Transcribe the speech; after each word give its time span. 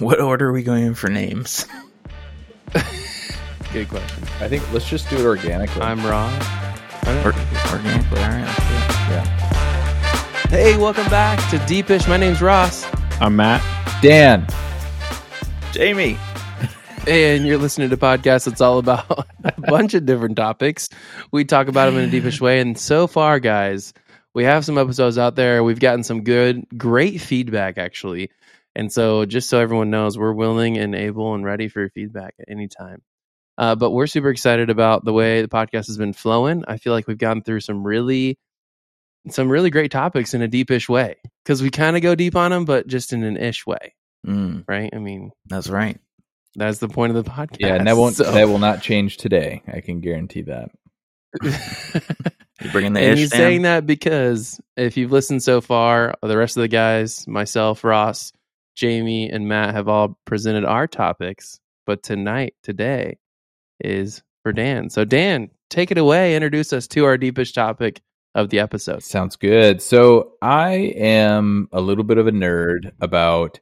What 0.00 0.18
order 0.18 0.48
are 0.48 0.52
we 0.52 0.62
going 0.62 0.84
in 0.86 0.94
for 0.94 1.10
names? 1.10 1.66
Good 3.70 3.86
question. 3.90 4.24
I 4.40 4.48
think 4.48 4.72
let's 4.72 4.88
just 4.88 5.10
do 5.10 5.16
it 5.16 5.26
organically. 5.26 5.82
I'm 5.82 6.02
Ross. 6.06 6.32
Or, 7.06 7.34
organically, 7.70 8.18
all 8.22 8.30
right. 8.30 8.40
let's 8.40 8.56
do 8.56 8.64
it. 8.64 9.10
yeah. 9.10 9.24
Hey, 10.48 10.78
welcome 10.78 11.06
back 11.10 11.38
to 11.50 11.58
Deepish. 11.66 12.08
My 12.08 12.16
name's 12.16 12.40
Ross, 12.40 12.86
I'm 13.20 13.36
Matt. 13.36 13.62
Dan. 14.00 14.46
Jamie. 15.72 16.16
and 17.06 17.46
you're 17.46 17.58
listening 17.58 17.90
to 17.90 17.94
a 17.94 17.98
podcast 17.98 18.46
that's 18.46 18.62
all 18.62 18.78
about 18.78 19.28
a 19.44 19.60
bunch 19.60 19.92
of 19.92 20.06
different 20.06 20.36
topics. 20.36 20.88
We 21.30 21.44
talk 21.44 21.68
about 21.68 21.90
them 21.92 21.98
in 21.98 22.08
a 22.08 22.10
deepish 22.10 22.40
way. 22.40 22.60
And 22.60 22.78
so 22.78 23.06
far, 23.06 23.38
guys, 23.38 23.92
we 24.32 24.44
have 24.44 24.64
some 24.64 24.78
episodes 24.78 25.18
out 25.18 25.36
there. 25.36 25.62
We've 25.62 25.78
gotten 25.78 26.04
some 26.04 26.24
good, 26.24 26.64
great 26.78 27.20
feedback, 27.20 27.76
actually. 27.76 28.30
And 28.76 28.92
so, 28.92 29.24
just 29.24 29.48
so 29.48 29.58
everyone 29.60 29.90
knows, 29.90 30.16
we're 30.18 30.32
willing 30.32 30.78
and 30.78 30.94
able 30.94 31.34
and 31.34 31.44
ready 31.44 31.68
for 31.68 31.80
your 31.80 31.90
feedback 31.90 32.34
at 32.40 32.46
any 32.48 32.68
time. 32.68 33.02
Uh, 33.58 33.74
but 33.74 33.90
we're 33.90 34.06
super 34.06 34.30
excited 34.30 34.70
about 34.70 35.04
the 35.04 35.12
way 35.12 35.42
the 35.42 35.48
podcast 35.48 35.88
has 35.88 35.98
been 35.98 36.12
flowing. 36.12 36.64
I 36.66 36.76
feel 36.78 36.92
like 36.92 37.06
we've 37.06 37.18
gone 37.18 37.42
through 37.42 37.60
some 37.60 37.82
really, 37.86 38.38
some 39.28 39.48
really 39.50 39.70
great 39.70 39.90
topics 39.90 40.32
in 40.34 40.40
a 40.42 40.48
deepish 40.48 40.88
way 40.88 41.16
because 41.44 41.62
we 41.62 41.70
kind 41.70 41.96
of 41.96 42.02
go 42.02 42.14
deep 42.14 42.36
on 42.36 42.52
them, 42.52 42.64
but 42.64 42.86
just 42.86 43.12
in 43.12 43.22
an 43.24 43.36
ish 43.36 43.66
way, 43.66 43.94
Mm, 44.26 44.64
right? 44.68 44.90
I 44.94 44.98
mean, 44.98 45.30
that's 45.46 45.68
right. 45.68 45.98
that's 46.54 46.78
the 46.78 46.88
point 46.88 47.14
of 47.14 47.22
the 47.24 47.30
podcast. 47.30 47.56
Yeah, 47.60 47.74
and 47.74 47.86
that 47.86 47.96
won't 47.96 48.14
So- 48.16 48.30
that 48.30 48.48
will 48.48 48.58
not 48.58 48.82
change 48.82 49.16
today. 49.18 49.62
I 49.70 49.80
can 49.80 50.00
guarantee 50.00 50.42
that. 50.42 50.70
You 52.62 52.70
bringing 52.72 52.92
the 52.92 53.00
and 53.00 53.12
ish 53.14 53.18
he's 53.20 53.30
saying 53.30 53.62
that 53.62 53.86
because 53.86 54.60
if 54.76 54.98
you've 54.98 55.12
listened 55.12 55.42
so 55.42 55.62
far, 55.62 56.14
the 56.22 56.36
rest 56.36 56.58
of 56.58 56.60
the 56.60 56.68
guys, 56.68 57.26
myself, 57.26 57.84
Ross, 57.84 58.32
Jamie, 58.80 59.28
and 59.28 59.46
Matt 59.46 59.74
have 59.74 59.88
all 59.88 60.18
presented 60.24 60.64
our 60.64 60.86
topics. 60.86 61.60
But 61.84 62.02
tonight, 62.02 62.54
today, 62.62 63.18
is 63.78 64.22
for 64.42 64.54
Dan. 64.54 64.88
So, 64.88 65.04
Dan, 65.04 65.50
take 65.68 65.90
it 65.90 65.98
away. 65.98 66.34
Introduce 66.34 66.72
us 66.72 66.88
to 66.88 67.04
our 67.04 67.18
deepest 67.18 67.54
topic 67.54 68.00
of 68.34 68.48
the 68.48 68.58
episode. 68.58 69.02
Sounds 69.02 69.36
good. 69.36 69.82
So 69.82 70.32
I 70.40 70.94
am 70.96 71.68
a 71.72 71.80
little 71.82 72.04
bit 72.04 72.16
of 72.16 72.26
a 72.26 72.32
nerd 72.32 72.92
about 73.02 73.60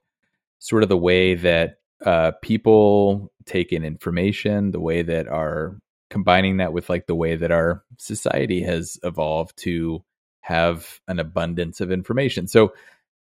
sort 0.60 0.84
of 0.84 0.88
the 0.88 0.96
way 0.96 1.34
that 1.34 1.78
uh, 2.04 2.32
people 2.40 3.32
take 3.44 3.72
in 3.72 3.84
information, 3.84 4.70
the 4.70 4.80
way 4.80 5.02
that 5.02 5.26
are 5.26 5.80
combining 6.10 6.58
that 6.58 6.72
with 6.72 6.88
like 6.88 7.06
the 7.06 7.16
way 7.16 7.34
that 7.34 7.50
our 7.50 7.82
society 7.98 8.62
has 8.62 9.00
evolved 9.02 9.56
to 9.56 10.04
have 10.42 11.00
an 11.08 11.18
abundance 11.18 11.80
of 11.80 11.90
information. 11.90 12.46
So 12.46 12.72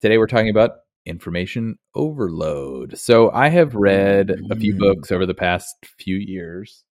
today 0.00 0.18
we're 0.18 0.26
talking 0.26 0.50
about 0.50 0.78
information 1.06 1.78
overload. 1.94 2.98
So 2.98 3.30
I 3.30 3.48
have 3.48 3.74
read 3.74 4.30
a 4.50 4.56
few 4.56 4.74
Mm. 4.74 4.78
books 4.78 5.12
over 5.12 5.26
the 5.26 5.34
past 5.34 5.74
few 5.98 6.16
years. 6.16 6.84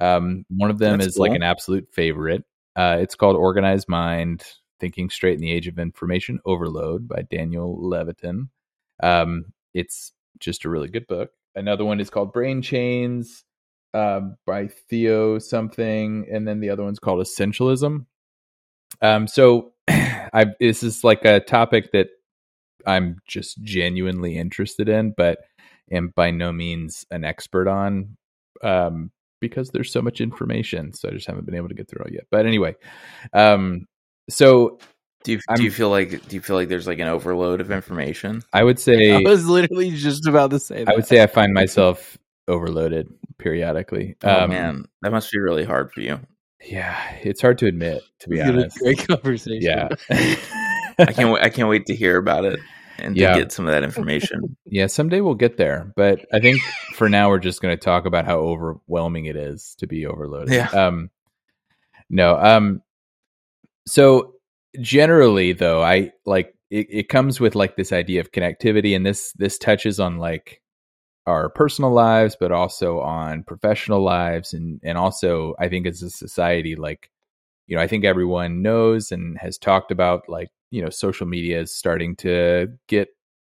Um, 0.00 0.44
one 0.48 0.70
of 0.70 0.78
them 0.78 0.98
That's 0.98 1.14
is 1.14 1.18
like 1.18 1.32
an 1.32 1.42
absolute 1.42 1.88
favorite. 1.92 2.44
Uh, 2.76 2.98
it's 3.00 3.14
called 3.14 3.36
Organized 3.36 3.88
Mind 3.88 4.44
Thinking 4.80 5.10
Straight 5.10 5.34
in 5.34 5.40
the 5.40 5.50
Age 5.52 5.66
of 5.66 5.78
Information 5.78 6.38
Overload 6.44 7.08
by 7.08 7.22
Daniel 7.30 7.76
Levitin. 7.82 8.48
Um, 9.02 9.46
it's 9.74 10.12
just 10.38 10.64
a 10.64 10.70
really 10.70 10.88
good 10.88 11.06
book. 11.08 11.30
Another 11.56 11.84
one 11.84 11.98
is 12.00 12.10
called 12.10 12.32
Brain 12.32 12.62
Chains 12.62 13.44
um, 13.92 14.36
by 14.46 14.68
Theo 14.68 15.38
something. 15.40 16.28
And 16.30 16.46
then 16.46 16.60
the 16.60 16.70
other 16.70 16.84
one's 16.84 17.00
called 17.00 17.20
Essentialism. 17.26 18.06
Um, 19.02 19.26
so 19.26 19.72
I 19.88 20.46
this 20.60 20.82
is 20.82 21.02
like 21.02 21.24
a 21.24 21.40
topic 21.40 21.90
that 21.92 22.08
I'm 22.86 23.18
just 23.26 23.62
genuinely 23.62 24.36
interested 24.36 24.88
in, 24.88 25.14
but 25.16 25.38
am 25.90 26.12
by 26.14 26.30
no 26.30 26.52
means 26.52 27.04
an 27.10 27.24
expert 27.24 27.68
on. 27.68 28.16
Um, 28.62 29.10
because 29.40 29.70
there's 29.70 29.92
so 29.92 30.02
much 30.02 30.20
information, 30.20 30.92
so 30.92 31.08
I 31.08 31.12
just 31.12 31.28
haven't 31.28 31.46
been 31.46 31.54
able 31.54 31.68
to 31.68 31.74
get 31.74 31.88
through 31.88 32.04
it 32.06 32.12
yet. 32.14 32.24
But 32.28 32.44
anyway, 32.44 32.74
um, 33.32 33.86
so 34.28 34.78
Do 35.22 35.30
you, 35.32 35.40
do 35.54 35.62
you 35.62 35.70
feel 35.70 35.90
like 35.90 36.26
do 36.28 36.34
you 36.34 36.40
feel 36.42 36.56
like 36.56 36.68
there's 36.68 36.88
like 36.88 36.98
an 36.98 37.06
overload 37.06 37.60
of 37.60 37.70
information? 37.70 38.42
I 38.52 38.64
would 38.64 38.80
say 38.80 39.12
I 39.14 39.20
was 39.20 39.46
literally 39.46 39.90
just 39.92 40.26
about 40.26 40.50
to 40.50 40.58
say 40.58 40.82
that. 40.84 40.92
I 40.92 40.96
would 40.96 41.06
say 41.06 41.22
I 41.22 41.28
find 41.28 41.54
myself 41.54 42.18
overloaded 42.48 43.08
periodically. 43.38 44.16
Oh 44.24 44.42
Um, 44.44 44.50
man, 44.50 44.84
that 45.02 45.12
must 45.12 45.30
be 45.30 45.38
really 45.38 45.64
hard 45.64 45.92
for 45.92 46.00
you. 46.00 46.18
yeah, 46.64 47.14
it's 47.22 47.40
hard 47.40 47.58
to 47.58 47.66
admit, 47.66 48.02
to 48.20 48.28
be 48.28 48.36
We 48.36 48.40
a 48.40 48.48
honest. 48.48 48.78
great 48.80 49.06
conversation. 49.06 49.60
Yeah, 49.62 49.88
I 50.98 51.12
can't 51.12 51.30
wait, 51.32 51.42
I 51.44 51.48
can't 51.50 51.68
wait 51.68 51.86
to 51.86 51.94
hear 51.94 52.16
about 52.16 52.44
it 52.44 52.58
and 52.98 53.16
Yeah. 53.16 53.34
to 53.34 53.40
get 53.40 53.52
some 53.52 53.66
of 53.66 53.72
that 53.72 53.84
information. 53.84 54.56
yeah. 54.66 54.86
Someday 54.86 55.20
we'll 55.20 55.34
get 55.34 55.56
there, 55.56 55.92
but 55.96 56.26
I 56.32 56.40
think 56.40 56.60
for 56.94 57.08
now 57.08 57.28
we're 57.28 57.38
just 57.38 57.62
going 57.62 57.76
to 57.76 57.82
talk 57.84 58.06
about 58.06 58.24
how 58.24 58.38
overwhelming 58.38 59.26
it 59.26 59.36
is 59.36 59.74
to 59.78 59.86
be 59.86 60.06
overloaded. 60.06 60.52
Yeah. 60.54 60.68
Um, 60.70 61.10
no. 62.10 62.36
Um. 62.36 62.82
So 63.86 64.34
generally, 64.80 65.52
though, 65.52 65.82
I 65.82 66.12
like 66.26 66.54
it, 66.70 66.86
it 66.90 67.08
comes 67.08 67.40
with 67.40 67.54
like 67.54 67.76
this 67.76 67.92
idea 67.92 68.20
of 68.20 68.32
connectivity, 68.32 68.94
and 68.96 69.04
this 69.06 69.32
this 69.32 69.58
touches 69.58 70.00
on 70.00 70.18
like 70.18 70.60
our 71.26 71.48
personal 71.50 71.92
lives, 71.92 72.36
but 72.38 72.52
also 72.52 73.00
on 73.00 73.42
professional 73.44 74.02
lives, 74.02 74.52
and 74.54 74.80
and 74.82 74.98
also 74.98 75.54
I 75.58 75.68
think 75.68 75.86
as 75.86 76.02
a 76.02 76.10
society, 76.10 76.76
like 76.76 77.10
you 77.66 77.76
know, 77.76 77.82
I 77.82 77.86
think 77.86 78.04
everyone 78.04 78.62
knows 78.62 79.12
and 79.12 79.38
has 79.38 79.58
talked 79.58 79.90
about 79.90 80.22
like 80.28 80.48
you 80.70 80.82
know, 80.82 80.90
social 80.90 81.26
media 81.26 81.60
is 81.60 81.74
starting 81.74 82.16
to 82.16 82.68
get 82.88 83.08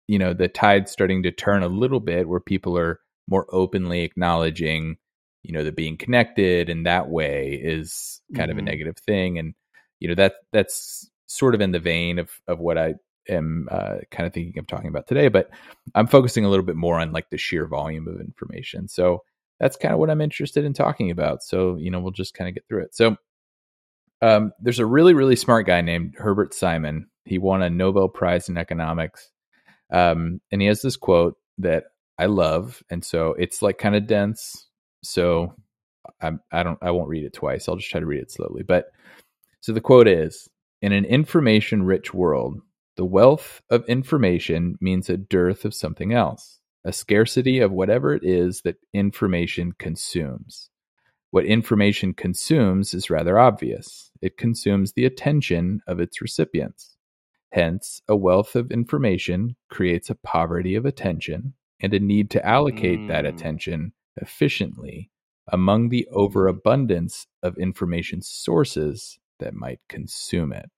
you 0.08 0.18
know 0.18 0.32
the 0.34 0.48
tide's 0.48 0.90
starting 0.90 1.22
to 1.22 1.30
turn 1.32 1.62
a 1.62 1.68
little 1.68 2.00
bit 2.00 2.28
where 2.28 2.40
people 2.40 2.78
are 2.78 3.00
more 3.28 3.46
openly 3.52 4.02
acknowledging 4.02 4.96
you 5.42 5.52
know 5.52 5.62
that 5.64 5.76
being 5.76 5.96
connected 5.96 6.68
in 6.68 6.84
that 6.84 7.08
way 7.10 7.52
is 7.62 8.20
kind 8.34 8.50
of 8.50 8.58
a 8.58 8.60
Mhm. 8.60 8.64
negative 8.64 8.96
thing 8.98 9.38
and 9.38 9.54
you 10.00 10.08
know 10.08 10.14
that 10.14 10.34
that's 10.52 11.10
sort 11.26 11.54
of 11.54 11.60
in 11.60 11.72
the 11.72 11.78
vein 11.78 12.18
of 12.18 12.30
of 12.48 12.58
what 12.58 12.78
i 12.78 12.94
am 13.28 13.68
uh, 13.70 13.96
kind 14.10 14.26
of 14.26 14.32
thinking 14.32 14.58
of 14.58 14.66
talking 14.66 14.88
about 14.88 15.06
today 15.06 15.28
but 15.28 15.50
i'm 15.94 16.06
focusing 16.06 16.44
a 16.44 16.48
little 16.48 16.64
bit 16.64 16.76
more 16.76 16.98
on 16.98 17.12
like 17.12 17.28
the 17.30 17.36
sheer 17.38 17.66
volume 17.66 18.08
of 18.08 18.20
information 18.20 18.88
so 18.88 19.22
that's 19.60 19.76
kind 19.76 19.92
of 19.92 20.00
what 20.00 20.10
i'm 20.10 20.20
interested 20.22 20.64
in 20.64 20.72
talking 20.72 21.10
about 21.10 21.42
so 21.42 21.76
you 21.76 21.90
know 21.90 22.00
we'll 22.00 22.10
just 22.12 22.34
kind 22.34 22.48
of 22.48 22.54
get 22.54 22.64
through 22.68 22.82
it 22.82 22.94
so 22.94 23.16
um, 24.22 24.52
there's 24.60 24.78
a 24.78 24.86
really 24.86 25.14
really 25.14 25.36
smart 25.36 25.66
guy 25.66 25.80
named 25.80 26.14
herbert 26.18 26.54
simon 26.54 27.06
he 27.24 27.38
won 27.38 27.62
a 27.62 27.70
nobel 27.70 28.08
prize 28.08 28.48
in 28.48 28.56
economics 28.56 29.30
um, 29.90 30.40
and 30.50 30.60
he 30.60 30.68
has 30.68 30.82
this 30.82 30.96
quote 30.96 31.36
that 31.58 31.84
I 32.18 32.26
love, 32.26 32.82
and 32.90 33.04
so 33.04 33.34
it's 33.38 33.62
like 33.62 33.78
kind 33.78 33.94
of 33.94 34.06
dense. 34.06 34.66
So 35.02 35.54
I'm, 36.20 36.40
I 36.52 36.62
don't, 36.62 36.78
I 36.82 36.90
won't 36.90 37.08
read 37.08 37.24
it 37.24 37.32
twice. 37.32 37.68
I'll 37.68 37.76
just 37.76 37.90
try 37.90 38.00
to 38.00 38.06
read 38.06 38.22
it 38.22 38.30
slowly. 38.30 38.62
But 38.62 38.86
so 39.60 39.72
the 39.72 39.80
quote 39.80 40.08
is: 40.08 40.48
"In 40.82 40.92
an 40.92 41.04
information-rich 41.04 42.12
world, 42.12 42.60
the 42.96 43.04
wealth 43.04 43.62
of 43.70 43.84
information 43.86 44.76
means 44.80 45.08
a 45.08 45.16
dearth 45.16 45.64
of 45.64 45.74
something 45.74 46.12
else, 46.12 46.58
a 46.84 46.92
scarcity 46.92 47.60
of 47.60 47.72
whatever 47.72 48.14
it 48.14 48.24
is 48.24 48.62
that 48.62 48.76
information 48.92 49.72
consumes." 49.78 50.70
What 51.30 51.44
information 51.44 52.14
consumes 52.14 52.94
is 52.94 53.10
rather 53.10 53.38
obvious. 53.38 54.10
It 54.22 54.36
consumes 54.36 54.92
the 54.92 55.04
attention 55.04 55.82
of 55.86 56.00
its 56.00 56.20
recipients. 56.20 56.96
Hence, 57.52 58.00
a 58.08 58.16
wealth 58.16 58.56
of 58.56 58.70
information 58.70 59.56
creates 59.70 60.10
a 60.10 60.14
poverty 60.14 60.74
of 60.74 60.84
attention 60.86 61.54
and 61.80 61.94
a 61.94 62.00
need 62.00 62.30
to 62.30 62.46
allocate 62.46 63.08
that 63.08 63.24
Mm. 63.24 63.28
attention 63.28 63.92
efficiently 64.16 65.10
among 65.50 65.88
the 65.88 66.06
overabundance 66.10 67.26
of 67.42 67.56
information 67.58 68.20
sources 68.20 69.18
that 69.38 69.54
might 69.54 69.80
consume 69.88 70.52
it. 70.52 70.70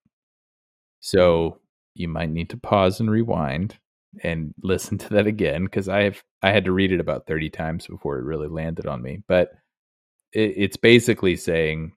So, 1.00 1.60
you 1.94 2.08
might 2.08 2.30
need 2.30 2.50
to 2.50 2.56
pause 2.56 3.00
and 3.00 3.10
rewind 3.10 3.78
and 4.22 4.54
listen 4.62 4.98
to 4.98 5.08
that 5.10 5.26
again 5.26 5.64
because 5.64 5.88
I 5.88 6.02
have 6.02 6.22
I 6.42 6.52
had 6.52 6.64
to 6.64 6.72
read 6.72 6.92
it 6.92 7.00
about 7.00 7.26
30 7.26 7.50
times 7.50 7.86
before 7.86 8.18
it 8.18 8.24
really 8.24 8.48
landed 8.48 8.86
on 8.86 9.02
me. 9.02 9.22
But 9.26 9.52
it, 10.32 10.54
it's 10.56 10.76
basically 10.76 11.36
saying 11.36 11.92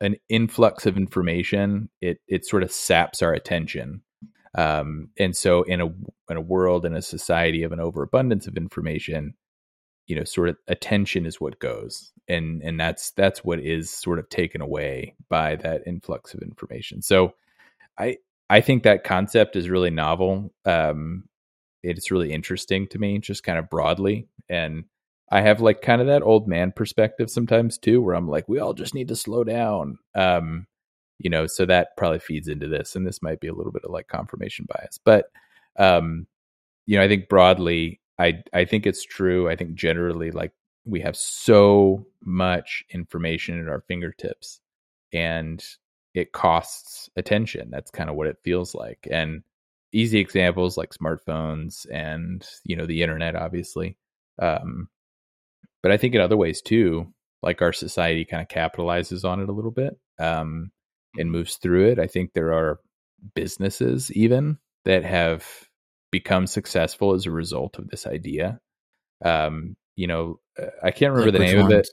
an 0.00 0.16
influx 0.28 0.84
of 0.86 0.96
information 0.96 1.88
it 2.02 2.18
it 2.28 2.44
sort 2.46 2.62
of 2.62 2.70
saps 2.70 3.22
our 3.22 3.32
attention. 3.32 4.02
Um 4.54 5.10
and 5.18 5.36
so 5.36 5.62
in 5.62 5.80
a 5.80 5.86
in 6.30 6.36
a 6.36 6.40
world 6.40 6.84
in 6.84 6.94
a 6.94 7.02
society 7.02 7.62
of 7.62 7.72
an 7.72 7.80
overabundance 7.80 8.46
of 8.46 8.56
information 8.56 9.34
you 10.06 10.16
know 10.16 10.24
sort 10.24 10.48
of 10.50 10.56
attention 10.68 11.26
is 11.26 11.40
what 11.40 11.58
goes. 11.58 12.12
And 12.28 12.62
and 12.62 12.78
that's 12.78 13.12
that's 13.12 13.44
what 13.44 13.60
is 13.60 13.90
sort 13.90 14.18
of 14.18 14.28
taken 14.28 14.60
away 14.60 15.14
by 15.28 15.56
that 15.56 15.82
influx 15.86 16.34
of 16.34 16.42
information. 16.42 17.02
So 17.02 17.34
i 17.98 18.18
i 18.50 18.60
think 18.60 18.82
that 18.82 19.04
concept 19.04 19.56
is 19.56 19.70
really 19.70 19.90
novel. 19.90 20.52
Um 20.64 21.24
it's 21.82 22.10
really 22.10 22.32
interesting 22.32 22.88
to 22.88 22.98
me 22.98 23.18
just 23.18 23.44
kind 23.44 23.58
of 23.58 23.70
broadly. 23.70 24.28
And 24.48 24.84
I 25.30 25.40
have 25.40 25.60
like 25.60 25.82
kind 25.82 26.00
of 26.00 26.06
that 26.08 26.22
old 26.22 26.46
man 26.48 26.72
perspective 26.72 27.30
sometimes 27.30 27.78
too, 27.78 28.00
where 28.02 28.14
I'm 28.14 28.28
like, 28.28 28.48
we 28.48 28.58
all 28.60 28.74
just 28.74 28.94
need 28.94 29.08
to 29.08 29.16
slow 29.16 29.44
down. 29.44 29.98
Um, 30.14 30.66
you 31.18 31.30
know, 31.30 31.46
so 31.46 31.66
that 31.66 31.96
probably 31.96 32.18
feeds 32.20 32.48
into 32.48 32.68
this, 32.68 32.94
and 32.96 33.06
this 33.06 33.22
might 33.22 33.40
be 33.40 33.48
a 33.48 33.54
little 33.54 33.72
bit 33.72 33.84
of 33.84 33.90
like 33.90 34.08
confirmation 34.08 34.66
bias, 34.68 34.98
but 35.04 35.26
um, 35.78 36.26
you 36.86 36.96
know, 36.98 37.04
I 37.04 37.08
think 37.08 37.28
broadly, 37.28 38.00
I 38.18 38.42
I 38.52 38.64
think 38.64 38.86
it's 38.86 39.04
true. 39.04 39.48
I 39.48 39.56
think 39.56 39.74
generally 39.74 40.30
like 40.30 40.52
we 40.84 41.00
have 41.00 41.16
so 41.16 42.06
much 42.24 42.84
information 42.90 43.60
at 43.60 43.68
our 43.68 43.82
fingertips 43.88 44.60
and 45.12 45.64
it 46.14 46.32
costs 46.32 47.10
attention. 47.16 47.70
That's 47.70 47.90
kind 47.90 48.08
of 48.10 48.16
what 48.16 48.28
it 48.28 48.38
feels 48.44 48.74
like. 48.74 49.06
And 49.10 49.42
easy 49.92 50.18
examples 50.20 50.76
like 50.76 50.90
smartphones 50.94 51.86
and 51.92 52.46
you 52.64 52.76
know 52.76 52.86
the 52.86 53.02
internet 53.02 53.36
obviously. 53.36 53.96
Um 54.40 54.88
but 55.86 55.92
I 55.92 55.98
think 55.98 56.16
in 56.16 56.20
other 56.20 56.36
ways 56.36 56.60
too, 56.62 57.12
like 57.44 57.62
our 57.62 57.72
society 57.72 58.24
kind 58.24 58.42
of 58.42 58.48
capitalizes 58.48 59.24
on 59.24 59.40
it 59.40 59.48
a 59.48 59.52
little 59.52 59.70
bit 59.70 59.96
um 60.18 60.72
and 61.16 61.30
moves 61.30 61.58
through 61.58 61.90
it. 61.90 62.00
I 62.00 62.08
think 62.08 62.32
there 62.32 62.52
are 62.52 62.80
businesses 63.36 64.10
even 64.10 64.58
that 64.84 65.04
have 65.04 65.46
become 66.10 66.48
successful 66.48 67.14
as 67.14 67.24
a 67.24 67.30
result 67.30 67.78
of 67.78 67.86
this 67.86 68.04
idea. 68.04 68.58
Um, 69.24 69.76
you 69.94 70.08
know, 70.08 70.40
uh, 70.60 70.70
I 70.82 70.90
can't 70.90 71.12
remember 71.12 71.38
Like 71.38 71.48
the 71.48 71.56
name 71.56 71.64
of 71.64 71.70
it. 71.70 71.88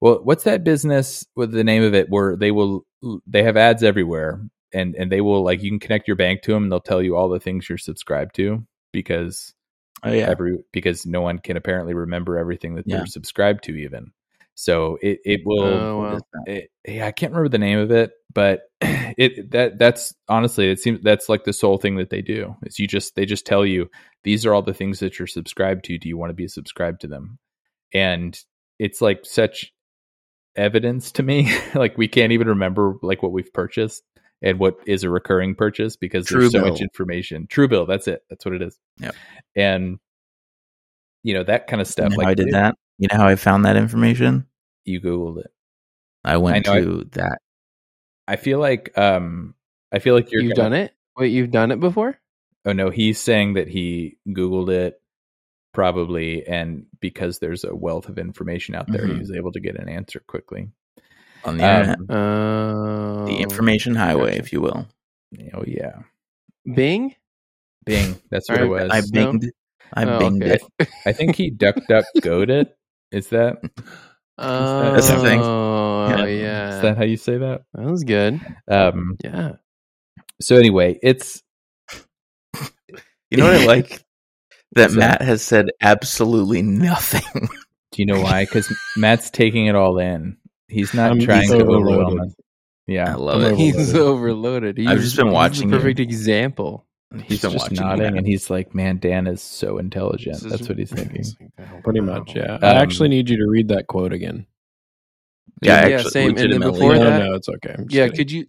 Well, 0.00 0.18
what's 0.24 0.42
that 0.42 0.64
business 0.64 1.24
with 1.36 1.52
the 1.52 1.62
name 1.62 1.84
of 1.84 1.94
it 1.94 2.10
where 2.10 2.34
they 2.34 2.50
will 2.50 2.86
they 3.24 3.44
have 3.44 3.56
ads 3.56 3.84
everywhere 3.84 4.40
and 4.74 4.96
and 4.96 5.12
they 5.12 5.20
will 5.20 5.44
like 5.44 5.62
you 5.62 5.70
can 5.70 5.78
connect 5.78 6.08
your 6.08 6.16
bank 6.16 6.42
to 6.42 6.54
them 6.54 6.64
and 6.64 6.72
they'll 6.72 6.80
tell 6.80 7.04
you 7.04 7.14
all 7.14 7.28
the 7.28 7.38
things 7.38 7.68
you're 7.68 7.78
subscribed 7.78 8.34
to 8.34 8.66
because 8.92 9.54
Oh 10.04 10.12
yeah. 10.12 10.28
every 10.28 10.58
because 10.72 11.06
no 11.06 11.20
one 11.22 11.38
can 11.38 11.56
apparently 11.56 11.94
remember 11.94 12.38
everything 12.38 12.74
that 12.76 12.84
Yeah. 12.86 12.98
they're 12.98 13.06
subscribed 13.06 13.64
to 13.64 13.76
even. 13.76 14.12
So 14.54 14.98
it 15.02 15.20
it 15.24 15.40
will 15.44 15.62
Oh, 15.62 15.98
wow. 15.98 16.18
it, 16.46 16.70
yeah, 16.86 17.06
I 17.06 17.12
can't 17.12 17.32
remember 17.32 17.48
the 17.48 17.58
name 17.58 17.78
of 17.78 17.90
it, 17.90 18.10
but 18.32 18.62
it 18.80 19.50
that 19.52 19.78
that's 19.78 20.14
honestly 20.28 20.70
it 20.70 20.80
seems 20.80 21.00
that's 21.02 21.28
like 21.28 21.44
the 21.44 21.52
sole 21.52 21.78
thing 21.78 21.96
that 21.96 22.10
they 22.10 22.22
do 22.22 22.56
is 22.64 22.78
you 22.78 22.86
just 22.86 23.14
they 23.14 23.24
just 23.24 23.46
tell 23.46 23.64
you 23.64 23.88
these 24.24 24.44
are 24.46 24.52
all 24.54 24.62
the 24.62 24.74
things 24.74 24.98
that 25.00 25.18
you're 25.18 25.28
subscribed 25.28 25.84
to. 25.86 25.98
Do 25.98 26.08
you 26.08 26.16
want 26.16 26.30
to 26.30 26.34
be 26.34 26.48
subscribed 26.48 27.02
to 27.02 27.06
them? 27.06 27.38
And 27.94 28.38
it's 28.78 29.00
like 29.00 29.20
such 29.24 29.72
evidence 30.56 31.12
to 31.12 31.22
me. 31.22 31.52
like 31.74 31.96
we 31.96 32.08
can't 32.08 32.32
even 32.32 32.48
remember 32.48 32.94
like 33.02 33.22
what 33.22 33.32
we've 33.32 33.52
purchased 33.52 34.02
and 34.42 34.58
what 34.58 34.76
is 34.86 35.02
a 35.04 35.10
recurring 35.10 35.54
purchase 35.54 35.96
because 35.96 36.26
there's 36.26 36.52
so 36.52 36.60
much 36.60 36.74
Truebill. 36.74 36.80
information. 36.80 37.46
Truebill, 37.48 37.86
that's 37.88 38.06
it. 38.08 38.22
That's 38.30 38.44
what 38.44 38.54
it 38.54 38.62
is. 38.62 38.78
Yep. 38.98 39.14
And 39.56 39.98
you 41.24 41.34
know 41.34 41.44
that 41.44 41.66
kind 41.66 41.80
of 41.82 41.88
You 41.88 41.92
stuff. 41.92 42.10
know 42.10 42.16
like 42.16 42.24
how 42.26 42.30
I 42.30 42.34
did 42.34 42.48
it- 42.48 42.52
that? 42.52 42.76
You 42.98 43.08
know 43.12 43.16
how 43.18 43.28
I 43.28 43.36
found 43.36 43.64
that 43.64 43.76
information? 43.76 44.46
You 44.84 45.00
googled 45.00 45.40
it. 45.40 45.52
I 46.24 46.36
went 46.38 46.68
I 46.68 46.72
know 46.72 46.78
I- 46.78 46.80
to 46.82 47.04
that. 47.12 47.38
I 48.26 48.36
feel 48.36 48.58
like 48.58 48.96
um 48.98 49.54
I 49.92 49.98
feel 50.00 50.14
like 50.14 50.30
you're 50.32 50.42
You've 50.42 50.54
gonna- 50.56 50.70
done 50.70 50.80
it? 50.80 50.94
Wait, 51.16 51.28
you've 51.32 51.50
done 51.50 51.70
it 51.72 51.80
before? 51.80 52.18
Oh 52.64 52.72
no, 52.72 52.90
he's 52.90 53.18
saying 53.20 53.54
that 53.54 53.68
he 53.68 54.18
Googled 54.28 54.70
it 54.70 55.00
probably, 55.72 56.46
and 56.46 56.86
because 57.00 57.38
there's 57.38 57.64
a 57.64 57.74
wealth 57.74 58.08
of 58.08 58.18
information 58.18 58.74
out 58.74 58.90
there, 58.90 59.06
he 59.06 59.12
Mhm. 59.14 59.18
was 59.20 59.32
able 59.32 59.52
to 59.52 59.60
get 59.60 59.76
an 59.76 59.88
answer 59.88 60.20
quickly. 60.26 60.70
On 61.44 61.56
the 61.56 61.64
Um, 61.64 61.80
internet. 61.80 61.98
Oh. 62.10 63.26
The 63.26 63.36
information 63.36 63.94
highway, 63.94 64.30
gotcha. 64.32 64.40
if 64.40 64.52
you 64.52 64.60
will. 64.60 64.86
Oh 65.54 65.64
yeah, 65.66 65.92
Bing? 66.74 67.14
Bing. 67.84 68.20
That's 68.30 68.48
what 68.48 68.60
it 68.62 68.66
was. 68.66 68.90
I 68.92 69.00
No? 69.12 69.32
binged. 69.32 69.48
I 69.94 70.04
Oh, 70.04 70.18
binged 70.20 70.42
okay. 70.44 70.58
it. 70.80 70.88
I 71.06 71.12
think 71.12 71.36
he 71.36 71.50
duck 71.50 71.76
duck 71.88 72.04
goat 72.22 72.50
it. 72.50 72.76
Is 73.12 73.28
that 73.28 73.58
Oh, 74.40 74.92
That's 74.92 75.08
the 75.08 75.18
thing. 75.20 75.40
Oh, 75.42 76.08
Yeah. 76.10 76.24
yeah. 76.26 76.76
is 76.76 76.82
that 76.82 76.96
how 76.96 77.04
you 77.04 77.16
say 77.16 77.38
that? 77.38 77.62
that 77.74 77.84
was 77.84 78.04
good. 78.04 78.40
Um. 78.70 79.16
Yeah. 79.24 79.56
So 80.40 80.56
anyway, 80.56 80.98
it's 81.02 81.42
You 83.30 83.36
know 83.38 83.44
what 83.44 83.60
I 83.60 83.64
like? 83.66 84.04
That 84.74 84.82
What's 84.82 84.94
that? 84.96 84.98
Matt 85.20 85.22
has 85.22 85.40
said 85.42 85.70
absolutely 85.80 86.60
nothing. 86.60 87.48
do 87.90 88.02
you 88.02 88.04
know 88.04 88.20
why? 88.20 88.44
Because 88.44 88.70
Matt's 88.98 89.30
taking 89.30 89.64
it 89.66 89.74
all 89.74 89.98
in. 89.98 90.36
He's 90.68 90.94
not 90.94 91.10
I'm- 91.10 91.20
trying 91.20 91.40
he's 91.42 91.50
to 91.50 91.56
overwhelm 91.62 91.88
overloaded. 91.88 92.20
us. 92.28 92.34
Yeah, 92.86 93.12
I 93.12 93.14
love 93.16 93.42
I'm 93.42 93.52
it. 93.52 93.56
He's 93.58 93.94
overloaded. 93.94 94.78
He's, 94.78 94.86
I've 94.88 95.00
just 95.00 95.16
been 95.16 95.26
he's 95.26 95.34
watching 95.34 95.68
the 95.68 95.76
you. 95.76 95.82
perfect 95.82 96.00
example. 96.00 96.86
he's 97.24 97.42
been 97.42 97.52
just 97.52 97.64
watching 97.64 97.76
nodding, 97.84 98.02
Matt. 98.04 98.16
and 98.16 98.26
he's 98.26 98.48
like, 98.50 98.74
"Man, 98.74 98.98
Dan 98.98 99.26
is 99.26 99.42
so 99.42 99.78
intelligent." 99.78 100.40
This 100.40 100.50
That's 100.52 100.68
what 100.68 100.78
he's 100.78 100.90
thinking. 100.92 101.24
Pretty 101.84 102.00
much, 102.00 102.34
yeah. 102.34 102.54
Um, 102.54 102.58
I 102.64 102.74
actually 102.76 103.08
need 103.10 103.28
you 103.28 103.36
to 103.38 103.46
read 103.48 103.68
that 103.68 103.86
quote 103.88 104.12
again. 104.12 104.46
Yeah, 105.62 105.86
Yeah, 105.88 105.96
actually, 105.96 106.10
same. 106.12 106.28
And 106.30 106.38
then 106.38 106.44
legitimately. 106.46 106.72
before 106.80 106.94
no, 106.94 107.04
that- 107.04 107.18
no, 107.24 107.34
it's 107.34 107.48
okay. 107.48 107.74
I'm 107.76 107.86
Yeah, 107.90 108.04
kidding. 108.08 108.16
could 108.16 108.30
you? 108.32 108.46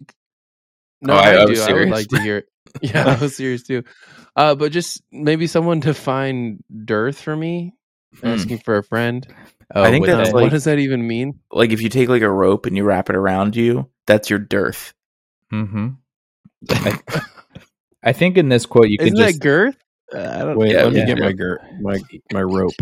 No, 1.02 1.14
Oh, 1.14 1.16
I, 1.16 1.20
I- 1.36 1.42
I 1.42 1.44
do. 1.46 1.50
was 1.50 1.60
I 1.60 1.62
would 1.64 1.68
serious. 1.78 1.90
like 1.90 2.08
to 2.08 2.20
hear. 2.20 2.36
it. 2.38 2.46
Yeah, 2.82 3.16
I 3.18 3.20
was 3.22 3.36
serious 3.36 3.62
too. 3.64 3.82
Uh, 4.36 4.54
but 4.54 4.70
just 4.72 5.02
maybe 5.10 5.46
someone 5.48 5.80
to 5.82 5.92
find 5.94 6.62
dearth 6.84 7.20
for 7.20 7.34
me, 7.36 7.74
Hmm. 8.20 8.26
asking 8.28 8.58
for 8.58 8.76
a 8.78 8.82
friend. 8.84 9.26
Oh, 9.74 9.82
I 9.82 9.90
think 9.90 10.06
that's 10.06 10.30
that- 10.30 10.34
like- 10.34 10.42
what 10.42 10.50
does 10.50 10.64
that 10.64 10.78
even 10.78 11.06
mean? 11.06 11.40
Like 11.52 11.70
if 11.72 11.80
you 11.82 11.88
take 11.88 12.08
like 12.08 12.22
a 12.22 12.30
rope 12.30 12.66
and 12.66 12.76
you 12.76 12.84
wrap 12.84 13.08
it 13.10 13.16
around 13.16 13.56
you, 13.56 13.88
that's 14.06 14.28
your 14.30 14.38
dearth. 14.38 14.94
Mm-hmm. 15.52 15.88
I, 16.70 16.98
I 18.02 18.12
think 18.12 18.36
in 18.38 18.48
this 18.48 18.66
quote 18.66 18.88
you 18.88 18.98
could 18.98 19.08
Isn't 19.08 19.18
just 19.18 19.34
that 19.34 19.40
girth? 19.42 19.76
Uh, 20.14 20.18
I 20.18 20.38
don't. 20.44 20.58
Wait, 20.58 20.72
Yeah, 20.72 20.84
let 20.84 20.92
me 20.92 20.98
yeah. 21.00 21.06
get 21.06 21.18
my 21.18 21.32
gir- 21.32 21.60
my 21.80 22.00
my 22.32 22.42
rope. 22.42 22.72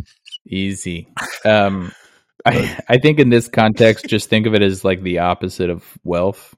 easy. 0.47 1.09
Um, 1.45 1.93
I 2.47 2.79
I 2.89 2.99
think 2.99 3.19
in 3.19 3.29
this 3.29 3.49
context, 3.49 4.07
just 4.07 4.29
think 4.31 4.47
of 4.47 4.55
it 4.55 4.63
as 4.63 4.85
like 4.85 5.03
the 5.03 5.19
opposite 5.19 5.71
of 5.71 5.85
wealth. 6.05 6.55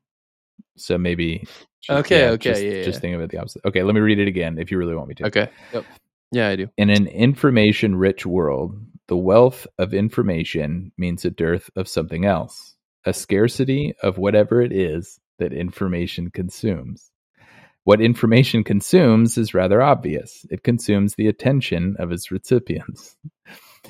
So 0.76 0.96
maybe. 0.98 1.46
Okay, 1.88 2.28
okay, 2.28 2.50
Just, 2.50 2.62
yeah, 2.62 2.82
just 2.82 3.00
think 3.00 3.14
of 3.16 3.22
it 3.22 3.30
the 3.30 3.38
opposite. 3.38 3.62
Okay, 3.64 3.82
let 3.82 3.94
me 3.94 4.00
read 4.00 4.18
it 4.18 4.28
again 4.28 4.58
if 4.58 4.70
you 4.70 4.76
really 4.78 4.94
want 4.94 5.08
me 5.08 5.14
to. 5.16 5.26
Okay. 5.26 5.48
Yep. 5.72 5.84
Yeah, 6.30 6.48
I 6.48 6.56
do. 6.56 6.68
In 6.76 6.90
an 6.90 7.06
information 7.08 7.96
rich 7.96 8.24
world, 8.26 8.78
the 9.10 9.16
wealth 9.16 9.66
of 9.76 9.92
information 9.92 10.92
means 10.96 11.24
a 11.24 11.30
dearth 11.30 11.68
of 11.74 11.88
something 11.88 12.24
else, 12.24 12.76
a 13.04 13.12
scarcity 13.12 13.92
of 14.04 14.18
whatever 14.18 14.62
it 14.62 14.70
is 14.70 15.18
that 15.40 15.52
information 15.52 16.30
consumes. 16.30 17.10
What 17.82 18.00
information 18.00 18.62
consumes 18.62 19.36
is 19.36 19.52
rather 19.52 19.82
obvious. 19.82 20.46
It 20.48 20.62
consumes 20.62 21.16
the 21.16 21.26
attention 21.26 21.96
of 21.98 22.12
its 22.12 22.30
recipients. 22.30 23.16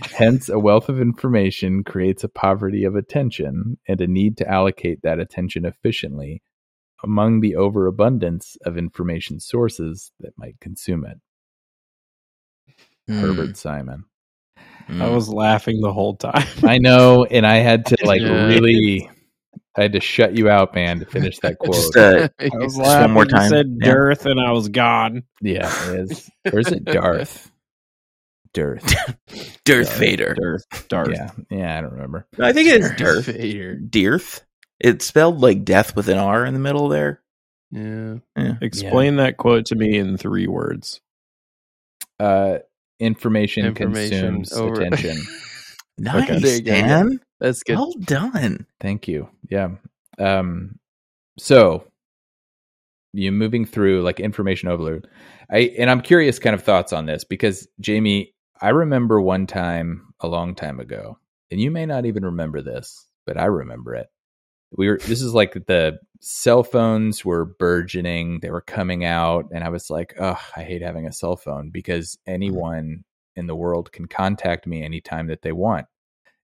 Hence, 0.01 0.49
a 0.49 0.59
wealth 0.59 0.89
of 0.89 0.99
information 0.99 1.85
creates 1.85 2.25
a 2.25 2.29
poverty 2.29 2.85
of 2.85 2.97
attention 2.97 3.77
and 3.87 4.01
a 4.01 4.07
need 4.07 4.39
to 4.39 4.49
allocate 4.49 5.03
that 5.03 5.21
attention 5.21 5.67
efficiently 5.67 6.41
among 7.05 7.41
the 7.41 7.57
overabundance 7.57 8.57
of 8.65 8.79
information 8.79 9.39
sources 9.39 10.13
that 10.21 10.39
might 10.39 10.59
consume 10.61 11.05
it. 11.05 11.19
Hmm. 13.07 13.21
Herbert 13.21 13.59
Simon. 13.59 14.05
Mm. 14.91 15.03
I 15.03 15.09
was 15.11 15.29
laughing 15.29 15.81
the 15.81 15.93
whole 15.93 16.17
time. 16.17 16.47
I 16.65 16.79
know, 16.79 17.25
and 17.25 17.47
I 17.47 17.57
had 17.57 17.87
to 17.87 17.97
like 18.05 18.21
Yeah. 18.21 18.47
really, 18.47 19.09
I 19.77 19.83
had 19.83 19.93
to 19.93 20.01
shut 20.01 20.37
you 20.37 20.49
out, 20.51 20.75
man, 20.75 20.99
to 21.01 21.07
finish 21.07 21.39
that 21.41 21.59
quote. 21.61 21.75
Just 21.75 21.97
uh, 21.97 22.29
I 22.39 22.49
was 22.55 22.75
Just 22.75 22.79
laughing. 22.79 23.01
one 23.03 23.11
more 23.13 23.23
You 23.25 23.29
time. 23.31 23.49
said 23.49 23.67
Yeah. 23.81 23.91
dearth, 23.93 24.27
and 24.27 24.41
I 24.41 24.53
was 24.53 24.69
gone. 24.69 25.23
yeah, 25.41 25.91
it 25.93 26.01
is. 26.11 26.31
Or 26.53 26.59
is 26.59 26.69
it 26.69 26.85
Darth? 26.85 27.51
Darth. 28.53 28.85
Darth 29.65 29.97
Vader. 29.97 30.35
Dearth, 30.35 30.89
Darth. 30.89 31.11
Yeah, 31.13 31.31
yeah, 31.51 31.79
I 31.79 31.81
don't 31.83 31.93
remember. 31.93 32.27
No, 32.37 32.45
I 32.47 32.53
think 32.53 32.69
it 32.69 32.81
is 32.81 32.91
Darth. 32.97 33.27
Vader. 33.27 33.77
Dearth. 33.77 34.43
It's 34.81 35.05
spelled 35.05 35.41
like 35.41 35.65
death 35.65 35.95
with 35.95 36.09
an 36.09 36.19
R 36.19 36.45
in 36.45 36.55
the 36.55 36.59
middle 36.61 36.89
there. 36.89 37.21
Yeah. 37.71 38.17
Explain 38.61 39.17
that 39.17 39.37
quote 39.37 39.67
to 39.67 39.77
me 39.77 39.97
in 39.99 40.17
three 40.17 40.49
words. 40.49 41.01
Uh, 42.19 42.59
information, 43.01 43.67
Information 43.67 44.37
consumes 44.37 44.53
over- 44.53 44.81
attention. 44.83 45.17
Nice, 45.99 46.41
There 46.43 46.57
you 46.57 46.63
go. 46.63 46.73
Dan. 46.73 47.21
That's 47.41 47.63
good. 47.63 47.77
Well 47.77 47.93
done. 48.01 48.67
Thank 48.81 49.09
you. 49.09 49.29
Yeah. 49.51 49.71
Um, 50.19 50.79
so 51.39 51.85
you're 53.13 53.33
moving 53.33 53.65
through 53.65 54.03
like 54.03 54.21
information 54.21 54.69
overload. 54.69 55.09
I 55.51 55.75
and 55.79 55.91
I'm 55.91 56.01
curious 56.01 56.39
kind 56.39 56.55
of 56.55 56.63
thoughts 56.63 56.93
on 56.93 57.07
this 57.07 57.25
because 57.25 57.67
Jamie, 57.81 58.35
I 58.61 58.71
remember 58.71 59.21
one 59.21 59.47
time 59.47 60.15
a 60.21 60.29
long 60.29 60.55
time 60.55 60.81
ago, 60.81 61.19
and 61.51 61.61
you 61.61 61.71
may 61.71 61.87
not 61.87 62.07
even 62.07 62.25
remember 62.25 62.63
this, 62.63 63.07
but 63.27 63.37
I 63.39 63.47
remember 63.47 63.95
it. 63.95 64.07
We 64.77 64.89
were 64.89 64.99
this 64.99 65.23
is 65.23 65.35
like 65.35 65.55
the 65.67 65.99
cell 66.21 66.63
phones 66.63 67.25
were 67.25 67.45
burgeoning, 67.45 68.41
they 68.41 68.51
were 68.51 68.61
coming 68.61 69.05
out, 69.05 69.47
and 69.53 69.65
I 69.65 69.69
was 69.71 69.91
like, 69.91 70.15
oh, 70.21 70.39
I 70.57 70.63
hate 70.63 70.83
having 70.83 71.07
a 71.07 71.13
cell 71.13 71.37
phone 71.37 71.71
because 71.71 72.19
anyone 72.27 73.05
in 73.37 73.47
the 73.47 73.57
world 73.57 73.91
can 73.93 74.07
contact 74.07 74.67
me 74.67 74.83
anytime 74.83 75.29
that 75.29 75.43
they 75.43 75.53
want. 75.53 75.87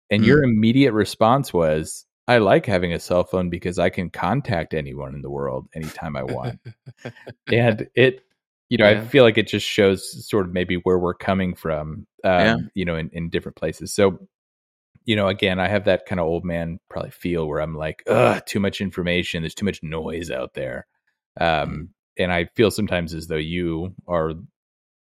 And 0.10 0.24
Mm. 0.24 0.28
your 0.28 0.44
immediate 0.44 0.94
response 0.94 1.54
was, 1.54 2.06
I 2.28 2.38
like 2.38 2.66
having 2.66 2.94
a 2.94 3.00
cell 3.00 3.24
phone 3.24 3.50
because 3.50 3.78
I 3.80 3.90
can 3.90 4.10
contact 4.10 4.74
anyone 4.74 5.14
in 5.14 5.22
the 5.22 5.30
world 5.30 5.68
anytime 5.76 6.16
I 6.16 6.24
want. 6.24 6.60
and 7.52 7.88
it, 7.96 8.22
you 8.70 8.78
know, 8.78 8.88
I 8.88 9.00
feel 9.06 9.24
like 9.24 9.38
it 9.38 9.48
just 9.48 9.68
shows 9.68 10.28
sort 10.28 10.48
of 10.48 10.54
maybe 10.54 10.78
where 10.78 10.98
we're 10.98 11.14
coming 11.14 11.54
from, 11.54 12.08
um, 12.24 12.42
Yeah. 12.42 12.56
you 12.74 12.86
know, 12.86 12.96
in, 12.96 13.10
in 13.14 13.30
different 13.30 13.56
places. 13.58 13.94
So, 13.94 14.28
you 15.06 15.16
know, 15.16 15.28
again, 15.28 15.60
I 15.60 15.68
have 15.68 15.86
that 15.86 16.06
kind 16.06 16.20
of 16.20 16.28
old 16.28 16.46
man 16.46 16.80
probably 16.90 17.12
feel 17.12 17.48
where 17.48 17.62
I'm 17.62 17.76
like, 17.76 18.04
ugh, 18.08 18.42
too 18.46 18.60
much 18.60 18.82
information. 18.82 19.44
There's 19.44 19.56
too 19.56 19.66
much 19.66 19.84
noise 19.84 20.32
out 20.32 20.54
there. 20.54 20.88
Um, 21.40 21.90
and 22.18 22.32
I 22.32 22.46
feel 22.56 22.72
sometimes 22.72 23.14
as 23.14 23.28
though 23.28 23.36
you 23.36 23.94
are 24.08 24.34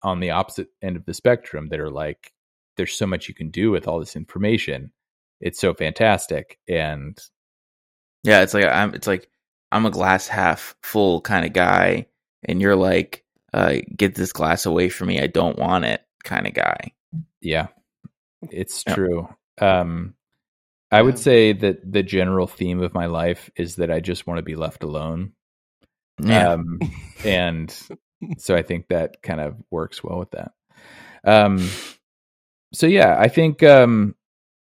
on 0.02 0.20
the 0.20 0.30
opposite 0.30 0.68
end 0.82 0.96
of 0.96 1.04
the 1.06 1.14
spectrum 1.14 1.68
that 1.70 1.80
are 1.80 1.90
like, 1.90 2.32
there's 2.76 2.94
so 2.96 3.06
much 3.06 3.28
you 3.28 3.34
can 3.34 3.50
do 3.50 3.70
with 3.70 3.88
all 3.88 3.98
this 4.00 4.16
information. 4.16 4.92
It's 5.40 5.60
so 5.60 5.74
fantastic. 5.74 6.58
And 6.68 7.18
Yeah, 8.24 8.42
it's 8.42 8.54
like 8.54 8.64
I'm 8.66 8.94
it's 8.94 9.06
like 9.06 9.28
I'm 9.72 9.86
a 9.86 9.90
glass 9.90 10.28
half 10.28 10.74
full 10.82 11.20
kind 11.20 11.44
of 11.46 11.52
guy 11.52 12.06
and 12.44 12.60
you're 12.60 12.76
like 12.76 13.24
uh 13.52 13.76
get 13.96 14.14
this 14.14 14.32
glass 14.32 14.66
away 14.66 14.88
from 14.88 15.08
me. 15.08 15.20
I 15.20 15.26
don't 15.26 15.58
want 15.58 15.84
it 15.84 16.02
kind 16.24 16.46
of 16.46 16.54
guy. 16.54 16.92
yeah, 17.40 17.68
it's 18.50 18.84
Yeah. 18.86 18.94
true. 18.94 19.28
Um, 19.60 20.14
I 20.90 21.02
would 21.02 21.18
say 21.18 21.52
that 21.52 21.90
the 21.90 22.02
general 22.02 22.46
theme 22.46 22.82
of 22.82 22.94
my 22.94 23.06
life 23.06 23.50
is 23.56 23.76
that 23.76 23.90
I 23.90 24.00
just 24.00 24.26
want 24.26 24.38
to 24.38 24.42
be 24.42 24.56
left 24.56 24.82
alone. 24.82 25.32
Yeah. 26.22 26.52
Um, 26.52 26.80
and 27.24 27.74
so 28.38 28.56
I 28.56 28.62
think 28.62 28.88
that 28.88 29.22
kind 29.22 29.40
of 29.40 29.56
works 29.70 30.02
well 30.02 30.18
with 30.18 30.30
that. 30.30 30.52
Um, 31.24 31.68
so 32.72 32.86
yeah, 32.86 33.16
I 33.18 33.28
think 33.28 33.62
um, 33.62 34.14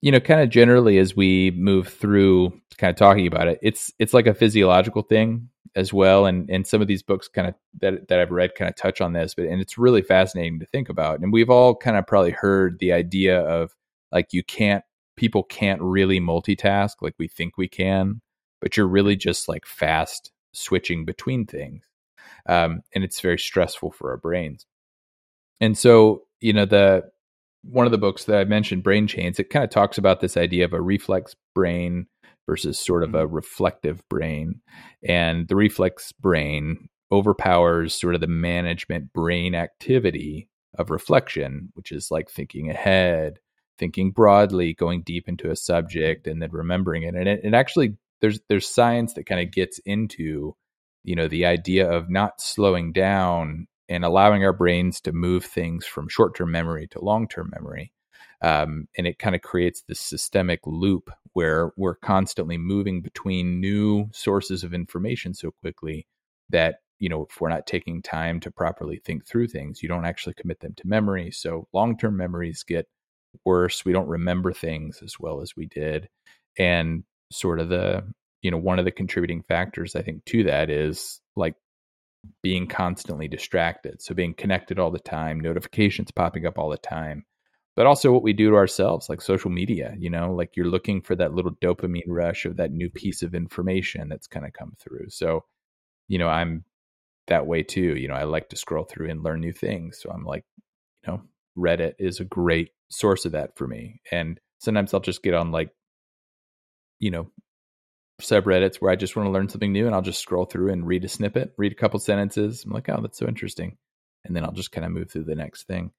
you 0.02 0.12
know, 0.12 0.20
kind 0.20 0.42
of 0.42 0.50
generally 0.50 0.98
as 1.00 1.16
we 1.16 1.52
move 1.52 1.88
through, 1.88 2.62
kind 2.78 2.92
of 2.92 2.96
talking 2.98 3.28
about 3.28 3.48
it, 3.48 3.60
it's 3.62 3.92
it's 4.00 4.14
like 4.14 4.28
a 4.28 4.34
physiological 4.34 5.02
thing 5.02 5.50
as 5.76 5.92
well, 5.92 6.26
and 6.26 6.50
and 6.50 6.66
some 6.66 6.82
of 6.82 6.88
these 6.88 7.04
books 7.04 7.28
kind 7.28 7.48
of 7.48 7.56
that 7.82 8.08
that 8.08 8.20
I've 8.20 8.32
read 8.32 8.56
kind 8.56 8.70
of 8.70 8.76
touch 8.76 9.02
on 9.02 9.14
this, 9.14 9.36
but 9.36 9.46
and 9.46 9.62
it's 9.62 9.78
really 9.78 10.02
fascinating 10.02 10.60
to 10.60 10.66
think 10.66 10.90
about, 10.90 11.20
and 11.20 11.34
we've 11.34 11.50
all 11.50 11.76
kind 11.76 11.98
of 11.98 12.08
probably 12.08 12.32
heard 12.32 12.80
the 12.80 12.94
idea 12.94 13.40
of 13.42 13.72
like 14.16 14.34
you 14.34 14.44
can't 14.44 14.84
people 15.16 15.44
can't 15.44 15.82
really 15.82 16.20
multitask 16.20 16.94
like 17.02 17.14
we 17.20 17.28
think 17.28 17.58
we 17.58 17.68
can, 17.68 18.22
but 18.62 18.76
you're 18.76 18.88
really 18.88 19.16
just 19.16 19.48
like 19.48 19.68
fast 19.68 20.32
switching 20.54 21.06
between 21.06 21.46
things 21.46 21.84
um, 22.48 22.82
and 22.94 23.04
it's 23.04 23.20
very 23.20 23.40
stressful 23.40 23.92
for 23.92 24.12
our 24.12 24.18
brains. 24.18 24.66
And 25.60 25.78
so, 25.78 26.24
you 26.42 26.54
know, 26.54 26.66
the 26.66 27.04
one 27.64 27.86
of 27.86 27.92
the 27.92 27.98
books 27.98 28.26
that 28.26 28.40
I 28.40 28.44
mentioned, 28.44 28.84
Brain 28.84 29.08
Chains, 29.08 29.40
it 29.40 29.50
kind 29.50 29.64
of 29.64 29.72
talks 29.72 29.98
about 29.98 30.22
this 30.22 30.38
idea 30.38 30.66
of 30.66 30.74
a 30.74 30.82
reflex 30.82 31.36
brain 31.56 32.06
versus 32.48 32.78
sort 32.78 33.04
of 33.04 33.16
a 33.16 33.26
reflective 33.26 34.08
brain, 34.10 34.62
and 35.08 35.48
the 35.48 35.56
reflex 35.56 36.12
brain 36.12 36.90
overpowers 37.12 37.94
sort 37.94 38.16
of 38.16 38.22
the 38.22 38.28
management 38.28 39.14
brain 39.14 39.56
activity 39.56 40.50
of 40.78 40.92
reflection, 40.92 41.70
which 41.74 41.92
is 41.92 42.12
like 42.12 42.30
thinking 42.30 42.70
ahead, 42.70 43.40
thinking 43.78 44.12
broadly, 44.12 44.74
going 44.74 45.04
deep 45.04 45.28
into 45.28 45.52
a 45.52 45.56
subject, 45.56 46.28
and 46.28 46.42
then 46.42 46.52
remembering 46.52 47.04
it. 47.04 47.16
And 47.16 47.28
it, 47.28 47.42
it 47.44 47.54
actually 47.54 47.98
there's 48.22 48.40
there's 48.50 48.68
science 48.68 49.14
that 49.14 49.26
kind 49.26 49.46
of 49.46 49.54
gets 49.54 49.80
into 49.86 50.56
you 51.04 51.16
know 51.16 51.28
the 51.28 51.46
idea 51.46 51.90
of 51.90 52.10
not 52.10 52.42
slowing 52.42 52.92
down 52.92 53.68
and 53.88 54.04
allowing 54.04 54.44
our 54.44 54.54
brains 54.54 55.00
to 55.02 55.12
move 55.12 55.46
things 55.46 55.86
from 55.86 56.10
short-term 56.10 56.52
memory 56.52 56.88
to 56.88 57.04
long-term 57.04 57.52
memory 57.54 57.92
um, 58.42 58.88
and 58.98 59.08
it 59.08 59.20
kind 59.20 59.36
of 59.36 59.42
creates 59.42 59.84
this 59.88 60.00
systemic 60.00 60.60
loop 60.66 61.10
where 61.34 61.72
we're 61.78 61.96
constantly 61.96 62.58
moving 62.58 63.02
between 63.02 63.60
new 63.60 64.10
sources 64.12 64.64
of 64.64 64.74
information 64.74 65.34
so 65.34 65.52
quickly 65.62 66.08
that 66.50 66.78
you 67.00 67.10
know 67.10 67.28
if 67.30 67.40
we're 67.40 67.50
not 67.50 67.68
taking 67.68 68.02
time 68.02 68.40
to 68.40 68.50
properly 68.52 69.00
think 69.06 69.26
through 69.26 69.48
things 69.48 69.84
you 69.84 69.90
don't 69.90 70.06
actually 70.06 70.34
commit 70.34 70.60
them 70.62 70.74
to 70.76 70.88
memory 70.88 71.30
so 71.32 71.68
long-term 71.74 72.18
memories 72.18 72.64
get 72.64 72.88
worse 73.46 73.84
we 73.86 73.94
don't 73.94 74.08
remember 74.08 74.54
things 74.54 75.02
as 75.04 75.16
well 75.20 75.42
as 75.42 75.54
we 75.56 75.66
did 75.68 76.08
and 76.58 77.04
sort 77.32 77.60
of 77.60 77.70
the 77.70 78.04
you 78.42 78.52
know 78.52 78.58
one 78.58 78.80
of 78.80 78.86
the 78.86 78.92
contributing 78.92 79.44
factors 79.48 79.96
i 79.96 80.02
think 80.02 80.24
to 80.26 80.44
that 80.44 80.70
is 80.70 81.20
like 81.36 81.56
being 82.42 82.68
constantly 82.68 83.28
distracted 83.28 84.02
so 84.02 84.16
being 84.16 84.34
connected 84.34 84.80
all 84.80 84.92
the 84.92 85.00
time 85.00 85.40
notifications 85.40 86.12
popping 86.12 86.46
up 86.46 86.58
all 86.58 86.70
the 86.70 86.78
time 86.78 87.24
but 87.76 87.86
also 87.86 88.12
what 88.12 88.24
we 88.24 88.34
do 88.34 88.50
to 88.50 88.56
ourselves 88.56 89.10
like 89.10 89.22
social 89.22 89.52
media 89.52 89.94
you 89.98 90.10
know 90.10 90.34
like 90.34 90.56
you're 90.56 90.66
looking 90.66 91.02
for 91.02 91.16
that 91.16 91.34
little 91.34 91.52
dopamine 91.62 92.04
rush 92.08 92.46
of 92.46 92.58
that 92.58 92.72
new 92.72 92.90
piece 92.90 93.22
of 93.22 93.36
information 93.36 94.10
that's 94.10 94.28
kind 94.28 94.46
of 94.46 94.54
come 94.54 94.74
through 94.80 95.10
so 95.10 95.44
you 96.08 96.18
know 96.18 96.28
i'm 96.28 96.64
that 97.28 97.48
way 97.48 97.64
too 97.64 97.96
you 97.96 98.08
know 98.08 98.16
i 98.16 98.24
like 98.24 98.50
to 98.50 98.56
scroll 98.56 98.84
through 98.84 99.10
and 99.10 99.24
learn 99.24 99.40
new 99.40 99.54
things 99.54 100.00
so 100.02 100.10
i'm 100.10 100.24
like 100.24 100.46
reddit 101.58 101.94
is 102.00 102.20
a 102.20 102.26
great 102.26 102.70
source 102.90 103.26
of 103.26 103.32
that 103.32 103.58
for 103.58 103.68
me 103.68 104.02
and 104.12 104.40
sometimes 104.60 104.94
i'll 104.94 105.00
just 105.00 105.24
get 105.24 105.34
on 105.34 105.52
like 105.52 105.70
you 107.00 107.12
know 107.12 107.30
subreddits 108.22 108.78
where 108.78 108.92
I 108.92 108.96
just 108.96 109.16
want 109.16 109.28
to 109.28 109.32
learn 109.32 109.50
something 109.50 109.74
new 109.74 109.86
and 109.86 109.96
I'll 109.96 110.02
just 110.02 110.22
scroll 110.22 110.46
through 110.46 110.72
and 110.72 110.88
read 110.88 111.04
a 111.04 111.10
snippet, 111.10 111.54
read 111.58 111.72
a 111.72 111.76
couple 111.76 112.00
sentences. 112.00 112.64
I'm 112.64 112.72
like, 112.72 112.88
oh, 112.90 113.00
that's 113.02 113.18
so 113.18 113.28
interesting. 113.28 113.78
And 114.24 114.36
then 114.36 114.44
I'll 114.44 114.52
just 114.52 114.72
kind 114.72 114.86
of 114.86 114.92
move 114.92 115.12
through 115.12 115.26
the 115.26 115.36
next 115.36 115.68
thing. 115.68 115.92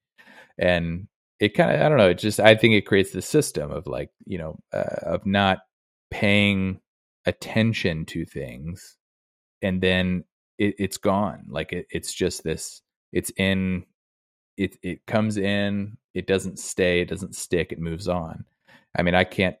And 0.57 1.07
it 1.39 1.49
kind 1.49 1.71
of, 1.71 1.81
I 1.81 1.89
don't 1.89 1.97
know, 1.97 2.09
it 2.09 2.17
just, 2.17 2.39
I 2.39 2.55
think 2.55 2.73
it 2.73 2.87
creates 2.87 3.11
this 3.11 3.27
system 3.27 3.71
of 3.71 3.85
like, 3.85 4.09
you 4.25 4.39
know, 4.39 4.59
uh, 4.73 4.95
of 5.03 5.25
not 5.25 5.59
paying 6.09 6.79
attention 7.25 8.05
to 8.05 8.25
things 8.25 8.97
and 9.61 9.81
then 9.81 10.23
it, 10.57 10.75
it's 10.79 10.97
gone. 10.97 11.45
Like 11.49 11.71
it, 11.73 11.85
it's 11.91 12.13
just 12.13 12.43
this, 12.43 12.81
it's 13.13 13.31
in, 13.37 13.85
it, 14.57 14.77
it 14.81 15.05
comes 15.05 15.37
in, 15.37 15.97
it 16.13 16.27
doesn't 16.27 16.59
stay, 16.59 17.01
it 17.01 17.09
doesn't 17.09 17.35
stick, 17.35 17.71
it 17.71 17.79
moves 17.79 18.07
on. 18.07 18.43
I 18.97 19.03
mean, 19.03 19.15
I 19.15 19.23
can't 19.23 19.55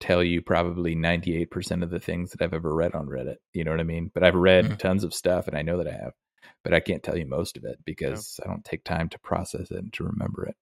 tell 0.00 0.24
you 0.24 0.40
probably 0.40 0.96
98% 0.96 1.82
of 1.82 1.90
the 1.90 2.00
things 2.00 2.30
that 2.30 2.42
I've 2.42 2.54
ever 2.54 2.74
read 2.74 2.94
on 2.94 3.06
Reddit. 3.06 3.36
You 3.52 3.64
know 3.64 3.70
what 3.70 3.80
I 3.80 3.84
mean? 3.84 4.10
But 4.14 4.24
I've 4.24 4.34
read 4.34 4.64
Mhm. 4.64 4.78
tons 4.78 5.04
of 5.04 5.12
stuff 5.12 5.46
and 5.46 5.56
I 5.56 5.62
know 5.62 5.76
that 5.76 5.86
I 5.88 5.92
have, 5.92 6.14
but 6.64 6.72
I 6.72 6.80
can't 6.80 7.02
tell 7.02 7.18
you 7.18 7.26
most 7.26 7.58
of 7.58 7.64
it 7.64 7.78
because 7.84 8.40
I 8.42 8.48
don't 8.48 8.64
take 8.64 8.82
time 8.82 9.10
to 9.10 9.18
process 9.18 9.70
it 9.70 9.76
and 9.76 9.92
to 9.92 10.04
remember 10.04 10.46
it. 10.46 10.56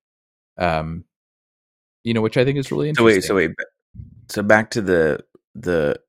Um, 0.61 1.05
you 2.03 2.15
know, 2.15 2.21
which 2.21 2.37
I 2.37 2.45
think 2.45 2.59
is 2.59 2.73
really 2.73 2.89
So 2.89 3.05
interesting. 3.05 3.15
wait, 3.15 3.25
so 3.25 3.35
wait. 3.37 3.51
So 4.29 4.43
back 4.43 4.71
to 4.73 4.83
the 4.83 5.25
the 5.55 6.01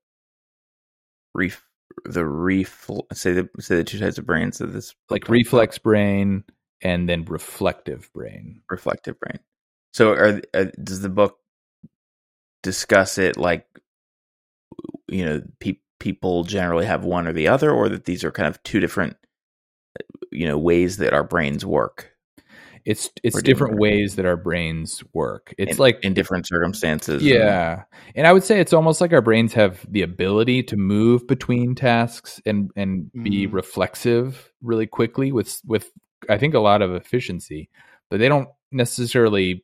ref 1.35 1.63
the 2.05 2.21
refl 2.21 3.03
say 3.13 3.33
the 3.33 3.49
say 3.59 3.75
the 3.75 3.83
two 3.83 3.99
types 3.99 4.17
of 4.17 4.25
brains 4.25 4.57
that 4.57 4.67
this 4.67 4.95
like 5.09 5.29
reflex 5.29 5.77
brain 5.77 6.43
and 6.81 7.07
then 7.09 7.25
reflective 7.25 8.11
brain. 8.13 8.61
reflective 8.69 9.19
brain. 9.19 9.39
So 9.93 10.11
are, 10.13 10.41
uh 10.53 10.65
does 10.83 11.01
the 11.01 11.09
book 11.09 11.37
discuss 12.63 13.17
it 13.17 13.37
like 13.37 13.65
you 15.07 15.25
know 15.25 15.41
pe- 15.59 15.79
people 15.99 16.43
generally 16.43 16.85
have 16.85 17.03
one 17.05 17.27
or 17.27 17.33
the 17.33 17.47
other 17.47 17.71
or 17.71 17.89
that 17.89 18.05
these 18.05 18.23
are 18.23 18.31
kind 18.31 18.47
of 18.47 18.61
two 18.63 18.79
different 18.79 19.15
you 20.31 20.47
know 20.47 20.57
ways 20.57 20.97
that 20.97 21.13
our 21.13 21.23
brains 21.23 21.65
work 21.65 22.11
It's 22.85 23.09
it's 23.23 23.35
different 23.41 23.45
different. 23.73 23.79
ways 23.79 24.15
that 24.15 24.25
our 24.25 24.37
brains 24.37 25.03
work. 25.13 25.53
It's 25.57 25.73
in, 25.73 25.77
like 25.77 25.99
in 26.03 26.13
different 26.13 26.47
circumstances 26.47 27.21
Yeah. 27.23 27.83
And 28.15 28.25
I 28.27 28.33
would 28.33 28.43
say 28.43 28.59
it's 28.59 28.73
almost 28.73 29.01
like 29.01 29.11
our 29.13 29.21
brains 29.21 29.53
have 29.53 29.85
the 29.91 30.01
ability 30.01 30.63
to 30.63 30.77
move 30.77 31.27
between 31.27 31.75
tasks 31.75 32.41
and 32.45 32.71
and 32.75 33.11
be 33.13 33.47
Mhm. 33.47 33.53
reflexive 33.53 34.51
really 34.61 34.87
quickly 34.87 35.31
with 35.31 35.59
with 35.65 35.91
I 36.29 36.37
think 36.37 36.53
a 36.53 36.59
lot 36.59 36.81
of 36.81 36.93
efficiency, 36.93 37.69
but 38.09 38.19
they 38.19 38.27
don't 38.27 38.49
necessarily 38.71 39.63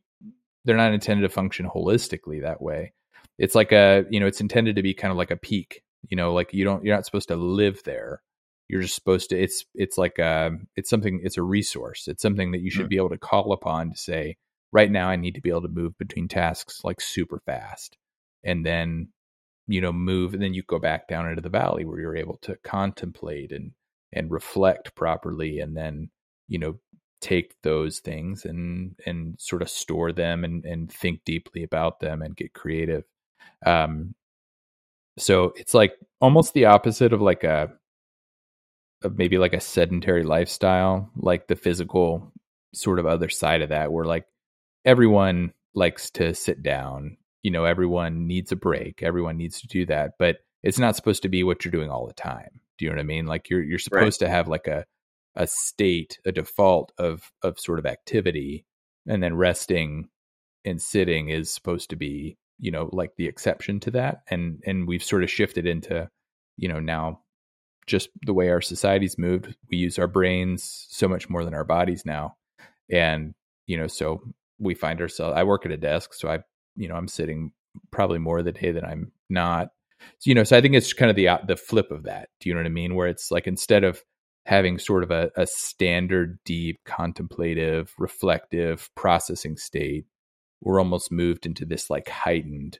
they're 0.66 0.78
not 0.78 0.94
intended 0.94 1.22
to 1.24 1.30
function 1.30 1.70
holistically 1.70 2.42
that 2.42 2.62
way. 2.62 2.94
It's 3.38 3.56
like 3.56 3.72
a, 3.72 4.06
you 4.10 4.20
know, 4.20 4.26
it's 4.28 4.42
intended 4.42 4.76
to 4.78 4.82
be 4.84 4.94
kind 4.94 5.12
of 5.12 5.18
like 5.18 5.32
a 5.32 5.38
peak, 5.38 5.84
you 6.10 6.18
know, 6.18 6.34
like 6.34 6.54
you 6.54 6.64
don't 6.64 6.84
you're 6.84 6.96
not 6.96 7.06
supposed 7.06 7.28
to 7.30 7.36
live 7.36 7.82
there. 7.84 8.22
You're 8.68 8.82
just 8.82 8.96
supposed 8.96 9.30
to 9.30 9.40
it's 9.40 9.66
it's 9.76 9.98
like 9.98 10.18
a 10.20 10.52
it's 10.76 10.90
something 10.90 11.22
it's 11.24 11.38
a 11.38 11.44
resource. 11.44 12.08
It's 12.08 12.22
something 12.22 12.52
that 12.52 12.62
you 12.62 12.72
should 12.72 12.88
Mm. 12.88 12.90
be 12.90 12.98
able 12.98 13.10
to 13.10 13.18
call 13.18 13.52
upon 13.54 13.92
to 13.92 13.98
say, 13.98 14.38
right 14.72 14.90
now 14.92 15.10
I 15.10 15.18
need 15.18 15.36
to 15.36 15.42
be 15.42 15.50
able 15.50 15.62
to 15.64 15.68
move 15.68 15.98
between 15.98 16.28
tasks 16.28 16.82
like 16.84 17.02
super 17.02 17.40
fast 17.46 17.98
and 18.44 18.66
then 18.66 19.10
you 19.68 19.82
know 19.82 19.92
move 19.94 20.34
and 20.34 20.42
then 20.42 20.54
you 20.54 20.64
go 20.64 20.80
back 20.80 21.08
down 21.08 21.28
into 21.30 21.42
the 21.42 21.50
valley 21.50 21.86
where 21.86 22.00
you're 22.00 22.16
able 22.16 22.38
to 22.44 22.56
contemplate 22.64 23.52
and 23.52 23.72
and 24.14 24.32
reflect 24.32 24.96
properly 24.96 25.60
and 25.60 25.76
then 25.78 26.10
you 26.48 26.60
know 26.60 26.80
take 27.22 27.56
those 27.64 28.00
things 28.00 28.46
and 28.46 28.96
and 29.06 29.36
sort 29.40 29.62
of 29.62 29.70
store 29.70 30.12
them 30.12 30.44
and 30.44 30.66
and 30.66 30.92
think 30.92 31.22
deeply 31.26 31.64
about 31.64 32.00
them 32.00 32.22
and 32.22 32.36
get 32.36 32.54
creative. 32.54 33.04
Um 33.66 34.16
so 35.18 35.54
it's 35.56 35.74
like 35.74 35.94
almost 36.20 36.54
the 36.54 36.66
opposite 36.66 37.14
of 37.14 37.22
like 37.22 37.44
a 37.44 37.72
of 39.02 39.18
maybe 39.18 39.38
like 39.38 39.54
a 39.54 39.60
sedentary 39.60 40.24
lifestyle 40.24 41.10
like 41.16 41.48
the 41.48 41.56
physical 41.56 42.32
sort 42.74 43.00
of 43.00 43.06
other 43.06 43.30
side 43.30 43.62
of 43.62 43.70
that 43.70 43.92
where 43.92 44.06
like 44.06 44.26
everyone 44.84 45.54
likes 45.74 46.10
to 46.10 46.34
sit 46.34 46.62
down 46.62 47.18
you 47.44 47.52
know 47.52 47.64
everyone 47.64 48.28
needs 48.28 48.52
a 48.52 48.56
break 48.56 49.04
everyone 49.04 49.38
needs 49.38 49.62
to 49.62 49.68
do 49.68 49.86
that 49.86 50.14
but 50.20 50.38
it's 50.64 50.80
not 50.80 50.96
supposed 50.96 51.24
to 51.24 51.30
be 51.30 51.44
what 51.44 51.64
you're 51.64 51.72
doing 51.72 51.90
all 51.90 52.08
the 52.08 52.14
time 52.14 52.60
do 52.78 52.86
you 52.86 52.92
know 52.92 52.96
what 52.96 53.02
i 53.02 53.06
mean? 53.06 53.26
Like 53.26 53.50
you're 53.50 53.64
you're 53.64 53.80
supposed 53.80 54.20
to 54.20 54.30
have 54.30 54.48
like 54.48 54.68
a 54.68 54.86
a 55.36 55.48
state 55.48 56.20
a 56.26 56.32
default 56.32 56.92
of 56.98 57.32
of 57.44 57.60
sort 57.60 57.80
of 57.80 57.86
activity 57.86 58.66
and 59.08 59.22
then 59.22 59.36
resting 59.36 60.10
and 60.64 60.82
sitting 60.82 61.30
is 61.30 61.54
supposed 61.54 61.90
to 61.90 61.96
be 61.96 62.38
you 62.60 62.72
know 62.72 62.90
like 62.94 63.12
the 63.18 63.28
exception 63.28 63.80
to 63.80 63.92
that 63.92 64.22
and 64.30 64.62
and 64.66 64.88
we've 64.88 65.04
sort 65.04 65.24
of 65.24 65.30
shifted 65.30 65.66
into 65.66 66.10
you 66.58 66.68
know 66.68 66.80
now 66.80 67.20
just 67.88 68.10
the 68.26 68.34
way 68.34 68.50
our 68.50 68.62
society's 68.62 69.18
moved 69.18 69.56
we 69.70 69.78
use 69.78 70.00
our 70.00 70.08
brains 70.08 70.88
so 70.90 71.08
much 71.08 71.30
more 71.30 71.44
than 71.44 71.54
our 71.54 71.66
bodies 71.66 72.06
now 72.06 72.36
and 72.90 73.34
you 73.68 73.78
know 73.78 73.88
so 73.88 74.22
we 74.60 74.74
find 74.74 75.02
ourselves. 75.02 75.36
I 75.36 75.44
work 75.44 75.66
at 75.66 75.72
a 75.72 75.78
desk, 75.78 76.14
so 76.14 76.30
I, 76.30 76.40
you 76.76 76.88
know, 76.88 76.96
I'm 76.96 77.08
sitting 77.08 77.52
probably 77.92 78.20
more 78.20 78.42
the 78.42 78.52
day 78.52 78.72
than 78.72 78.86
I'm 78.86 79.12
not. 79.30 79.70
So, 80.20 80.30
you 80.30 80.36
know, 80.36 80.44
so 80.44 80.58
I 80.58 80.62
think 80.62 80.76
it's 80.76 80.94
kind 80.94 81.10
of 81.10 81.16
the 81.16 81.30
uh, 81.30 81.40
the 81.48 81.58
flip 81.58 81.92
of 81.92 82.04
that. 82.04 82.30
Do 82.40 82.50
you 82.50 82.56
know 82.56 82.60
what 82.60 82.68
I 82.68 82.70
mean? 82.70 82.96
Where 82.96 83.08
it's 83.08 83.32
like 83.32 83.48
instead 83.48 83.84
of 83.84 84.04
having 84.46 84.78
sort 84.78 85.04
of 85.04 85.12
a, 85.12 85.32
a 85.36 85.48
standard, 85.48 86.40
deep, 86.46 86.80
contemplative, 86.86 87.94
reflective 87.98 88.90
processing 88.96 89.58
state, 89.58 90.06
we're 90.62 90.80
almost 90.80 91.12
moved 91.12 91.46
into 91.46 91.66
this 91.66 91.90
like 91.90 92.08
heightened, 92.08 92.80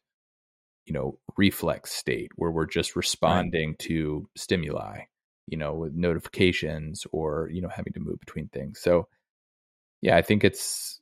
you 0.86 0.94
know, 0.94 1.18
reflex 1.38 1.92
state 1.92 2.32
where 2.36 2.52
we're 2.52 2.68
just 2.68 2.96
responding 2.96 3.70
right. 3.70 3.80
to 3.80 4.30
stimuli, 4.38 5.02
you 5.48 5.58
know, 5.58 5.74
with 5.74 5.94
notifications 5.94 7.06
or 7.12 7.50
you 7.52 7.62
know 7.62 7.70
having 7.70 7.94
to 7.94 8.00
move 8.00 8.20
between 8.20 8.48
things. 8.50 8.80
So, 8.80 9.08
yeah, 10.02 10.16
I 10.16 10.22
think 10.22 10.44
it's 10.44 11.02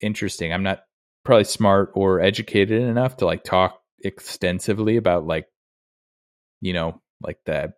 interesting. 0.00 0.52
I'm 0.52 0.62
not 0.62 0.84
probably 1.24 1.44
smart 1.44 1.90
or 1.94 2.20
educated 2.20 2.80
enough 2.82 3.18
to 3.18 3.26
like 3.26 3.42
talk 3.42 3.80
extensively 4.02 4.96
about 4.96 5.26
like 5.26 5.46
you 6.60 6.72
know 6.72 7.00
like 7.22 7.38
the 7.44 7.72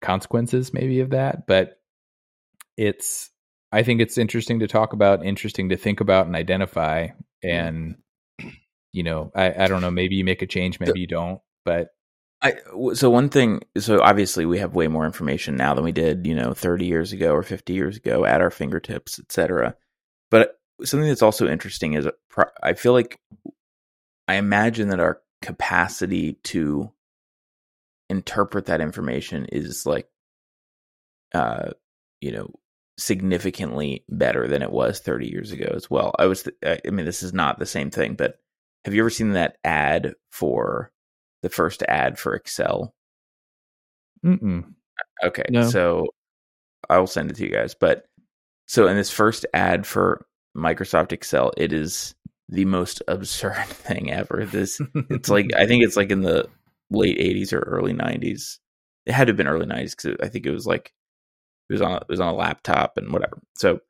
consequences 0.00 0.72
maybe 0.72 1.00
of 1.00 1.10
that 1.10 1.46
but 1.46 1.80
it's 2.76 3.30
i 3.72 3.82
think 3.82 4.00
it's 4.00 4.18
interesting 4.18 4.60
to 4.60 4.68
talk 4.68 4.92
about 4.92 5.24
interesting 5.24 5.68
to 5.68 5.76
think 5.76 6.00
about 6.00 6.26
and 6.26 6.36
identify 6.36 7.06
mm-hmm. 7.06 7.48
and 7.48 7.96
you 8.92 9.02
know 9.02 9.30
i 9.34 9.64
i 9.64 9.66
don't 9.66 9.82
know 9.82 9.90
maybe 9.90 10.16
you 10.16 10.24
make 10.24 10.42
a 10.42 10.46
change 10.46 10.78
maybe 10.80 11.00
you 11.00 11.06
don't 11.06 11.40
but 11.64 11.88
I 12.40 12.54
so 12.94 13.10
one 13.10 13.30
thing 13.30 13.62
so 13.78 14.00
obviously 14.00 14.46
we 14.46 14.60
have 14.60 14.72
way 14.72 14.86
more 14.86 15.04
information 15.04 15.56
now 15.56 15.74
than 15.74 15.82
we 15.82 15.90
did 15.90 16.24
you 16.24 16.36
know 16.36 16.54
30 16.54 16.86
years 16.86 17.12
ago 17.12 17.32
or 17.32 17.42
50 17.42 17.72
years 17.72 17.96
ago 17.96 18.24
at 18.24 18.40
our 18.40 18.50
fingertips 18.50 19.18
etc 19.18 19.74
but 20.30 20.58
something 20.84 21.08
that's 21.08 21.22
also 21.22 21.48
interesting 21.48 21.94
is 21.94 22.08
I 22.62 22.74
feel 22.74 22.92
like 22.92 23.18
I 24.26 24.34
imagine 24.34 24.88
that 24.88 25.00
our 25.00 25.20
capacity 25.42 26.34
to 26.44 26.92
interpret 28.08 28.66
that 28.66 28.80
information 28.80 29.46
is 29.46 29.84
like 29.84 30.08
uh 31.34 31.70
you 32.20 32.32
know 32.32 32.48
significantly 32.96 34.04
better 34.08 34.48
than 34.48 34.62
it 34.62 34.72
was 34.72 34.98
30 34.98 35.28
years 35.28 35.52
ago 35.52 35.70
as 35.74 35.88
well. 35.88 36.14
I 36.18 36.26
was 36.26 36.44
th- 36.44 36.56
I 36.86 36.90
mean 36.90 37.06
this 37.06 37.22
is 37.22 37.32
not 37.32 37.58
the 37.58 37.66
same 37.66 37.90
thing 37.90 38.14
but 38.14 38.36
have 38.84 38.94
you 38.94 39.02
ever 39.02 39.10
seen 39.10 39.32
that 39.32 39.58
ad 39.64 40.14
for 40.30 40.90
the 41.42 41.48
first 41.48 41.82
ad 41.84 42.18
for 42.18 42.34
Excel? 42.34 42.94
Mm-mm. 44.24 44.72
Okay. 45.22 45.44
No. 45.50 45.68
So 45.68 46.08
I 46.88 46.98
will 46.98 47.06
send 47.06 47.30
it 47.30 47.36
to 47.36 47.44
you 47.44 47.50
guys 47.50 47.74
but 47.74 48.04
so 48.66 48.86
in 48.86 48.96
this 48.96 49.10
first 49.10 49.46
ad 49.54 49.86
for 49.86 50.26
Microsoft 50.56 51.12
Excel, 51.12 51.52
it 51.56 51.72
is 51.72 52.14
the 52.48 52.64
most 52.66 53.02
absurd 53.08 53.66
thing 53.66 54.12
ever. 54.12 54.44
This 54.44 54.80
it's 55.10 55.28
like 55.28 55.50
I 55.56 55.66
think 55.66 55.84
it's 55.84 55.96
like 55.96 56.10
in 56.10 56.22
the 56.22 56.48
late 56.90 57.18
80s 57.18 57.52
or 57.52 57.60
early 57.60 57.92
90s. 57.92 58.58
It 59.06 59.12
had 59.12 59.26
to 59.26 59.30
have 59.30 59.36
been 59.36 59.48
early 59.48 59.66
90s 59.66 59.96
because 59.96 60.16
I 60.22 60.28
think 60.28 60.46
it 60.46 60.50
was 60.50 60.66
like 60.66 60.92
it 61.68 61.72
was 61.72 61.82
on 61.82 61.96
it 61.96 62.08
was 62.08 62.20
on 62.20 62.28
a 62.28 62.36
laptop 62.36 62.96
and 62.96 63.12
whatever. 63.12 63.40
So 63.56 63.80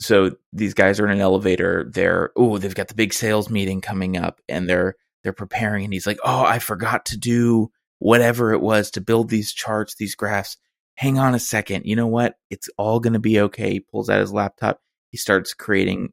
so 0.00 0.32
these 0.52 0.74
guys 0.74 1.00
are 1.00 1.06
in 1.06 1.12
an 1.12 1.20
elevator. 1.20 1.90
They're 1.92 2.30
oh 2.36 2.58
they've 2.58 2.74
got 2.74 2.88
the 2.88 2.94
big 2.94 3.12
sales 3.12 3.50
meeting 3.50 3.80
coming 3.80 4.16
up 4.16 4.40
and 4.48 4.68
they're 4.68 4.96
they're 5.22 5.32
preparing 5.32 5.84
and 5.84 5.92
he's 5.92 6.06
like 6.06 6.18
oh 6.24 6.44
I 6.44 6.58
forgot 6.58 7.06
to 7.06 7.18
do 7.18 7.70
whatever 7.98 8.52
it 8.52 8.60
was 8.60 8.90
to 8.92 9.00
build 9.00 9.28
these 9.28 9.52
charts 9.52 9.94
these 9.94 10.14
graphs. 10.14 10.56
Hang 10.96 11.18
on 11.18 11.34
a 11.34 11.38
second. 11.38 11.84
You 11.84 11.94
know 11.94 12.06
what? 12.06 12.36
It's 12.50 12.70
all 12.78 13.00
going 13.00 13.12
to 13.12 13.18
be 13.18 13.38
okay. 13.40 13.72
He 13.72 13.80
pulls 13.80 14.08
out 14.08 14.20
his 14.20 14.32
laptop 14.32 14.80
he 15.10 15.18
starts 15.18 15.54
creating 15.54 16.12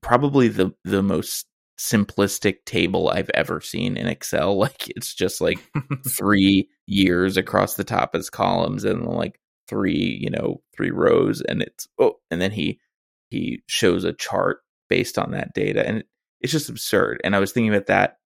probably 0.00 0.48
the 0.48 0.72
the 0.84 1.02
most 1.02 1.46
simplistic 1.78 2.64
table 2.64 3.08
I've 3.08 3.30
ever 3.34 3.60
seen 3.60 3.96
in 3.96 4.06
Excel. 4.06 4.56
Like 4.66 4.88
it's 4.88 5.14
just 5.14 5.40
like 5.40 5.58
three 6.08 6.68
years 6.86 7.36
across 7.36 7.74
the 7.74 7.84
top 7.84 8.14
as 8.14 8.30
columns 8.30 8.84
and 8.84 9.06
like 9.06 9.40
three, 9.68 10.18
you 10.20 10.30
know, 10.30 10.62
three 10.74 10.90
rows 10.90 11.40
and 11.42 11.62
it's 11.62 11.86
oh 11.98 12.14
and 12.30 12.40
then 12.40 12.50
he 12.50 12.80
he 13.28 13.62
shows 13.66 14.04
a 14.04 14.12
chart 14.12 14.60
based 14.88 15.18
on 15.18 15.32
that 15.32 15.52
data 15.52 15.86
and 15.86 16.04
it's 16.40 16.52
just 16.52 16.68
absurd. 16.70 17.20
And 17.24 17.36
I 17.36 17.38
was 17.38 17.52
thinking 17.52 17.72
about 17.72 17.86
that. 17.86 18.18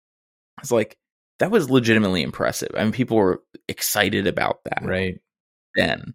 It's 0.60 0.70
like 0.70 0.96
that 1.38 1.50
was 1.50 1.70
legitimately 1.70 2.22
impressive. 2.22 2.70
I 2.76 2.84
mean 2.84 2.92
people 2.92 3.16
were 3.16 3.42
excited 3.68 4.26
about 4.26 4.60
that. 4.64 4.82
Right. 4.84 5.20
Then. 5.74 6.14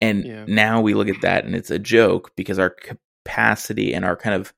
And 0.00 0.24
yeah. 0.24 0.44
now 0.48 0.80
we 0.80 0.94
look 0.94 1.08
at 1.08 1.20
that 1.22 1.44
and 1.44 1.54
it's 1.54 1.70
a 1.70 1.78
joke 1.78 2.32
because 2.36 2.58
our 2.58 2.74
capacity 3.24 3.94
and 3.94 4.04
our 4.04 4.16
kind 4.16 4.34
of 4.34 4.52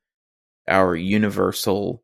our 0.67 0.95
universal 0.95 2.03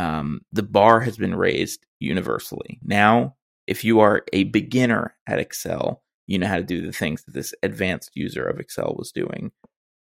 um, 0.00 0.40
the 0.52 0.62
bar 0.62 1.00
has 1.00 1.16
been 1.16 1.34
raised 1.34 1.84
universally. 1.98 2.80
Now, 2.82 3.36
if 3.66 3.84
you 3.84 4.00
are 4.00 4.24
a 4.32 4.44
beginner 4.44 5.14
at 5.26 5.38
Excel, 5.38 6.02
you 6.26 6.38
know 6.38 6.46
how 6.46 6.56
to 6.56 6.62
do 6.62 6.80
the 6.80 6.92
things 6.92 7.24
that 7.24 7.34
this 7.34 7.52
advanced 7.62 8.12
user 8.14 8.44
of 8.44 8.58
Excel 8.58 8.94
was 8.96 9.12
doing 9.12 9.52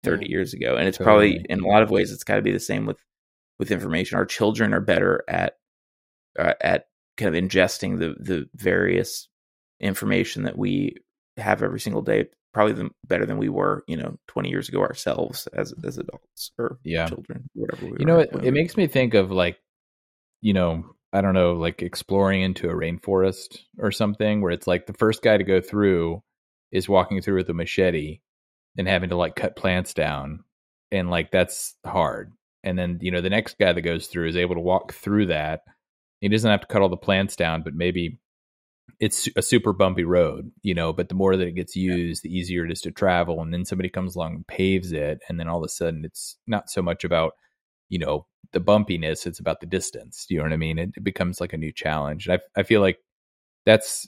30 0.03 0.25
yeah. 0.25 0.29
years 0.29 0.53
ago. 0.53 0.75
And 0.75 0.87
it's 0.87 0.97
totally. 0.97 1.33
probably 1.33 1.45
in 1.49 1.59
a 1.59 1.67
lot 1.67 1.83
of 1.83 1.91
ways 1.91 2.11
it's 2.11 2.23
got 2.23 2.35
to 2.35 2.41
be 2.41 2.53
the 2.53 2.59
same 2.59 2.85
with 2.85 2.97
with 3.57 3.71
information. 3.71 4.17
Our 4.17 4.25
children 4.25 4.73
are 4.73 4.79
better 4.79 5.23
at 5.27 5.57
uh, 6.37 6.53
at 6.61 6.87
kind 7.17 7.35
of 7.35 7.43
ingesting 7.43 7.99
the 7.99 8.15
the 8.19 8.49
various 8.55 9.27
information 9.81 10.43
that 10.43 10.57
we 10.57 10.95
have 11.35 11.61
every 11.61 11.79
single 11.79 12.01
day 12.01 12.27
probably 12.53 12.73
the, 12.73 12.89
better 13.07 13.25
than 13.25 13.37
we 13.37 13.49
were, 13.49 13.83
you 13.87 13.97
know, 13.97 14.17
20 14.27 14.49
years 14.49 14.69
ago 14.69 14.81
ourselves 14.81 15.47
as 15.53 15.73
as 15.83 15.97
adults 15.97 16.51
or 16.57 16.79
yeah. 16.83 17.07
children, 17.07 17.49
whatever. 17.53 17.85
We 17.85 17.97
you 17.99 18.05
know, 18.05 18.19
it, 18.19 18.29
it 18.43 18.53
makes 18.53 18.75
me 18.77 18.87
think 18.87 19.13
of 19.13 19.31
like, 19.31 19.59
you 20.41 20.53
know, 20.53 20.95
I 21.11 21.21
don't 21.21 21.33
know, 21.33 21.53
like 21.53 21.81
exploring 21.81 22.41
into 22.41 22.69
a 22.69 22.73
rainforest 22.73 23.59
or 23.79 23.91
something 23.91 24.41
where 24.41 24.51
it's 24.51 24.67
like 24.67 24.85
the 24.85 24.93
first 24.93 25.21
guy 25.21 25.37
to 25.37 25.43
go 25.43 25.59
through 25.59 26.21
is 26.71 26.87
walking 26.87 27.21
through 27.21 27.37
with 27.37 27.49
a 27.49 27.53
machete 27.53 28.19
and 28.77 28.87
having 28.87 29.09
to 29.09 29.17
like 29.17 29.35
cut 29.35 29.55
plants 29.55 29.93
down. 29.93 30.43
And 30.91 31.09
like 31.09 31.31
that's 31.31 31.75
hard. 31.85 32.31
And 32.63 32.77
then, 32.77 32.99
you 33.01 33.11
know, 33.11 33.21
the 33.21 33.29
next 33.29 33.57
guy 33.57 33.73
that 33.73 33.81
goes 33.81 34.07
through 34.07 34.27
is 34.27 34.37
able 34.37 34.55
to 34.55 34.61
walk 34.61 34.93
through 34.93 35.27
that. 35.27 35.61
He 36.21 36.27
doesn't 36.27 36.49
have 36.49 36.61
to 36.61 36.67
cut 36.67 36.81
all 36.81 36.89
the 36.89 36.97
plants 36.97 37.35
down, 37.35 37.63
but 37.63 37.73
maybe 37.73 38.19
it's 38.99 39.29
a 39.35 39.41
super 39.41 39.71
bumpy 39.71 40.03
road, 40.03 40.51
you 40.61 40.73
know, 40.73 40.91
but 40.91 41.09
the 41.09 41.15
more 41.15 41.37
that 41.37 41.47
it 41.47 41.55
gets 41.55 41.75
used, 41.75 42.21
the 42.21 42.35
easier 42.35 42.65
it 42.65 42.71
is 42.71 42.81
to 42.81 42.91
travel. 42.91 43.41
And 43.41 43.53
then 43.53 43.65
somebody 43.65 43.89
comes 43.89 44.15
along 44.15 44.35
and 44.35 44.47
paves 44.47 44.91
it. 44.91 45.21
And 45.29 45.39
then 45.39 45.47
all 45.47 45.59
of 45.59 45.63
a 45.63 45.69
sudden 45.69 46.03
it's 46.03 46.37
not 46.45 46.69
so 46.69 46.81
much 46.81 47.03
about, 47.03 47.33
you 47.89 47.99
know, 47.99 48.25
the 48.53 48.61
bumpiness, 48.61 49.27
it's 49.27 49.39
about 49.39 49.59
the 49.59 49.65
distance. 49.67 50.25
Do 50.27 50.33
you 50.33 50.39
know 50.39 50.45
what 50.45 50.53
I 50.53 50.57
mean? 50.57 50.79
It, 50.79 50.91
it 50.97 51.03
becomes 51.03 51.41
like 51.41 51.53
a 51.53 51.57
new 51.57 51.71
challenge. 51.71 52.27
And 52.27 52.39
I, 52.55 52.59
I 52.59 52.63
feel 52.63 52.81
like 52.81 52.99
that's, 53.65 54.07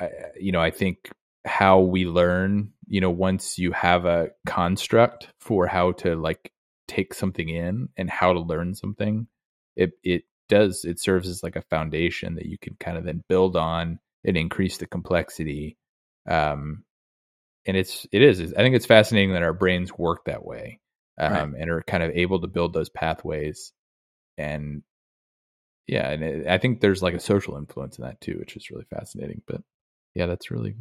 uh, 0.00 0.08
you 0.38 0.52
know, 0.52 0.60
I 0.60 0.70
think 0.70 1.10
how 1.44 1.80
we 1.80 2.04
learn, 2.04 2.72
you 2.86 3.00
know, 3.00 3.10
once 3.10 3.58
you 3.58 3.72
have 3.72 4.04
a 4.04 4.28
construct 4.46 5.28
for 5.40 5.66
how 5.66 5.92
to 5.92 6.16
like 6.16 6.52
take 6.86 7.14
something 7.14 7.48
in 7.48 7.88
and 7.96 8.10
how 8.10 8.32
to 8.32 8.40
learn 8.40 8.74
something, 8.74 9.26
it, 9.76 9.92
it 10.02 10.24
does 10.48 10.84
it 10.84 10.98
serves 10.98 11.28
as 11.28 11.42
like 11.42 11.56
a 11.56 11.62
foundation 11.62 12.34
that 12.34 12.46
you 12.46 12.58
can 12.58 12.74
kind 12.80 12.96
of 12.96 13.04
then 13.04 13.22
build 13.28 13.56
on 13.56 13.98
and 14.24 14.36
increase 14.36 14.78
the 14.78 14.86
complexity 14.86 15.76
um 16.28 16.84
and 17.66 17.76
it's 17.76 18.06
it 18.12 18.22
is 18.22 18.40
i 18.54 18.56
think 18.56 18.74
it's 18.74 18.86
fascinating 18.86 19.32
that 19.32 19.42
our 19.42 19.52
brains 19.52 19.92
work 19.96 20.24
that 20.24 20.44
way 20.44 20.80
um 21.18 21.52
right. 21.52 21.60
and 21.60 21.70
are 21.70 21.82
kind 21.82 22.02
of 22.02 22.10
able 22.14 22.40
to 22.40 22.46
build 22.46 22.72
those 22.72 22.88
pathways 22.88 23.72
and 24.36 24.82
yeah 25.86 26.10
and 26.10 26.22
it, 26.22 26.46
i 26.46 26.58
think 26.58 26.80
there's 26.80 27.02
like 27.02 27.14
a 27.14 27.20
social 27.20 27.56
influence 27.56 27.98
in 27.98 28.04
that 28.04 28.20
too 28.20 28.36
which 28.38 28.56
is 28.56 28.70
really 28.70 28.86
fascinating 28.90 29.42
but 29.46 29.62
yeah 30.14 30.26
that's 30.26 30.50
really 30.50 30.74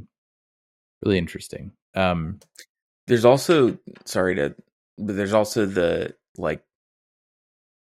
really 1.04 1.17
interesting 1.17 1.71
um 1.95 2.39
there's 3.08 3.26
also 3.26 3.78
sorry 4.06 4.36
to 4.36 4.56
but 4.97 5.15
there's 5.15 5.34
also 5.34 5.65
the 5.65 6.13
like 6.38 6.63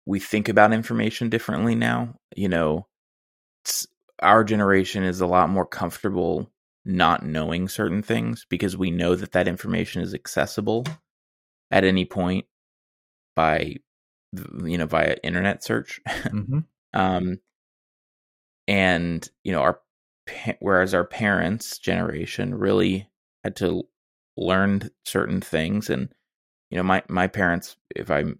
we 0.06 0.20
think 0.20 0.50
about 0.50 0.74
information 0.74 1.30
differently 1.30 1.76
now. 1.76 2.16
You 2.36 2.50
know, 2.50 2.88
our 4.22 4.44
generation 4.44 5.04
is 5.04 5.22
a 5.22 5.28
lot 5.28 5.50
more 5.50 5.66
comfortable 5.66 6.52
not 6.86 7.26
knowing 7.26 7.68
certain 7.68 8.04
things 8.04 8.46
because 8.50 8.78
we 8.78 8.92
know 8.92 9.16
that 9.16 9.32
that 9.32 9.48
information 9.48 10.04
is 10.04 10.14
accessible 10.14 10.86
at 11.76 11.84
any 11.84 12.06
point 12.06 12.46
by 13.36 13.76
you 14.64 14.78
know 14.78 14.88
via 14.88 15.16
internet 15.24 15.64
search 15.64 16.02
mm-hmm. 16.08 16.60
um 16.94 17.40
and 18.68 19.30
you 19.44 19.52
know 19.52 19.62
our 19.62 19.80
whereas 20.60 20.94
our 20.94 21.06
parents 21.06 21.78
generation 21.78 22.56
really 22.56 23.08
had 23.44 23.56
to 23.56 23.84
learn 24.36 24.90
certain 25.06 25.40
things 25.40 25.90
and 25.90 26.10
you 26.72 26.78
know 26.78 26.84
my 26.84 27.04
my 27.08 27.28
parents 27.28 27.78
if 27.96 28.10
i'm 28.10 28.40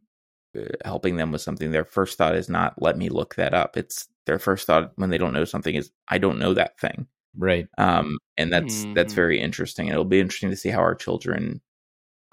uh, 0.56 0.64
helping 0.84 1.18
them 1.18 1.32
with 1.32 1.42
something, 1.42 1.72
their 1.72 1.86
first 1.86 2.18
thought 2.18 2.36
is 2.36 2.50
not 2.50 2.82
let 2.82 2.98
me 2.98 3.10
look 3.10 3.36
that 3.36 3.54
up. 3.54 3.78
It's 3.78 4.08
their 4.26 4.40
first 4.40 4.68
thought 4.68 4.92
when 4.96 5.10
they 5.10 5.18
don't 5.18 5.34
know 5.34 5.46
something 5.46 5.76
is 5.76 5.92
I 6.08 6.18
don't 6.18 6.40
know 6.40 6.54
that 6.54 6.80
thing. 6.80 7.08
Right. 7.38 7.68
Um, 7.78 8.18
and 8.38 8.52
that's 8.54 8.84
mm-hmm. 8.84 8.94
that's 8.94 9.14
very 9.14 9.40
interesting. 9.40 9.88
It'll 9.88 10.06
be 10.06 10.20
interesting 10.20 10.52
to 10.52 10.56
see 10.56 10.70
how 10.70 10.80
our 10.80 10.96
children 10.96 11.62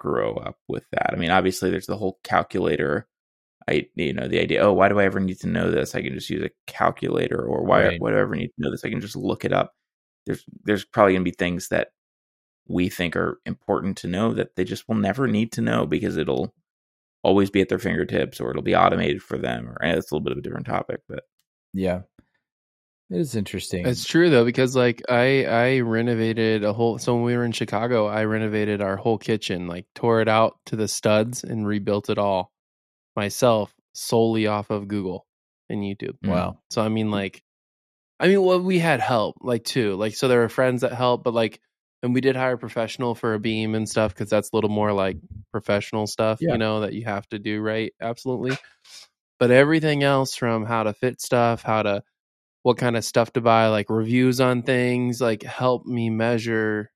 grow 0.03 0.35
up 0.35 0.59
with 0.69 0.85
that. 0.93 1.13
I 1.13 1.17
mean, 1.17 1.31
obviously, 1.31 1.71
there's 1.71 1.87
the 1.87 1.97
whole 1.97 2.19
calculator. 2.25 3.07
I 3.69 3.89
you 3.95 4.13
know 4.13 4.29
the 4.29 4.41
idea. 4.41 4.61
Oh, 4.63 4.73
why 4.73 4.89
do 4.89 4.99
I 5.01 5.05
ever 5.05 5.21
need 5.21 5.41
to 5.41 5.49
know 5.49 5.71
this? 5.71 5.95
I 5.95 6.03
can 6.03 6.15
just 6.15 6.31
use 6.31 6.43
a 6.45 6.51
calculator, 6.67 7.41
or 7.45 7.65
why 7.65 7.85
Right. 7.85 8.03
I 8.03 8.25
need 8.37 8.49
to 8.49 8.53
know 8.59 8.71
this? 8.71 8.85
I 8.85 8.91
can 8.91 9.01
just 9.01 9.17
look 9.17 9.45
it 9.45 9.53
up. 9.53 9.75
There's 10.27 10.45
there's 10.65 10.85
probably 10.85 11.15
gonna 11.15 11.25
be 11.25 11.31
things 11.33 11.69
that 11.69 11.93
we 12.69 12.89
think 12.89 13.17
are 13.17 13.41
important 13.47 13.99
to 13.99 14.09
know 14.09 14.35
that 14.35 14.57
they 14.57 14.65
just 14.65 14.89
will 14.89 14.97
never 14.97 15.29
need 15.29 15.53
to 15.53 15.61
know 15.63 15.87
because 15.87 16.17
it'll 16.17 16.55
always 17.25 17.51
be 17.51 17.61
at 17.63 17.69
their 17.69 17.79
fingertips 17.79 18.41
or 18.41 18.51
it'll 18.51 18.63
be 18.63 18.77
automated 18.77 19.23
for 19.23 19.39
them. 19.39 19.69
Or 19.71 19.85
eh, 19.85 19.95
it's 19.97 20.11
a 20.11 20.15
little 20.15 20.25
bit 20.25 20.33
of 20.33 20.39
a 20.39 20.43
different 20.43 20.67
topic, 20.67 21.01
but 21.09 21.25
Yeah. 21.75 22.03
It 23.13 23.21
is 23.21 23.37
interesting. 23.37 23.87
It's 23.87 24.07
true 24.07 24.31
though 24.31 24.45
because 24.45 24.75
like 24.75 25.03
I 25.09 25.45
I 25.45 25.81
renovated 25.81 26.65
a 26.65 26.73
whole 26.73 26.97
so 26.99 27.15
when 27.15 27.25
we 27.25 27.37
were 27.37 27.45
in 27.45 27.53
Chicago 27.53 28.07
I 28.07 28.25
renovated 28.25 28.81
our 28.81 28.97
whole 28.97 29.19
kitchen 29.19 29.67
like 29.67 29.85
tore 29.95 30.23
it 30.23 30.29
out 30.29 30.57
to 30.67 30.77
the 30.77 30.89
studs 30.89 31.45
and 31.45 31.67
rebuilt 31.67 32.09
it 32.09 32.17
all 32.17 32.51
myself 33.15 33.75
solely 33.93 34.47
off 34.47 34.71
of 34.71 34.89
Google 34.89 35.27
and 35.69 35.83
YouTube. 35.83 36.17
Hmm. 36.25 36.31
wow. 36.31 36.59
So 36.71 36.81
I 36.81 36.89
mean 36.89 37.11
like 37.11 37.43
I 38.19 38.29
mean 38.29 38.43
well 38.43 38.61
we 38.61 38.79
had 38.79 39.01
help 39.01 39.37
like 39.43 39.65
too 39.65 39.95
like 39.97 40.15
so 40.15 40.27
there 40.29 40.41
were 40.41 40.49
friends 40.49 40.81
that 40.81 40.95
helped 40.95 41.23
but 41.25 41.35
like 41.35 41.61
and 42.03 42.15
we 42.15 42.23
did 42.23 42.35
hire 42.35 42.55
a 42.55 42.59
professional 42.59 43.15
for 43.15 43.35
a 43.35 43.39
beam 43.39 43.75
and 43.75 43.87
stuff 43.87 44.15
because 44.15 44.31
that's 44.31 44.53
a 44.53 44.57
little 44.57 44.71
more 44.71 44.93
like 44.95 45.19
professional 45.51 46.07
stuff 46.07 46.39
Yeah. 46.41 46.53
you 46.53 46.59
know 46.59 46.81
that 46.81 46.95
you 46.95 47.05
have 47.05 47.29
to 47.29 47.39
do 47.39 47.61
right 47.61 47.93
absolutely 48.01 48.57
but 49.39 49.51
everything 49.51 50.03
else 50.03 50.35
from 50.35 50.65
how 50.65 50.85
to 50.85 50.95
fit 50.95 51.21
stuff 51.21 51.63
how 51.63 51.83
to 51.83 52.03
what 52.63 52.79
kind 52.79 52.97
of 52.97 53.05
stuff 53.05 53.33
to 53.33 53.41
buy 53.41 53.69
like 53.69 53.91
reviews 53.91 54.41
on 54.41 54.63
things 54.63 55.21
like 55.21 55.43
help 55.43 55.85
me 55.85 56.11
measure 56.11 56.91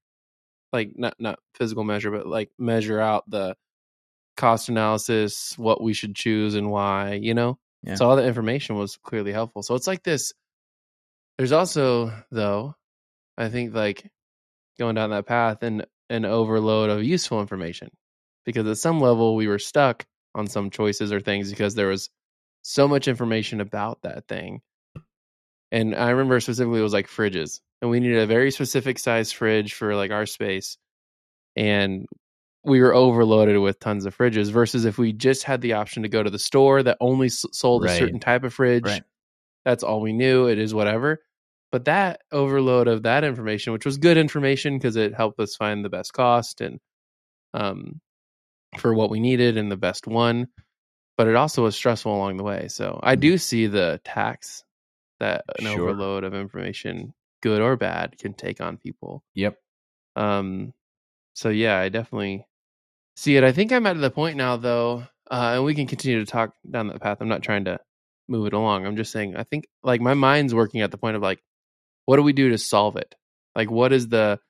like 0.72 0.92
not 0.96 1.14
not 1.18 1.38
physical 1.55 1.85
measure 1.85 2.11
but 2.11 2.26
like 2.26 2.50
measure 2.59 3.00
out 3.00 3.29
the 3.29 3.57
cost 4.37 4.68
analysis 4.68 5.55
what 5.57 5.83
we 5.83 5.92
should 5.94 6.14
choose 6.14 6.55
and 6.55 6.70
why 6.70 7.14
you 7.14 7.35
know? 7.35 7.59
Yeah. 7.83 7.94
so 7.94 8.09
all 8.09 8.16
the 8.16 8.26
information 8.26 8.76
was 8.76 8.96
clearly 8.96 9.33
helpful. 9.33 9.62
So 9.62 9.74
it's 9.74 9.87
like 9.87 10.02
this 10.02 10.33
there's 11.38 11.52
also 11.52 12.12
though 12.31 12.74
i 13.37 13.48
think 13.48 13.74
like 13.74 14.11
going 14.79 14.94
down 14.94 15.11
that 15.11 15.26
path 15.26 15.62
and 15.62 15.87
an 16.09 16.24
overload 16.24 16.90
of 16.90 17.02
useful 17.02 17.40
information 17.40 17.90
because 18.44 18.66
at 18.66 18.79
some 18.79 19.00
level 19.00 19.35
we 19.37 19.48
were 19.48 19.59
stuck 19.59 20.05
on 20.35 20.46
some 20.46 20.70
choices 20.70 21.12
or 21.12 21.20
things 21.20 21.50
because 21.50 21.74
there 21.74 21.88
was 21.88 22.11
so 22.62 22.87
much 22.87 23.09
information 23.09 23.61
about 23.61 23.98
that 24.02 24.26
thing 24.29 24.61
and 25.72 25.94
i 25.94 26.11
remember 26.11 26.38
specifically 26.40 26.81
it 26.81 26.83
was 26.83 26.92
like 26.92 27.09
fridges 27.09 27.61
and 27.83 27.90
we 27.90 28.00
needed 28.00 28.18
a 28.18 28.26
very 28.26 28.50
specific 28.50 28.98
size 28.98 29.33
fridge 29.33 29.74
for 29.74 29.94
like 29.94 30.11
our 30.11 30.26
space 30.26 30.79
and 31.57 32.07
we 32.64 32.81
were 32.81 32.94
overloaded 32.94 33.59
with 33.59 33.79
tons 33.79 34.07
of 34.07 34.16
fridges 34.16 34.50
versus 34.50 34.85
if 34.85 34.98
we 34.98 35.12
just 35.12 35.44
had 35.44 35.61
the 35.61 35.74
option 35.74 36.02
to 36.02 36.09
go 36.09 36.22
to 36.22 36.31
the 36.31 36.38
store 36.38 36.83
that 36.83 36.96
only 37.00 37.29
sold 37.29 37.85
a 37.85 37.88
certain 37.88 38.18
type 38.20 38.44
of 38.44 38.52
fridge 38.52 38.85
Right. 38.85 39.02
that's 39.64 39.83
all 39.83 40.00
we 40.00 40.12
knew 40.12 40.46
it 40.48 40.59
is 40.59 40.74
whatever. 40.74 41.22
But 41.72 41.87
that 41.87 42.22
overload 42.33 42.88
of 42.88 43.02
that 43.02 43.24
information 43.24 43.72
which 43.72 43.85
was 43.85 43.98
good 43.98 44.16
information 44.16 44.79
because 44.79 44.96
it 44.96 45.14
helped 45.14 45.38
us 45.40 45.57
find 45.57 45.85
the 45.85 45.90
best 45.90 46.12
cost 46.12 46.61
and 46.61 46.81
um 47.55 48.00
for 48.79 48.94
what 48.94 49.11
we 49.11 49.20
needed 49.20 49.57
and 49.57 49.70
the 49.70 49.76
best 49.76 50.07
one 50.07 50.48
but 51.16 51.26
it 51.29 51.35
also 51.37 51.62
was 51.62 51.74
stressful 51.74 52.14
along 52.14 52.37
the 52.37 52.44
way 52.44 52.68
so 52.68 53.00
i 53.02 53.14
do 53.14 53.38
see 53.38 53.66
the 53.66 54.00
tax 54.05 54.64
that 55.20 55.44
an 55.59 55.64
Sure. 55.66 55.81
overload 55.81 56.24
of 56.24 56.35
information 56.35 57.14
good 57.42 57.61
or 57.61 57.76
bad 57.76 58.16
can 58.18 58.35
take 58.35 58.61
on 58.61 58.76
people 58.76 59.22
Yep. 59.35 59.59
um, 60.16 60.72
so 61.35 61.50
yeah, 61.50 61.79
I 61.79 61.90
definitely 61.90 62.46
see 63.16 63.37
it. 63.37 63.44
I 63.44 63.52
think 63.52 63.72
I'm 63.72 63.87
at 63.87 64.00
the 64.00 64.11
point 64.11 64.37
now, 64.38 64.57
though, 64.57 65.05
uh, 65.31 65.52
and 65.55 65.64
we 65.64 65.74
can 65.74 65.87
continue 65.87 66.18
to 66.24 66.31
talk 66.31 66.55
down 66.68 66.88
that 66.88 67.00
path. 67.00 67.18
I'm 67.20 67.29
not 67.29 67.42
trying 67.42 67.66
to 67.66 67.79
move 68.26 68.46
it 68.46 68.55
along. 68.55 68.87
I'm 68.87 68.96
just 68.96 69.12
saying, 69.12 69.37
I 69.37 69.44
think 69.44 69.68
like 69.83 70.00
my 70.00 70.14
mind's 70.14 70.55
working 70.55 70.81
at 70.81 70.90
the 70.90 70.96
point 70.98 71.16
of 71.16 71.22
like, 71.22 71.42
what 72.07 72.16
do 72.16 72.22
we 72.22 72.33
do 72.33 72.48
to 72.50 72.59
solve 72.59 72.96
it? 72.96 73.14
Like, 73.55 73.70
what 73.70 73.92
is 73.92 74.09
the 74.09 74.40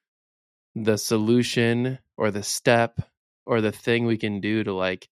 the 0.76 0.96
solution 0.96 1.98
or 2.16 2.30
the 2.30 2.42
step 2.42 3.00
or 3.46 3.60
the 3.60 3.72
thing 3.72 4.06
we 4.06 4.16
can 4.16 4.40
do 4.40 4.62
to 4.62 4.72
like 4.72 5.08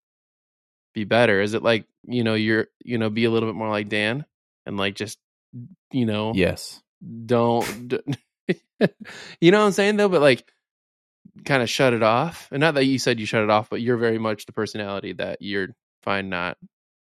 be 0.95 1.05
better? 1.05 1.41
Is 1.41 1.55
it 1.55 1.63
like 1.63 1.87
you 2.07 2.23
know 2.23 2.35
you're 2.35 2.69
you 2.85 2.99
know 2.99 3.11
be 3.11 3.25
a 3.25 3.31
little 3.31 3.49
bit 3.49 3.57
more 3.57 3.71
like 3.71 3.89
Dan 3.89 4.25
and 4.67 4.77
like 4.77 4.95
just 4.95 5.19
you 5.93 6.07
know 6.07 6.33
Yes. 6.35 6.83
don't 7.27 7.89
d- 7.89 8.01
you 9.41 9.51
know 9.51 9.61
what 9.61 9.67
i'm 9.67 9.73
saying 9.73 9.97
though 9.97 10.09
but 10.09 10.21
like 10.21 10.45
kind 11.45 11.63
of 11.63 11.69
shut 11.71 11.93
it 11.93 12.03
off 12.03 12.49
and 12.53 12.61
not 12.61 12.75
that 12.75 12.85
you 12.85 12.99
said 12.99 13.19
you 13.21 13.27
shut 13.27 13.43
it 13.43 13.51
off 13.51 13.69
but 13.71 13.81
you're 13.81 13.97
very 13.97 14.19
much 14.19 14.47
the 14.47 14.53
personality 14.53 15.13
that 15.13 15.41
you're 15.41 15.69
fine 16.03 16.29
not 16.29 16.57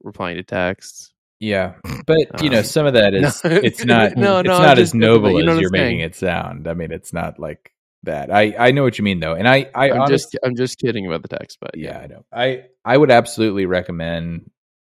replying 0.02 0.36
to 0.36 0.42
texts 0.42 1.12
Yeah. 1.40 1.74
But 2.06 2.42
you 2.42 2.50
know, 2.50 2.58
Um, 2.58 2.64
some 2.64 2.86
of 2.86 2.94
that 2.94 3.14
is 3.18 3.42
no. 3.44 3.50
it's 3.50 3.84
not 3.84 4.16
No, 4.16 4.38
it's 4.38 4.46
no, 4.48 4.58
not 4.58 4.76
just 4.76 4.80
as 4.80 4.94
noble 4.94 5.38
you 5.40 5.44
know 5.46 5.52
as 5.54 5.60
you're 5.60 5.70
I'm 5.74 5.80
making 5.80 6.00
it 6.00 6.14
sound. 6.14 6.68
I 6.68 6.74
mean, 6.74 6.92
it's 6.92 7.12
not 7.12 7.38
like 7.38 7.72
that. 8.04 8.32
I 8.32 8.54
I 8.58 8.70
know 8.72 8.82
what 8.84 8.98
you 8.98 9.04
mean 9.04 9.18
though. 9.20 9.34
And 9.34 9.48
I 9.48 9.68
I 9.74 9.90
i'm 9.90 10.02
honest- 10.02 10.32
just 10.32 10.38
i'm 10.44 10.54
just 10.56 10.78
kidding 10.78 11.06
about 11.06 11.22
the 11.22 11.28
text 11.36 11.58
but 11.60 11.76
yeah, 11.76 11.98
I 11.98 12.06
know. 12.06 12.24
I 12.32 12.64
I 12.84 12.96
would 12.96 13.10
absolutely 13.10 13.66
recommend 13.66 14.50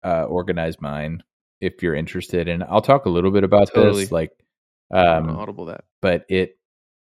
uh 0.03 0.23
Organized 0.23 0.82
Mind 0.82 1.23
if 1.63 1.82
you're 1.82 1.95
interested 1.95 2.47
and 2.47 2.63
I'll 2.63 2.82
talk 2.82 3.06
a 3.06 3.10
little 3.10 3.32
bit 3.32 3.43
about 3.43 3.69
Totally. 3.73 4.04
this 4.04 4.12
like 4.12 4.32
um 4.93 5.30
audible 5.30 5.65
that. 5.65 5.86
but 6.02 6.26
it 6.30 6.58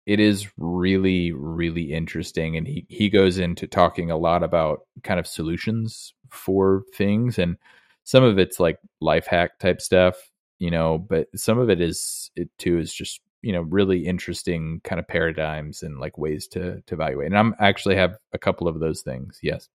it 0.05 0.19
is 0.19 0.47
really 0.57 1.31
really 1.31 1.93
interesting 1.93 2.57
and 2.57 2.67
he 2.67 2.85
he 2.89 3.09
goes 3.09 3.37
into 3.37 3.67
talking 3.67 4.11
a 4.11 4.17
lot 4.17 4.43
about 4.43 4.79
kind 5.03 5.19
of 5.19 5.27
solutions 5.27 6.13
for 6.29 6.83
things 6.93 7.37
and 7.37 7.57
some 8.03 8.23
of 8.23 8.39
it's 8.39 8.59
like 8.59 8.79
life 9.01 9.27
hack 9.27 9.59
type 9.59 9.81
stuff 9.81 10.15
you 10.59 10.71
know 10.71 10.97
but 10.97 11.27
some 11.35 11.59
of 11.59 11.69
it 11.69 11.79
is 11.79 12.31
it 12.35 12.49
too 12.57 12.79
is 12.79 12.93
just 12.93 13.21
you 13.41 13.53
know 13.53 13.61
really 13.61 14.05
interesting 14.07 14.81
kind 14.83 14.99
of 14.99 15.07
paradigms 15.07 15.83
and 15.83 15.99
like 15.99 16.17
ways 16.17 16.47
to 16.47 16.81
to 16.87 16.95
evaluate 16.95 17.27
and 17.27 17.37
i'm 17.37 17.53
I 17.59 17.67
actually 17.67 17.95
have 17.95 18.17
a 18.33 18.39
couple 18.39 18.67
of 18.67 18.79
those 18.79 19.01
things 19.01 19.39
yes. 19.43 19.69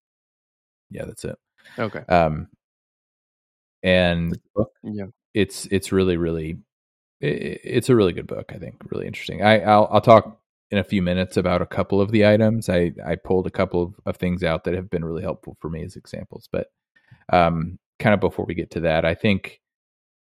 Yeah 0.90 1.07
that's 1.07 1.25
it. 1.25 1.38
Okay. 1.79 2.01
Um 2.01 2.49
and 3.83 4.38
yeah. 4.85 5.07
it's 5.35 5.66
it's 5.71 5.92
really 5.92 6.16
really 6.16 6.59
i- 7.23 7.27
i- 7.27 7.59
it's 7.64 7.88
a 7.88 7.97
really 7.97 8.12
good 8.12 8.27
book 8.27 8.53
i 8.55 8.59
think 8.59 8.77
really 8.90 9.07
interesting. 9.07 9.42
I 9.42 9.61
i'll, 9.61 9.88
I'll 9.90 10.01
talk 10.01 10.38
in 10.71 10.79
a 10.79 10.85
few 10.85 11.03
minutes 11.03 11.37
about 11.37 11.61
a 11.61 11.66
couple 11.66 12.01
of 12.01 12.11
the 12.12 12.27
items. 12.27 12.68
I 12.68 12.92
i 13.05 13.16
pulled 13.16 13.47
a 13.47 13.51
couple 13.51 13.83
of, 13.83 13.95
of 14.07 14.16
things 14.16 14.42
out 14.42 14.64
that 14.64 14.75
have 14.75 14.88
been 14.90 15.05
really 15.05 15.23
helpful 15.23 15.57
for 15.61 15.68
me 15.71 15.83
as 15.85 15.97
examples 15.97 16.49
but 16.53 16.68
um 17.33 17.79
kind 17.99 18.14
of 18.14 18.21
before 18.21 18.45
we 18.47 18.55
get 18.55 18.71
to 18.73 18.81
that 18.81 19.05
i 19.05 19.14
think 19.14 19.61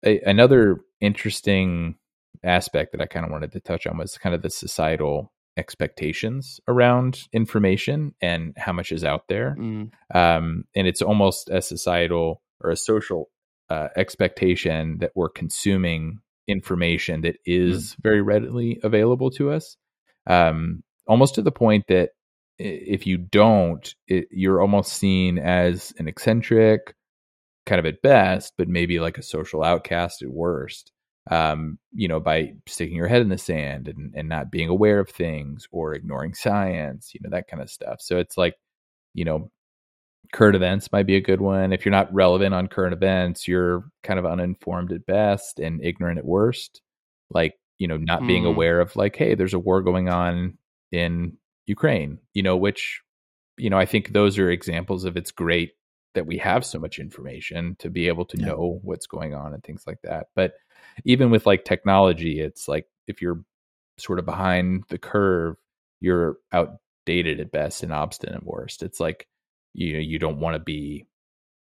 a, 0.06 0.20
another 0.22 0.82
interesting 1.02 1.96
aspect 2.44 2.92
that 2.92 3.02
i 3.02 3.06
kind 3.06 3.26
of 3.26 3.32
wanted 3.32 3.52
to 3.54 3.60
touch 3.60 3.88
on 3.88 3.98
was 3.98 4.18
kind 4.18 4.36
of 4.36 4.42
the 4.42 4.50
societal 4.50 5.32
expectations 5.58 6.60
around 6.68 7.20
information 7.32 8.14
and 8.22 8.54
how 8.58 8.74
much 8.74 8.92
is 8.92 9.06
out 9.06 9.22
there. 9.30 9.56
Mm, 9.58 9.90
um, 10.14 10.66
and 10.76 10.86
it's 10.86 11.02
almost 11.02 11.50
a 11.50 11.62
societal 11.62 12.42
or 12.62 12.72
a 12.72 12.76
social 12.76 13.30
uh, 13.70 13.88
expectation 13.96 15.00
that 15.00 15.12
we're 15.16 15.30
consuming 15.30 16.20
information 16.48 17.22
that 17.22 17.38
is 17.46 17.96
very 18.02 18.22
readily 18.22 18.80
available 18.84 19.32
to 19.32 19.52
us, 19.52 19.78
um, 20.28 20.84
almost 21.08 21.36
to 21.36 21.42
the 21.42 21.52
point 21.52 21.86
that 21.88 22.12
if 22.58 23.06
you 23.06 23.18
don't, 23.18 23.96
it, 24.08 24.28
you're 24.32 24.62
almost 24.62 24.94
seen 24.94 25.38
as 25.40 25.94
an 25.98 26.08
eccentric, 26.08 26.96
kind 27.66 27.80
of 27.80 27.86
at 27.86 28.02
best, 28.02 28.54
but 28.58 28.68
maybe 28.68 29.00
like 29.00 29.18
a 29.18 29.24
social 29.24 29.64
outcast 29.64 30.22
at 30.22 30.30
worst. 30.30 30.92
Um, 31.32 31.80
you 31.92 32.08
know, 32.08 32.20
by 32.20 32.54
sticking 32.68 32.96
your 32.96 33.08
head 33.08 33.24
in 33.24 33.30
the 33.30 33.38
sand 33.40 33.88
and, 33.88 34.14
and 34.16 34.30
not 34.30 34.52
being 34.52 34.70
aware 34.70 35.00
of 35.00 35.10
things 35.10 35.68
or 35.72 35.96
ignoring 35.96 36.36
science, 36.36 37.16
you 37.16 37.20
know, 37.24 37.32
that 37.32 37.48
kind 37.48 37.64
of 37.64 37.72
stuff. 37.72 38.00
So 38.00 38.20
it's 38.20 38.38
like, 38.38 38.54
you 39.16 39.26
know, 39.26 39.50
current 40.32 40.56
events 40.56 40.92
might 40.92 41.06
be 41.08 41.16
a 41.16 41.22
good 41.22 41.42
one. 41.42 41.74
If 41.74 41.86
you're 41.86 41.92
not 41.92 42.14
relevant 42.14 42.54
on 42.54 42.68
current 42.68 42.94
events, 42.94 43.48
you're 43.48 43.86
kind 44.04 44.20
of 44.20 44.26
uninformed 44.26 44.92
at 44.92 45.06
best 45.06 45.60
and 45.60 45.84
ignorant 45.84 46.20
at 46.20 46.26
worst. 46.26 46.82
Like, 47.30 47.56
you 47.78 47.88
know, 47.88 47.98
not 47.98 48.26
being 48.28 48.44
Mm. 48.44 48.50
aware 48.50 48.80
of 48.80 48.96
like, 48.96 49.16
hey, 49.16 49.36
there's 49.36 49.54
a 49.54 49.60
war 49.60 49.82
going 49.82 50.10
on 50.10 50.58
in 50.92 51.38
Ukraine, 51.66 52.20
you 52.34 52.44
know, 52.44 52.56
which, 52.58 53.02
you 53.58 53.70
know, 53.70 53.78
I 53.78 53.86
think 53.86 54.14
those 54.14 54.38
are 54.38 54.50
examples 54.50 55.04
of 55.06 55.18
it's 55.18 55.32
great 55.32 55.72
that 56.14 56.26
we 56.26 56.38
have 56.38 56.66
so 56.66 56.80
much 56.80 57.00
information 57.00 57.76
to 57.80 57.90
be 57.90 58.08
able 58.08 58.26
to 58.26 58.38
Yeah. 58.38 58.48
know 58.48 58.80
what's 58.84 59.08
going 59.08 59.34
on 59.34 59.54
and 59.54 59.64
things 59.64 59.84
like 59.86 60.00
that. 60.04 60.28
But 60.36 60.54
even 61.04 61.30
with 61.32 61.46
like 61.46 61.66
technology, 61.66 62.40
it's 62.40 62.68
like 62.68 62.88
if 63.08 63.22
you're 63.22 63.44
sort 63.98 64.20
of 64.20 64.26
behind 64.26 64.84
the 64.90 64.98
curve, 64.98 65.56
you're 66.00 66.38
outdated 66.54 67.40
at 67.40 67.52
best 67.52 67.84
and 67.84 67.92
obstinate 67.94 68.36
at 68.36 68.46
worst. 68.46 68.84
It's 68.84 69.00
like 69.00 69.28
you 69.76 69.98
you 69.98 70.20
don't 70.20 70.40
want 70.40 70.56
to 70.56 70.60
be 70.60 71.06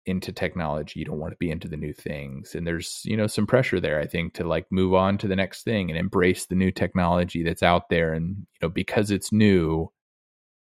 into 0.05 0.33
technology 0.33 0.99
you 0.99 1.07
don't 1.07 1.21
want 1.21 1.33
to 1.33 1.39
be 1.39 1.51
into 1.51 1.69
the 1.69 1.77
new 1.77 1.93
things 1.93 2.57
and 2.57 2.67
there's 2.67 3.03
you 3.05 3.17
know 3.17 3.29
some 3.29 3.47
pressure 3.47 3.79
there 3.79 4.01
i 4.01 4.07
think 4.07 4.35
to 4.35 4.43
like 4.43 4.67
move 4.71 4.95
on 4.95 5.17
to 5.17 5.29
the 5.29 5.37
next 5.37 5.63
thing 5.63 5.91
and 5.91 5.99
embrace 5.99 6.47
the 6.47 6.57
new 6.57 6.73
technology 6.73 7.45
that's 7.45 7.63
out 7.63 7.89
there 7.89 8.13
and 8.13 8.37
you 8.39 8.59
know 8.63 8.69
because 8.69 9.13
it's 9.13 9.31
new 9.31 9.89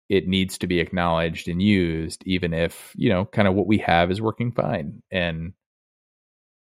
it 0.09 0.27
needs 0.27 0.57
to 0.59 0.67
be 0.67 0.79
acknowledged 0.79 1.47
and 1.47 1.61
used, 1.61 2.23
even 2.25 2.53
if 2.53 2.93
you 2.95 3.09
know 3.09 3.25
kind 3.25 3.47
of 3.47 3.55
what 3.55 3.67
we 3.67 3.79
have 3.79 4.11
is 4.11 4.21
working 4.21 4.51
fine. 4.51 5.01
And 5.11 5.53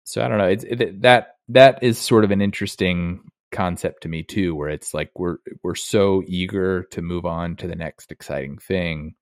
so 0.04 0.24
I 0.24 0.28
don't 0.28 0.38
know. 0.38 0.48
It's 0.48 0.64
it, 0.64 1.02
that 1.02 1.36
that 1.48 1.82
is 1.82 1.98
sort 1.98 2.24
of 2.24 2.30
an 2.30 2.40
interesting 2.40 3.20
concept 3.52 4.02
to 4.02 4.08
me 4.08 4.22
too, 4.22 4.54
where 4.54 4.70
it's 4.70 4.94
like 4.94 5.10
we're 5.16 5.38
we're 5.62 5.74
so 5.74 6.22
eager 6.26 6.84
to 6.92 7.02
move 7.02 7.26
on 7.26 7.56
to 7.56 7.66
the 7.66 7.76
next 7.76 8.10
exciting 8.12 8.58
thing 8.58 9.14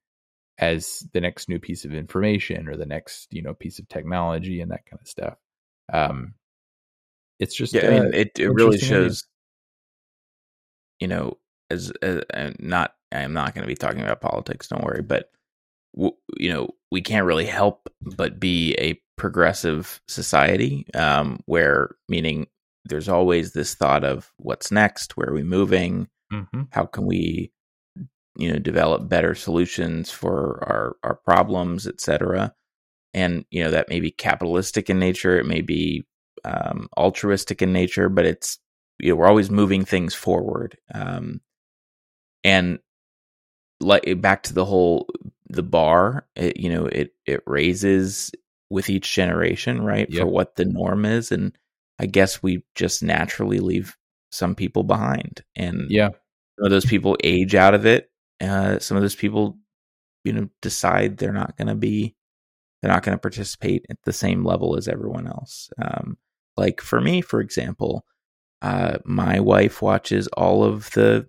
as 0.62 1.05
the 1.12 1.20
next 1.20 1.48
new 1.48 1.59
piece 1.59 1.85
of 1.85 1.92
information 1.92 2.68
or 2.68 2.77
the 2.77 2.87
next 2.87 3.27
you 3.33 3.42
know 3.42 3.53
piece 3.53 3.81
of 3.81 3.88
technology 3.88 4.61
and 4.61 4.70
that 4.70 4.87
kind 4.87 5.01
of 5.01 5.09
stuff. 5.09 5.35
Um, 5.92 6.35
it's 7.40 7.55
just 7.55 7.75
yeah, 7.75 7.83
I 7.83 7.87
uh, 7.88 7.90
mean, 7.90 8.14
it, 8.14 8.38
it 8.38 8.48
really 8.51 8.79
shows, 8.79 9.25
you 11.01 11.09
know, 11.09 11.38
as, 11.70 11.90
as 12.01 12.22
and 12.31 12.55
not, 12.61 12.94
I'm 13.11 13.33
not 13.33 13.53
going 13.55 13.62
to 13.62 13.68
be 13.68 13.75
talking 13.75 14.01
about 14.01 14.20
politics, 14.20 14.68
don't 14.68 14.85
worry, 14.85 15.03
but, 15.03 15.31
w- 15.96 16.14
you 16.38 16.53
know, 16.53 16.70
we 16.92 17.01
can't 17.01 17.27
really 17.27 17.46
help 17.46 17.88
but 18.01 18.38
be 18.38 18.75
a 18.75 19.01
progressive 19.16 20.01
society, 20.07 20.87
um, 20.94 21.40
where, 21.46 21.96
meaning 22.09 22.46
there's 22.85 23.09
always 23.09 23.53
this 23.53 23.75
thought 23.75 24.05
of 24.05 24.31
what's 24.37 24.70
next, 24.70 25.16
where 25.16 25.31
are 25.31 25.35
we 25.35 25.42
moving, 25.42 26.07
Mhm. 26.33 26.68
how 26.70 26.87
can 26.87 27.07
we, 27.07 27.53
you 28.36 28.52
know, 28.52 28.58
develop 28.58 29.08
better 29.08 29.34
solutions 29.34 30.10
for 30.10 30.62
our, 30.66 30.96
our 31.02 31.16
problems, 31.16 31.86
et 31.86 32.00
cetera. 32.00 32.54
And, 33.14 33.44
you 33.50 33.62
know, 33.62 33.70
that 33.70 33.88
may 33.88 34.00
be 34.00 34.10
capitalistic 34.10 34.88
in 34.88 34.98
nature, 34.98 35.38
it 35.38 35.46
may 35.46 35.60
be 35.60 36.06
um, 36.44 36.88
altruistic 36.96 37.62
in 37.62 37.72
nature, 37.72 38.08
but 38.08 38.26
it's 38.26 38.58
you 38.98 39.10
know 39.10 39.16
we're 39.16 39.28
always 39.28 39.50
moving 39.50 39.84
things 39.84 40.14
forward. 40.14 40.76
Um, 40.94 41.40
and 42.44 42.78
like 43.80 44.20
back 44.20 44.44
to 44.44 44.54
the 44.54 44.64
whole 44.64 45.08
the 45.48 45.62
bar, 45.62 46.26
it, 46.36 46.56
you 46.56 46.68
know, 46.70 46.86
it 46.86 47.14
it 47.26 47.42
raises 47.46 48.32
with 48.70 48.88
each 48.88 49.12
generation, 49.14 49.82
right, 49.82 50.08
Yep. 50.10 50.20
for 50.20 50.26
what 50.26 50.56
the 50.56 50.64
norm 50.64 51.04
is, 51.04 51.30
and 51.32 51.56
I 51.98 52.06
guess 52.06 52.42
we 52.42 52.64
just 52.74 53.02
naturally 53.02 53.58
leave 53.60 53.96
some 54.30 54.54
people 54.54 54.82
behind, 54.82 55.42
and 55.54 55.90
Yeah, 55.90 56.10
those 56.58 56.86
people 56.86 57.16
age 57.22 57.54
out 57.54 57.74
of 57.74 57.86
it. 57.86 58.10
Uh, 58.42 58.78
some 58.78 58.96
of 58.96 59.02
those 59.02 59.14
people, 59.14 59.59
you 60.24 60.33
know, 60.33 60.48
decide 60.61 61.16
they're 61.16 61.33
not 61.33 61.57
going 61.57 61.68
to 61.68 61.74
be, 61.74 62.14
they're 62.81 62.90
not 62.90 63.02
going 63.02 63.16
to 63.16 63.20
participate 63.20 63.87
at 63.88 63.98
the 64.05 64.12
same 64.12 64.44
level 64.44 64.76
as 64.76 64.88
everyone 64.88 65.26
else. 65.26 65.70
Um, 65.81 66.18
like 66.57 66.81
for 66.81 67.00
me, 67.00 67.20
for 67.20 67.40
example, 67.40 68.05
uh, 68.61 68.98
my 69.05 69.40
wife 69.40 69.81
watches 69.83 70.28
all 70.28 70.64
of 70.64 70.90
the 70.90 71.28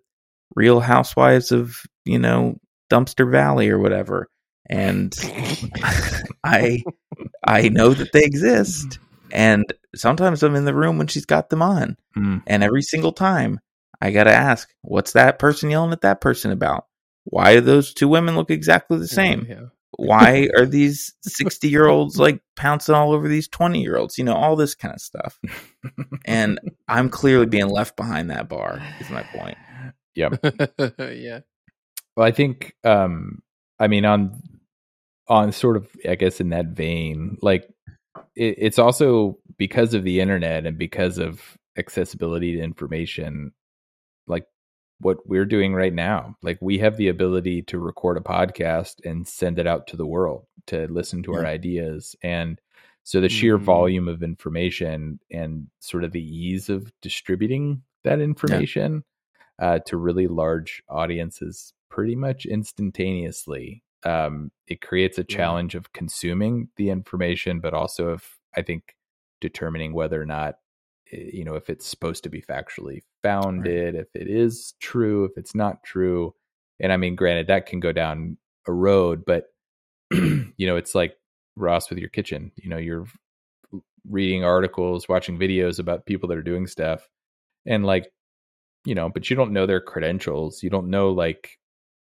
Real 0.55 0.79
Housewives 0.79 1.51
of, 1.51 1.81
you 2.05 2.19
know, 2.19 2.57
Dumpster 2.91 3.29
Valley 3.29 3.69
or 3.69 3.79
whatever, 3.79 4.29
and 4.69 5.15
I, 6.43 6.83
I 7.45 7.69
know 7.69 7.93
that 7.93 8.11
they 8.11 8.23
exist, 8.23 8.99
and 9.31 9.65
sometimes 9.95 10.43
I'm 10.43 10.55
in 10.55 10.65
the 10.65 10.75
room 10.75 10.97
when 10.97 11.07
she's 11.07 11.25
got 11.25 11.49
them 11.49 11.61
on. 11.61 11.97
Mm. 12.15 12.43
And 12.45 12.63
every 12.63 12.83
single 12.83 13.11
time 13.11 13.59
I 13.99 14.11
got 14.11 14.25
to 14.25 14.33
ask, 14.33 14.69
what's 14.81 15.13
that 15.13 15.39
person 15.39 15.71
yelling 15.71 15.91
at 15.91 16.01
that 16.01 16.21
person 16.21 16.51
about? 16.51 16.85
Why 17.25 17.55
do 17.55 17.61
those 17.61 17.93
two 17.93 18.07
women 18.07 18.35
look 18.35 18.51
exactly 18.51 18.97
the 18.97 19.07
same? 19.07 19.45
Yeah. 19.49 19.65
Why 19.97 20.49
are 20.57 20.65
these 20.65 21.13
60 21.21 21.69
year 21.69 21.87
olds 21.87 22.17
like 22.17 22.41
pouncing 22.55 22.95
all 22.95 23.13
over 23.13 23.27
these 23.27 23.47
20 23.47 23.81
year 23.81 23.97
olds? 23.97 24.17
You 24.17 24.23
know, 24.23 24.35
all 24.35 24.55
this 24.55 24.75
kind 24.75 24.93
of 24.93 25.01
stuff. 25.01 25.39
And 26.25 26.59
I'm 26.87 27.09
clearly 27.09 27.45
being 27.45 27.69
left 27.69 27.95
behind 27.95 28.29
that 28.29 28.49
bar, 28.49 28.81
is 28.99 29.09
my 29.09 29.23
point. 29.23 29.57
Yep. 30.15 30.39
yeah. 30.99 31.39
Well, 32.15 32.27
I 32.27 32.31
think, 32.31 32.75
um, 32.83 33.41
I 33.79 33.87
mean, 33.87 34.05
on 34.05 34.41
on 35.27 35.51
sort 35.51 35.77
of, 35.77 35.87
I 36.07 36.15
guess, 36.15 36.41
in 36.41 36.49
that 36.49 36.67
vein, 36.67 37.37
like 37.41 37.67
it, 38.35 38.55
it's 38.57 38.79
also 38.79 39.37
because 39.57 39.93
of 39.93 40.03
the 40.03 40.19
internet 40.19 40.65
and 40.65 40.77
because 40.77 41.17
of 41.17 41.57
accessibility 41.77 42.55
to 42.55 42.61
information, 42.61 43.51
what 44.99 45.27
we're 45.27 45.45
doing 45.45 45.73
right 45.73 45.93
now. 45.93 46.35
Like 46.41 46.57
we 46.61 46.77
have 46.79 46.97
the 46.97 47.09
ability 47.09 47.61
to 47.63 47.79
record 47.79 48.17
a 48.17 48.21
podcast 48.21 48.95
and 49.05 49.27
send 49.27 49.59
it 49.59 49.67
out 49.67 49.87
to 49.87 49.97
the 49.97 50.05
world 50.07 50.47
to 50.67 50.87
listen 50.87 51.23
to 51.23 51.33
our 51.33 51.45
ideas, 51.45 52.15
and 52.23 52.59
so 53.03 53.19
the 53.21 53.29
sheer 53.29 53.57
Mhm. 53.57 53.59
volume 53.59 54.07
of 54.07 54.23
information 54.23 55.19
and 55.31 55.67
sort 55.79 56.03
of 56.05 56.11
the 56.13 56.23
ease 56.23 56.69
of 56.69 56.91
distributing 57.01 57.83
that 58.03 58.21
information 58.21 59.03
uh, 59.59 59.79
to 59.79 59.97
really 59.97 60.27
large 60.27 60.83
audiences 60.89 61.73
pretty 61.89 62.15
much 62.15 62.45
instantaneously. 62.45 63.83
Um, 64.03 64.51
it 64.67 64.81
creates 64.81 65.17
a 65.17 65.23
Yeah. 65.27 65.35
challenge 65.35 65.75
of 65.75 65.93
consuming 65.93 66.69
the 66.77 66.89
information, 66.89 67.59
but 67.59 67.73
also 67.73 68.09
of 68.09 68.25
I 68.55 68.61
think 68.63 68.95
determining 69.41 69.93
whether 69.93 70.21
or 70.21 70.25
not 70.25 70.55
eh, 71.11 71.29
you 71.33 71.43
know 71.45 71.55
if 71.55 71.69
it's 71.69 71.85
supposed 71.87 72.23
to 72.23 72.29
be 72.29 72.41
factually 72.41 73.01
founded, 73.23 73.95
if 73.95 74.07
it 74.13 74.27
is 74.27 74.73
true, 74.79 75.25
if 75.25 75.31
it's 75.37 75.55
not 75.55 75.83
true. 75.83 76.35
And 76.79 76.91
I 76.91 76.97
mean, 76.97 77.15
granted, 77.15 77.47
that 77.47 77.65
can 77.65 77.79
go 77.79 77.91
down 77.91 78.37
a 78.67 78.73
road, 78.73 79.23
but 79.25 79.45
you 80.11 80.53
know, 80.59 80.75
it's 80.75 80.93
like 80.93 81.15
Ross 81.55 81.89
with 81.89 81.99
your 81.99 82.09
kitchen. 82.09 82.51
You 82.55 82.69
know, 82.69 82.77
you're 82.77 83.07
reading 84.09 84.43
articles, 84.43 85.07
watching 85.07 85.39
videos 85.39 85.79
about 85.79 86.05
people 86.05 86.29
that 86.29 86.37
are 86.37 86.43
doing 86.43 86.67
stuff, 86.67 87.07
and 87.65 87.85
like 87.85 88.11
you 88.85 88.95
know, 88.95 89.09
but 89.09 89.29
you 89.29 89.35
don't 89.35 89.53
know 89.53 89.65
their 89.65 89.81
credentials. 89.81 90.61
You 90.61 90.69
don't 90.69 90.89
know 90.89 91.11
like 91.11 91.57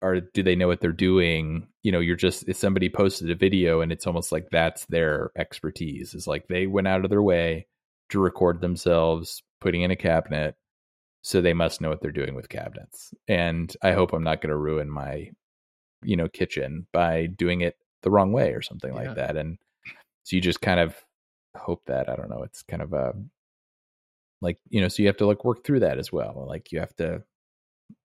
or 0.04 0.20
do 0.20 0.42
they 0.42 0.54
know 0.54 0.68
what 0.68 0.80
they're 0.82 0.92
doing? 0.92 1.66
You 1.82 1.90
know, 1.90 2.00
you're 2.00 2.14
just 2.14 2.46
if 2.46 2.56
somebody 2.56 2.90
posted 2.90 3.30
a 3.30 3.34
video 3.34 3.80
and 3.80 3.90
it's 3.90 4.06
almost 4.06 4.32
like 4.32 4.48
that's 4.50 4.84
their 4.86 5.30
expertise. 5.36 6.14
Is 6.14 6.26
like 6.26 6.46
they 6.46 6.66
went 6.66 6.88
out 6.88 7.04
of 7.04 7.10
their 7.10 7.22
way 7.22 7.66
to 8.10 8.20
record 8.20 8.60
themselves 8.60 9.42
putting 9.62 9.80
in 9.80 9.90
a 9.90 9.96
cabinet, 9.96 10.56
so 11.26 11.40
they 11.40 11.54
must 11.54 11.80
know 11.80 11.88
what 11.88 12.02
they're 12.02 12.12
doing 12.12 12.34
with 12.34 12.50
cabinets. 12.50 13.14
And 13.28 13.74
I 13.82 13.92
hope 13.92 14.12
I'm 14.12 14.22
not 14.22 14.42
going 14.42 14.50
to 14.50 14.56
ruin 14.56 14.90
my 14.90 15.30
you 16.04 16.16
know 16.16 16.28
kitchen 16.28 16.86
by 16.92 17.26
doing 17.26 17.62
it 17.62 17.76
the 18.02 18.10
wrong 18.10 18.30
way 18.32 18.52
or 18.52 18.60
something 18.60 18.92
Yeah. 18.94 19.00
like 19.00 19.14
that. 19.16 19.36
And 19.36 19.56
so 20.24 20.36
you 20.36 20.42
just 20.42 20.60
kind 20.60 20.78
of 20.80 20.94
hope 21.56 21.82
that 21.86 22.08
I 22.10 22.16
don't 22.16 22.28
know. 22.28 22.42
It's 22.42 22.62
kind 22.62 22.82
of 22.82 22.92
a 22.92 23.14
like 24.42 24.58
you 24.68 24.80
know 24.82 24.88
so 24.88 25.02
you 25.02 25.08
have 25.08 25.16
to 25.16 25.26
like 25.26 25.44
work 25.44 25.64
through 25.64 25.80
that 25.80 25.98
as 25.98 26.12
well 26.12 26.44
like 26.46 26.70
you 26.72 26.78
have 26.80 26.94
to 26.96 27.22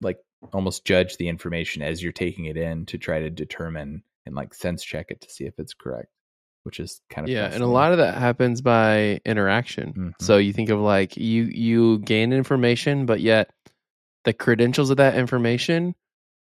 like 0.00 0.18
almost 0.52 0.84
judge 0.86 1.16
the 1.18 1.28
information 1.28 1.82
as 1.82 2.02
you're 2.02 2.12
taking 2.12 2.46
it 2.46 2.56
in 2.56 2.86
to 2.86 2.96
try 2.96 3.18
to 3.20 3.28
determine 3.28 4.02
and 4.24 4.34
like 4.34 4.54
sense 4.54 4.82
check 4.82 5.10
it 5.10 5.20
to 5.20 5.28
see 5.30 5.44
if 5.44 5.58
it's 5.58 5.74
correct 5.74 6.08
which 6.64 6.78
is 6.80 7.00
kind 7.10 7.26
of 7.26 7.30
yeah 7.32 7.46
and 7.52 7.62
a 7.62 7.66
lot 7.66 7.92
of 7.92 7.98
that 7.98 8.16
happens 8.16 8.60
by 8.60 9.20
interaction. 9.24 9.92
Mhm. 9.92 10.12
so 10.20 10.36
you 10.38 10.52
think 10.52 10.68
of 10.70 10.78
like 10.80 11.16
you 11.16 11.44
you 11.44 11.98
gain 12.00 12.32
information 12.32 13.06
but 13.06 13.20
yet 13.20 13.50
the 14.24 14.32
credentials 14.32 14.90
of 14.90 14.96
that 14.98 15.16
information 15.16 15.94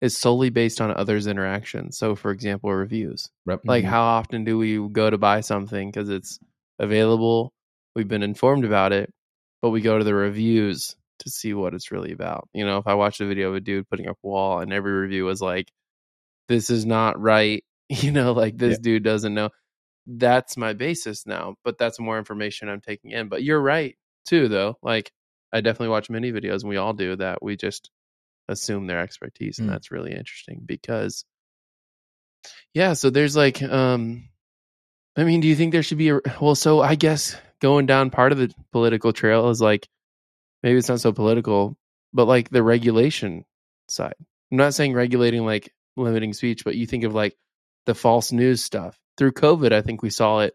is 0.01 0.17
solely 0.17 0.49
based 0.49 0.81
on 0.81 0.91
others 0.93 1.27
interactions. 1.27 1.99
So 1.99 2.15
for 2.15 2.31
example 2.31 2.73
reviews. 2.73 3.29
Rep- 3.47 3.63
like 3.65 3.85
how 3.85 4.03
often 4.03 4.45
do 4.45 4.57
we 4.57 4.79
go 4.89 5.11
to 5.11 5.19
buy 5.19 5.41
something 5.41 5.91
because 5.91 6.09
it's 6.09 6.39
available 6.79 7.53
we've 7.97 8.07
been 8.09 8.23
informed 8.23 8.65
about 8.65 8.93
it 8.93 9.13
but 9.61 9.71
we 9.71 9.81
go 9.81 9.99
to 9.99 10.05
the 10.05 10.15
reviews 10.15 10.95
to 11.19 11.29
see 11.31 11.53
what 11.53 11.75
it's 11.75 11.91
really 11.91 12.13
about. 12.13 12.49
You 12.55 12.65
know 12.65 12.79
if 12.79 12.87
i 12.87 12.95
watched 12.95 13.21
a 13.21 13.27
video 13.27 13.49
of 13.51 13.57
a 13.57 13.61
dude 13.61 13.89
putting 13.91 14.09
up 14.09 14.17
a 14.23 14.27
wall 14.27 14.61
and 14.61 14.73
every 14.73 14.93
review 14.93 15.25
was 15.25 15.41
like 15.43 15.69
this 16.49 16.71
is 16.71 16.87
not 16.87 17.21
right 17.21 17.65
you 17.89 18.13
know 18.13 18.33
like 18.33 18.57
this 18.57 18.75
Yeah. 18.79 18.83
dude 18.83 19.03
doesn't 19.03 19.35
know 19.35 19.51
that's 20.11 20.57
my 20.57 20.73
basis 20.73 21.27
now 21.27 21.55
but 21.65 21.77
that's 21.77 22.01
more 22.01 22.17
information 22.19 22.69
i'm 22.69 22.81
taking 22.81 23.11
in 23.11 23.29
but 23.29 23.43
you're 23.43 23.61
right 23.61 23.97
too 24.27 24.49
though 24.49 24.77
like 24.83 25.13
i 25.53 25.61
definitely 25.61 25.89
watch 25.91 26.09
many 26.09 26.33
videos 26.33 26.61
and 26.63 26.71
we 26.71 26.79
all 26.79 26.95
do 26.95 27.15
that 27.15 27.43
we 27.43 27.57
just 27.57 27.91
assume 28.49 28.87
their 28.87 29.01
expertise 29.01 29.59
and 29.59 29.69
Mm. 29.69 29.73
that's 29.73 29.91
really 29.91 30.13
interesting 30.13 30.63
because 30.65 31.25
yeah 32.75 32.93
so 32.95 33.11
there's 33.11 33.37
like 33.37 33.63
um 33.63 34.29
i 35.17 35.25
mean 35.25 35.41
do 35.41 35.49
you 35.49 35.57
think 35.57 35.73
there 35.73 35.83
should 35.83 35.99
be 35.99 36.11
a 36.11 36.21
well 36.41 36.55
so 36.55 36.81
i 36.81 36.95
guess 36.95 37.37
going 37.61 37.87
down 37.87 38.11
part 38.11 38.33
of 38.33 38.39
the 38.39 38.53
political 38.73 39.13
trail 39.13 39.51
is 39.51 39.61
like 39.61 39.89
maybe 40.63 40.79
it's 40.79 40.89
not 40.89 41.01
so 41.01 41.13
political 41.13 41.77
but 42.15 42.27
like 42.27 42.49
the 42.51 42.63
regulation 42.63 43.45
side 43.89 44.15
i'm 44.51 44.57
not 44.59 44.75
saying 44.75 44.95
regulating 44.95 45.45
like 45.45 45.71
limiting 45.97 46.33
speech 46.33 46.65
but 46.65 46.77
you 46.77 46.87
think 46.87 47.05
of 47.05 47.15
like 47.15 47.37
the 47.89 47.95
false 47.95 48.31
news 48.33 48.63
stuff 48.63 48.97
through 49.17 49.33
covid 49.33 49.73
i 49.73 49.83
think 49.83 50.03
we 50.03 50.11
saw 50.11 50.41
it 50.41 50.55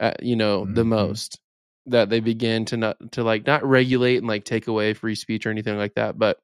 at, 0.00 0.22
you 0.22 0.36
know 0.36 0.64
the 0.66 0.82
Mhm. 0.84 0.88
most 0.88 1.40
that 1.86 2.10
they 2.10 2.20
began 2.20 2.64
to 2.66 2.76
not 2.76 2.96
to 3.12 3.22
like 3.22 3.46
not 3.46 3.64
regulate 3.64 4.18
and 4.18 4.26
like 4.26 4.44
take 4.44 4.66
away 4.66 4.92
free 4.92 5.14
speech 5.14 5.46
or 5.46 5.50
anything 5.50 5.76
like 5.78 5.94
that 5.94 6.18
but 6.18 6.38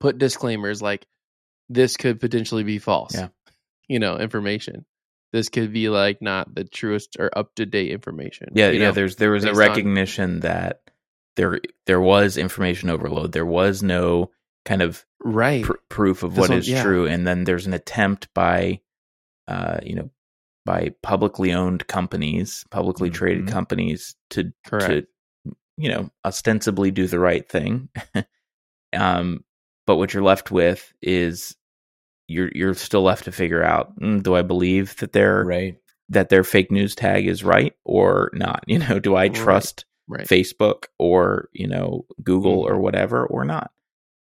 put 0.00 0.18
disclaimers 0.18 0.80
like 0.82 1.06
this 1.68 1.96
could 1.96 2.18
potentially 2.20 2.64
be 2.64 2.78
false 2.78 3.14
Yeah. 3.14 3.28
you 3.88 3.98
know 3.98 4.18
information 4.18 4.84
this 5.32 5.48
could 5.48 5.72
be 5.72 5.88
like 5.88 6.20
not 6.22 6.54
the 6.54 6.64
truest 6.64 7.16
or 7.18 7.30
up 7.36 7.54
to 7.56 7.64
date 7.66 7.90
information 7.92 8.48
Yeah, 8.54 8.68
you 8.70 8.80
yeah. 8.80 8.86
know? 8.88 8.92
There's 8.92 9.16
there 9.16 9.30
was 9.30 9.44
a 9.44 9.48
based 9.48 9.60
on- 9.60 9.66
recognition 9.68 10.40
that 10.40 10.80
there 11.36 11.60
there 11.86 12.00
was 12.00 12.36
information 12.36 12.90
overload. 12.90 13.32
There 13.32 13.46
was 13.46 13.82
no 13.82 14.30
kind 14.66 14.82
of 14.82 15.06
right. 15.24 15.64
pr- 15.64 15.72
proof 15.88 16.22
of 16.22 16.32
This 16.34 16.40
what 16.40 16.50
one- 16.50 16.58
is 16.58 16.68
yeah. 16.68 16.82
true, 16.82 17.06
and 17.06 17.26
then 17.26 17.44
there's 17.44 17.66
an 17.66 17.72
attempt 17.72 18.28
by, 18.34 18.80
uh, 19.52 19.78
you 19.82 19.94
know, 19.94 20.10
by 20.64 20.94
publicly 21.02 21.52
owned 21.52 21.86
companies, 21.88 22.64
publicly 22.70 23.10
traded 23.10 23.46
Mhm. 23.46 23.50
companies 23.52 24.16
to 24.30 24.52
Correct. 24.64 24.86
to 24.86 25.52
you 25.76 25.88
know 25.90 26.10
ostensibly 26.24 26.90
do 26.90 27.06
the 27.06 27.18
right 27.18 27.48
thing. 27.48 27.88
um, 28.92 29.44
but 29.86 29.96
what 29.96 30.14
you're 30.14 30.22
left 30.22 30.50
with 30.50 30.92
is 31.02 31.56
you're 32.28 32.50
you're 32.54 32.74
still 32.74 33.02
left 33.02 33.24
to 33.24 33.32
figure 33.32 33.62
out: 33.62 33.98
mm, 33.98 34.22
do 34.22 34.34
I 34.34 34.42
believe 34.42 34.96
that 34.96 35.12
their 35.12 35.44
right. 35.44 35.76
that 36.10 36.28
their 36.28 36.44
fake 36.44 36.70
news 36.70 36.94
tag 36.94 37.26
is 37.26 37.42
right 37.44 37.74
or 37.84 38.30
not? 38.34 38.64
You 38.68 38.78
know, 38.78 38.98
do 38.98 39.16
I 39.16 39.28
trust 39.28 39.84
right. 40.08 40.26
Facebook 40.26 40.84
or 40.98 41.48
you 41.52 41.66
know 41.66 42.06
Google 42.22 42.64
Mm-hmm. 42.64 42.74
or 42.74 42.80
whatever 42.80 43.26
or 43.26 43.44
not. 43.44 43.70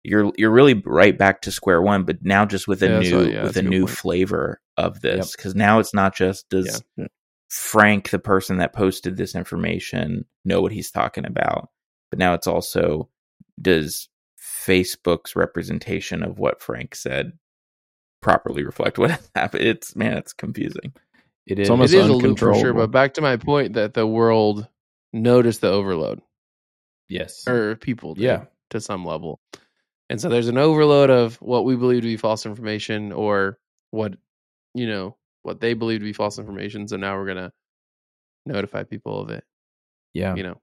You're 0.04 0.32
you're 0.38 0.50
really 0.52 0.74
right 0.86 1.16
back 1.18 1.42
to 1.42 1.50
square 1.52 1.82
one, 1.82 2.04
but 2.04 2.24
now 2.24 2.46
just 2.46 2.68
with 2.68 2.82
a 2.82 2.88
Yeah, 2.88 3.00
new 3.00 3.18
right, 3.24 3.32
yeah, 3.34 3.42
with 3.42 3.56
a 3.56 3.60
a 3.60 3.62
new 3.62 3.84
point. 3.86 3.96
flavor 3.98 4.60
of 4.78 5.02
this 5.02 5.36
because 5.36 5.54
now 5.56 5.80
it's 5.80 5.94
not 5.94 6.16
just 6.16 6.48
does 6.50 6.82
Yeah. 6.96 7.08
Frank, 7.50 8.10
the 8.10 8.18
person 8.20 8.58
that 8.58 8.74
posted 8.74 9.18
this 9.18 9.34
information, 9.34 10.24
know 10.46 10.62
what 10.62 10.72
he's 10.72 10.90
talking 10.90 11.26
about, 11.26 11.70
but 12.10 12.18
now 12.18 12.34
it's 12.34 12.46
also 12.46 13.10
does 13.60 14.08
Facebook's 14.66 15.36
representation 15.36 16.22
of 16.22 16.38
what 16.38 16.62
Frank 16.62 16.94
said 16.94 17.32
properly 18.22 18.64
reflect 18.64 18.98
what 18.98 19.20
happened? 19.34 19.64
It's 19.64 19.96
man, 19.96 20.18
it's 20.18 20.32
confusing. 20.32 20.94
It 21.46 21.58
It's 21.58 21.70
almost 21.70 21.94
it 21.94 21.98
is 22.00 22.08
a 22.08 22.12
loop 22.14 22.38
for 22.38 22.54
sure. 22.54 22.74
But 22.74 22.90
back 22.90 23.14
to 23.14 23.22
my 23.22 23.36
point 23.36 23.74
that 23.74 23.94
the 23.94 24.06
world 24.06 24.68
noticed 25.12 25.62
the 25.62 25.70
overload, 25.70 26.20
yes. 27.08 27.46
or 27.48 27.76
people 27.76 28.14
did 28.14 28.24
Yeah. 28.24 28.44
to 28.70 28.80
some 28.80 29.04
level. 29.04 29.40
And 30.10 30.20
so 30.20 30.28
there's 30.28 30.48
an 30.48 30.58
overload 30.58 31.10
of 31.10 31.36
what 31.36 31.64
we 31.64 31.76
believe 31.76 32.02
to 32.02 32.08
be 32.08 32.16
false 32.18 32.46
information 32.46 33.12
or 33.12 33.58
what, 33.90 34.14
you 34.74 34.87
know, 34.87 35.16
what 35.42 35.61
they 35.61 35.74
believe 35.74 36.00
to 36.00 36.04
be 36.04 36.12
false 36.12 36.38
information. 36.38 36.87
So 36.88 36.96
now 36.96 37.16
we're 37.16 37.24
going 37.26 37.37
to 37.38 37.52
notify 38.46 38.83
people 38.85 39.20
of 39.20 39.31
it, 39.31 39.44
Yeah. 40.14 40.35
you 40.35 40.42
know. 40.42 40.61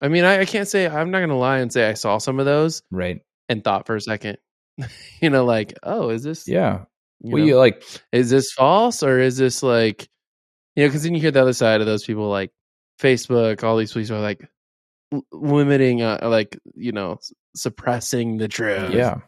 I 0.00 0.08
mean, 0.08 0.24
I, 0.24 0.40
I 0.40 0.44
can't 0.44 0.68
say, 0.68 0.86
I'm 0.86 1.10
not 1.10 1.18
going 1.18 1.30
to 1.30 1.36
lie 1.36 1.58
and 1.58 1.72
say 1.72 1.88
I 1.88 1.94
saw 1.94 2.18
some 2.18 2.38
of 2.38 2.44
those 2.46 2.82
Right. 2.90 3.20
and 3.48 3.62
thought 3.64 3.86
for 3.86 3.96
a 3.96 4.00
second, 4.00 4.38
you 5.20 5.30
know, 5.30 5.44
like, 5.44 5.74
oh, 5.82 6.10
is 6.10 6.22
this, 6.22 6.46
Yeah. 6.46 6.84
you 7.20 7.32
well, 7.32 7.40
know, 7.42 7.46
you 7.46 7.56
like 7.56 7.82
is 8.12 8.28
this 8.30 8.52
false 8.52 9.02
or 9.02 9.18
is 9.20 9.36
this 9.38 9.62
like, 9.62 10.06
you 10.74 10.84
know, 10.84 10.88
because 10.88 11.02
then 11.04 11.14
you 11.14 11.20
hear 11.20 11.30
the 11.30 11.40
other 11.40 11.54
side 11.54 11.80
of 11.80 11.86
those 11.86 12.04
people 12.04 12.28
like 12.28 12.50
Facebook, 13.00 13.62
all 13.64 13.76
these 13.78 13.92
people 13.94 14.16
are 14.16 14.20
like 14.20 14.46
l- 15.12 15.24
limiting, 15.32 16.02
uh, 16.02 16.18
like, 16.24 16.58
you 16.74 16.92
know, 16.92 17.18
suppressing 17.54 18.36
the 18.36 18.48
truth. 18.48 18.92
yeah. 18.92 19.20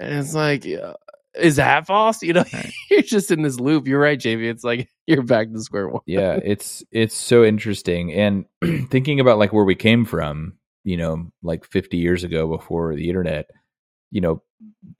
And 0.00 0.18
it's 0.20 0.32
like, 0.34 0.64
is 1.38 1.56
that 1.56 1.86
false? 1.86 2.22
You 2.22 2.32
know, 2.34 2.44
Right. 2.52 2.72
you're 2.90 3.02
just 3.02 3.30
in 3.30 3.42
this 3.42 3.58
loop. 3.60 3.86
You're 3.86 4.00
right, 4.00 4.18
Jamie. 4.18 4.48
It's 4.48 4.64
like 4.64 4.88
you're 5.06 5.22
back 5.22 5.52
to 5.52 5.60
square 5.60 5.88
one. 5.88 6.02
yeah 6.06 6.38
it's 6.44 6.84
it's 6.92 7.16
so 7.16 7.44
interesting 7.44 8.12
and 8.12 8.44
thinking 8.90 9.20
about 9.20 9.38
like 9.38 9.52
where 9.52 9.64
we 9.64 9.74
came 9.74 10.04
from 10.04 10.54
you 10.84 10.96
know 10.96 11.30
like 11.42 11.64
50 11.64 11.96
years 11.96 12.24
ago 12.24 12.46
before 12.48 12.94
the 12.94 13.08
internet 13.08 13.46
you 14.10 14.20
know 14.20 14.42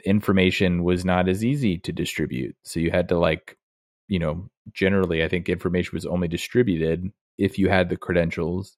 information 0.05 0.85
was 0.85 1.05
not 1.05 1.29
as 1.29 1.44
easy 1.44 1.79
to 1.79 1.92
distribute 1.92 2.57
so 2.64 2.81
you 2.81 2.90
had 2.90 3.09
to 3.11 3.18
like 3.18 3.57
you 4.09 4.18
know 4.18 4.48
generally 4.72 5.22
i 5.24 5.29
think 5.29 5.48
information 5.48 5.90
was 5.94 6.07
only 6.07 6.29
distributed 6.29 7.11
if 7.38 7.59
you 7.59 7.68
had 7.68 7.88
the 7.88 7.96
credentials 7.96 8.77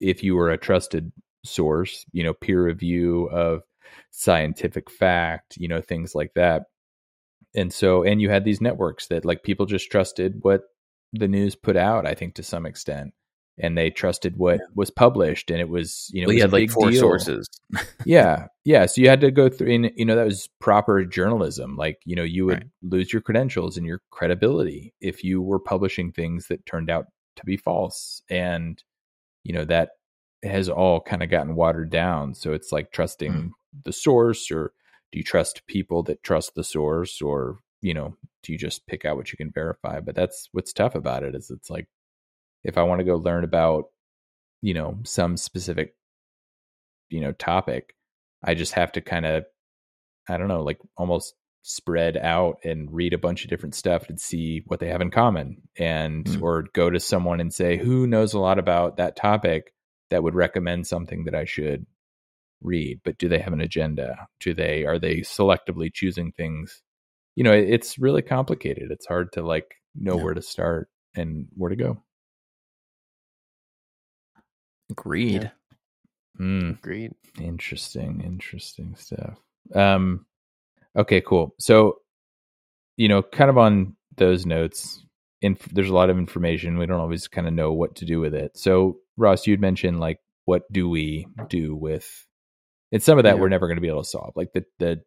if 0.00 0.22
you 0.22 0.34
were 0.34 0.50
a 0.50 0.58
trusted 0.58 1.12
source 1.44 2.04
you 2.12 2.22
know 2.22 2.32
peer 2.34 2.62
review 2.64 3.26
of 3.32 3.62
scientific 4.10 4.90
fact 4.90 5.56
you 5.56 5.68
know 5.68 5.80
things 5.80 6.14
like 6.14 6.32
that 6.34 6.64
and 7.54 7.72
so 7.72 8.02
and 8.02 8.20
you 8.20 8.30
had 8.30 8.44
these 8.44 8.60
networks 8.60 9.06
that 9.08 9.24
like 9.24 9.42
people 9.42 9.66
just 9.66 9.90
trusted 9.90 10.34
what 10.42 10.62
the 11.12 11.28
news 11.28 11.54
put 11.56 11.76
out 11.76 12.06
i 12.06 12.14
think 12.14 12.34
to 12.34 12.42
some 12.42 12.66
extent 12.66 13.12
and 13.58 13.76
they 13.76 13.90
trusted 13.90 14.36
what 14.38 14.60
was 14.74 14.90
published 14.90 15.50
and 15.50 15.60
it 15.60 15.68
was 15.68 16.08
you 16.12 16.22
know 16.22 16.28
Well, 16.28 16.36
you 16.36 16.42
had 16.42 16.52
like 16.52 16.70
four 16.70 16.90
deal. 16.90 17.00
sources. 17.00 17.46
yeah 18.04 18.46
yeah 18.64 18.86
so 18.86 19.00
you 19.00 19.08
had 19.08 19.20
to 19.20 19.30
go 19.30 19.48
through 19.48 19.72
and 19.74 19.90
you 19.96 20.04
know 20.04 20.16
that 20.16 20.24
was 20.26 20.48
proper 20.60 21.04
journalism 21.04 21.76
like 21.76 21.98
you 22.04 22.14
know 22.16 22.22
you 22.22 22.46
would 22.46 22.58
Right. 22.58 22.66
lose 22.82 23.12
your 23.12 23.22
credentials 23.22 23.76
and 23.76 23.84
your 23.86 24.00
credibility 24.10 24.94
if 25.00 25.24
you 25.24 25.42
were 25.42 25.58
publishing 25.58 26.12
things 26.12 26.46
that 26.48 26.64
turned 26.66 26.88
out 26.90 27.06
to 27.36 27.44
be 27.44 27.56
false 27.56 28.22
and 28.30 28.82
you 29.44 29.52
know 29.52 29.64
that 29.64 29.90
has 30.42 30.68
all 30.70 31.00
kind 31.00 31.22
of 31.22 31.28
gotten 31.30 31.54
watered 31.54 31.90
down 31.90 32.34
so 32.34 32.52
it's 32.52 32.72
like 32.72 32.92
trusting 32.92 33.32
Mm. 33.32 33.50
the 33.84 33.92
source 33.92 34.50
or 34.50 34.72
do 35.12 35.18
you 35.18 35.24
trust 35.24 35.66
people 35.66 36.02
that 36.04 36.22
trust 36.22 36.54
the 36.54 36.64
source? 36.64 37.20
Or 37.22 37.58
you 37.82 37.94
know 37.94 38.16
do 38.42 38.52
you 38.52 38.58
just 38.58 38.86
pick 38.86 39.04
out 39.04 39.16
what 39.16 39.30
you 39.32 39.36
can 39.36 39.50
verify? 39.50 40.00
But 40.00 40.14
that's 40.14 40.48
what's 40.52 40.72
tough 40.72 40.94
about 40.94 41.22
it 41.22 41.34
is 41.34 41.50
it's 41.50 41.70
like 41.70 41.88
if 42.64 42.76
i 42.76 42.82
want 42.82 42.98
to 43.00 43.04
go 43.04 43.16
learn 43.16 43.44
about 43.44 43.84
you 44.62 44.74
know 44.74 44.98
some 45.04 45.36
specific 45.36 45.94
you 47.08 47.20
know 47.20 47.32
topic 47.32 47.94
i 48.44 48.54
just 48.54 48.74
have 48.74 48.92
to 48.92 49.00
kind 49.00 49.24
of 49.26 49.44
i 50.28 50.36
don't 50.36 50.48
know 50.48 50.62
like 50.62 50.78
almost 50.96 51.34
spread 51.62 52.16
out 52.16 52.56
and 52.64 52.92
read 52.92 53.12
a 53.12 53.18
bunch 53.18 53.44
of 53.44 53.50
different 53.50 53.74
stuff 53.74 54.08
and 54.08 54.18
see 54.18 54.62
what 54.66 54.80
they 54.80 54.88
have 54.88 55.02
in 55.02 55.10
common. 55.10 55.60
And 55.76 56.24
Mm. 56.24 56.42
or 56.42 56.64
go 56.72 56.88
to 56.88 56.98
someone 56.98 57.38
and 57.38 57.52
say 57.52 57.76
who 57.76 58.06
knows 58.06 58.32
a 58.32 58.38
lot 58.38 58.58
about 58.58 58.96
that 58.96 59.14
topic 59.14 59.74
that 60.08 60.22
would 60.22 60.34
recommend 60.34 60.86
something 60.86 61.24
that 61.24 61.34
i 61.34 61.44
should 61.44 61.84
read 62.62 63.00
but 63.04 63.18
do 63.18 63.28
they 63.28 63.38
have 63.38 63.52
an 63.52 63.60
agenda 63.60 64.26
do 64.40 64.54
they 64.54 64.84
are 64.84 64.98
they 64.98 65.16
selectively 65.18 65.92
choosing 65.92 66.32
things 66.32 66.82
you 67.36 67.44
know 67.44 67.52
it's 67.52 67.98
really 67.98 68.22
complicated 68.22 68.90
it's 68.90 69.06
hard 69.06 69.32
to 69.32 69.42
like 69.42 69.76
know 69.94 70.16
Yeah. 70.16 70.24
where 70.24 70.34
to 70.34 70.42
start 70.42 70.88
and 71.16 71.46
where 71.56 71.70
to 71.70 71.76
go 71.76 72.02
Agreed. 74.90 75.42
Yeah. 76.40 76.44
mm. 76.44 76.70
Agreed. 76.78 77.12
Interesting, 77.40 78.22
interesting 78.24 78.94
stuff. 78.96 79.38
Um 79.74 80.26
okay, 80.96 81.20
cool. 81.20 81.54
So, 81.58 81.98
you 82.96 83.08
know, 83.08 83.22
kind 83.22 83.50
of 83.50 83.58
on 83.58 83.96
those 84.16 84.46
notes, 84.46 85.04
inf- 85.42 85.68
there's 85.72 85.90
a 85.90 85.94
lot 85.94 86.10
of 86.10 86.18
information. 86.18 86.76
We 86.78 86.86
don't 86.86 87.00
always 87.00 87.28
kind 87.28 87.46
of 87.46 87.52
know 87.54 87.72
what 87.72 87.94
to 87.96 88.04
do 88.04 88.20
with 88.20 88.34
it. 88.34 88.56
So, 88.56 88.98
Ross, 89.16 89.46
you'd 89.46 89.60
mentioned 89.60 90.00
like 90.00 90.18
what 90.46 90.62
do 90.72 90.88
we 90.88 91.26
do 91.48 91.76
with 91.76 92.26
and 92.92 93.02
some 93.02 93.18
of 93.18 93.24
that 93.24 93.36
Yeah. 93.36 93.40
we're 93.40 93.48
never 93.48 93.66
going 93.66 93.76
to 93.76 93.82
be 93.82 93.88
able 93.88 94.02
to 94.02 94.08
solve. 94.08 94.32
Like 94.36 94.52
the 94.52 94.64
the 94.78 95.02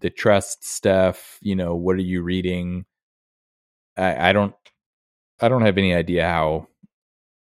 the 0.00 0.10
trust 0.10 0.64
stuff, 0.64 1.38
you 1.42 1.56
know, 1.56 1.74
what 1.74 1.96
are 1.96 2.00
you 2.00 2.22
reading? 2.22 2.84
I 3.96 4.30
I 4.30 4.32
don't 4.32 4.54
I 5.40 5.48
don't 5.48 5.62
have 5.62 5.78
any 5.78 5.94
idea 5.94 6.26
how 6.26 6.68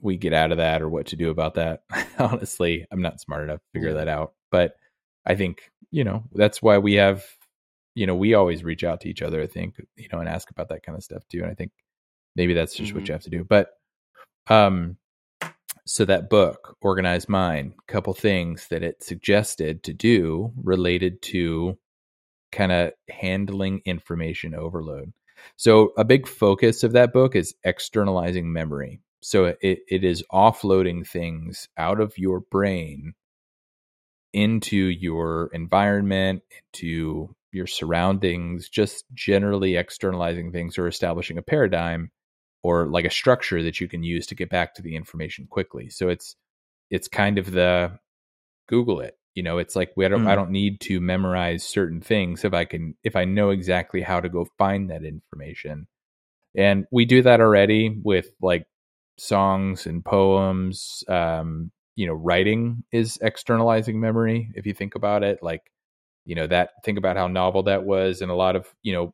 we 0.02 0.18
get 0.18 0.34
out 0.34 0.52
of 0.52 0.58
that 0.58 0.82
or 0.82 0.90
what 0.90 1.08
to 1.08 1.16
do 1.16 1.30
about 1.30 1.56
that. 1.56 1.84
Honestly, 2.20 2.86
I'm 2.92 3.02
not 3.02 3.22
smart 3.22 3.44
enough 3.44 3.60
to 3.60 3.68
figure 3.74 3.94
that 3.96 4.08
out. 4.08 4.34
But 4.52 4.76
I 5.26 5.36
think, 5.36 5.72
you 5.92 6.04
know, 6.04 6.24
that's 6.34 6.62
why 6.62 6.78
we 6.80 6.96
have, 6.96 7.24
you 7.96 8.08
know, 8.08 8.16
we 8.16 8.34
always 8.34 8.64
reach 8.64 8.84
out 8.84 9.02
to 9.02 9.10
each 9.10 9.22
other, 9.22 9.42
I 9.42 9.48
think, 9.48 9.76
you 9.98 10.08
know, 10.12 10.20
and 10.20 10.30
ask 10.30 10.50
about 10.52 10.70
that 10.70 10.84
kind 10.84 10.98
of 10.98 11.04
stuff 11.04 11.24
too. 11.30 11.42
And 11.44 11.52
I 11.52 11.56
think 11.56 11.72
maybe 12.36 12.54
that's 12.54 12.76
just 12.76 12.94
what 12.96 13.04
Mhm. 13.04 13.10
you 13.10 13.14
have 13.14 13.24
to 13.24 13.30
do. 13.30 13.44
But 13.46 13.70
um 14.50 14.98
so 15.92 16.06
that 16.06 16.30
book, 16.30 16.78
Organized 16.82 17.28
Mind, 17.28 17.74
a 17.78 17.92
couple 17.92 18.14
things 18.14 18.70
that 18.70 18.82
it 18.82 19.04
suggested 19.04 19.84
to 19.84 19.94
do 19.94 20.54
related 20.56 21.22
to 21.24 21.78
kind 22.54 22.72
of 22.72 22.94
handling 23.10 23.82
information 23.84 24.56
overload. 24.56 25.12
So 25.58 25.92
a 25.98 26.06
big 26.06 26.30
focus 26.30 26.84
of 26.84 26.94
that 26.94 27.12
book 27.12 27.36
is 27.36 27.56
externalizing 27.66 28.54
memory. 28.54 29.02
So 29.22 29.54
it, 29.62 29.80
it 29.86 30.06
is 30.06 30.24
offloading 30.32 31.06
things 31.06 31.68
out 31.78 32.00
of 32.00 32.18
your 32.18 32.40
brain 32.40 33.14
into 34.32 34.78
your 34.78 35.50
environment, 35.52 36.42
into 36.74 37.36
your 37.52 37.68
surroundings, 37.68 38.70
just 38.70 39.04
generally 39.14 39.76
externalizing 39.76 40.54
things 40.54 40.78
or 40.78 40.88
establishing 40.88 41.38
a 41.38 41.42
paradigm 41.42 42.12
or 42.64 42.88
like 42.88 43.06
a 43.06 43.10
structure 43.10 43.64
that 43.64 43.80
you 43.82 43.88
can 43.88 44.04
use 44.04 44.28
to 44.28 44.36
get 44.36 44.50
back 44.50 44.76
to 44.76 44.82
the 44.82 44.96
information 44.96 45.48
quickly. 45.50 45.90
So 45.90 46.10
it's 46.10 46.36
it's 46.92 47.08
kind 47.08 47.38
of 47.38 47.52
the 47.52 48.00
Google 48.68 49.02
it. 49.02 49.18
You 49.36 49.44
know, 49.44 49.58
it's 49.60 49.76
like 49.76 49.92
we 49.96 50.06
I 50.06 50.10
don't 50.10 50.28
I 50.28 50.34
Mm. 50.34 50.36
don't 50.36 50.52
need 50.52 50.82
to 50.82 51.00
memorize 51.02 51.64
certain 51.64 52.02
things 52.02 52.44
if 52.46 52.54
I 52.54 52.66
can 52.66 52.96
if 53.04 53.16
I 53.16 53.26
know 53.26 53.50
exactly 53.52 54.02
how 54.02 54.20
to 54.22 54.30
go 54.30 54.46
find 54.58 54.90
that 54.90 55.04
information. 55.06 55.88
And 56.56 56.86
we 56.92 57.06
do 57.06 57.22
that 57.24 57.42
already 57.42 57.90
with 58.04 58.32
like 58.42 58.66
songs 59.18 59.86
and 59.86 60.04
poems. 60.04 61.04
Um, 61.08 61.72
you 61.96 62.08
know, 62.08 62.14
writing 62.14 62.84
is 62.92 63.18
externalizing 63.22 64.00
memory. 64.00 64.52
If 64.56 64.66
you 64.66 64.74
think 64.74 64.96
about 64.96 65.24
it, 65.24 65.40
like, 65.44 65.62
you 66.26 66.36
know, 66.36 66.48
that 66.48 66.72
think 66.86 66.98
about 66.98 67.18
how 67.18 67.28
novel 67.28 67.64
that 67.64 67.84
was. 67.86 68.22
And 68.22 68.32
a 68.32 68.36
lot 68.36 68.56
of, 68.56 68.68
you 68.84 68.94
know, 68.94 69.14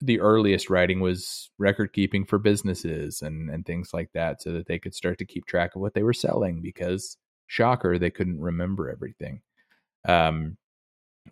the 0.00 0.20
earliest 0.20 0.70
writing 0.70 1.00
was 1.00 1.50
record 1.58 1.92
keeping 1.92 2.24
for 2.24 2.38
businesses 2.38 3.20
and, 3.22 3.50
and 3.50 3.66
things 3.66 3.90
like 3.92 4.10
that 4.14 4.40
so 4.40 4.52
that 4.52 4.66
they 4.66 4.78
could 4.78 4.94
start 4.94 5.18
to 5.18 5.24
keep 5.24 5.44
track 5.46 5.74
of 5.74 5.80
what 5.80 5.94
they 5.94 6.02
were 6.02 6.12
selling 6.12 6.60
because 6.60 7.16
shocker, 7.46 7.98
they 7.98 8.10
couldn't 8.10 8.40
remember 8.40 8.90
everything. 8.90 9.40
Um, 10.06 10.56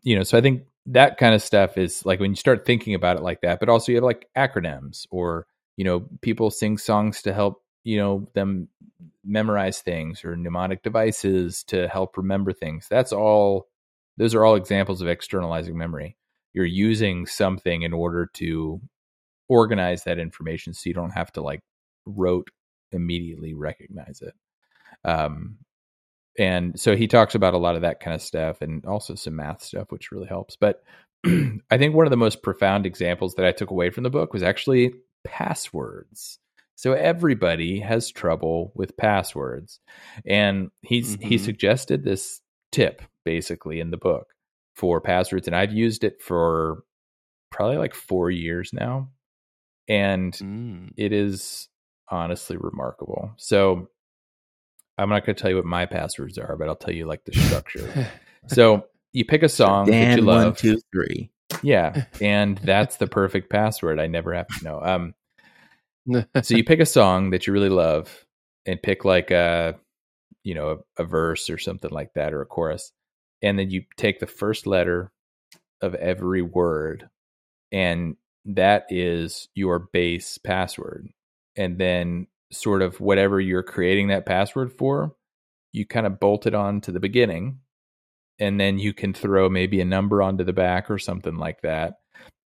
you 0.03 0.17
know, 0.17 0.25
so 0.25 0.37
I 0.37 0.41
think 0.41 0.64
that 0.87 1.19
kind 1.19 1.35
of 1.35 1.43
stuff 1.43 1.79
is 1.79 2.05
like 2.05 2.21
when 2.21 2.31
you 2.31 2.37
start 2.37 2.67
thinking 2.67 2.95
about 2.95 3.17
it 3.17 3.23
like 3.23 3.41
that, 3.43 3.61
but 3.61 3.69
also 3.69 3.93
you 3.93 3.97
have 3.97 4.05
like 4.05 4.29
acronyms 4.37 5.07
or, 5.11 5.47
you 5.77 5.85
know, 5.85 6.07
people 6.21 6.51
sing 6.51 6.79
songs 6.79 7.23
to 7.23 7.33
help, 7.33 7.62
you 7.85 7.99
know, 7.99 8.29
them 8.35 8.69
memorize 9.25 9.81
things 9.81 10.25
or 10.25 10.37
mnemonic 10.37 10.83
devices 10.83 11.62
to 11.64 11.89
help 11.89 12.17
remember 12.17 12.53
things. 12.53 12.89
That's 12.89 13.12
all, 13.12 13.69
those 14.17 14.35
are 14.35 14.45
all 14.45 14.57
examples 14.57 15.03
of 15.03 15.09
externalizing 15.09 15.77
memory. 15.77 16.17
You're 16.57 16.64
using 16.64 17.26
something 17.26 17.82
in 17.82 17.92
order 17.92 18.28
to 18.34 18.80
organize 19.48 20.02
that 20.04 20.18
information 20.18 20.74
so 20.74 20.88
you 20.88 20.94
don't 20.94 21.11
have 21.11 21.30
to 21.34 21.42
like 21.42 21.61
rote 22.07 22.48
immediately 22.90 23.54
recognize 23.54 24.22
it. 24.22 24.34
Um, 25.09 25.59
and 26.38 26.78
so 26.78 26.96
he 26.96 27.07
talks 27.07 27.34
about 27.34 27.54
a 27.54 27.59
lot 27.59 27.76
of 27.76 27.82
that 27.82 28.00
kind 28.00 28.14
of 28.14 28.22
stuff 28.22 28.61
and 28.61 28.84
also 28.84 29.14
some 29.14 29.36
math 29.36 29.62
stuff 29.62 29.90
which 29.90 30.11
really 30.11 30.26
helps 30.26 30.57
but 30.57 30.82
i 31.26 31.78
think 31.78 31.94
one 31.94 32.07
of 32.07 32.11
the 32.11 32.16
most 32.16 32.42
profound 32.42 32.86
examples 32.86 33.34
that 33.34 33.46
i 33.46 33.52
took 33.52 33.70
away 33.70 33.90
from 33.90 34.04
the 34.04 34.11
book 34.11 34.32
was 34.32 34.42
actually 34.42 34.92
passwords 35.24 36.38
so 36.74 36.92
everybody 36.92 37.80
has 37.80 38.11
trouble 38.11 38.72
with 38.74 38.96
passwords 38.96 39.80
and 40.24 40.70
he's 40.82 41.16
mm-hmm. 41.16 41.28
he 41.28 41.38
suggested 41.38 42.04
this 42.04 42.40
tip 42.70 43.02
basically 43.24 43.80
in 43.80 43.90
the 43.90 43.96
book 43.96 44.28
for 44.77 45.01
passwords 45.01 45.47
and 45.47 45.57
i've 45.57 45.72
used 45.72 46.05
it 46.05 46.22
for 46.22 46.85
probably 47.51 47.79
like 47.79 47.95
4 47.95 48.31
years 48.31 48.72
now 48.72 49.09
and 49.89 50.33
mm. 50.35 50.91
it 50.97 51.12
is 51.12 51.68
honestly 52.09 52.57
remarkable 52.57 53.33
so 53.37 53.89
I'm 54.99 55.11
not 55.11 55.27
going 55.27 55.37
to 55.37 55.41
tell 55.41 55.51
you 55.51 55.57
what 55.57 55.64
my 55.64 55.87
passwords 55.87 56.39
are, 56.39 56.57
but 56.57 56.68
I'll 56.68 56.77
tell 56.77 56.95
you 56.95 57.07
like 57.07 57.24
the 57.24 57.33
structure. 57.33 58.09
so 58.47 58.87
you 59.12 59.24
pick 59.24 59.43
a 59.43 59.49
song 59.49 59.87
Dan, 59.87 60.11
that 60.11 60.16
you 60.18 60.24
love. 60.24 60.45
One, 60.45 60.55
two, 60.55 60.81
three. 60.93 61.31
Yeah, 61.62 62.05
and 62.20 62.59
that's 62.64 62.97
the 62.97 63.07
perfect 63.07 63.51
password. 63.51 64.01
I 64.01 64.07
never 64.07 64.35
have 64.35 64.49
to 64.49 64.64
know. 64.64 64.81
Um, 64.83 65.14
so 66.43 66.57
you 66.57 66.64
pick 66.64 66.81
a 66.81 66.87
song 66.87 67.31
that 67.31 67.47
you 67.47 67.53
really 67.53 67.68
love, 67.68 68.24
and 68.64 68.83
pick 68.83 69.05
like 69.05 69.31
a, 69.31 69.79
you 70.45 70.55
know, 70.55 70.83
a, 70.99 71.03
a 71.03 71.05
verse 71.05 71.51
or 71.51 71.59
something 71.59 71.91
like 71.91 72.14
that, 72.14 72.33
or 72.33 72.41
a 72.41 72.47
chorus, 72.47 72.93
and 73.43 73.59
then 73.59 73.70
you 73.70 73.84
take 73.97 74.18
the 74.18 74.26
first 74.26 74.66
letter 74.66 75.12
of 75.80 75.95
every 75.95 76.43
word, 76.43 77.09
and 77.72 78.16
that 78.45 78.87
is 78.91 79.49
your 79.55 79.78
base 79.93 80.39
password, 80.39 81.09
and 81.57 81.78
then 81.78 82.26
sort 82.53 82.82
of 82.82 83.01
whatever 83.01 83.41
you're 83.41 83.62
creating 83.62 84.09
that 84.09 84.26
password 84.26 84.72
for, 84.72 85.14
you 85.72 85.84
kind 85.84 86.07
of 86.07 86.20
bolt 86.20 86.47
it 86.47 86.55
on 86.55 86.80
to 86.80 86.93
the 86.93 87.01
beginning 87.01 87.59
and 88.39 88.61
then 88.61 88.78
you 88.78 88.93
can 88.93 89.12
throw 89.12 89.49
maybe 89.49 89.80
a 89.80 89.84
number 89.84 90.22
onto 90.22 90.45
the 90.45 90.53
back 90.53 90.91
or 90.91 90.99
something 90.99 91.37
like 91.37 91.62
that. 91.62 91.95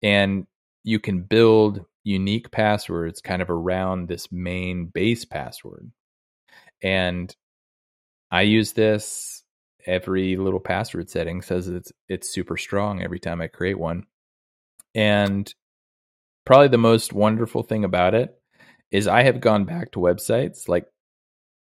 And 0.01 0.47
you 0.83 0.99
can 0.99 1.23
build 1.23 1.85
unique 2.03 2.51
passwords 2.51 3.21
kind 3.21 3.41
of 3.41 3.49
around 3.49 4.07
this 4.07 4.31
main 4.31 4.85
base 4.85 5.25
password. 5.25 5.91
And 6.81 7.33
I 8.31 8.43
use 8.43 8.73
this 8.73 9.43
every 9.85 10.35
little 10.35 10.59
password 10.59 11.09
setting 11.09 11.41
says 11.41 11.67
it's 11.67 11.91
it's 12.09 12.29
super 12.29 12.57
strong 12.57 13.01
every 13.01 13.19
time 13.19 13.41
I 13.41 13.47
create 13.47 13.79
one. 13.79 14.05
And 14.93 15.53
probably 16.45 16.67
the 16.67 16.77
most 16.77 17.13
wonderful 17.13 17.63
thing 17.63 17.83
about 17.83 18.13
it 18.13 18.37
is 18.91 19.07
I 19.07 19.23
have 19.23 19.41
gone 19.41 19.65
back 19.65 19.91
to 19.91 19.99
websites 19.99 20.67
like 20.67 20.85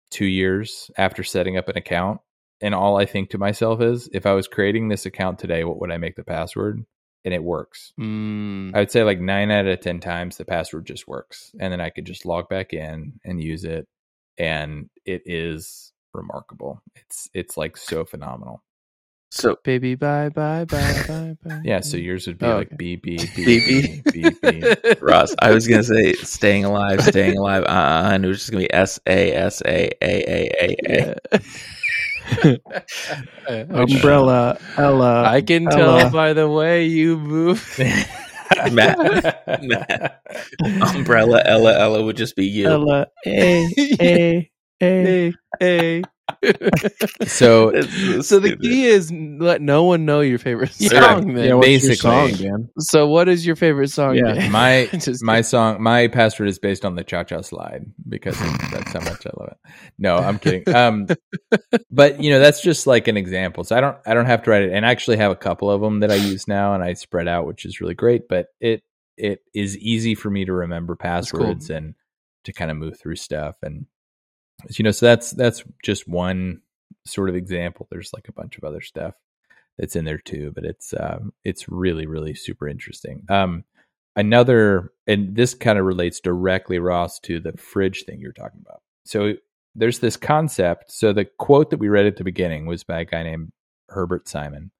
two 0.09 0.25
years 0.25 0.89
after 0.97 1.23
setting 1.23 1.57
up 1.57 1.69
an 1.69 1.77
account. 1.77 2.21
And 2.61 2.75
all 2.75 2.97
I 2.97 3.05
think 3.05 3.29
to 3.29 3.37
myself 3.37 3.81
is 3.81 4.09
if 4.11 4.25
I 4.25 4.33
was 4.33 4.47
creating 4.47 4.89
this 4.89 5.05
account 5.05 5.39
today, 5.39 5.63
what 5.63 5.79
would 5.79 5.91
I 5.91 5.97
make 5.97 6.15
the 6.15 6.23
password? 6.23 6.83
And 7.23 7.33
it 7.33 7.43
works. 7.43 7.93
Mm. 7.99 8.75
I 8.75 8.79
would 8.79 8.91
say 8.91 9.03
like 9.03 9.19
nine 9.19 9.51
out 9.51 9.67
of 9.67 9.79
10 9.79 9.99
times 9.99 10.37
the 10.37 10.45
password 10.45 10.85
just 10.85 11.07
works. 11.07 11.51
And 11.59 11.71
then 11.71 11.79
I 11.79 11.89
could 11.89 12.05
just 12.05 12.25
log 12.25 12.49
back 12.49 12.73
in 12.73 13.19
and 13.23 13.41
use 13.41 13.63
it. 13.63 13.87
And 14.37 14.89
it 15.05 15.23
is 15.25 15.93
remarkable. 16.13 16.81
It's, 16.95 17.29
it's 17.33 17.57
like 17.57 17.77
so 17.77 18.05
phenomenal. 18.05 18.63
So 19.31 19.57
baby, 19.63 19.93
bye 19.93 20.29
bye 20.29 20.65
bye 20.65 21.03
bye 21.07 21.37
bye. 21.43 21.61
Yeah, 21.63 21.81
so 21.81 21.97
yours 21.97 22.25
would 22.25 22.39
be 22.39 22.47
oh, 22.47 22.57
like 22.57 22.75
B 22.75 22.95
B 22.95 23.19
B 23.35 24.01
B 24.11 24.31
B. 24.41 24.75
Ross, 25.01 25.35
I 25.37 25.51
was 25.51 25.67
gonna 25.67 25.83
say 25.83 26.13
staying 26.13 26.65
alive, 26.65 27.03
staying 27.03 27.37
alive, 27.43 27.63
uh, 27.63 27.67
uh 27.67 28.09
and 28.11 28.25
it 28.25 28.27
was 28.27 28.39
just 28.39 28.49
gonna 28.49 28.63
be 28.63 28.73
S 28.73 28.99
A 29.05 29.33
S 29.33 29.61
A 29.67 29.91
A 30.01 30.23
A 30.27 30.49
A 30.59 31.15
A. 31.31 31.39
Umbrella, 33.69 34.57
Ella. 34.77 35.23
I 35.25 35.41
can 35.41 35.67
Ella. 35.67 35.99
tell 35.99 36.09
by 36.11 36.33
the 36.33 36.49
way 36.49 36.85
you 36.85 37.17
move. 37.17 37.75
Matt, 38.71 38.97
Matt, 39.63 40.21
Umbrella, 40.95 41.41
Ella, 41.45 41.77
Ella 41.79 42.03
would 42.03 42.17
just 42.17 42.35
be 42.35 42.45
you. 42.45 42.67
Ella, 42.67 43.07
A, 43.27 43.67
A, 44.01 44.51
A, 44.81 45.33
A 45.61 46.03
so 47.25 47.81
so 48.21 48.39
the 48.39 48.57
key 48.61 48.85
is 48.85 49.11
let 49.11 49.61
no 49.61 49.83
one 49.83 50.05
know 50.05 50.21
your 50.21 50.37
favorite 50.37 50.73
song. 50.73 51.33
Then. 51.33 51.49
Yeah, 51.49 51.59
basically. 51.59 51.95
Song, 51.95 52.31
Dan? 52.31 52.69
So 52.79 53.07
what 53.07 53.27
is 53.27 53.45
your 53.45 53.55
favorite 53.55 53.89
song? 53.89 54.15
Yeah, 54.15 54.33
Dan? 54.33 54.51
my 54.51 54.89
my 55.21 55.41
song, 55.41 55.81
my 55.81 56.07
password 56.07 56.49
is 56.49 56.59
based 56.59 56.85
on 56.85 56.95
the 56.95 57.03
Cha 57.03 57.23
Cha 57.23 57.41
Slide 57.41 57.85
because 58.07 58.37
that's 58.71 58.93
how 58.93 59.01
much 59.01 59.25
I 59.25 59.31
love 59.37 59.49
it. 59.49 59.57
No, 59.97 60.17
I'm 60.17 60.39
kidding. 60.39 60.73
Um, 60.73 61.07
but 61.91 62.21
you 62.21 62.29
know 62.31 62.39
that's 62.39 62.61
just 62.61 62.87
like 62.87 63.07
an 63.07 63.17
example. 63.17 63.63
So 63.63 63.75
I 63.75 63.81
don't 63.81 63.97
I 64.05 64.13
don't 64.13 64.27
have 64.27 64.43
to 64.43 64.51
write 64.51 64.63
it, 64.63 64.71
and 64.71 64.85
I 64.85 64.91
actually 64.91 65.17
have 65.17 65.31
a 65.31 65.35
couple 65.35 65.69
of 65.69 65.81
them 65.81 66.01
that 66.01 66.11
I 66.11 66.15
use 66.15 66.47
now, 66.47 66.73
and 66.73 66.83
I 66.83 66.93
spread 66.93 67.27
out, 67.27 67.47
which 67.47 67.65
is 67.65 67.81
really 67.81 67.95
great. 67.95 68.27
But 68.27 68.47
it 68.59 68.83
it 69.17 69.39
is 69.53 69.77
easy 69.77 70.15
for 70.15 70.29
me 70.29 70.45
to 70.45 70.53
remember 70.53 70.95
passwords 70.95 71.67
cool. 71.67 71.75
and 71.75 71.95
to 72.45 72.53
kind 72.53 72.71
of 72.71 72.77
move 72.77 72.97
through 72.97 73.17
stuff 73.17 73.55
and 73.61 73.85
you 74.71 74.83
know 74.83 74.91
so 74.91 75.05
that's 75.05 75.31
that's 75.31 75.63
just 75.83 76.07
one 76.07 76.61
sort 77.05 77.29
of 77.29 77.35
example. 77.35 77.87
There's 77.89 78.13
like 78.13 78.27
a 78.27 78.33
bunch 78.33 78.57
of 78.57 78.63
other 78.63 78.81
stuff 78.81 79.13
that's 79.77 79.95
in 79.95 80.05
there 80.05 80.17
too 80.17 80.51
but 80.53 80.65
it's 80.65 80.93
um 80.99 81.33
it's 81.43 81.69
really 81.69 82.05
really 82.05 82.35
super 82.35 82.67
interesting. 82.67 83.23
Um 83.29 83.63
another 84.15 84.91
and 85.07 85.35
this 85.35 85.53
kind 85.53 85.79
of 85.79 85.85
relates 85.85 86.19
directly 86.19 86.79
ross 86.79 87.19
to 87.21 87.39
the 87.39 87.53
fridge 87.53 88.03
thing 88.03 88.19
you're 88.19 88.33
talking 88.33 88.61
about. 88.61 88.81
So 89.05 89.35
there's 89.75 89.99
this 89.99 90.17
concept 90.17 90.91
so 90.91 91.13
the 91.13 91.25
quote 91.25 91.69
that 91.69 91.79
we 91.79 91.89
read 91.89 92.05
at 92.05 92.17
the 92.17 92.23
beginning 92.23 92.65
was 92.65 92.83
by 92.83 93.01
a 93.01 93.05
guy 93.05 93.23
named 93.23 93.51
herbert 93.89 94.27
simon 94.27 94.71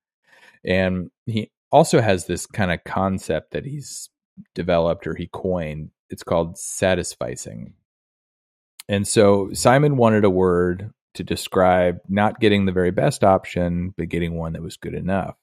and 0.65 1.09
he 1.25 1.51
also 1.71 2.01
has 2.01 2.25
this 2.25 2.45
kind 2.45 2.71
of 2.71 2.83
concept 2.83 3.51
that 3.51 3.65
he's 3.65 4.09
developed 4.55 5.07
or 5.07 5.15
he 5.15 5.27
coined. 5.27 5.91
It's 6.09 6.23
called 6.23 6.55
satisficing 6.55 7.73
and 8.89 9.07
so 9.07 9.51
Simon 9.53 9.97
wanted 9.97 10.25
a 10.25 10.31
word 10.31 10.91
to 11.13 11.23
describe 11.23 11.99
not 12.09 12.39
getting 12.39 12.65
the 12.65 12.71
very 12.71 12.89
best 12.89 13.23
option, 13.23 13.93
but 13.95 14.09
getting 14.09 14.35
one 14.35 14.53
that 14.53 14.63
was 14.63 14.77
good 14.77 14.95
enough. 14.95 15.35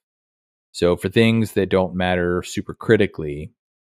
So 0.72 0.96
for 0.96 1.08
things 1.08 1.52
that 1.52 1.68
don't 1.68 1.94
matter 1.94 2.42
super 2.42 2.74
critically, 2.74 3.52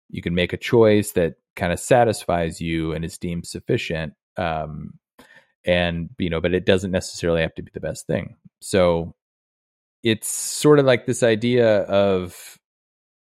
you 0.10 0.22
can 0.22 0.34
make 0.34 0.54
a 0.54 0.58
choice 0.58 1.12
that 1.12 1.36
kind 1.58 1.74
of 1.74 1.80
satisfies 1.82 2.62
you 2.62 2.93
and 2.93 3.04
is 3.04 3.18
deemed 3.18 3.45
sufficient. 3.45 4.14
Um, 4.38 4.93
and 5.66 6.10
you 6.18 6.30
know, 6.30 6.39
but 6.39 6.54
it 6.54 6.66
doesn't 6.66 6.91
necessarily 6.91 7.41
have 7.41 7.54
to 7.56 7.62
be 7.62 7.72
the 7.74 7.82
best 7.82 8.08
thing. 8.08 8.38
So 8.62 9.16
it's 10.02 10.30
sort 10.30 10.80
of 10.80 10.86
like 10.86 11.06
this 11.06 11.24
idea 11.24 11.82
of 11.82 12.58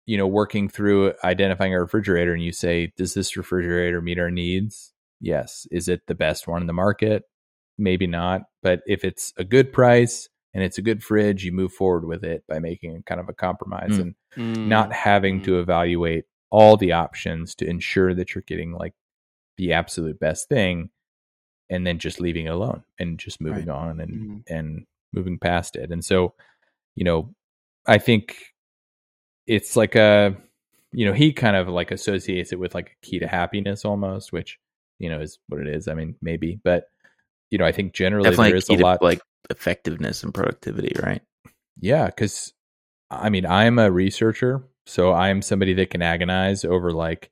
you 0.07 0.17
know 0.17 0.27
working 0.27 0.69
through 0.69 1.13
identifying 1.23 1.73
a 1.73 1.79
refrigerator 1.79 2.33
and 2.33 2.43
you 2.43 2.51
say 2.51 2.93
does 2.97 3.13
this 3.13 3.37
refrigerator 3.37 4.01
meet 4.01 4.19
our 4.19 4.31
needs 4.31 4.91
Yes. 5.25 5.65
Is 5.71 5.89
it 5.89 6.05
the 6.05 6.13
best 6.13 6.47
one 6.47 6.61
in 6.61 6.67
the 6.67 6.73
market? 6.73 7.23
Maybe 7.79 8.05
not. 8.05 8.43
But 8.61 8.81
if 8.85 9.03
it's 9.03 9.33
a 9.37 9.43
good 9.43 9.73
price 9.73 10.29
and 10.53 10.63
it's 10.63 10.77
a 10.77 10.83
good 10.83 11.03
fridge, 11.03 11.43
you 11.43 11.51
move 11.51 11.73
forward 11.73 12.05
with 12.05 12.23
it 12.23 12.43
by 12.47 12.59
making 12.59 13.01
kind 13.07 13.19
of 13.19 13.27
a 13.27 13.33
compromise 13.33 13.93
mm. 13.93 14.01
and 14.01 14.15
mm. 14.37 14.67
not 14.67 14.93
having 14.93 15.41
mm. 15.41 15.45
to 15.45 15.59
evaluate 15.59 16.25
all 16.51 16.77
the 16.77 16.91
options 16.91 17.55
to 17.55 17.67
ensure 17.67 18.13
that 18.13 18.35
you're 18.35 18.43
getting 18.43 18.71
like 18.71 18.93
the 19.57 19.73
absolute 19.73 20.19
best 20.19 20.47
thing 20.47 20.91
and 21.71 21.87
then 21.87 21.97
just 21.97 22.21
leaving 22.21 22.45
it 22.45 22.53
alone 22.53 22.83
and 22.99 23.17
just 23.17 23.41
moving 23.41 23.65
right. 23.65 23.75
on 23.75 23.99
and 23.99 24.11
mm. 24.11 24.43
and 24.47 24.85
moving 25.11 25.39
past 25.39 25.75
it. 25.75 25.91
And 25.91 26.05
so, 26.05 26.35
you 26.93 27.03
know, 27.03 27.33
I 27.87 27.97
think 27.97 28.37
it's 29.47 29.75
like 29.75 29.95
a 29.95 30.37
you 30.91 31.03
know, 31.07 31.13
he 31.13 31.33
kind 31.33 31.55
of 31.55 31.67
like 31.67 31.89
associates 31.89 32.53
it 32.53 32.59
with 32.59 32.75
like 32.75 32.91
a 32.91 33.05
key 33.05 33.17
to 33.17 33.27
happiness 33.27 33.85
almost, 33.85 34.31
which 34.31 34.59
you 34.99 35.09
know, 35.09 35.19
is 35.19 35.39
what 35.47 35.61
it 35.61 35.67
is. 35.67 35.87
I 35.87 35.93
mean, 35.93 36.15
maybe, 36.21 36.59
but 36.63 36.87
you 37.51 37.57
know, 37.57 37.65
I 37.65 37.71
think 37.71 37.93
generally 37.93 38.29
Definitely 38.29 38.49
there 38.49 38.57
is 38.57 38.69
a 38.69 38.73
lot 38.75 39.01
like 39.01 39.21
effectiveness 39.49 40.23
and 40.23 40.33
productivity, 40.33 40.93
right? 41.01 41.21
Yeah, 41.79 42.07
because 42.07 42.53
I 43.09 43.29
mean, 43.29 43.45
I'm 43.45 43.79
a 43.79 43.91
researcher, 43.91 44.63
so 44.85 45.13
I'm 45.13 45.41
somebody 45.41 45.73
that 45.75 45.89
can 45.89 46.01
agonize 46.01 46.65
over 46.65 46.91
like 46.91 47.29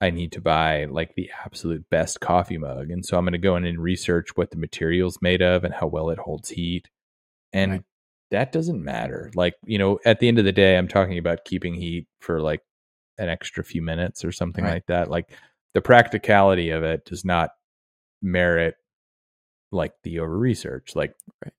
I 0.00 0.10
need 0.10 0.32
to 0.32 0.40
buy 0.40 0.86
like 0.86 1.14
the 1.14 1.30
absolute 1.44 1.88
best 1.90 2.20
coffee 2.20 2.58
mug, 2.58 2.90
and 2.90 3.04
so 3.04 3.16
I'm 3.16 3.24
going 3.24 3.32
to 3.32 3.38
go 3.38 3.56
in 3.56 3.64
and 3.64 3.78
research 3.78 4.36
what 4.36 4.50
the 4.50 4.56
material's 4.56 5.18
made 5.22 5.42
of 5.42 5.64
and 5.64 5.74
how 5.74 5.86
well 5.86 6.10
it 6.10 6.18
holds 6.18 6.48
heat, 6.48 6.88
and 7.52 7.72
right. 7.72 7.82
that 8.30 8.52
doesn't 8.52 8.82
matter. 8.82 9.30
Like, 9.34 9.54
you 9.64 9.78
know, 9.78 10.00
at 10.04 10.18
the 10.18 10.28
end 10.28 10.38
of 10.38 10.44
the 10.44 10.52
day, 10.52 10.76
I'm 10.76 10.88
talking 10.88 11.18
about 11.18 11.44
keeping 11.44 11.74
heat 11.74 12.06
for 12.20 12.40
like 12.40 12.62
an 13.18 13.28
extra 13.28 13.62
few 13.62 13.82
minutes 13.82 14.24
or 14.24 14.32
something 14.32 14.64
Right. 14.64 14.74
like 14.74 14.86
that. 14.86 15.10
Like 15.10 15.30
the 15.74 15.80
practicality 15.80 16.70
of 16.70 16.82
it 16.84 17.04
does 17.04 17.24
not 17.24 17.50
merit 18.20 18.76
like 19.70 19.94
the 20.02 20.20
over 20.20 20.36
research. 20.38 20.94
Like 20.94 21.14
Right. 21.44 21.52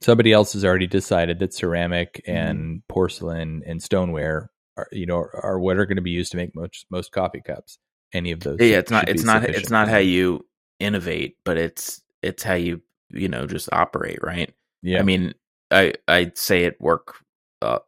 somebody 0.00 0.32
else 0.32 0.52
has 0.54 0.64
already 0.64 0.86
decided 0.86 1.38
that 1.40 1.54
ceramic 1.54 2.22
Mm-hmm. 2.26 2.36
and 2.36 2.88
porcelain 2.88 3.62
and 3.66 3.82
stoneware 3.82 4.50
are, 4.76 4.88
you 4.92 5.06
know, 5.06 5.16
are 5.34 5.58
what 5.60 5.76
are 5.76 5.86
going 5.86 5.96
to 5.96 6.02
be 6.02 6.10
used 6.10 6.30
to 6.32 6.36
make 6.36 6.54
most, 6.54 6.86
most 6.90 7.12
coffee 7.12 7.42
cups. 7.44 7.78
Any 8.12 8.32
of 8.32 8.40
those. 8.40 8.56
yeah, 8.60 8.78
it's 8.78 8.90
not 8.90 9.08
it's 9.08 9.22
not 9.22 9.42
sufficient 9.42 9.62
it's 9.62 9.70
not 9.70 9.88
how 9.88 9.98
you 9.98 10.46
innovate, 10.80 11.36
but 11.44 11.58
it's 11.58 12.00
it's 12.22 12.42
how 12.42 12.54
you 12.54 12.80
you 13.10 13.28
know 13.28 13.46
just 13.46 13.68
operate, 13.70 14.20
right? 14.22 14.50
yeah. 14.82 14.98
I 14.98 15.02
mean, 15.02 15.34
I 15.70 15.92
I 16.08 16.32
say 16.34 16.64
at 16.64 16.80
work 16.80 17.16
uh, 17.60 17.80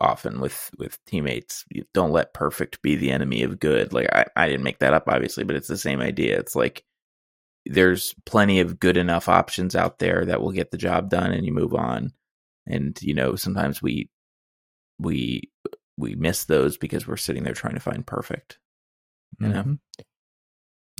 often 0.00 0.40
with 0.40 0.70
with 0.78 0.98
teammates, 1.06 1.64
you 1.70 1.84
don't 1.94 2.12
let 2.12 2.34
perfect 2.34 2.82
be 2.82 2.96
the 2.96 3.10
enemy 3.10 3.42
of 3.42 3.58
good. 3.60 3.92
Like 3.92 4.08
I 4.12 4.26
I 4.36 4.48
didn't 4.48 4.64
make 4.64 4.78
that 4.80 4.94
up, 4.94 5.04
obviously, 5.08 5.44
but 5.44 5.56
it's 5.56 5.68
the 5.68 5.78
same 5.78 6.00
idea. 6.00 6.38
It's 6.38 6.56
like 6.56 6.84
there's 7.66 8.14
plenty 8.26 8.60
of 8.60 8.80
good 8.80 8.96
enough 8.96 9.28
options 9.28 9.76
out 9.76 9.98
there 9.98 10.24
that 10.26 10.40
will 10.40 10.52
get 10.52 10.70
the 10.70 10.78
job 10.78 11.10
done, 11.10 11.32
and 11.32 11.44
you 11.46 11.52
move 11.52 11.74
on. 11.74 12.12
And 12.66 12.98
you 13.02 13.14
know, 13.14 13.36
sometimes 13.36 13.82
we 13.82 14.08
we 14.98 15.50
we 15.96 16.14
miss 16.14 16.44
those 16.44 16.76
because 16.78 17.06
we're 17.06 17.16
sitting 17.16 17.44
there 17.44 17.54
trying 17.54 17.74
to 17.74 17.80
find 17.80 18.06
perfect. 18.06 18.58
you 19.40 19.48
know. 19.48 19.62
Mhm. 19.62 19.78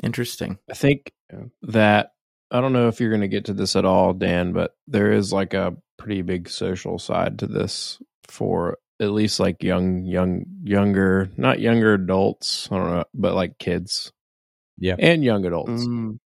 Interesting. 0.03 0.59
I 0.70 0.74
think 0.74 1.12
that 1.62 2.12
I 2.51 2.61
don't 2.61 2.72
know 2.72 2.88
if 2.88 3.01
you're 3.01 3.11
going 3.11 3.22
to 3.22 3.28
get 3.28 3.46
to 3.46 3.53
this 3.53 3.76
at 3.76 3.84
all, 3.84 4.14
Dan, 4.14 4.53
but 4.53 4.76
there 4.86 5.12
is 5.12 5.32
like 5.32 5.55
a 5.55 5.76
pretty 5.99 6.22
big 6.22 6.49
social 6.49 6.99
side 6.99 7.40
to 7.40 7.46
this 7.46 8.01
for 8.28 8.78
at 9.01 9.11
least 9.11 9.38
like 9.40 9.62
young, 9.62 10.05
young, 10.05 10.44
younger, 10.64 11.30
not 11.36 11.61
younger 11.61 11.94
adults. 11.94 12.68
I 12.70 12.76
don't 12.78 12.90
know, 12.90 13.05
but 13.14 13.34
like 13.34 13.59
kids, 13.59 14.12
Yeah. 14.78 14.96
and 14.99 15.22
young 15.24 15.44
adults, 15.44 15.84
Mm. 15.86 16.18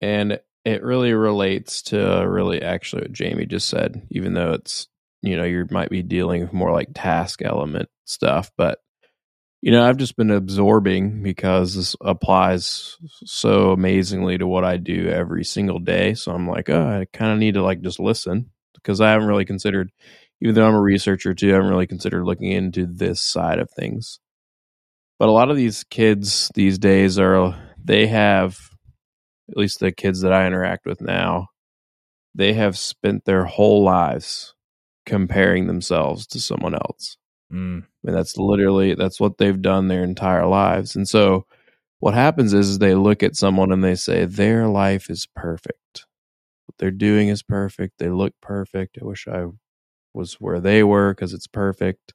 and 0.00 0.40
it 0.64 0.82
really 0.82 1.12
relates 1.14 1.82
to 1.82 1.98
really 2.28 2.62
actually 2.62 3.02
what 3.02 3.12
Jamie 3.12 3.46
just 3.46 3.68
said. 3.68 4.06
Even 4.10 4.34
though 4.34 4.52
it's 4.52 4.88
you 5.22 5.36
know 5.36 5.44
you 5.44 5.66
might 5.70 5.90
be 5.90 6.02
dealing 6.02 6.42
with 6.42 6.52
more 6.52 6.72
like 6.72 6.88
task 6.94 7.42
element 7.42 7.88
stuff, 8.04 8.50
but 8.56 8.78
you 9.62 9.72
know, 9.72 9.82
I've 9.84 9.96
just 9.96 10.16
been 10.16 10.30
absorbing 10.30 11.22
because 11.22 11.74
this 11.74 11.96
applies 12.02 12.96
so 13.24 13.72
amazingly 13.72 14.38
to 14.38 14.46
what 14.46 14.64
I 14.64 14.76
do 14.76 15.08
every 15.08 15.44
single 15.44 15.78
day. 15.80 16.14
So 16.14 16.30
I'm 16.30 16.46
like, 16.48 16.68
oh, 16.68 16.86
I 17.00 17.06
kind 17.12 17.32
of 17.32 17.38
need 17.38 17.54
to 17.54 17.62
like 17.62 17.80
just 17.80 17.98
listen 17.98 18.50
because 18.74 19.00
I 19.00 19.10
haven't 19.10 19.26
really 19.26 19.46
considered, 19.46 19.90
even 20.40 20.54
though 20.54 20.66
I'm 20.66 20.74
a 20.74 20.80
researcher 20.80 21.34
too, 21.34 21.50
I 21.50 21.54
haven't 21.54 21.70
really 21.70 21.86
considered 21.86 22.24
looking 22.24 22.50
into 22.50 22.86
this 22.86 23.20
side 23.20 23.58
of 23.58 23.70
things. 23.70 24.20
But 25.18 25.28
a 25.28 25.32
lot 25.32 25.50
of 25.50 25.56
these 25.56 25.84
kids 25.84 26.50
these 26.54 26.78
days 26.78 27.18
are, 27.18 27.56
they 27.82 28.06
have, 28.08 28.58
at 29.50 29.56
least 29.56 29.80
the 29.80 29.92
kids 29.92 30.20
that 30.20 30.32
I 30.32 30.46
interact 30.46 30.86
with 30.86 31.00
now, 31.00 31.48
they 32.34 32.52
have 32.52 32.76
spent 32.76 33.24
their 33.24 33.44
whole 33.44 33.82
lives 33.82 34.54
comparing 35.06 35.66
themselves 35.66 36.26
to 36.26 36.40
someone 36.40 36.74
else. 36.74 37.16
Mm. 37.52 37.82
I 37.82 37.86
mean, 38.02 38.14
that's 38.14 38.36
literally 38.36 38.94
that's 38.94 39.20
what 39.20 39.38
they've 39.38 39.62
done 39.62 39.88
their 39.88 40.02
entire 40.02 40.46
lives. 40.46 40.96
And 40.96 41.08
so 41.08 41.46
what 42.00 42.14
happens 42.14 42.52
is, 42.52 42.70
is 42.70 42.78
they 42.78 42.94
look 42.94 43.22
at 43.22 43.36
someone 43.36 43.72
and 43.72 43.82
they 43.82 43.94
say 43.94 44.26
their 44.26 44.68
life 44.68 45.08
is 45.08 45.26
perfect. 45.34 46.04
What 46.66 46.74
they're 46.78 46.90
doing 46.90 47.28
is 47.28 47.42
perfect. 47.42 47.94
They 47.98 48.10
look 48.10 48.34
perfect. 48.42 48.98
I 49.00 49.04
wish 49.04 49.26
I 49.28 49.46
was 50.16 50.34
where 50.34 50.60
they 50.60 50.82
were 50.82 51.14
because 51.14 51.32
it's 51.34 51.46
perfect. 51.46 52.14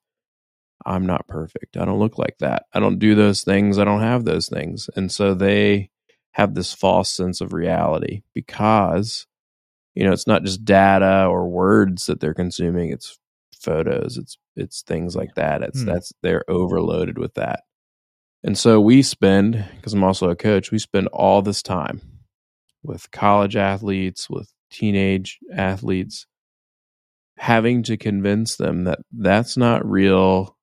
I'm 0.86 1.06
not 1.06 1.28
perfect. 1.28 1.78
I 1.78 1.86
don't 1.86 2.00
look 2.00 2.18
like 2.18 2.38
that. 2.40 2.64
I 2.74 2.80
don't 2.80 3.00
do 3.00 3.16
those 3.16 3.44
things. 3.44 3.78
I 3.78 3.86
don't 3.86 4.02
have 4.02 4.26
those 4.26 4.50
things. 4.50 4.90
And 4.96 5.12
so 5.12 5.34
they 5.34 5.92
have 6.32 6.56
this 6.56 6.74
false 6.74 7.12
sense 7.14 7.40
of 7.40 7.54
reality 7.54 8.24
because 8.34 9.28
you 9.94 10.06
know, 10.06 10.14
it's 10.14 10.28
not 10.28 10.44
just 10.44 10.64
data 10.64 11.26
or 11.26 11.50
words 11.50 12.06
that 12.06 12.22
they're 12.22 12.34
consuming, 12.34 12.92
it's 12.92 13.20
photos, 13.60 14.18
it's 14.18 14.38
it's 14.56 14.82
things 14.84 15.16
like 15.16 15.36
that. 15.36 15.62
It's 15.62 15.82
Hmm. 15.82 15.88
that's 15.88 16.14
they're 16.24 16.50
overloaded 16.50 17.18
with 17.18 17.34
that. 17.36 17.64
And 18.44 18.58
so 18.58 18.80
we 18.82 19.02
spend 19.04 19.66
because 19.76 19.94
I'm 19.94 20.04
also 20.04 20.30
a 20.30 20.36
coach, 20.36 20.72
we 20.72 20.80
spend 20.80 21.08
all 21.08 21.42
this 21.42 21.62
time 21.62 22.02
with 22.84 23.12
college 23.12 23.56
athletes, 23.56 24.30
with 24.30 24.52
teenage 24.72 25.40
athletes 25.54 26.26
having 27.42 27.82
to 27.84 27.98
convince 27.98 28.58
them 28.58 28.84
that 28.86 29.00
that's 29.12 29.58
not 29.58 29.84
real. 29.90 30.56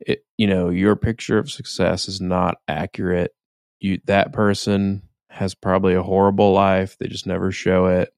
It, 0.00 0.24
you 0.38 0.46
know, 0.46 0.70
your 0.70 0.96
picture 0.96 1.38
of 1.38 1.50
success 1.50 2.08
is 2.08 2.20
not 2.20 2.56
accurate. 2.68 3.32
You 3.80 4.00
that 4.06 4.32
person 4.32 5.02
has 5.30 5.54
probably 5.54 5.94
a 5.94 6.02
horrible 6.02 6.52
life. 6.52 6.96
They 6.98 7.08
just 7.08 7.26
never 7.26 7.52
show 7.52 7.86
it 7.86 8.12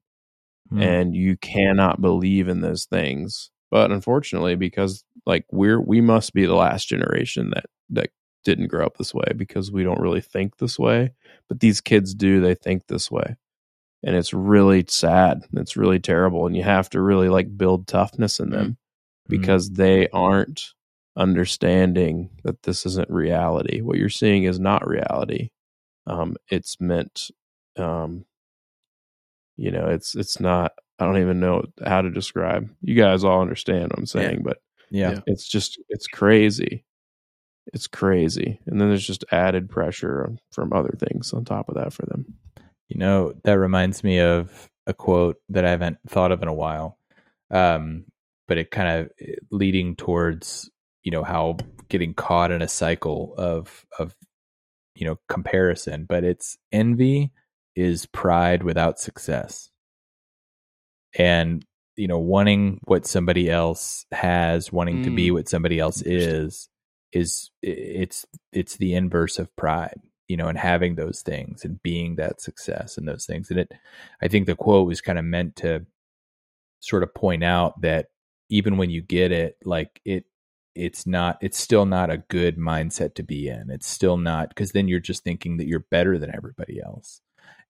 Mm. 0.71 0.81
and 0.81 1.15
you 1.15 1.37
cannot 1.37 2.01
believe 2.01 2.47
in 2.47 2.61
those 2.61 2.85
things. 2.85 3.51
But 3.71 3.91
unfortunately, 3.91 4.55
because 4.55 5.03
like 5.25 5.45
we're 5.51 5.81
we 5.81 6.01
must 6.01 6.33
be 6.33 6.45
the 6.45 6.55
last 6.55 6.87
generation 6.87 7.51
that 7.51 7.65
that 7.89 8.09
didn't 8.43 8.67
grow 8.67 8.85
up 8.85 8.97
this 8.97 9.13
way 9.13 9.33
because 9.35 9.71
we 9.71 9.83
don't 9.83 9.99
really 10.01 10.21
think 10.21 10.57
this 10.57 10.79
way. 10.79 11.13
But 11.49 11.59
these 11.59 11.81
kids 11.81 12.13
do; 12.13 12.41
they 12.41 12.55
think 12.55 12.87
this 12.87 13.11
way, 13.11 13.35
and 14.03 14.15
it's 14.15 14.33
really 14.33 14.85
sad. 14.87 15.43
It's 15.53 15.77
really 15.77 15.99
terrible, 15.99 16.45
and 16.45 16.55
you 16.55 16.63
have 16.63 16.89
to 16.91 17.01
really 17.01 17.29
like 17.29 17.57
build 17.57 17.87
toughness 17.87 18.39
in 18.39 18.49
them 18.49 18.77
because 19.27 19.71
they 19.71 20.09
aren't 20.09 20.73
understanding 21.15 22.29
that 22.43 22.63
this 22.63 22.85
isn't 22.85 23.09
reality. 23.09 23.81
What 23.81 23.97
you're 23.97 24.09
seeing 24.09 24.43
is 24.43 24.59
not 24.59 24.87
reality. 24.87 25.49
Um, 26.05 26.35
it's 26.49 26.81
meant 26.81 27.29
um, 27.77 28.25
you 29.57 29.71
know 29.71 29.87
it's 29.87 30.15
it's 30.15 30.39
not 30.39 30.73
i 30.99 31.05
don't 31.05 31.19
even 31.19 31.39
know 31.39 31.63
how 31.85 32.01
to 32.01 32.09
describe 32.09 32.69
you 32.81 32.95
guys 32.95 33.23
all 33.23 33.41
understand 33.41 33.89
what 33.89 33.99
i'm 33.99 34.05
saying 34.05 34.41
but 34.43 34.57
yeah. 34.91 35.11
Yeah. 35.11 35.19
it's 35.27 35.47
just 35.47 35.79
it's 35.89 36.07
crazy 36.07 36.85
it's 37.73 37.87
crazy 37.87 38.59
and 38.65 38.79
then 38.79 38.89
there's 38.89 39.05
just 39.05 39.25
added 39.31 39.69
pressure 39.69 40.31
from 40.51 40.73
other 40.73 40.95
things 40.97 41.33
on 41.33 41.45
top 41.45 41.69
of 41.69 41.75
that 41.75 41.93
for 41.93 42.05
them 42.05 42.25
You 42.89 42.99
know, 42.99 43.33
that 43.43 43.53
reminds 43.53 44.03
me 44.03 44.19
of 44.19 44.69
a 44.85 44.93
quote 44.93 45.37
that 45.49 45.65
I 45.65 45.69
haven't 45.71 45.97
thought 46.07 46.31
of 46.31 46.41
in 46.41 46.47
a 46.47 46.53
while. 46.53 46.97
Um, 47.51 48.05
but 48.47 48.57
it 48.57 48.71
kind 48.71 48.99
of 48.99 49.11
leading 49.51 49.95
towards, 49.95 50.69
you 51.03 51.11
know, 51.11 51.23
how 51.23 51.57
getting 51.89 52.13
caught 52.13 52.51
in 52.51 52.61
a 52.61 52.67
cycle 52.67 53.33
of 53.37 53.85
of 53.99 54.15
you 54.95 55.07
know, 55.07 55.17
comparison, 55.27 56.05
but 56.07 56.23
it's 56.23 56.57
envy 56.71 57.31
is 57.75 58.05
pride 58.05 58.61
without 58.63 58.99
success. 58.99 59.71
And 61.17 61.65
you 61.95 62.07
know, 62.07 62.19
wanting 62.19 62.79
what 62.85 63.05
somebody 63.05 63.49
else 63.49 64.05
has, 64.11 64.71
wanting 64.71 65.03
to 65.03 65.11
be 65.11 65.29
Mm. 65.29 65.33
what 65.33 65.49
somebody 65.49 65.79
else 65.79 66.01
is 66.01 66.69
is 67.11 67.51
it's 67.61 68.25
it's 68.51 68.77
the 68.77 68.95
inverse 68.95 69.37
of 69.39 69.55
pride 69.55 69.99
you 70.27 70.37
know 70.37 70.47
and 70.47 70.57
having 70.57 70.95
those 70.95 71.21
things 71.21 71.65
and 71.65 71.81
being 71.83 72.15
that 72.15 72.41
success 72.41 72.97
and 72.97 73.07
those 73.07 73.25
things. 73.25 73.49
And 73.49 73.59
it 73.59 73.71
i 74.21 74.27
think 74.27 74.45
the 74.45 74.55
quote 74.55 74.87
was 74.87 75.01
kind 75.01 75.19
of 75.19 75.25
meant 75.25 75.55
to 75.57 75.85
sort 76.79 77.03
of 77.03 77.13
point 77.13 77.43
out 77.43 77.81
that 77.81 78.07
even 78.49 78.77
when 78.77 78.89
you 78.89 79.01
get 79.01 79.31
it 79.31 79.57
like 79.63 80.01
it 80.05 80.25
it's 80.75 81.05
not 81.05 81.37
it's 81.41 81.57
still 81.59 81.85
not 81.85 82.09
a 82.09 82.17
good 82.29 82.57
mindset 82.57 83.13
to 83.15 83.23
be 83.23 83.47
in. 83.47 83.69
It's 83.69 83.87
still 83.87 84.17
not 84.17 84.49
because 84.49 84.71
then 84.71 84.87
you're 84.87 84.99
just 84.99 85.23
thinking 85.23 85.57
that 85.57 85.67
you're 85.67 85.85
better 85.91 86.17
than 86.17 86.33
everybody 86.35 86.81
else. 86.83 87.21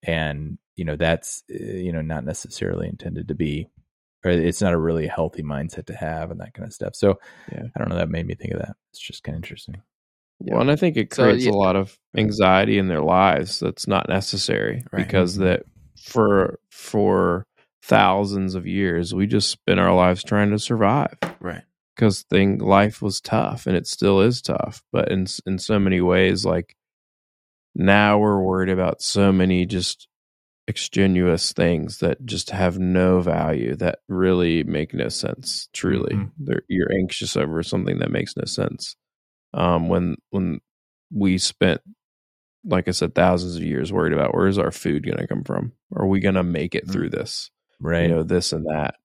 And 0.04 0.58
you 0.76 0.86
know 0.86 0.96
that's 0.96 1.44
uh, 1.52 1.64
you 1.64 1.92
know 1.92 2.02
not 2.02 2.26
necessarily 2.26 2.88
intended 2.88 3.28
to 3.28 3.36
be 3.36 3.68
or 4.26 4.32
it's 4.32 4.62
not 4.62 4.74
a 4.74 4.78
really 4.80 5.08
healthy 5.08 5.44
mindset 5.44 5.86
to 5.88 5.96
have 5.96 6.32
and 6.32 6.40
that 6.40 6.54
kind 6.54 6.66
of 6.66 6.74
stuff. 6.74 6.96
So 6.96 7.20
Yeah. 7.52 7.64
i 7.76 7.80
don't 7.80 7.90
know 7.90 7.98
that 7.98 8.10
made 8.10 8.26
me 8.26 8.36
think 8.36 8.54
of 8.54 8.60
that. 8.60 8.76
It's 8.92 9.02
just 9.02 9.24
kind 9.24 9.36
of 9.36 9.40
interesting 9.44 9.82
well 10.40 10.62
and 10.62 10.72
i 10.72 10.76
think 10.76 10.98
it 10.98 11.14
So, 11.14 11.24
creates 11.24 11.46
yeah. 11.46 11.52
a 11.52 11.54
lot 11.54 11.76
of 11.76 11.98
anxiety 12.18 12.78
in 12.78 12.88
their 12.88 13.02
lives 13.02 13.60
that's 13.60 13.88
not 13.88 14.08
necessary 14.10 14.84
Right. 14.92 15.06
because 15.06 15.38
Mhm. 15.38 15.42
that 15.42 15.64
for 16.02 16.60
for 16.70 17.46
thousands 17.82 18.56
of 18.56 18.66
years 18.68 19.14
we 19.14 19.28
just 19.28 19.50
spent 19.50 19.80
our 19.80 19.94
lives 19.94 20.24
trying 20.24 20.52
to 20.52 20.60
survive 20.60 21.16
Right. 21.40 21.64
because 21.96 22.24
thing 22.24 22.58
life 22.60 23.02
was 23.02 23.20
tough 23.22 23.68
and 23.68 23.76
it 23.76 23.88
still 23.88 24.22
is 24.22 24.42
tough 24.42 24.84
but 24.92 25.12
in 25.12 25.26
in 25.46 25.58
so 25.60 25.80
many 25.80 26.00
ways 26.02 26.46
like 26.46 26.76
now 27.76 28.18
we're 28.20 28.42
worried 28.42 28.70
about 28.70 29.02
so 29.02 29.32
many 29.32 29.66
just 29.66 30.08
extraneous 30.70 31.52
things 31.52 31.98
that 32.00 32.26
just 32.26 32.52
have 32.52 32.80
no 32.80 33.20
value 33.20 33.76
that 33.76 34.00
really 34.08 34.64
make 34.64 34.94
no 34.94 35.10
sense 35.10 35.68
truly 35.74 36.16
Mhm. 36.16 36.60
You're 36.70 36.94
anxious 36.94 37.36
over 37.36 37.62
something 37.64 37.98
that 38.00 38.12
makes 38.12 38.38
no 38.38 38.46
sense 38.46 38.96
um 39.54 39.90
when 39.90 40.16
when 40.32 40.60
we 41.12 41.38
spent 41.38 41.82
like 42.66 42.88
i 42.88 42.92
said 42.92 43.14
thousands 43.14 43.56
of 43.56 43.64
years 43.64 43.92
worried 43.94 44.14
about 44.14 44.34
where's 44.34 44.58
our 44.58 44.72
food 44.72 45.06
going 45.06 45.18
to 45.18 45.28
come 45.28 45.44
from 45.44 45.74
are 45.96 46.08
we 46.08 46.20
going 46.20 46.36
to 46.36 46.44
make 46.44 46.76
it 46.76 46.90
through 46.90 47.10
this 47.10 47.52
right 47.80 48.04
you 48.04 48.10
know 48.10 48.24
this 48.24 48.54
and 48.54 48.66
that 48.66 48.96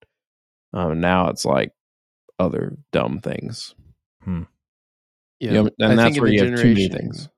Um, 0.73 1.01
now 1.01 1.29
it's 1.31 1.45
like 1.45 1.73
other 2.39 2.77
dumb 2.93 3.21
things. 3.21 3.75
Yeah, 5.41 5.53
You 5.53 5.63
know, 5.63 5.71
I 5.81 5.91
and 5.91 5.99
that's 5.99 6.15
think 6.15 6.23
where 6.23 6.33
you 6.33 6.45
the 6.45 6.51
have 6.51 6.61
too 6.61 6.75
many 6.75 6.89
things. 6.89 7.29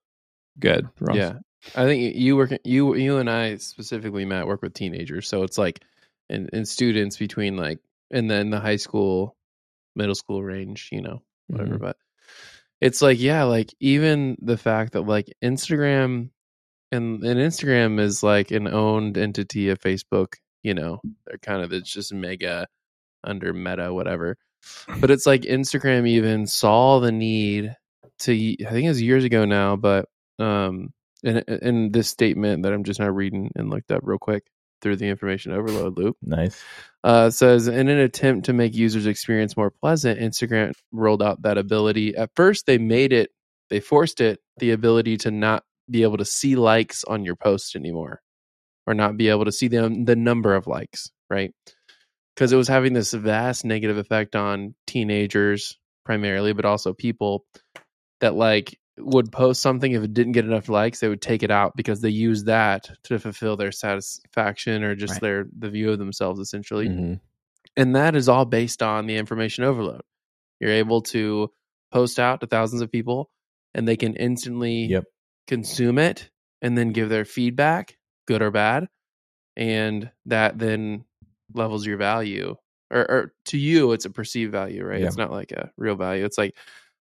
Good. 0.58 0.88
Ross. 1.00 1.16
Yeah, 1.16 1.34
I 1.76 1.84
think 1.84 2.16
you 2.16 2.36
work 2.36 2.52
you 2.64 2.94
you 2.94 3.18
and 3.18 3.28
I 3.30 3.56
specifically, 3.56 4.24
Matt, 4.24 4.46
work 4.46 4.62
with 4.62 4.74
teenagers, 4.74 5.28
so 5.28 5.42
it's 5.42 5.58
like 5.58 5.82
and, 6.28 6.50
and 6.52 6.66
students 6.66 7.16
between 7.18 7.56
like 7.56 7.78
and 8.10 8.30
then 8.30 8.50
the 8.50 8.60
high 8.60 8.76
school, 8.76 9.36
middle 9.94 10.14
school 10.14 10.42
range, 10.42 10.88
you 10.92 11.02
know, 11.02 11.22
whatever. 11.48 11.74
Mm-hmm. 11.74 11.84
But 11.84 11.96
it's 12.80 13.02
like 13.02 13.20
yeah, 13.20 13.44
like 13.44 13.74
even 13.80 14.36
the 14.40 14.56
fact 14.56 14.92
that 14.92 15.02
like 15.02 15.32
Instagram 15.42 16.30
and 16.92 17.22
and 17.22 17.38
Instagram 17.38 18.00
is 18.00 18.22
like 18.22 18.50
an 18.50 18.66
owned 18.68 19.18
entity 19.18 19.68
of 19.68 19.80
Facebook. 19.80 20.34
You 20.62 20.74
know, 20.74 21.00
they're 21.26 21.38
kind 21.38 21.62
of 21.62 21.72
it's 21.72 21.90
just 21.90 22.12
mega 22.12 22.66
under 23.24 23.52
Meta, 23.52 23.92
whatever. 23.92 24.36
But 24.98 25.10
it's 25.10 25.26
like 25.26 25.42
Instagram 25.42 26.06
even 26.06 26.46
saw 26.46 27.00
the 27.00 27.12
need 27.12 27.74
to. 28.20 28.32
I 28.32 28.70
think 28.70 28.84
it 28.84 28.88
was 28.88 29.02
years 29.02 29.24
ago 29.24 29.44
now, 29.44 29.76
but 29.76 30.06
um, 30.38 30.92
in 31.22 31.38
in 31.38 31.92
this 31.92 32.08
statement 32.08 32.62
that 32.62 32.72
I'm 32.72 32.84
just 32.84 33.00
now 33.00 33.08
reading 33.08 33.50
and 33.56 33.70
looked 33.70 33.90
up 33.90 34.00
real 34.04 34.18
quick 34.18 34.44
through 34.80 34.96
the 34.96 35.08
information 35.08 35.52
overload 35.52 35.98
loop. 35.98 36.16
Nice. 36.22 36.62
uh, 37.04 37.30
says 37.30 37.68
in 37.68 37.88
an 37.88 37.98
attempt 37.98 38.46
to 38.46 38.52
make 38.52 38.74
users 38.74 39.06
experience 39.06 39.56
more 39.56 39.70
pleasant 39.70 40.20
instagram 40.20 40.72
rolled 40.92 41.22
out 41.22 41.42
that 41.42 41.58
ability. 41.58 42.16
At 42.16 42.30
first 42.34 42.66
they 42.66 42.78
made 42.78 43.12
it 43.12 43.30
they 43.70 43.80
forced 43.80 44.20
it 44.20 44.40
the 44.58 44.72
ability 44.72 45.16
to 45.18 45.30
not 45.30 45.64
be 45.88 46.02
able 46.02 46.18
to 46.18 46.24
see 46.24 46.56
likes 46.56 47.04
on 47.04 47.24
your 47.24 47.36
post 47.36 47.76
anymore 47.76 48.20
or 48.86 48.94
not 48.94 49.16
be 49.16 49.28
able 49.28 49.44
to 49.44 49.52
see 49.52 49.68
them 49.68 50.04
the 50.04 50.16
number 50.16 50.54
of 50.54 50.66
likes 50.66 51.10
right? 51.28 51.54
Because 52.34 52.52
it 52.52 52.56
was 52.56 52.68
having 52.68 52.92
this 52.92 53.12
vast 53.12 53.64
negative 53.64 53.96
effect 53.96 54.34
on 54.34 54.74
teenagers 54.86 55.78
primarily 56.04 56.52
but 56.52 56.64
also 56.64 56.92
people 56.92 57.44
that 58.20 58.34
like 58.34 58.78
would 59.04 59.32
post 59.32 59.62
something 59.62 59.92
if 59.92 60.02
it 60.02 60.14
didn't 60.14 60.32
get 60.32 60.44
enough 60.44 60.68
likes 60.68 61.00
they 61.00 61.08
would 61.08 61.22
take 61.22 61.42
it 61.42 61.50
out 61.50 61.76
because 61.76 62.00
they 62.00 62.08
use 62.10 62.44
that 62.44 62.90
to 63.04 63.18
fulfill 63.18 63.56
their 63.56 63.72
satisfaction 63.72 64.82
or 64.82 64.94
just 64.94 65.14
Right. 65.14 65.20
their 65.20 65.46
the 65.58 65.70
view 65.70 65.90
of 65.90 65.98
themselves 65.98 66.40
essentially 66.40 66.88
Mhm. 66.88 67.20
and 67.76 67.96
that 67.96 68.16
is 68.16 68.28
all 68.28 68.44
based 68.44 68.82
on 68.82 69.06
the 69.06 69.16
information 69.16 69.64
overload 69.64 70.02
you're 70.60 70.70
able 70.70 71.02
to 71.02 71.50
post 71.92 72.18
out 72.18 72.40
to 72.40 72.46
thousands 72.46 72.82
of 72.82 72.90
people 72.92 73.30
and 73.74 73.86
they 73.86 73.96
can 73.96 74.14
instantly 74.16 74.88
Yep. 74.88 75.04
consume 75.46 75.98
it 75.98 76.30
and 76.62 76.76
then 76.76 76.92
give 76.92 77.08
their 77.08 77.24
feedback 77.24 77.96
good 78.26 78.42
or 78.42 78.50
bad 78.50 78.88
and 79.56 80.10
that 80.26 80.58
then 80.58 81.04
levels 81.54 81.84
your 81.86 81.96
value 81.96 82.54
or, 82.92 83.00
or 83.10 83.34
to 83.46 83.58
you 83.58 83.92
it's 83.92 84.04
a 84.04 84.10
perceived 84.10 84.52
value 84.52 84.84
right 84.84 85.00
it's 85.02 85.16
not 85.16 85.30
like 85.32 85.52
a 85.52 85.70
real 85.76 85.96
value 85.96 86.24
it's 86.24 86.38
like 86.38 86.54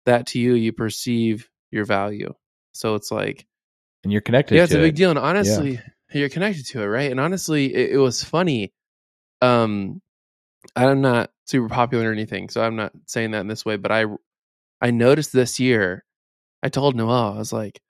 that 0.05 0.27
to 0.27 0.39
you 0.39 0.55
you 0.55 0.73
perceive 0.73 1.51
your 1.71 1.85
value 1.85 2.33
so 2.77 2.95
it's 2.95 3.11
like 3.11 3.47
And 4.05 4.13
you're 4.13 4.21
connected. 4.21 4.55
yeah, 4.55 4.65
it's 4.65 4.75
a 4.75 4.79
big 4.79 4.95
it. 4.95 4.97
deal. 4.97 5.11
And 5.11 5.19
honestly, 5.19 5.81
you're 6.13 6.29
connected 6.29 6.67
to 6.67 6.83
it, 6.83 6.87
right? 6.87 7.11
And 7.11 7.19
honestly, 7.19 7.75
it, 7.75 7.93
it 7.93 7.99
was 7.99 8.23
funny. 8.23 8.73
Um, 9.43 10.01
I'm 10.75 11.01
not 11.01 11.31
super 11.47 11.69
popular 11.69 12.11
or 12.11 12.13
anything, 12.13 12.49
so 12.49 12.63
I'm 12.63 12.77
not 12.77 12.93
saying 13.07 13.33
that 13.33 13.41
in 13.41 13.49
this 13.49 13.65
way. 13.65 13.77
But 13.77 13.93
I, 13.93 14.05
I 14.81 14.91
noticed 14.91 15.33
this 15.33 15.59
year. 15.59 16.05
I 16.63 16.69
told 16.69 16.97
Noel, 16.97 17.35
I 17.35 17.39
was 17.39 17.53
like, 17.53 17.81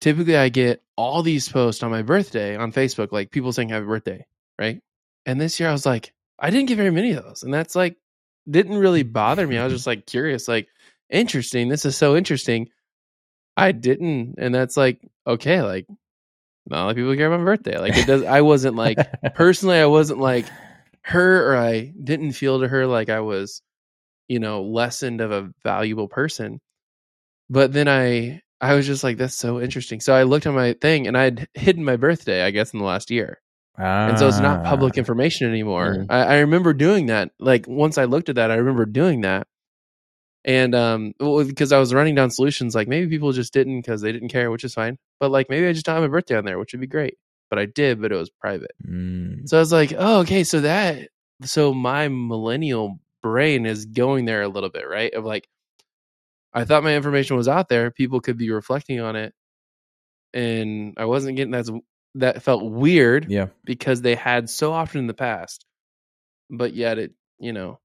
typically 0.00 0.36
I 0.36 0.48
get 0.48 0.82
all 0.96 1.22
these 1.22 1.48
posts 1.48 1.82
on 1.82 1.90
my 1.90 2.02
birthday 2.02 2.56
on 2.56 2.72
Facebook, 2.72 3.12
like 3.12 3.30
people 3.30 3.52
saying 3.52 3.70
happy 3.70 3.86
birthday, 3.86 4.26
right? 4.58 4.80
And 5.24 5.40
this 5.40 5.58
year 5.58 5.68
I 5.68 5.72
was 5.72 5.86
like, 5.86 6.12
I 6.38 6.50
didn't 6.50 6.68
get 6.68 6.76
very 6.76 6.90
many 6.90 7.12
of 7.12 7.24
those, 7.24 7.42
and 7.42 7.54
that's 7.54 7.76
like 7.76 7.96
didn't 8.50 8.76
really 8.76 9.04
bother 9.04 9.46
me. 9.46 9.56
I 9.58 9.64
was 9.64 9.72
just 9.72 9.86
like 9.92 10.06
curious, 10.06 10.48
like 10.48 10.68
interesting. 11.08 11.68
This 11.68 11.84
is 11.84 11.96
so 11.96 12.16
interesting. 12.16 12.68
I 13.56 13.72
didn't, 13.72 14.36
and 14.38 14.54
that's 14.54 14.76
like 14.76 15.00
okay, 15.26 15.62
like 15.62 15.86
not 16.66 16.78
a 16.78 16.84
lot 16.84 16.90
of 16.90 16.96
people 16.96 17.14
care 17.16 17.26
about 17.26 17.40
my 17.40 17.44
birthday. 17.44 17.78
Like 17.78 17.96
it 17.96 18.06
does. 18.06 18.22
I 18.22 18.40
wasn't 18.42 18.76
like 18.76 18.98
personally, 19.34 19.78
I 19.78 19.86
wasn't 19.86 20.20
like 20.20 20.46
her, 21.02 21.52
or 21.52 21.56
I 21.56 21.92
didn't 22.02 22.32
feel 22.32 22.60
to 22.60 22.68
her 22.68 22.86
like 22.86 23.08
I 23.08 23.20
was, 23.20 23.62
you 24.28 24.38
know, 24.38 24.62
lessened 24.62 25.20
of 25.20 25.32
a 25.32 25.50
valuable 25.64 26.08
person. 26.08 26.60
But 27.50 27.72
then 27.72 27.88
I, 27.88 28.40
I 28.60 28.74
was 28.74 28.86
just 28.86 29.04
like, 29.04 29.18
that's 29.18 29.34
so 29.34 29.60
interesting. 29.60 30.00
So 30.00 30.14
I 30.14 30.22
looked 30.22 30.46
at 30.46 30.54
my 30.54 30.74
thing, 30.74 31.06
and 31.06 31.18
I'd 31.18 31.48
hidden 31.54 31.84
my 31.84 31.96
birthday, 31.96 32.42
I 32.42 32.50
guess, 32.52 32.72
in 32.72 32.78
the 32.78 32.84
last 32.86 33.10
year, 33.10 33.40
and 34.08 34.18
so 34.18 34.28
it's 34.28 34.38
not 34.38 34.64
public 34.64 34.94
Ah. 34.96 34.98
information 35.00 35.50
anymore. 35.50 35.96
Mm. 35.98 36.06
I, 36.08 36.22
I 36.24 36.38
remember 36.38 36.72
doing 36.72 37.06
that. 37.06 37.32
Like 37.38 37.66
once 37.68 37.98
I 37.98 38.04
looked 38.04 38.28
at 38.28 38.36
that, 38.36 38.50
I 38.50 38.54
remember 38.54 38.86
doing 38.86 39.22
that. 39.22 39.46
And 40.44 40.74
um, 40.74 41.12
well, 41.20 41.44
because 41.44 41.70
I 41.72 41.78
was 41.78 41.94
running 41.94 42.14
down 42.16 42.30
solutions, 42.30 42.74
like 42.74 42.88
maybe 42.88 43.08
people 43.08 43.30
just 43.32 43.52
didn't 43.52 43.80
because 43.80 44.00
they 44.00 44.10
didn't 44.12 44.28
care, 44.30 44.50
which 44.50 44.64
is 44.64 44.74
fine. 44.74 44.98
But 45.20 45.30
like 45.30 45.48
maybe 45.48 45.68
I 45.68 45.72
just 45.72 45.86
don't 45.86 45.94
have 45.94 46.02
my 46.02 46.08
birthday 46.08 46.36
on 46.36 46.44
there, 46.44 46.58
which 46.58 46.72
would 46.72 46.80
be 46.80 46.86
great. 46.88 47.16
But 47.48 47.58
I 47.58 47.66
did, 47.66 48.00
but 48.00 48.10
it 48.10 48.16
was 48.16 48.30
private. 48.30 48.72
Mm. 48.84 49.48
So 49.48 49.56
I 49.58 49.60
was 49.60 49.72
like, 49.72 49.92
oh, 49.96 50.20
okay, 50.20 50.42
so 50.42 50.62
that, 50.62 51.10
so 51.44 51.72
my 51.74 52.08
millennial 52.08 52.98
brain 53.22 53.66
is 53.66 53.84
going 53.86 54.24
there 54.24 54.42
a 54.42 54.48
little 54.48 54.70
bit, 54.70 54.88
right? 54.88 55.12
Of 55.14 55.24
like, 55.24 55.46
I 56.52 56.64
thought 56.64 56.82
my 56.82 56.96
information 56.96 57.36
was 57.36 57.48
out 57.48 57.68
there, 57.68 57.90
people 57.90 58.20
could 58.20 58.36
be 58.38 58.50
reflecting 58.50 59.00
on 59.00 59.16
it, 59.16 59.34
and 60.34 60.94
I 60.96 61.04
wasn't 61.04 61.36
getting 61.36 61.52
that. 61.52 61.68
That 62.16 62.42
felt 62.42 62.64
weird 62.64 63.30
Yeah. 63.30 63.46
because 63.64 64.02
they 64.02 64.14
had 64.14 64.50
so 64.50 64.72
often 64.72 64.98
in 64.98 65.06
the 65.06 65.14
past, 65.14 65.64
but 66.50 66.74
yet 66.74 66.98
it, 66.98 67.12
you 67.38 67.52
know, 67.54 67.80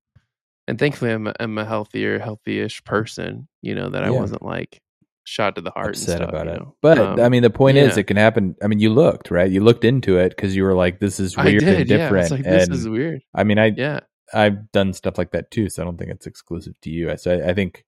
and 0.68 0.78
thankfully 0.80 1.12
I'm 1.12 1.28
a, 1.28 1.34
I'm 1.40 1.58
a 1.58 1.66
healthier, 1.66 2.20
healthy-ish 2.20 2.84
person, 2.84 3.48
you 3.62 3.76
know, 3.76 3.90
that 3.90 4.04
I 4.04 4.08
Yeah. 4.12 4.20
wasn't 4.20 4.44
like 4.44 4.82
shot 5.24 5.56
to 5.56 5.62
the 5.62 5.72
heart 5.72 5.90
upset 5.90 6.22
and 6.22 6.30
stuff, 6.30 6.30
about 6.30 6.48
it. 6.48 6.60
know. 6.60 6.76
But 6.82 6.98
Um, 6.98 7.20
I 7.20 7.30
mean, 7.30 7.44
the 7.44 7.50
point 7.50 7.78
is, 7.78 7.98
it 7.98 8.04
can 8.04 8.18
happen. 8.18 8.56
I 8.64 8.68
mean, 8.68 8.80
you 8.80 8.90
looked 8.94 9.30
right. 9.32 9.50
You 9.52 9.62
looked 9.62 9.84
into 9.84 10.18
it 10.18 10.30
because 10.30 10.56
you 10.56 10.64
were 10.64 10.74
like, 10.76 11.00
"This 11.00 11.20
is 11.20 11.36
weird 11.38 11.60
did, 11.60 11.82
and 11.82 11.90
yeah. 11.90 11.96
I 11.96 12.00
different." 12.00 12.24
was 12.24 12.32
like, 12.32 12.44
this 12.44 12.64
and 12.66 12.74
is 12.74 12.88
weird. 12.88 13.22
I 13.36 13.44
mean, 13.44 13.60
I 13.60 13.74
Yeah, 13.76 14.00
I've 14.34 14.72
done 14.72 14.94
stuff 14.94 15.18
like 15.18 15.32
that 15.32 15.52
too, 15.52 15.70
so 15.70 15.82
I 15.82 15.86
don't 15.86 15.98
think 15.98 16.12
it's 16.12 16.28
exclusive 16.28 16.80
to 16.82 16.90
you. 16.90 17.16
So 17.18 17.38
I, 17.38 17.50
I 17.50 17.54
think, 17.54 17.84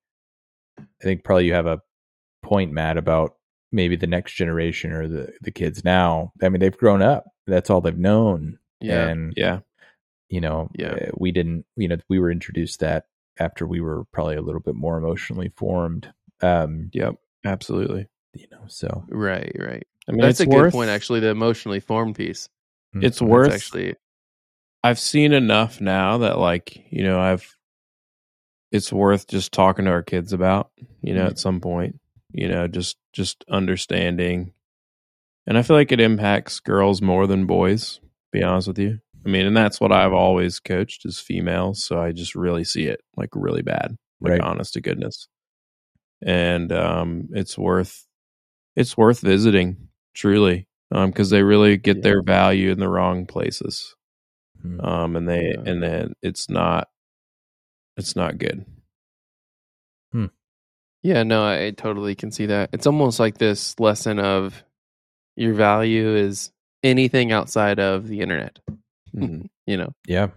I 0.78 0.84
think 1.04 1.24
probably 1.24 1.46
you 1.46 1.54
have 1.54 1.66
a 1.66 1.80
point, 2.42 2.72
Matt, 2.72 2.96
about 2.98 3.36
maybe 3.72 3.96
the 3.96 4.06
next 4.06 4.34
generation 4.34 4.92
or 4.92 5.08
the 5.08 5.32
the 5.40 5.50
kids 5.50 5.82
now. 5.84 6.32
I 6.42 6.48
mean, 6.50 6.60
they've 6.60 6.76
grown 6.76 7.00
up. 7.02 7.24
That's 7.46 7.70
all 7.70 7.80
they've 7.80 7.96
known. 7.96 8.58
yeah, 8.80 9.08
and 9.08 9.32
Yeah. 9.36 9.60
You 10.30 10.40
know, 10.40 10.70
Yeah. 10.74 10.92
uh, 10.92 11.10
we 11.18 11.32
didn't. 11.32 11.66
You 11.76 11.88
know, 11.88 11.96
we 12.08 12.18
were 12.18 12.30
introduced 12.30 12.80
that 12.80 13.04
after 13.38 13.66
we 13.66 13.80
were 13.80 14.04
probably 14.12 14.36
a 14.36 14.42
little 14.42 14.60
bit 14.60 14.74
more 14.74 14.96
emotionally 14.96 15.50
formed. 15.56 16.10
Um, 16.40 16.88
Yep. 16.94 17.16
Absolutely. 17.44 18.06
you 18.34 18.46
know, 18.50 18.62
so 18.68 19.04
right, 19.08 19.54
right. 19.58 19.86
I 20.08 20.12
mean, 20.12 20.20
That's 20.22 20.40
a 20.40 20.46
worth, 20.46 20.72
good 20.72 20.76
point, 20.78 20.90
actually. 20.90 21.20
The 21.20 21.28
emotionally 21.30 21.80
formed 21.80 22.14
piece. 22.16 22.48
mm, 22.94 23.04
It's 23.04 23.18
That's 23.18 23.28
worth. 23.28 23.52
actually 23.52 23.96
I've 24.82 24.98
seen 24.98 25.32
enough 25.34 25.80
now 25.80 26.18
that 26.18 26.38
like 26.38 26.76
you 26.90 27.02
know 27.02 27.20
I've. 27.20 27.56
It's 28.72 28.92
worth 28.92 29.26
just 29.26 29.52
talking 29.52 29.84
to 29.86 29.90
our 29.90 30.02
kids 30.02 30.32
about 30.32 30.70
you 31.02 31.12
know 31.14 31.24
Mhm. 31.26 31.30
at 31.30 31.38
some 31.38 31.60
point 31.60 31.98
you 32.32 32.48
know 32.48 32.68
just 32.68 32.96
just 33.12 33.44
understanding, 33.48 34.52
and 35.46 35.58
I 35.58 35.62
feel 35.62 35.76
like 35.76 35.90
it 35.92 36.00
impacts 36.00 36.60
girls 36.60 37.02
more 37.02 37.26
than 37.26 37.46
boys. 37.46 38.00
Be 38.32 38.42
honest 38.44 38.68
with 38.68 38.78
you. 38.78 39.00
I 39.24 39.28
mean, 39.28 39.46
and 39.46 39.56
that's 39.56 39.80
what 39.80 39.92
I've 39.92 40.12
always 40.12 40.60
coached 40.60 41.04
is 41.04 41.20
females, 41.20 41.84
so 41.84 42.00
I 42.00 42.12
just 42.12 42.34
really 42.34 42.64
see 42.64 42.84
it 42.84 43.00
like 43.16 43.30
really 43.34 43.62
bad, 43.62 43.96
like 44.20 44.32
Right. 44.32 44.40
honest 44.40 44.74
to 44.74 44.80
goodness. 44.80 45.28
And 46.22 46.72
um, 46.72 47.28
it's 47.32 47.56
worth 47.58 48.06
it's 48.76 48.96
worth 48.96 49.20
visiting 49.20 49.88
truly 50.14 50.66
because 50.90 51.30
they 51.30 51.42
really 51.42 51.76
get 51.76 51.98
Yeah. 51.98 52.02
their 52.02 52.22
value 52.22 52.70
in 52.70 52.78
the 52.80 52.88
wrong 52.88 53.26
places 53.26 53.94
mm, 54.64 54.82
um 54.84 55.16
and 55.16 55.28
they 55.28 55.54
Yeah. 55.54 55.62
and 55.70 55.82
then 55.82 56.14
it's 56.22 56.48
not 56.50 56.88
it's 57.96 58.16
not 58.16 58.38
good 58.38 58.64
Yeah, 61.02 61.22
no, 61.22 61.46
I 61.46 61.70
totally 61.70 62.14
can 62.14 62.30
see 62.30 62.46
that. 62.46 62.70
It's 62.72 62.86
almost 62.86 63.18
like 63.18 63.38
this 63.38 63.78
lesson 63.80 64.18
of 64.18 64.62
your 65.36 65.54
value 65.54 66.14
is 66.14 66.52
anything 66.82 67.32
outside 67.32 67.78
of 67.78 68.06
the 68.08 68.20
internet. 68.20 68.58
Mhm. 69.14 69.46
You 69.66 69.76
know, 69.76 69.92
yeah, 70.08 70.28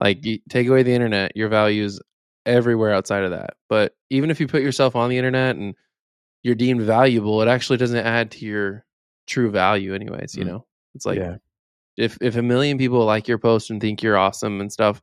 like 0.00 0.24
take 0.48 0.68
away 0.68 0.82
the 0.84 0.94
internet, 0.94 1.36
your 1.36 1.48
value 1.48 1.82
is 1.84 2.00
everywhere 2.44 2.92
outside 2.94 3.24
of 3.24 3.32
that. 3.32 3.54
But 3.68 3.94
even 4.10 4.30
if 4.30 4.38
you 4.40 4.46
put 4.46 4.62
yourself 4.62 4.94
on 4.94 5.10
the 5.10 5.18
internet 5.18 5.56
and 5.56 5.74
you're 6.44 6.54
deemed 6.54 6.82
valuable, 6.82 7.42
it 7.42 7.48
actually 7.48 7.78
doesn't 7.78 8.06
add 8.06 8.30
to 8.32 8.46
your 8.46 8.84
true 9.26 9.50
value, 9.50 9.94
anyways. 9.94 10.36
You 10.36 10.44
Mm. 10.44 10.48
know, 10.48 10.66
it's 10.94 11.06
like 11.06 11.18
yeah 11.18 11.36
if 11.96 12.18
if 12.20 12.36
a 12.36 12.42
million 12.42 12.78
people 12.78 13.04
like 13.04 13.28
your 13.28 13.38
post 13.38 13.70
and 13.70 13.80
think 13.80 14.02
you're 14.02 14.16
awesome 14.18 14.60
and 14.60 14.72
stuff, 14.72 15.00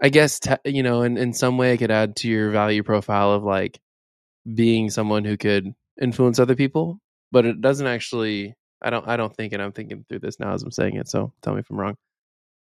I 0.00 0.08
guess 0.08 0.38
te- 0.40 0.56
you 0.64 0.82
know, 0.82 1.02
in 1.02 1.16
in 1.18 1.32
some 1.32 1.58
way, 1.58 1.74
it 1.74 1.78
could 1.78 1.90
add 1.90 2.16
to 2.16 2.28
your 2.28 2.50
value 2.50 2.82
profile 2.82 3.32
of 3.32 3.44
like 3.44 3.80
being 4.54 4.90
someone 4.90 5.24
who 5.24 5.36
could 5.36 5.72
influence 6.00 6.38
other 6.38 6.56
people. 6.56 7.00
But 7.32 7.46
it 7.46 7.60
doesn't 7.60 7.86
actually. 7.86 8.54
I 8.82 8.90
don't. 8.90 9.06
I 9.08 9.16
don't 9.16 9.34
think, 9.36 9.52
and 9.52 9.62
I'm 9.62 9.72
thinking 9.72 10.04
through 10.08 10.20
this 10.20 10.40
now 10.40 10.54
as 10.54 10.62
I'm 10.62 10.70
saying 10.72 10.96
it. 10.96 11.08
So 11.08 11.32
tell 11.42 11.54
me 11.54 11.60
if 11.60 11.70
I'm 11.70 11.78
wrong. 11.80 11.96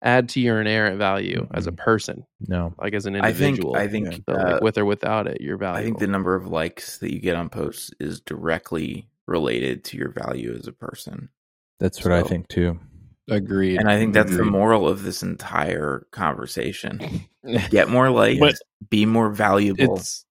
Add 0.01 0.29
to 0.29 0.39
your 0.39 0.61
inherent 0.61 0.97
value 0.97 1.47
as 1.53 1.65
a 1.67 1.71
Mhm. 1.71 1.77
person, 1.77 2.25
No. 2.47 2.73
like 2.79 2.93
as 2.93 3.05
an 3.05 3.15
I 3.15 3.31
think 3.33 3.57
individual. 3.57 3.75
I 3.75 3.87
think 3.87 4.13
So, 4.27 4.33
uh, 4.35 4.51
like 4.53 4.61
with 4.61 4.77
or 4.77 4.85
without 4.85 5.27
it, 5.27 5.41
you're 5.41 5.57
valuable. 5.57 5.79
I 5.79 5.83
think 5.83 5.99
the 5.99 6.07
number 6.07 6.35
of 6.35 6.47
likes 6.47 6.99
that 6.99 7.11
you 7.13 7.19
get 7.19 7.35
on 7.35 7.49
posts 7.49 7.91
is 7.99 8.19
directly 8.21 9.07
related 9.27 9.83
to 9.85 9.97
your 9.97 10.09
value 10.11 10.55
as 10.57 10.67
a 10.67 10.71
person. 10.71 11.29
That's 11.79 12.03
what 12.03 12.13
I 12.13 12.21
think 12.23 12.47
too. 12.47 12.79
Agreed. 13.29 13.77
And 13.79 13.89
I 13.89 13.97
think 13.97 14.13
that's 14.13 14.35
the 14.37 14.45
moral 14.45 14.87
of 14.87 15.03
this 15.03 15.21
entire 15.21 16.07
conversation. 16.11 16.99
Get 17.71 17.89
more 17.89 18.09
likes, 18.09 18.39
But- 18.39 18.55
be 18.89 19.05
more 19.05 19.29
valuable. 19.29 19.95
It's 19.97 20.23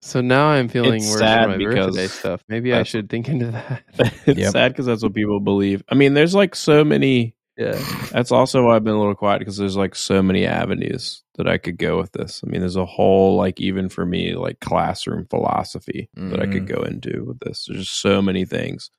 so 0.00 0.20
now 0.20 0.48
I'm 0.48 0.68
feeling 0.68 0.96
It's 1.02 1.10
worse 1.10 1.18
sad 1.18 1.48
my 1.48 1.56
because 1.58 1.86
birthday 1.96 2.06
stuff. 2.06 2.42
Maybe 2.48 2.72
I 2.74 2.82
should 2.82 3.08
think 3.10 3.28
into 3.28 3.50
that. 3.50 3.82
it's 4.26 4.38
Yep. 4.38 4.52
sad 4.52 4.72
because 4.72 4.86
that's 4.86 5.02
what 5.02 5.14
people 5.14 5.40
believe. 5.40 5.82
I 5.90 5.94
mean, 5.94 6.14
there's 6.14 6.34
like 6.34 6.54
so 6.54 6.84
many. 6.84 7.34
Yeah. 7.56 7.78
That's 8.12 8.32
also 8.32 8.64
why 8.66 8.76
I've 8.76 8.84
been 8.84 8.94
a 8.94 8.98
little 8.98 9.14
quiet 9.14 9.38
because 9.40 9.56
there's 9.56 9.76
like 9.76 9.94
so 9.94 10.22
many 10.22 10.44
avenues 10.46 11.22
that 11.36 11.46
I 11.48 11.58
could 11.58 11.78
go 11.78 11.98
with 11.98 12.12
this. 12.12 12.42
I 12.44 12.50
mean, 12.50 12.60
there's 12.60 12.76
a 12.76 12.86
whole 12.86 13.36
like 13.36 13.60
even 13.60 13.88
for 13.88 14.04
me 14.06 14.34
like 14.34 14.60
classroom 14.60 15.26
philosophy 15.30 16.08
that 16.14 16.40
I 16.40 16.46
could 16.46 16.64
Mm. 16.64 16.68
go 16.76 16.82
into 16.82 17.24
with 17.24 17.40
this. 17.40 17.66
There's 17.66 17.80
just 17.86 18.00
so 18.00 18.20
many 18.22 18.44
things. 18.44 18.90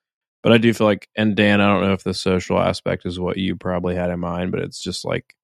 But 0.43 0.51
I 0.53 0.57
do 0.57 0.73
feel 0.73 0.85
like, 0.87 1.09
and 1.15 1.35
Dan, 1.35 1.59
I 1.59 1.67
don't 1.67 1.83
know 1.87 1.93
if 1.93 2.03
the 2.03 2.13
social 2.13 2.59
aspect 2.59 3.05
is 3.05 3.19
what 3.19 3.37
you 3.37 3.55
probably 3.55 3.95
had 3.95 4.11
in 4.11 4.19
mind, 4.19 4.51
but 4.51 4.61
it's 4.61 4.81
just 4.81 5.03
like 5.05 5.35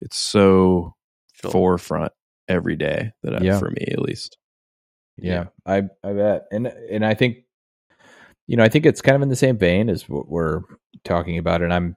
it's 0.00 0.16
so 0.18 0.94
Sure. 1.40 1.50
forefront 1.52 2.12
every 2.48 2.74
day 2.76 3.12
that 3.22 3.36
I, 3.36 3.44
Yeah. 3.44 3.58
for 3.58 3.70
me 3.70 3.86
at 3.92 4.00
least. 4.02 4.36
Yeah, 5.16 5.46
I 5.66 5.82
I 6.02 6.12
bet, 6.12 6.46
and 6.50 6.66
and 6.66 7.04
I 7.04 7.14
think, 7.14 7.38
you 8.46 8.56
know, 8.56 8.62
I 8.64 8.68
think 8.68 8.86
it's 8.86 9.02
kind 9.02 9.16
of 9.16 9.22
in 9.22 9.28
the 9.28 9.36
same 9.36 9.58
vein 9.58 9.88
as 9.90 10.08
what 10.08 10.28
we're 10.28 10.62
talking 11.04 11.38
about, 11.38 11.60
and 11.62 11.72
I'm 11.74 11.96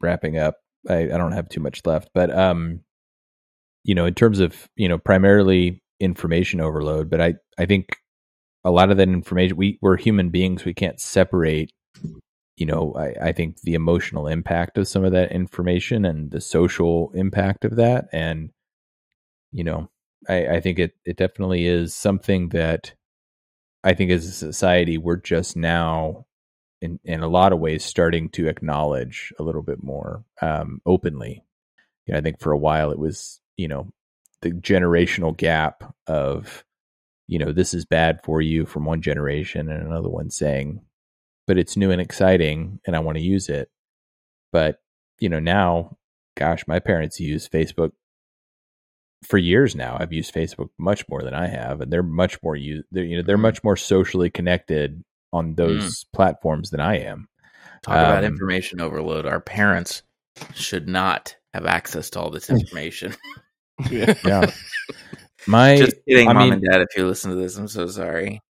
wrapping 0.00 0.38
up. 0.38 0.56
I, 0.88 1.04
I 1.04 1.16
don't 1.18 1.32
have 1.32 1.48
too 1.48 1.60
much 1.60 1.82
left, 1.84 2.10
but 2.14 2.36
um, 2.36 2.80
you 3.84 3.94
know, 3.94 4.06
in 4.06 4.14
terms 4.14 4.40
of 4.40 4.68
you 4.76 4.88
know 4.88 4.98
primarily 4.98 5.82
information 6.00 6.60
overload, 6.60 7.10
but 7.10 7.20
I 7.20 7.34
I 7.58 7.66
think 7.66 7.96
a 8.64 8.70
lot 8.70 8.90
of 8.90 8.96
that 8.96 9.08
information 9.08 9.56
we 9.56 9.78
we're 9.82 9.96
human 9.96 10.30
beings, 10.30 10.64
we 10.64 10.74
can't 10.74 11.00
separate. 11.00 11.72
You 12.56 12.66
know, 12.66 12.94
I, 12.96 13.28
I 13.28 13.32
think 13.32 13.62
the 13.62 13.74
emotional 13.74 14.28
impact 14.28 14.78
of 14.78 14.86
some 14.86 15.04
of 15.04 15.10
that 15.12 15.32
information 15.32 16.04
and 16.04 16.30
the 16.30 16.40
social 16.40 17.10
impact 17.14 17.64
of 17.64 17.76
that, 17.76 18.06
and 18.12 18.50
you 19.52 19.64
know, 19.64 19.90
I, 20.28 20.46
I 20.46 20.60
think 20.60 20.78
it, 20.78 20.92
it 21.04 21.16
definitely 21.16 21.66
is 21.66 21.94
something 21.94 22.50
that 22.50 22.94
I 23.82 23.94
think 23.94 24.10
as 24.10 24.26
a 24.26 24.32
society 24.32 24.98
we're 24.98 25.16
just 25.16 25.56
now 25.56 26.26
in 26.80 26.98
in 27.04 27.20
a 27.20 27.28
lot 27.28 27.52
of 27.52 27.58
ways 27.60 27.84
starting 27.84 28.28
to 28.30 28.48
acknowledge 28.48 29.32
a 29.38 29.42
little 29.42 29.62
bit 29.62 29.82
more 29.82 30.24
um, 30.42 30.80
openly. 30.86 31.44
You 32.06 32.12
know, 32.12 32.18
I 32.18 32.22
think 32.22 32.40
for 32.40 32.52
a 32.52 32.58
while 32.58 32.90
it 32.90 32.98
was 32.98 33.40
you 33.56 33.68
know 33.68 33.92
the 34.42 34.50
generational 34.50 35.36
gap 35.36 35.94
of 36.06 36.64
you 37.26 37.38
know 37.38 37.52
this 37.52 37.72
is 37.74 37.84
bad 37.86 38.20
for 38.24 38.40
you 38.42 38.66
from 38.66 38.84
one 38.84 39.00
generation 39.02 39.70
and 39.70 39.86
another 39.86 40.10
one 40.10 40.30
saying, 40.30 40.82
but 41.46 41.58
it's 41.58 41.76
new 41.76 41.90
and 41.90 42.00
exciting 42.00 42.80
and 42.86 42.94
I 42.94 43.00
want 43.00 43.16
to 43.18 43.24
use 43.24 43.48
it. 43.48 43.70
But 44.52 44.80
you 45.20 45.28
know 45.28 45.40
now, 45.40 45.96
gosh, 46.36 46.66
my 46.66 46.78
parents 46.80 47.20
use 47.20 47.48
Facebook 47.48 47.92
for 49.22 49.38
years 49.38 49.74
now. 49.74 49.96
I've 49.98 50.12
used 50.12 50.34
Facebook 50.34 50.68
much 50.78 51.08
more 51.08 51.22
than 51.22 51.34
I 51.34 51.46
have, 51.46 51.80
and 51.80 51.90
they're 51.92 52.02
much 52.02 52.42
more 52.42 52.56
use. 52.56 52.84
They're, 52.90 53.04
you 53.04 53.16
know, 53.16 53.22
they're 53.22 53.38
Mhm. 53.38 53.42
much 53.42 53.64
more 53.64 53.76
socially 53.76 54.28
connected 54.28 55.02
on 55.34 55.54
those 55.54 56.04
platforms 56.14 56.70
than 56.70 56.80
I 56.80 57.00
am. 57.00 57.28
Talk 57.82 57.96
about 57.96 58.24
um, 58.24 58.32
information 58.32 58.80
overload. 58.80 59.26
Our 59.26 59.40
parents 59.40 60.02
should 60.54 60.88
not 60.88 61.36
have 61.52 61.66
access 61.66 62.10
to 62.10 62.20
all 62.20 62.30
this 62.30 62.48
information. 62.50 63.14
Yeah, 63.90 64.52
my 65.48 65.76
Just 65.76 65.96
kidding, 66.08 66.28
I 66.28 66.32
mom 66.32 66.42
mean- 66.44 66.52
and 66.54 66.62
dad. 66.62 66.80
If 66.80 66.96
you 66.96 67.06
listen 67.08 67.30
to 67.32 67.36
this, 67.36 67.56
I'm 67.56 67.66
so 67.66 67.88
sorry. 67.88 68.40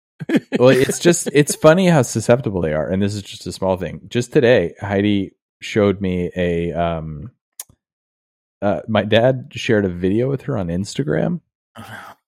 well, 0.58 0.68
it's 0.68 0.98
just 1.08 1.28
it's 1.32 1.54
funny 1.54 1.86
how 1.88 2.02
susceptible 2.02 2.60
they 2.60 2.74
are, 2.74 2.86
and 2.88 3.02
this 3.02 3.14
is 3.14 3.22
just 3.22 3.46
a 3.46 3.52
small 3.52 3.78
thing. 3.78 4.02
Just 4.08 4.34
today, 4.34 4.74
Heidi 4.78 5.32
showed 5.62 6.00
me 6.02 6.30
a 6.36 6.72
um. 6.72 7.30
Uh, 8.60 8.80
my 8.86 9.02
dad 9.02 9.48
shared 9.52 9.86
a 9.86 9.88
video 9.88 10.28
with 10.28 10.42
her 10.42 10.58
on 10.58 10.68
Instagram, 10.68 11.40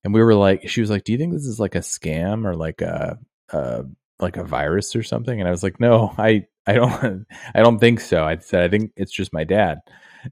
and 0.02 0.14
we 0.14 0.22
were 0.22 0.34
like, 0.34 0.66
she 0.68 0.80
was 0.80 0.88
like, 0.88 1.04
"Do 1.04 1.12
you 1.12 1.18
think 1.18 1.34
this 1.34 1.46
is 1.46 1.60
like 1.60 1.74
a 1.74 1.80
scam 1.80 2.46
or 2.46 2.56
like 2.56 2.80
a, 2.80 3.18
uh 3.52 3.82
like 4.20 4.36
a 4.36 4.44
virus 4.44 4.96
or 4.96 5.02
something?" 5.02 5.38
And 5.38 5.48
I 5.48 5.50
was 5.52 5.62
like, 5.62 5.80
"No, 5.80 6.14
I 6.18 6.46
I 6.66 6.74
don't 6.74 7.26
I 7.54 7.62
don't 7.62 7.78
think 7.78 8.00
so." 8.00 8.24
I 8.24 8.38
said, 8.38 8.62
"I 8.62 8.68
think 8.68 8.92
it's 8.96 9.12
just 9.12 9.32
my 9.32 9.44
dad." 9.44 9.80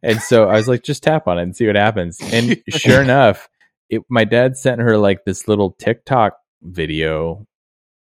And 0.03 0.21
so 0.21 0.49
I 0.49 0.55
was 0.55 0.69
like, 0.69 0.83
"Just 0.83 1.03
tap 1.03 1.29
on 1.29 1.39
it 1.39 1.43
and 1.43 1.57
see 1.57 1.67
what 1.67 1.77
happens." 1.77 2.21
And 2.21 2.63
sure 2.69 3.03
enough, 3.03 3.49
it 3.89 4.03
my 4.09 4.25
dad 4.25 4.57
sent 4.57 4.81
her 4.81 4.99
like 4.99 5.25
this 5.25 5.49
little 5.49 5.73
TikTok 5.73 6.39
video 6.63 7.47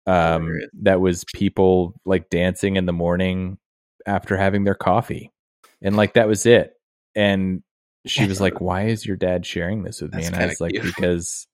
um 0.06 0.60
that 0.80 1.00
was 1.00 1.24
people 1.34 1.94
like 2.04 2.28
dancing 2.28 2.76
in 2.76 2.86
the 2.86 2.92
morning 2.92 3.58
after 4.06 4.36
having 4.36 4.64
their 4.64 4.74
coffee. 4.74 5.32
And 5.80 5.96
like 5.96 6.14
that 6.14 6.28
was 6.28 6.46
it. 6.46 6.74
And 7.14 7.62
she 8.06 8.26
was 8.26 8.40
like, 8.40 8.60
"Why 8.60 8.86
is 8.86 9.06
your 9.06 9.16
dad 9.16 9.46
sharing 9.46 9.82
this 9.82 10.00
with 10.00 10.14
me?" 10.14 10.22
That's 10.22 10.34
and 10.34 10.42
I 10.42 10.46
was 10.46 10.60
like, 10.60 10.72
cute. 10.72 10.84
"Because 10.84 11.46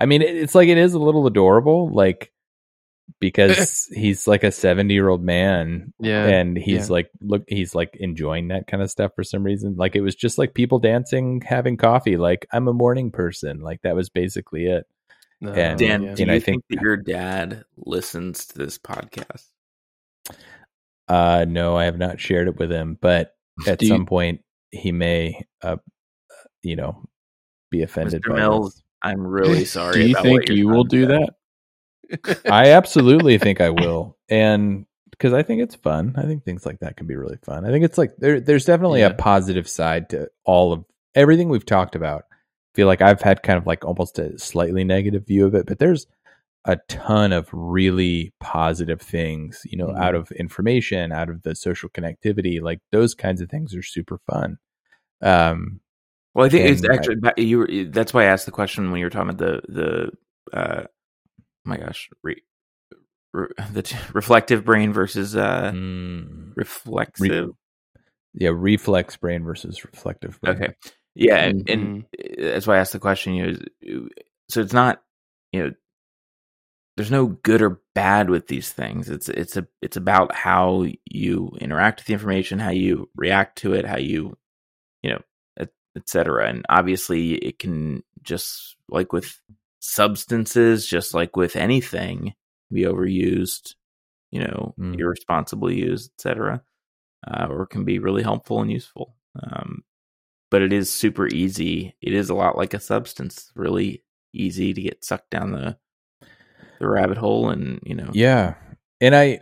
I 0.00 0.06
mean, 0.06 0.22
it, 0.22 0.36
it's 0.36 0.54
like 0.54 0.68
it 0.68 0.78
is 0.78 0.94
a 0.94 0.98
little 0.98 1.26
adorable, 1.26 1.88
like 1.88 2.32
because 3.20 3.88
he's 3.94 4.26
like 4.26 4.44
a 4.44 4.50
seventy-year-old 4.52 5.22
man, 5.22 5.92
Yeah. 6.00 6.26
and 6.26 6.56
he's 6.56 6.88
yeah. 6.88 6.92
like, 6.94 7.10
look, 7.20 7.44
he's 7.48 7.74
like 7.74 7.96
enjoying 8.00 8.48
that 8.48 8.66
kind 8.66 8.82
of 8.82 8.90
stuff 8.90 9.12
for 9.14 9.24
some 9.24 9.42
reason. 9.42 9.76
Like 9.76 9.96
it 9.96 10.00
was 10.02 10.14
just 10.14 10.38
like 10.38 10.54
people 10.54 10.78
dancing, 10.78 11.40
having 11.46 11.76
coffee. 11.76 12.16
Like 12.16 12.46
I'm 12.52 12.68
a 12.68 12.72
morning 12.72 13.10
person. 13.10 13.60
Like 13.60 13.82
that 13.82 13.94
was 13.96 14.08
basically 14.10 14.66
it. 14.66 14.86
No, 15.40 15.52
and- 15.52 15.78
Dan, 15.78 16.02
yeah. 16.02 16.14
do 16.14 16.22
and 16.22 16.30
you 16.30 16.36
I 16.36 16.40
think, 16.40 16.64
think- 16.68 16.80
that 16.80 16.82
your 16.82 16.96
dad 16.96 17.64
listens 17.76 18.46
to 18.46 18.58
this 18.58 18.78
podcast? 18.78 19.46
Uh, 21.08 21.44
no, 21.48 21.76
I 21.76 21.84
have 21.84 21.98
not 21.98 22.20
shared 22.20 22.48
it 22.48 22.56
with 22.58 22.70
him, 22.72 22.96
but 23.00 23.34
at 23.66 23.78
Do 23.78 23.86
you- 23.86 23.92
some 23.92 24.06
point 24.06 24.40
he 24.70 24.90
may, 24.92 25.44
uh, 25.62 25.76
you 26.62 26.76
know, 26.76 27.02
be 27.70 27.82
offended. 27.82 28.22
Mr. 28.22 28.30
by 28.30 28.36
Mills, 28.36 28.74
this. 28.74 28.82
I'm 29.02 29.26
really 29.26 29.64
sorry. 29.66 29.94
do 29.94 30.06
you 30.08 30.12
about 30.12 30.22
think 30.22 30.48
you 30.48 30.68
will 30.68 30.84
do 30.84 31.02
said. 31.02 31.10
that? 31.10 31.34
I 32.50 32.70
absolutely 32.70 33.38
think 33.38 33.60
I 33.60 33.70
will, 33.70 34.16
and 34.28 34.86
because 35.10 35.32
I 35.32 35.42
think 35.42 35.62
it's 35.62 35.76
fun. 35.76 36.14
I 36.16 36.22
think 36.22 36.44
things 36.44 36.66
like 36.66 36.80
that 36.80 36.96
can 36.96 37.06
be 37.06 37.16
really 37.16 37.38
fun. 37.44 37.64
I 37.64 37.70
think 37.70 37.84
it's 37.84 37.96
like 37.98 38.16
there, 38.18 38.40
there's 38.40 38.64
definitely 38.64 39.00
Yeah. 39.00 39.08
a 39.08 39.14
positive 39.14 39.68
side 39.68 40.08
to 40.10 40.28
all 40.44 40.72
of 40.72 40.84
everything 41.14 41.48
we've 41.48 41.64
talked 41.66 41.94
about. 41.94 42.22
I 42.30 42.74
feel 42.74 42.88
like 42.88 43.00
I've 43.00 43.22
had 43.22 43.42
kind 43.44 43.56
of 43.56 43.66
like 43.66 43.84
almost 43.84 44.18
a 44.18 44.36
slightly 44.38 44.82
negative 44.82 45.26
view 45.26 45.46
of 45.46 45.54
it, 45.54 45.66
but 45.66 45.78
there's 45.78 46.06
a 46.64 46.76
ton 46.88 47.32
of 47.32 47.48
really 47.52 48.32
positive 48.40 49.00
things, 49.00 49.60
you 49.66 49.76
know, 49.78 49.88
Mhm. 49.88 49.98
out 50.02 50.14
of 50.16 50.32
information, 50.32 51.12
out 51.12 51.28
of 51.28 51.42
the 51.42 51.54
social 51.54 51.88
connectivity. 51.90 52.60
Like 52.60 52.80
those 52.90 53.14
kinds 53.14 53.40
of 53.40 53.48
things 53.50 53.74
are 53.76 53.82
super 53.82 54.18
fun. 54.30 54.58
Um, 55.20 55.80
Well, 56.34 56.46
I 56.46 56.48
think 56.48 56.68
it's 56.68 56.82
And 56.82 56.90
I- 56.90 56.94
actually 56.96 57.44
you. 57.44 57.58
Were, 57.58 57.68
that's 57.90 58.12
why 58.12 58.22
I 58.22 58.26
asked 58.26 58.46
the 58.46 58.50
question 58.50 58.90
when 58.90 58.98
you 58.98 59.06
were 59.06 59.10
talking 59.10 59.30
about 59.30 59.38
the 59.38 59.60
the. 60.52 60.58
Uh, 60.58 60.84
my 61.64 61.76
gosh, 61.76 62.08
re, 62.22 62.42
re, 63.32 63.48
the 63.72 63.82
t- 63.82 63.96
reflective 64.12 64.64
brain 64.64 64.92
versus 64.92 65.36
uh, 65.36 65.70
mm, 65.72 66.52
reflexive. 66.56 67.50
yeah, 68.34 68.50
reflex 68.52 69.16
brain 69.16 69.44
versus 69.44 69.84
reflective 69.84 70.40
brain. 70.40 70.56
Okay. 70.56 70.74
Yeah, 71.14 71.36
and, 71.36 71.64
Mhm. 71.66 71.72
and 71.72 72.04
that's 72.54 72.66
why 72.66 72.76
I 72.76 72.80
asked 72.80 72.92
the 72.92 72.98
question. 72.98 73.34
You 73.34 73.58
know, 73.82 74.08
so 74.48 74.60
it's 74.60 74.72
not 74.72 75.02
you 75.52 75.62
know, 75.62 75.70
there's 76.96 77.10
no 77.10 77.26
good 77.26 77.62
or 77.62 77.80
bad 77.94 78.30
with 78.30 78.46
these 78.48 78.70
things. 78.72 79.08
It's 79.10 79.28
it's 79.28 79.56
a 79.56 79.66
it's 79.82 79.96
about 79.96 80.34
how 80.34 80.86
you 81.04 81.52
interact 81.60 82.00
with 82.00 82.06
the 82.06 82.12
information, 82.14 82.58
how 82.58 82.70
you 82.70 83.08
react 83.16 83.58
to 83.58 83.74
it, 83.74 83.84
how 83.86 83.96
you 83.98 84.36
you 85.02 85.10
know, 85.10 85.20
et, 85.58 85.70
et 85.96 86.08
cetera. 86.08 86.48
And 86.48 86.64
obviously, 86.68 87.34
it 87.34 87.58
can 87.58 88.02
just 88.22 88.76
like 88.88 89.12
with 89.12 89.40
substances, 89.84 90.86
just 90.86 91.14
like 91.14 91.36
with 91.36 91.56
anything, 91.56 92.34
be 92.72 92.82
overused. 92.82 93.74
You 94.30 94.40
know, 94.40 94.74
Mm. 94.78 94.98
irresponsibly 94.98 95.76
used, 95.78 96.10
etc., 96.18 96.62
uh, 97.26 97.46
or 97.48 97.66
can 97.66 97.84
be 97.84 98.00
really 98.00 98.22
helpful 98.24 98.60
and 98.60 98.70
useful. 98.70 99.14
Um, 99.40 99.84
but 100.50 100.60
it 100.62 100.72
is 100.72 100.92
super 100.92 101.28
easy. 101.28 101.94
It 102.00 102.12
is 102.14 102.30
a 102.30 102.34
lot 102.34 102.56
like 102.58 102.74
a 102.74 102.80
substance, 102.80 103.52
really 103.54 104.02
easy 104.32 104.74
to 104.74 104.80
get 104.82 105.04
sucked 105.04 105.30
down 105.30 105.52
the 105.52 105.78
the 106.80 106.88
rabbit 106.88 107.16
hole, 107.18 107.50
and 107.50 107.80
you 107.84 107.94
know, 107.94 108.10
Yeah. 108.12 108.54
And 109.00 109.14
I 109.14 109.40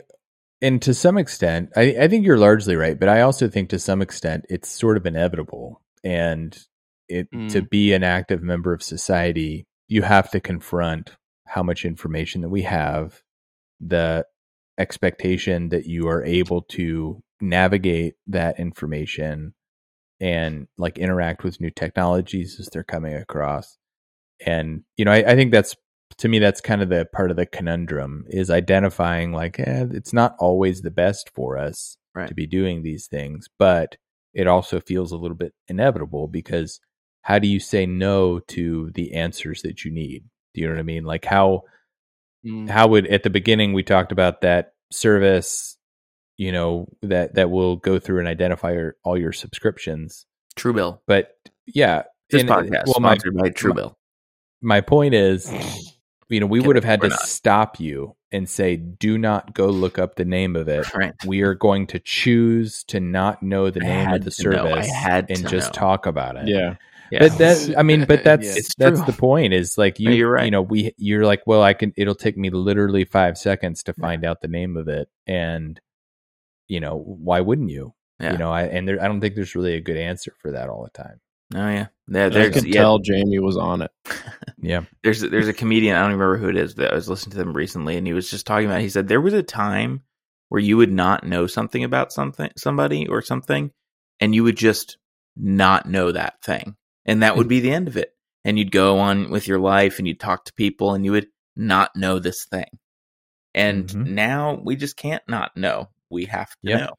and 0.60 0.80
to 0.82 0.92
some 0.92 1.16
extent, 1.16 1.70
I, 1.74 1.96
I 2.02 2.08
think 2.08 2.26
you're 2.26 2.36
largely 2.38 2.76
right, 2.76 2.98
but 3.00 3.08
I 3.08 3.22
also 3.22 3.48
think 3.48 3.70
to 3.70 3.78
some 3.78 4.02
extent 4.02 4.44
it's 4.50 4.68
sort 4.68 4.96
of 4.98 5.06
inevitable. 5.06 5.80
And 6.04 6.56
it 7.08 7.30
to 7.30 7.62
Mm. 7.62 7.70
be 7.70 7.92
an 7.94 8.04
active 8.04 8.42
member 8.42 8.74
of 8.74 8.82
society, 8.82 9.66
you 9.92 10.00
have 10.02 10.30
to 10.30 10.40
confront 10.40 11.16
how 11.46 11.62
much 11.62 11.84
information 11.84 12.40
that 12.40 12.48
we 12.48 12.62
have, 12.62 13.22
the 13.78 14.24
expectation 14.78 15.68
that 15.68 15.84
you 15.84 16.08
are 16.08 16.24
able 16.24 16.62
to 16.62 17.22
navigate 17.42 18.14
that 18.26 18.58
information 18.58 19.52
and 20.18 20.66
like 20.78 20.96
interact 20.96 21.44
with 21.44 21.60
new 21.60 21.70
technologies 21.70 22.58
as 22.58 22.68
they're 22.68 22.82
coming 22.82 23.14
across. 23.14 23.76
And 24.46 24.84
you 24.96 25.04
know, 25.04 25.12
I, 25.12 25.32
I 25.32 25.36
think 25.36 25.52
that's 25.52 25.76
to 26.18 26.28
me 26.28 26.38
that's 26.38 26.62
kind 26.62 26.80
of 26.80 26.88
the 26.88 27.06
part 27.12 27.30
of 27.30 27.36
the 27.36 27.44
conundrum 27.44 28.24
is 28.28 28.48
identifying 28.48 29.32
like 29.32 29.58
eh, 29.60 29.86
it's 29.90 30.14
not 30.14 30.36
always 30.38 30.80
the 30.80 30.90
best 30.90 31.30
for 31.34 31.58
us 31.58 31.98
Right. 32.14 32.28
to 32.28 32.34
be 32.34 32.46
doing 32.46 32.82
these 32.82 33.06
things, 33.06 33.48
but 33.58 33.96
it 34.32 34.46
also 34.46 34.80
feels 34.80 35.12
a 35.12 35.16
little 35.16 35.36
bit 35.36 35.52
inevitable 35.68 36.28
because 36.28 36.80
how 37.22 37.38
do 37.38 37.48
you 37.48 37.58
say 37.60 37.86
no 37.86 38.40
to 38.48 38.90
the 38.94 39.14
answers 39.14 39.62
that 39.62 39.84
you 39.84 39.90
need? 39.90 40.24
Do 40.54 40.60
you 40.60 40.66
know 40.68 40.74
what 40.74 40.80
I 40.80 40.84
mean? 40.84 41.04
Like 41.04 41.24
how 41.24 41.62
Mm. 42.44 42.68
how 42.68 42.88
would 42.88 43.06
at 43.06 43.22
the 43.22 43.30
beginning 43.30 43.72
we 43.72 43.84
talked 43.84 44.10
about 44.10 44.40
that 44.40 44.72
service, 44.90 45.76
you 46.36 46.50
know, 46.50 46.88
that 47.02 47.36
that 47.36 47.50
will 47.52 47.76
go 47.76 48.00
through 48.00 48.18
and 48.18 48.26
identify 48.26 48.72
your, 48.72 48.96
all 49.04 49.16
your 49.16 49.32
subscriptions. 49.32 50.26
Truebill. 50.56 50.98
But 51.06 51.36
yeah, 51.66 52.02
This 52.30 52.40
and- 52.40 52.50
podcast 52.50 52.86
well, 52.88 52.98
my 52.98 53.16
sponsored 53.16 53.36
by 53.36 53.50
Truebill. 53.50 53.94
my 54.60 54.80
point 54.80 55.14
is, 55.14 55.52
you 56.28 56.40
know, 56.40 56.46
we 56.46 56.58
Okay, 56.58 56.66
would 56.66 56.74
have 56.76 56.84
had 56.84 57.00
to 57.02 57.08
not. 57.10 57.20
stop 57.20 57.78
you 57.78 58.16
and 58.32 58.48
say, 58.48 58.76
"Do 58.76 59.18
not 59.18 59.54
go 59.54 59.68
look 59.68 60.00
up 60.00 60.16
the 60.16 60.24
name 60.24 60.56
of 60.56 60.66
it." 60.66 60.92
Right. 60.94 61.12
We 61.24 61.42
are 61.42 61.54
going 61.54 61.86
to 61.88 62.00
choose 62.00 62.82
to 62.88 62.98
not 62.98 63.40
know 63.42 63.70
the 63.70 63.82
I 63.84 63.86
name 63.86 64.10
of 64.14 64.24
the 64.24 64.30
to 64.32 64.50
know. 64.50 64.64
I 64.66 64.68
service 64.82 64.90
had 64.92 65.26
and 65.30 65.38
to 65.38 65.48
just 65.48 65.68
know. 65.74 65.78
talk 65.78 66.06
about 66.06 66.36
it. 66.36 66.48
Yeah. 66.48 66.74
Yeah. 67.12 67.28
But 67.28 67.38
that, 67.38 67.74
I 67.76 67.82
mean, 67.82 68.06
but 68.06 68.24
that's 68.24 68.46
Yeah. 68.46 68.62
That's 68.78 69.00
true. 69.00 69.06
the 69.06 69.12
point. 69.12 69.52
Is 69.52 69.76
like 69.78 70.00
you, 70.00 70.08
No, 70.08 70.14
you're 70.16 70.30
right. 70.30 70.44
you 70.46 70.50
know, 70.50 70.62
we, 70.62 70.94
you're 70.96 71.26
like, 71.26 71.42
well, 71.46 71.62
I 71.62 71.74
can. 71.74 71.92
It'll 71.96 72.14
take 72.14 72.36
me 72.38 72.50
literally 72.50 73.04
five 73.04 73.36
seconds 73.38 73.82
to 73.84 73.92
find 73.92 74.24
out 74.24 74.40
the 74.40 74.48
name 74.48 74.76
of 74.76 74.88
it, 74.88 75.08
and 75.26 75.78
you 76.68 76.80
know, 76.80 76.96
why 76.96 77.40
wouldn't 77.40 77.70
you? 77.70 77.94
yeah. 78.18 78.32
You 78.32 78.38
know, 78.38 78.50
I 78.50 78.62
and 78.64 78.88
there, 78.88 79.02
I 79.02 79.08
don't 79.08 79.20
think 79.20 79.34
there's 79.34 79.54
really 79.54 79.74
a 79.74 79.80
good 79.80 79.96
answer 79.98 80.32
for 80.40 80.52
that 80.52 80.68
all 80.70 80.84
the 80.84 81.02
time. 81.02 81.20
Oh 81.54 81.68
yeah. 81.68 81.88
Yeah. 82.08 82.26
I 82.26 82.28
There's 82.30 82.54
could 82.54 82.66
yeah, 82.66 82.80
tell 82.80 82.98
Jamie 82.98 83.38
was 83.40 83.56
on 83.58 83.82
it. 83.82 83.90
Yeah, 84.64 84.82
there's 85.02 85.20
there's 85.20 85.48
a 85.48 85.52
comedian 85.52 85.96
I 85.96 86.02
don't 86.02 86.12
remember 86.12 86.38
who 86.38 86.48
it 86.48 86.56
is, 86.56 86.74
but 86.74 86.92
I 86.92 86.94
was 86.94 87.08
listening 87.08 87.32
to 87.32 87.38
them 87.38 87.52
recently, 87.52 87.96
and 87.96 88.06
he 88.06 88.12
was 88.12 88.30
just 88.30 88.46
talking 88.46 88.66
about. 88.66 88.80
He 88.80 88.88
said 88.88 89.08
there 89.08 89.20
was 89.20 89.34
a 89.34 89.42
time 89.42 90.02
where 90.50 90.60
you 90.62 90.76
would 90.76 90.92
not 90.92 91.26
know 91.26 91.48
something 91.48 91.82
about 91.82 92.12
something, 92.12 92.48
somebody 92.56 93.08
or 93.08 93.22
something, 93.22 93.72
and 94.20 94.32
you 94.34 94.44
would 94.44 94.56
just 94.56 94.98
not 95.36 95.86
know 95.86 96.12
that 96.12 96.40
thing, 96.44 96.76
and 97.04 97.22
that 97.22 97.36
would 97.36 97.48
be 97.48 97.60
the 97.60 97.72
end 97.72 97.88
of 97.88 97.96
it. 97.96 98.14
And 98.44 98.58
you'd 98.58 98.72
go 98.72 98.98
on 98.98 99.30
with 99.30 99.46
your 99.46 99.58
life, 99.60 99.98
and 99.98 100.08
you'd 100.08 100.20
talk 100.20 100.44
to 100.46 100.52
people, 100.54 100.94
and 100.94 101.04
you 101.04 101.12
would 101.12 101.28
not 101.56 101.94
know 101.96 102.18
this 102.18 102.44
thing. 102.44 102.66
And 103.54 103.86
Mhm. 103.86 104.06
now 104.08 104.54
we 104.62 104.76
just 104.76 104.96
can't 104.96 105.22
not 105.28 105.56
know. 105.56 105.90
We 106.10 106.24
have 106.26 106.50
to 106.64 106.70
Yep. 106.70 106.80
know. 106.80 106.94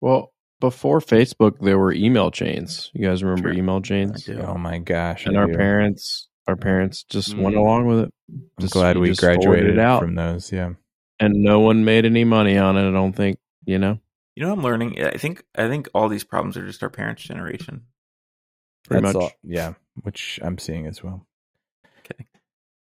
Well, 0.00 0.32
before 0.60 1.00
Facebook, 1.00 1.58
there 1.60 1.78
were 1.78 1.92
email 1.92 2.30
chains. 2.30 2.90
You 2.94 3.06
guys 3.06 3.22
remember 3.22 3.50
Sure. 3.50 3.58
email 3.58 3.80
chains? 3.80 4.28
Oh 4.28 4.56
my 4.58 4.78
gosh! 4.78 5.26
And 5.26 5.36
I 5.36 5.40
our 5.40 5.46
do. 5.46 5.54
parents, 5.56 6.28
our 6.46 6.56
parents 6.56 7.02
just 7.04 7.36
went 7.36 7.56
Mm. 7.56 7.58
along 7.60 7.86
with 7.86 7.98
it. 8.00 8.10
I'm 8.30 8.42
Just- 8.60 8.72
glad 8.72 8.96
we 8.98 9.08
just 9.08 9.20
graduated 9.20 9.78
out, 9.78 10.02
from 10.02 10.14
those. 10.14 10.52
Yeah. 10.52 10.74
and 11.20 11.32
no 11.42 11.60
one 11.60 11.84
made 11.84 12.04
any 12.04 12.24
money 12.24 12.58
on 12.58 12.76
it. 12.76 12.86
I 12.88 12.92
don't 12.92 13.12
think. 13.14 13.38
You 13.66 13.78
know, 13.78 13.98
You 14.36 14.42
know, 14.42 14.50
what 14.50 14.58
I'm 14.58 14.64
learning. 14.64 15.02
I 15.02 15.16
think 15.16 15.42
I 15.56 15.68
think 15.68 15.88
all 15.94 16.08
these 16.10 16.24
problems 16.24 16.56
are 16.58 16.66
just 16.66 16.82
our 16.82 16.90
parents' 16.90 17.22
generation. 17.22 17.86
Pretty 18.88 19.02
That's 19.02 19.14
much. 19.14 19.22
all- 19.22 19.32
yeah, 19.42 19.74
which 20.02 20.38
I'm 20.42 20.58
seeing 20.58 20.86
as 20.86 21.02
well. 21.02 21.26
Okay. 22.00 22.26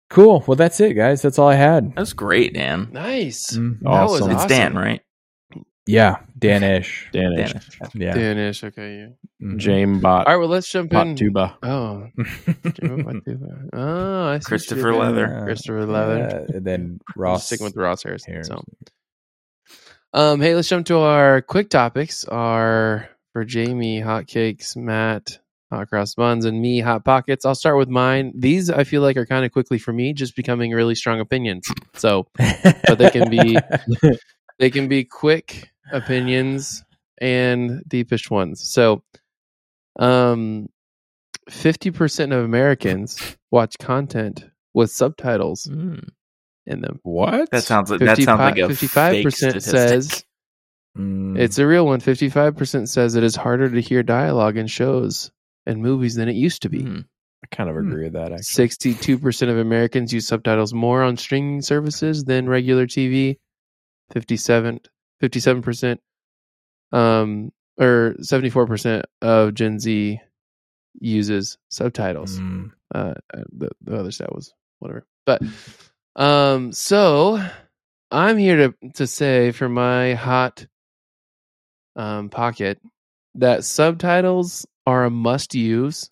Cool. 0.09 0.43
Well, 0.47 0.55
that's 0.55 0.79
it, 0.79 0.93
guys. 0.93 1.21
That's 1.21 1.39
all 1.39 1.47
I 1.47 1.55
had. 1.55 1.93
That's 1.95 2.13
great, 2.13 2.53
Dan. 2.53 2.89
Nice. 2.91 3.47
That 3.51 3.79
was 3.81 3.85
Awesome. 3.85 4.31
It's 4.31 4.37
awesome. 4.43 4.49
Dan, 4.49 4.75
right? 4.75 5.01
Yeah, 5.87 6.17
Danish. 6.37 7.09
Danish, 7.11 7.53
Dan. 7.53 7.89
Yeah. 7.95 8.13
Danish. 8.13 8.63
Okay. 8.63 8.97
Yeah. 8.97 9.07
Mhm. 9.47 9.57
Jame 9.59 10.01
bot, 10.01 10.27
All 10.27 10.33
right. 10.33 10.39
Well, 10.39 10.47
let's 10.47 10.69
jump 10.69 10.91
bot 10.91 11.07
in. 11.07 11.15
tuba. 11.15 11.57
Oh, 11.63 12.07
oh, 13.73 14.27
I 14.27 14.39
see 14.39 14.45
Christopher. 14.45 14.93
Leather. 14.93 15.27
Yeah. 15.39 15.43
Christopher 15.43 15.85
Leather. 15.85 16.17
Yeah, 16.49 16.55
and 16.57 16.65
then 16.65 16.99
Ross. 17.15 17.47
sticking 17.47 17.65
with 17.65 17.75
Ross 17.75 18.03
Harrison. 18.03 18.31
Harrison. 18.33 18.57
So, 18.57 19.73
um, 20.13 20.41
hey, 20.41 20.55
let's 20.55 20.67
jump 20.69 20.85
to 20.87 20.97
our 20.99 21.41
quick 21.41 21.69
topics. 21.69 22.25
Our 22.25 23.09
for 23.33 23.43
Jamie, 23.45 24.01
hotcakes, 24.01 24.75
Matt, 24.77 25.39
hot 25.71 25.89
cross 25.89 26.13
buns, 26.15 26.45
and 26.45 26.61
me, 26.61 26.79
hot 26.81 27.03
pockets. 27.05 27.45
I'll 27.45 27.55
start 27.55 27.77
with 27.77 27.89
mine. 27.89 28.33
These 28.35 28.69
I 28.69 28.83
feel 28.83 29.01
like 29.01 29.17
are 29.17 29.25
kind 29.25 29.45
of 29.45 29.51
quickly 29.51 29.77
for 29.79 29.93
me, 29.93 30.13
just 30.13 30.35
becoming 30.35 30.71
really 30.71 30.95
strong 30.95 31.19
opinions. 31.19 31.67
So 31.95 32.27
But 32.37 32.97
they 32.97 33.09
can 33.09 33.29
be- 33.29 33.57
they 34.59 34.69
can 34.69 34.87
be 34.87 35.03
quick 35.05 35.71
opinions 35.91 36.83
and 37.19 37.83
deepish 37.87 38.29
ones. 38.29 38.61
So, 38.67 39.03
um, 39.99 40.69
fifty 41.49 41.91
percent 41.91 42.33
of 42.33 42.43
Americans 42.43 43.37
watch 43.51 43.77
content 43.79 44.45
with 44.73 44.91
subtitles 44.91 45.67
Mm. 45.69 46.07
in 46.65 46.81
them. 46.81 46.99
What? 47.03 47.49
That 47.51 47.63
sounds 47.63 47.91
like 47.91 47.99
that 48.01 48.17
sounds 48.17 48.39
like 48.39 48.57
a 48.57 48.67
Fifty-five 48.69 49.11
fake 49.13 49.23
percent 49.25 49.61
statistic. 49.61 49.79
says 50.11 50.25
Mm. 50.97 51.39
it's 51.39 51.57
a 51.57 51.65
real 51.65 51.85
one. 51.85 51.99
Fifty-five 52.01 52.57
percent 52.57 52.89
says 52.89 53.15
it 53.15 53.23
is 53.23 53.35
harder 53.35 53.69
to 53.69 53.79
hear 53.81 54.03
dialogue 54.03 54.57
in 54.57 54.67
shows 54.67 55.31
and 55.65 55.81
movies 55.81 56.15
than 56.15 56.27
it 56.29 56.35
used 56.35 56.61
to 56.63 56.69
be. 56.69 56.83
Mm. 56.83 57.05
I 57.43 57.55
kind 57.55 57.69
of 57.69 57.75
Hmm. 57.75 57.87
agree 57.87 58.03
with 58.05 58.13
that. 58.13 58.43
Sixty-two 58.45 59.17
percent 59.17 59.49
of 59.51 59.57
Americans 59.57 60.13
use 60.13 60.27
subtitles 60.27 60.73
more 60.73 61.01
on 61.03 61.17
streaming 61.17 61.61
services 61.61 62.23
than 62.23 62.47
regular 62.49 62.85
TV. 62.87 63.37
57 64.11 65.61
percent, 65.61 66.01
um, 66.91 67.51
or 67.79 68.15
seventy-four 68.21 68.67
percent 68.67 69.05
of 69.21 69.53
Gen 69.53 69.79
Z 69.79 70.19
uses 70.99 71.57
subtitles. 71.69 72.37
Mm. 72.39 72.71
Uh, 72.93 73.13
the, 73.53 73.69
the 73.81 73.97
other 73.97 74.11
stat 74.11 74.33
was 74.35 74.53
whatever, 74.79 75.05
but 75.25 75.41
um, 76.17 76.73
so 76.73 77.41
I'm 78.11 78.37
here 78.37 78.57
to 78.57 78.89
to 78.95 79.07
say 79.07 79.51
for 79.51 79.69
my 79.69 80.13
hot 80.15 80.65
um 81.95 82.29
pocket 82.29 82.79
that 83.35 83.63
subtitles 83.63 84.65
are 84.85 85.05
a 85.05 85.09
must 85.09 85.55
use 85.55 86.09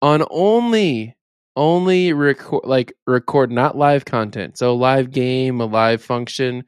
on 0.00 0.24
only 0.30 1.16
only 1.56 2.12
record 2.12 2.62
like 2.64 2.92
record 3.06 3.50
not 3.50 3.76
live 3.76 4.04
content. 4.04 4.58
So 4.58 4.74
live 4.74 5.10
game 5.10 5.60
a 5.60 5.66
live 5.66 6.02
function 6.02 6.64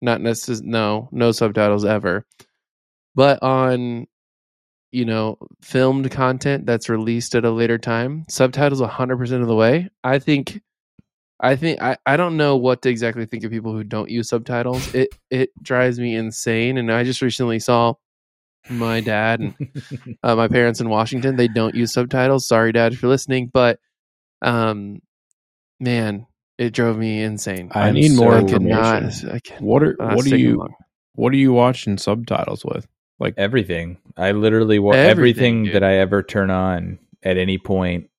not 0.00 0.20
necessarily 0.20 0.66
no 0.68 1.08
no 1.12 1.32
subtitles 1.32 1.84
ever. 1.84 2.26
But 3.14 3.42
on 3.42 4.06
you 4.92 5.04
know 5.04 5.38
filmed 5.62 6.10
content 6.10 6.66
that's 6.66 6.88
released 6.88 7.34
at 7.34 7.44
a 7.44 7.50
later 7.50 7.78
time 7.78 8.24
subtitles 8.28 8.80
100% 8.80 9.40
of 9.40 9.48
the 9.48 9.54
way. 9.54 9.88
I 10.04 10.18
think 10.18 10.60
i 11.40 11.56
think 11.56 11.82
i, 11.82 11.96
I 12.06 12.16
don't 12.16 12.36
know 12.36 12.56
what 12.56 12.82
to 12.82 12.88
exactly 12.88 13.26
think 13.26 13.42
of 13.42 13.50
people 13.50 13.72
who 13.72 13.84
don't 13.84 14.10
use 14.10 14.28
subtitles. 14.28 14.94
It 14.94 15.08
it 15.30 15.50
drives 15.62 15.98
me 15.98 16.14
insane 16.14 16.78
and 16.78 16.92
i 16.92 17.04
just 17.04 17.22
recently 17.22 17.58
saw 17.58 17.94
my 18.70 19.00
dad 19.00 19.40
and 19.40 19.54
uh, 20.22 20.36
my 20.36 20.48
parents 20.48 20.80
in 20.80 20.88
Washington. 20.88 21.36
They 21.36 21.48
don't 21.48 21.74
use 21.74 21.92
subtitles. 21.92 22.46
Sorry, 22.46 22.72
Dad, 22.72 22.92
if 22.92 23.02
you're 23.02 23.10
listening, 23.10 23.50
but 23.52 23.78
um, 24.42 25.00
man, 25.80 26.26
it 26.58 26.70
drove 26.72 26.96
me 26.96 27.22
insane. 27.22 27.70
I 27.74 27.88
I'm 27.88 27.94
need 27.94 28.12
more 28.16 28.38
so- 28.40 28.46
I 28.46 28.48
cannot. 28.50 29.02
information. 29.02 29.30
I 29.30 29.38
can, 29.40 29.64
What 29.64 29.82
are 29.82 29.96
not 29.98 30.14
what 30.16 30.22
do 30.24 30.28
sticking 30.30 30.44
you 30.46 30.56
along. 30.58 30.74
what 31.14 31.32
are 31.32 31.36
you 31.36 31.52
watching 31.52 31.98
subtitles 31.98 32.64
with? 32.64 32.86
Like 33.18 33.34
everything. 33.36 33.98
I 34.16 34.32
literally 34.32 34.78
wa- 34.78 34.92
Everything, 34.94 35.60
everything, 35.60 35.72
that 35.74 35.84
I 35.84 35.96
ever 35.98 36.22
turn 36.22 36.50
on 36.50 36.98
at 37.22 37.36
any 37.38 37.56
point, 37.58 38.10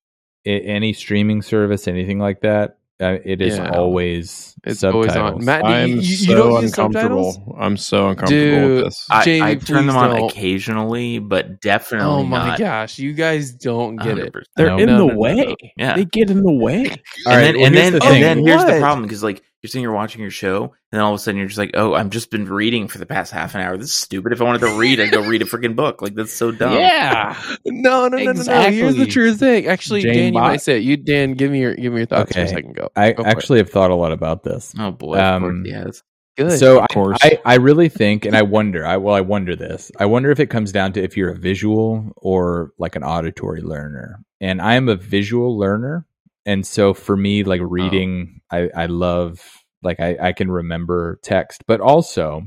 any 0.45 0.93
streaming 0.93 1.41
service, 1.41 1.87
anything 1.87 2.19
like 2.19 2.41
that. 2.41 2.77
Uh, 3.03 3.19
it 3.25 3.41
is 3.41 3.57
Yeah. 3.57 3.69
always 3.71 4.55
It's 4.63 4.79
subtitles. 4.79 5.15
always 5.17 5.35
on. 5.35 5.43
Matt, 5.45 5.65
I'm 5.65 5.89
you, 5.89 5.95
you, 5.97 6.03
so 6.15 6.31
you 6.31 6.37
don't 6.37 6.61
use 6.61 6.71
uncomfortable. 6.71 7.33
subtitles? 7.33 7.57
I'm 7.59 7.75
so 7.77 8.07
uncomfortable 8.09 8.39
Dude, 8.41 8.75
with 8.75 8.85
this. 8.85 9.07
I, 9.11 9.23
Jamie, 9.25 9.41
I 9.51 9.55
turn 9.55 9.87
them 9.87 9.97
on 9.97 10.09
don't. 10.11 10.29
occasionally, 10.29 11.19
but 11.19 11.59
definitely 11.61 12.07
Oh 12.09 12.23
my 12.23 12.47
not. 12.49 12.59
gosh, 12.59 12.97
you 12.97 13.11
guys 13.13 13.51
don't 13.51 13.97
get 13.97 14.17
it. 14.19 14.31
100%. 14.33 14.43
They're 14.55 14.67
No, 14.67 14.77
in 14.77 14.85
no, 14.87 14.97
the 14.99 15.05
no, 15.07 15.13
no, 15.13 15.19
way. 15.19 15.35
no. 15.35 15.55
Yeah. 15.77 15.95
They 15.95 16.05
get 16.05 16.29
in 16.29 16.43
the 16.43 16.51
way. 16.51 16.85
All 17.27 17.33
and 17.33 17.41
right, 17.41 17.41
then, 17.41 17.55
well, 17.57 17.65
and 17.65 17.75
here's 17.75 17.91
then, 17.91 17.99
the 17.99 18.05
and 18.05 18.23
then 18.23 18.37
here's 18.45 18.65
the 18.65 18.79
problem 18.79 19.03
because 19.03 19.21
like 19.23 19.43
you're 19.63 19.69
sitting 19.69 19.83
here 19.83 19.91
watching 19.93 20.21
your 20.21 20.29
show, 20.29 20.63
and 20.63 20.71
then 20.91 20.99
all 20.99 21.13
of 21.13 21.15
a 21.15 21.19
sudden 21.19 21.37
you're 21.37 21.47
just 21.47 21.57
like, 21.57 21.71
oh, 21.73 21.93
I've 21.93 22.09
just 22.09 22.29
been 22.29 22.45
reading 22.45 22.89
for 22.89 22.97
the 22.97 23.05
past 23.05 23.31
half 23.31 23.55
an 23.55 23.61
hour. 23.61 23.77
This 23.77 23.87
is 23.87 23.93
stupid. 23.93 24.33
If 24.33 24.41
I 24.41 24.43
wanted 24.43 24.59
to 24.59 24.77
read, 24.77 24.99
I'd 24.99 25.11
go 25.11 25.25
read 25.25 25.41
a 25.41 25.45
freaking 25.45 25.75
book. 25.75 26.01
Like 26.01 26.13
that's 26.15 26.33
so 26.33 26.51
dumb. 26.51 26.73
Yeah. 26.73 27.41
No, 27.65 28.07
no, 28.09 28.17
no, 28.17 28.31
no, 28.33 28.43
no. 28.43 28.61
Here's 28.71 28.97
the 28.97 29.05
true 29.05 29.33
thing. 29.33 29.65
Actually, 29.67 30.01
Jane 30.01 30.13
Dan, 30.13 30.25
you 30.27 30.33
Bot. 30.33 30.43
might 30.51 30.61
say 30.61 30.77
it. 30.77 30.83
You, 30.83 30.97
Dan, 30.97 31.33
give 31.35 31.49
me 31.49 31.61
your 31.61 31.75
give 31.75 31.93
me 31.93 31.99
your 31.99 32.05
thoughts 32.05 32.33
for 32.33 32.41
a 32.41 32.47
second. 32.47 32.75
Go. 32.75 32.89
I 32.95 33.13
Go 33.13 33.23
for 33.23 33.29
it. 33.29 33.31
actually 33.31 33.57
have 33.59 33.69
thought 33.69 33.89
a 33.89 33.95
lot 33.95 34.11
about 34.11 34.43
this. 34.43 34.73
Oh 34.77 34.91
boy. 34.91 35.17
Of 35.17 35.43
Um, 35.43 35.63
he 35.65 35.71
has. 35.71 36.03
good. 36.35 36.59
So 36.59 36.79
Of 36.81 36.87
I. 36.93 37.15
I, 37.23 37.39
I 37.45 37.55
really 37.55 37.87
think, 37.89 38.25
and 38.25 38.35
I 38.35 38.41
wonder, 38.41 38.85
I 38.85 38.97
well, 38.97 39.15
I 39.15 39.21
wonder 39.21 39.55
this. 39.55 39.91
I 39.97 40.05
wonder 40.07 40.29
if 40.31 40.39
it 40.41 40.47
comes 40.47 40.71
down 40.73 40.91
to 40.93 41.01
if 41.03 41.15
you're 41.15 41.31
a 41.31 41.37
visual 41.37 42.11
or 42.17 42.73
like 42.77 42.95
an 42.97 43.03
auditory 43.03 43.61
learner. 43.61 44.19
And 44.41 44.61
I 44.61 44.73
am 44.75 44.89
a 44.89 44.95
visual 44.97 45.57
learner, 45.57 46.05
and 46.45 46.65
so 46.65 46.93
for 46.93 47.15
me, 47.15 47.43
like 47.43 47.61
oh. 47.61 47.65
reading, 47.65 48.41
I, 48.51 48.69
I 48.75 48.85
love 48.87 49.41
like 49.81 49.99
I, 49.99 50.17
I 50.21 50.33
can 50.33 50.49
remember 50.49 51.19
text, 51.23 51.63
but 51.67 51.81
also, 51.81 52.45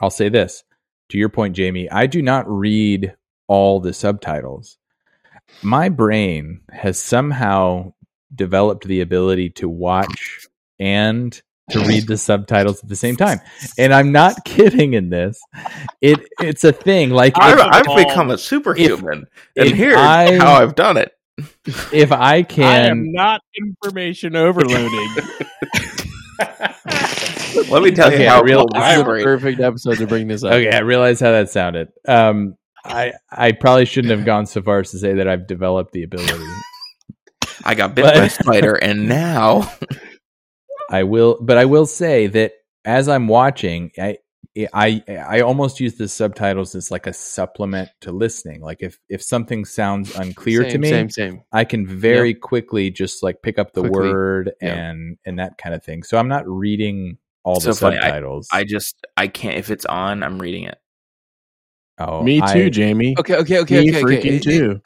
I'll 0.00 0.10
say 0.10 0.28
this 0.28 0.64
to 1.10 1.18
your 1.18 1.28
point, 1.28 1.56
Jamie. 1.56 1.90
I 1.90 2.06
do 2.06 2.22
not 2.22 2.48
read 2.48 3.14
all 3.48 3.80
the 3.80 3.92
subtitles. 3.92 4.78
My 5.62 5.88
brain 5.88 6.60
has 6.70 6.98
somehow 7.00 7.94
developed 8.34 8.86
the 8.86 9.00
ability 9.00 9.50
to 9.50 9.68
watch 9.68 10.46
and 10.78 11.40
to 11.70 11.80
read 11.80 12.06
the 12.06 12.16
subtitles 12.16 12.82
at 12.82 12.88
the 12.88 12.96
same 12.96 13.16
time. 13.16 13.40
And 13.78 13.92
I'm 13.92 14.12
not 14.12 14.44
kidding 14.44 14.94
in 14.94 15.10
this. 15.10 15.40
It 16.00 16.20
it's 16.40 16.64
a 16.64 16.72
thing. 16.72 17.10
Like 17.10 17.34
I've, 17.36 17.58
if, 17.58 17.64
I've 17.64 17.88
all- 17.88 17.96
become 17.96 18.30
a 18.30 18.38
superhuman, 18.38 19.26
and 19.56 19.68
if 19.68 19.76
here's 19.76 19.96
I- 19.96 20.38
how 20.38 20.54
I've 20.54 20.74
done 20.74 20.96
it. 20.96 21.12
If 21.92 22.12
I 22.12 22.42
can, 22.42 22.64
I 22.64 22.88
am 22.88 23.12
not 23.12 23.40
information 23.58 24.36
overloading. 24.36 25.08
Let 27.70 27.82
me 27.82 27.90
tell 27.90 28.08
Okay, 28.08 28.22
you 28.24 28.28
I 28.28 28.34
how 28.34 28.42
real- 28.42 28.66
cool 28.66 28.80
This 28.80 28.94
is 28.94 29.00
a 29.00 29.04
perfect 29.24 29.60
episode 29.60 29.98
to 29.98 30.06
bring 30.06 30.28
this 30.28 30.42
up. 30.44 30.52
Okay, 30.52 30.70
I 30.70 30.80
realize 30.80 31.20
how 31.20 31.30
that 31.32 31.50
sounded. 31.50 31.88
Um, 32.06 32.56
I 32.84 33.12
I 33.30 33.52
probably 33.52 33.84
shouldn't 33.84 34.10
have 34.16 34.24
gone 34.24 34.46
so 34.46 34.62
far 34.62 34.80
as 34.80 34.90
to 34.92 34.98
say 34.98 35.14
that 35.14 35.28
I've 35.28 35.46
developed 35.46 35.92
the 35.92 36.02
ability. 36.04 36.42
I 37.64 37.74
got 37.74 37.94
bit 37.94 38.04
But- 38.04 38.14
by 38.14 38.24
a 38.24 38.30
spider, 38.30 38.74
and 38.74 39.08
now 39.08 39.70
I 40.90 41.02
will, 41.04 41.38
but 41.40 41.58
I 41.58 41.66
will 41.66 41.86
say 41.86 42.26
that 42.28 42.52
as 42.84 43.08
I'm 43.08 43.28
watching, 43.28 43.90
I 43.98 44.18
I 44.74 45.02
I 45.08 45.40
almost 45.42 45.78
use 45.78 45.94
the 45.96 46.08
subtitles 46.08 46.74
as 46.74 46.90
like 46.90 47.06
a 47.06 47.12
supplement 47.12 47.88
to 48.00 48.10
listening. 48.12 48.60
Like 48.60 48.78
if 48.80 48.98
if 49.08 49.22
something 49.22 49.64
sounds 49.64 50.14
unclear 50.16 50.62
same, 50.62 50.70
to 50.72 50.78
me, 50.78 50.88
Same, 50.90 51.10
same. 51.10 51.42
I 51.52 51.64
can 51.64 51.86
very 51.86 52.34
quickly 52.34 52.90
just 52.90 53.22
like 53.22 53.42
pick 53.42 53.58
up 53.58 53.72
the 53.74 53.82
Quickly. 53.82 54.08
word 54.08 54.52
Yeah. 54.60 54.74
and 54.74 55.18
and 55.24 55.38
that 55.38 55.56
kind 55.58 55.74
of 55.74 55.84
thing. 55.84 56.02
So 56.02 56.18
I'm 56.18 56.28
not 56.28 56.48
reading 56.48 57.18
all 57.44 57.60
So 57.60 57.70
the 57.70 57.76
funny, 57.76 57.96
subtitles. 57.96 58.48
I 58.52 58.64
just 58.64 59.06
I 59.16 59.28
can't. 59.28 59.56
If 59.56 59.70
it's 59.70 59.86
on, 59.86 60.22
I'm 60.24 60.40
reading 60.40 60.64
it. 60.64 60.78
oh, 61.98 62.22
Me 62.22 62.40
too, 62.40 62.44
I- 62.66 62.68
Jamie. 62.70 63.14
Okay, 63.18 63.36
okay, 63.36 63.60
okay, 63.60 63.80
Me 63.84 63.90
okay, 63.90 64.02
freaking 64.02 64.18
okay. 64.18 64.28
It- 64.28 64.34
it- 64.34 64.42
too. 64.42 64.80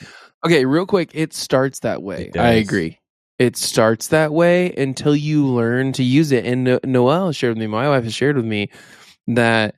Okay, 0.44 0.66
real 0.66 0.84
quick, 0.84 1.10
it 1.14 1.32
starts 1.32 1.80
that 1.80 2.02
way. 2.02 2.30
I 2.38 2.50
agree. 2.52 2.98
It 3.38 3.56
starts 3.56 4.08
that 4.08 4.30
way 4.30 4.72
until 4.74 5.16
you 5.16 5.46
learn 5.46 5.92
to 5.94 6.04
use 6.04 6.32
it. 6.32 6.44
And 6.44 6.64
no- 6.64 6.80
Noelle 6.84 7.32
shared 7.32 7.52
with 7.52 7.58
me, 7.58 7.66
my 7.66 7.88
wife 7.88 8.04
has 8.04 8.14
shared 8.14 8.36
with 8.36 8.44
me 8.44 8.68
that 9.28 9.74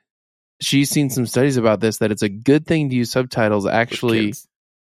she's 0.60 0.90
seen 0.90 1.10
some 1.10 1.26
studies 1.26 1.56
about 1.56 1.80
this 1.80 1.98
that 1.98 2.10
it's 2.10 2.22
a 2.22 2.28
good 2.28 2.66
thing 2.66 2.90
to 2.90 2.96
use 2.96 3.10
subtitles 3.10 3.66
actually 3.66 4.34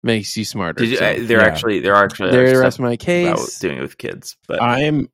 makes 0.02 0.36
you 0.36 0.44
smarter. 0.44 0.84
Did 0.84 0.90
you, 0.90 0.96
So, 0.96 1.04
uh, 1.04 1.16
they're 1.20 1.40
yeah. 1.40 1.46
actually 1.46 1.80
they're 1.80 1.94
actually 1.94 2.30
there 2.30 2.48
stuff 2.54 2.62
rests 2.62 2.78
my 2.80 2.88
about 2.92 2.98
case. 3.00 3.58
doing 3.58 3.78
it 3.78 3.82
with 3.82 3.98
kids, 3.98 4.36
but 4.46 4.62
I'm 4.62 5.08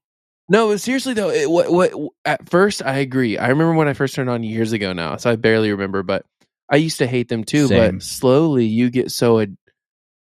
No, 0.48 0.76
seriously 0.76 1.14
though, 1.14 1.30
it, 1.30 1.50
what 1.50 1.70
what 1.70 1.92
at 2.24 2.48
first 2.48 2.82
I 2.84 2.98
agree. 2.98 3.38
I 3.38 3.48
remember 3.48 3.74
when 3.74 3.88
I 3.88 3.94
first 3.94 4.14
turned 4.14 4.28
on 4.30 4.42
years 4.42 4.72
ago 4.72 4.92
now, 4.92 5.16
so 5.16 5.30
I 5.30 5.36
barely 5.36 5.70
remember, 5.70 6.02
but 6.02 6.26
I 6.70 6.76
used 6.76 6.98
to 6.98 7.06
hate 7.06 7.28
them 7.28 7.44
too. 7.44 7.66
Same. 7.68 7.94
But 7.96 8.02
slowly 8.02 8.66
you 8.66 8.90
get 8.90 9.10
so 9.10 9.40
ad- 9.40 9.56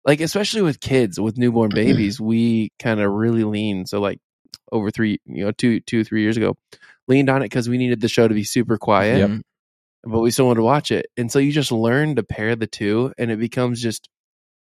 like, 0.07 0.21
especially 0.21 0.63
with 0.63 0.81
kids 0.81 1.19
with 1.19 1.37
newborn 1.39 1.71
babies, 1.75 2.21
we 2.21 2.71
kind 2.79 3.01
of 3.01 3.11
really 3.11 3.43
lean. 3.45 3.87
So 3.87 4.01
like 4.01 4.21
over 4.71 4.91
three, 4.91 5.19
you 5.27 5.45
know, 5.47 5.51
two 5.53 5.81
two 5.81 6.05
three 6.05 6.23
years 6.23 6.37
ago, 6.37 6.57
leaned 7.09 7.31
on 7.31 7.43
it 7.43 7.47
because 7.47 7.69
we 7.69 7.79
needed 7.79 8.01
the 8.01 8.09
show 8.09 8.27
to 8.29 8.35
be 8.35 8.45
super 8.45 8.79
quiet, 8.79 9.19
Yep. 9.19 9.41
but 10.05 10.21
we 10.21 10.31
still 10.31 10.47
wanted 10.47 10.59
to 10.61 10.65
watch 10.65 10.91
it, 10.91 11.07
and 11.17 11.31
so 11.31 11.39
you 11.39 11.53
just 11.53 11.73
learn 11.73 12.17
to 12.17 12.23
pair 12.23 12.57
the 12.57 12.67
two, 12.67 13.13
and 13.19 13.31
it 13.31 13.39
becomes 13.39 13.81
just 13.83 14.09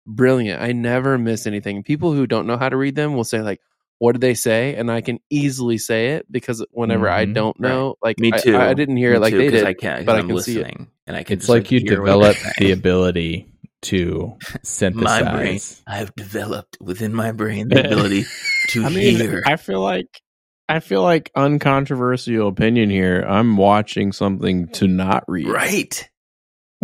brilliant. 0.06 0.60
I 0.62 0.72
never 0.72 1.16
miss 1.18 1.46
anything. 1.46 1.82
People 1.82 2.12
who 2.12 2.26
don't 2.26 2.46
know 2.46 2.56
how 2.56 2.68
to 2.68 2.76
read 2.76 2.94
them 2.94 3.14
will 3.14 3.24
say 3.24 3.40
like, 3.40 3.60
"What 3.98 4.12
did 4.12 4.20
they 4.20 4.34
say?" 4.34 4.74
And 4.74 4.90
I 4.90 5.00
can 5.00 5.18
easily 5.30 5.78
say 5.78 6.10
it 6.10 6.30
because 6.30 6.64
whenever 6.72 7.08
I 7.08 7.24
Mhm. 7.26 7.34
don't 7.34 7.56
Right. 7.58 7.70
know, 7.70 7.96
like 8.02 8.18
me 8.18 8.32
too. 8.32 8.56
I, 8.56 8.74
didn't 8.74 8.96
hear 8.98 9.10
Me 9.12 9.16
it 9.16 9.20
like 9.20 9.32
too, 9.32 9.38
they 9.38 9.44
'cause 9.50 9.60
did. 9.60 9.64
I 9.66 9.74
can't, 9.74 10.04
but 10.06 10.16
I 10.16 10.18
I'm 10.20 10.28
can 10.28 10.38
see 10.40 10.56
it. 10.56 10.64
listening, 10.64 10.90
and 11.06 11.16
I 11.16 11.22
can. 11.22 11.34
It's 11.34 11.42
just, 11.46 11.48
like 11.50 11.70
you 11.70 11.80
hear 11.80 11.96
develop 11.96 12.36
the 12.58 12.72
ability 12.72 13.46
to 13.82 14.34
synthesize. 14.62 15.22
My 15.22 15.32
brain. 15.32 15.60
I've 15.86 16.14
developed 16.14 16.78
within 16.80 17.12
my 17.14 17.32
brain 17.32 17.68
the 17.68 17.80
ability 17.86 18.24
to 18.70 18.84
I 18.84 18.88
mean, 18.90 19.16
hear. 19.16 19.42
I 19.46 19.56
feel 19.56 19.80
like 19.80 20.20
I 20.68 20.80
feel 20.80 21.02
like 21.02 21.30
uncontroversial 21.34 22.48
opinion 22.48 22.90
here. 22.90 23.20
I'm 23.26 23.56
watching 23.56 24.12
something 24.12 24.68
to 24.68 24.88
not 24.88 25.24
read. 25.28 25.46
right. 25.48 26.08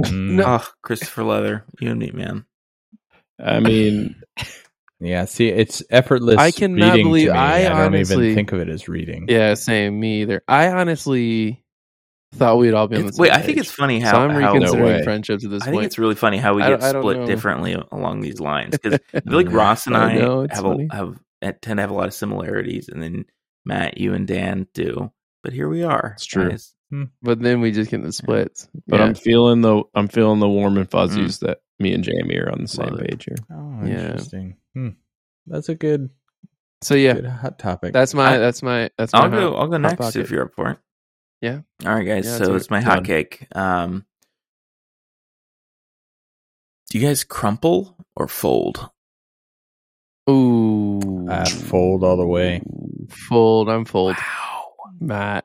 Mm, 0.01 0.31
No. 0.37 0.45
Oh, 0.47 0.67
Christopher 0.83 1.25
Leather, 1.25 1.65
you 1.81 1.91
and 1.91 1.99
me, 1.99 2.11
man. 2.13 2.45
I 3.43 3.61
mean, 3.61 4.17
Yeah, 5.03 5.25
see, 5.25 5.49
it's 5.49 5.83
effortless. 5.89 6.37
I 6.37 6.51
cannot 6.51 6.91
reading 6.93 7.07
to 7.07 7.09
believe- 7.09 7.29
me. 7.29 7.31
I 7.39 7.63
don't 7.63 7.73
honestly- 7.79 8.25
even 8.27 8.35
think 8.35 8.53
of 8.53 8.61
it 8.61 8.69
as 8.69 8.87
reading. 8.87 9.27
Yeah, 9.31 9.55
same. 9.55 9.99
Me 9.99 10.21
either. 10.23 10.43
I 10.47 10.69
honestly 10.69 11.65
thought 12.35 12.59
we'd 12.59 12.75
all 12.75 12.87
be 12.87 12.97
on 12.97 13.07
the 13.07 13.13
same 13.15 13.23
wait, 13.23 13.33
I 13.33 13.41
think 13.41 13.57
it's 13.59 13.71
funny 13.73 14.01
so 14.01 14.07
how, 14.07 14.21
I'm 14.25 14.31
how 14.31 14.53
reconsidering 14.53 14.99
No 14.99 15.03
friendships 15.03 15.43
at 15.45 15.51
this 15.51 15.63
I 15.63 15.67
think 15.67 15.77
point. 15.77 15.87
it's 15.87 15.99
really 15.99 16.15
funny 16.15 16.37
how 16.37 16.55
we 16.55 16.61
get 16.63 16.69
don't- 16.81 16.83
I 16.83 16.91
split 16.91 17.17
know. 17.21 17.27
differently 17.27 17.77
along 17.91 18.21
these 18.21 18.41
lines 18.41 18.77
because 18.79 19.01
I 19.15 19.21
feel 19.21 19.33
like 19.33 19.51
Ross 19.51 19.87
and 19.87 19.97
I 19.97 20.11
I, 20.13 20.19
know, 20.19 20.47
have 20.51 20.65
a, 20.67 20.87
have 20.93 21.19
tend 21.41 21.79
to 21.79 21.81
have 21.81 21.91
a 21.91 21.95
lot 21.95 22.07
of 22.07 22.13
similarities, 22.15 22.89
and 22.89 23.03
then 23.03 23.25
Matt, 23.65 23.99
you 23.99 24.15
and 24.15 24.27
Dan 24.27 24.67
do. 24.75 25.13
But 25.43 25.53
here 25.53 25.69
we 25.69 25.83
are. 25.83 26.13
It's 26.17 26.27
true. 26.27 26.51
guys. 26.51 26.75
but 27.23 27.41
then 27.41 27.61
we 27.61 27.71
just 27.73 27.91
get 27.91 28.03
the 28.03 28.13
splits. 28.13 28.69
but 28.87 28.99
Yeah. 29.01 29.07
I'm 29.07 29.15
feeling 29.15 29.61
the 29.61 29.83
I'm 29.95 30.09
feeling 30.09 30.41
the 30.41 30.49
warm 30.49 30.77
and 30.77 30.91
fuzzies 30.91 31.39
that 31.41 31.59
me 31.79 31.95
and 31.95 32.05
Jamie 32.05 32.37
are 32.39 32.51
on 32.51 32.63
the 32.63 32.69
same 32.69 32.89
Love 32.91 33.01
it. 33.01 33.11
page 33.11 33.25
here. 33.25 33.37
Oh, 33.53 33.81
Yeah. 33.87 34.07
interesting. 34.07 34.57
Hmm. 34.75 34.89
That's 35.47 35.69
a 35.71 35.75
good, 35.75 36.11
so 36.83 36.95
yeah, 36.95 37.15
good 37.15 37.27
hot 37.27 37.59
topic. 37.59 37.93
that's 37.93 38.13
my 38.15 38.35
I- 38.35 38.39
that's 38.39 38.63
my 38.63 38.91
that's 38.99 39.13
my 39.13 39.21
I'll 39.21 39.31
hot- 39.31 39.37
go. 39.39 39.55
I'll 39.57 39.69
go 39.69 39.79
next 39.79 39.97
pocket. 39.97 40.17
if 40.17 40.31
you're 40.31 40.45
up 40.45 40.55
for 40.55 40.71
it. 40.73 40.79
Yeah. 41.41 41.61
All 41.87 41.95
right, 41.95 42.05
guys. 42.07 42.27
Yeah, 42.27 42.37
so 42.39 42.55
it's 42.55 42.69
my 42.71 42.81
hot 42.83 43.05
cake. 43.05 43.47
Um, 43.55 44.05
do 46.91 46.99
you 46.99 47.07
guys 47.07 47.25
crumple 47.25 47.97
or 48.17 48.29
fold? 48.29 48.91
Ooh, 50.29 51.27
Uh, 51.29 51.45
fold 51.49 52.05
all 52.05 52.17
the 52.17 52.27
way. 52.27 52.61
Fold. 53.11 53.69
I'm 53.69 53.85
fold. 53.85 54.17
Wow. 54.17 54.65
Matt. 55.01 55.45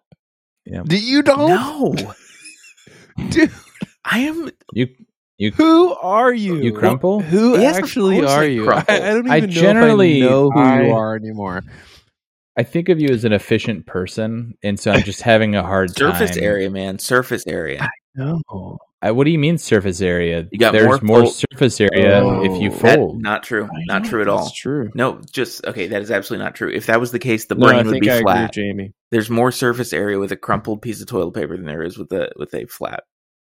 Yeah. 0.66 0.84
Do 0.86 0.98
you 0.98 1.22
don't? 1.22 1.50
No, 1.50 1.96
Dude, 3.30 3.52
I 4.04 4.20
am. 4.20 4.50
you. 4.74 4.88
You 5.38 5.52
who 5.52 5.94
are 5.96 6.34
you? 6.34 6.56
you 6.62 6.72
crumple? 6.74 7.20
Who 7.20 7.60
Yes, 7.60 7.76
actually 7.76 8.24
are 8.26 8.46
you? 8.46 8.72
I. 8.72 8.86
I 8.88 9.00
don't 9.00 9.20
even 9.28 9.32
I 9.32 9.40
know 9.42 9.48
generally- 9.48 10.22
if 10.22 10.26
I 10.28 10.30
know 10.30 10.50
who 10.50 10.60
I- 10.60 10.82
you 10.84 10.94
are 10.94 11.16
anymore. 11.16 11.64
I 12.58 12.64
think 12.64 12.88
of 12.88 13.02
you 13.02 13.10
as 13.10 13.26
an 13.26 13.34
efficient 13.34 13.86
person, 13.86 14.58
and 14.64 14.80
so 14.80 14.92
I'm 14.92 15.04
just 15.04 15.22
having 15.22 15.56
a 15.56 15.62
hard 15.62 15.90
time. 15.94 16.14
Surface 16.14 16.36
time. 16.36 16.44
area, 16.46 16.70
man. 16.70 17.00
Surface 17.00 17.44
area. 17.48 17.90
No. 18.16 18.78
I, 19.06 19.12
what 19.12 19.26
do 19.26 19.32
you 19.32 19.38
mean 19.38 19.58
surface 19.60 20.02
area? 20.02 20.48
You 20.52 20.58
got 20.58 20.72
There's 20.72 20.86
more 21.04 21.22
more, 21.22 21.28
surface 21.28 21.80
area 21.80 22.22
Oh. 22.24 22.44
if 22.44 22.60
you 22.62 22.72
oh. 22.72 22.76
That- 22.80 22.96
fold. 22.98 23.22
not 23.22 23.44
true. 23.44 23.66
I 23.66 23.84
Not 23.86 24.06
true 24.06 24.22
at 24.22 24.28
all. 24.28 24.46
That's 24.46 24.56
true. 24.58 24.90
No, 24.96 25.22
just 25.32 25.64
okay. 25.66 25.88
That 25.88 26.02
is 26.02 26.10
absolutely 26.10 26.44
not 26.46 26.56
true. 26.56 26.70
If 26.72 26.88
that 26.88 27.00
was 27.00 27.12
the 27.12 27.20
case, 27.20 27.46
the 27.46 27.56
No, 27.56 27.68
brain 27.68 27.80
I 27.80 27.84
would 27.84 27.92
think 27.92 28.04
be 28.04 28.10
I 28.10 28.16
agree 28.16 28.26
with 28.26 28.34
flat. 28.36 28.54
Jamie. 28.54 28.94
There's 29.12 29.30
more 29.30 29.52
surface 29.52 29.94
area 29.94 30.18
with 30.18 30.32
a 30.32 30.36
crumpled 30.38 30.82
piece 30.82 31.02
of 31.02 31.08
toilet 31.08 31.34
paper 31.36 31.56
than 31.56 31.66
there 31.68 31.84
is 31.84 31.98
with 31.98 32.12
a 32.14 32.32
with 32.36 32.54
a 32.56 32.66
flat 32.66 33.04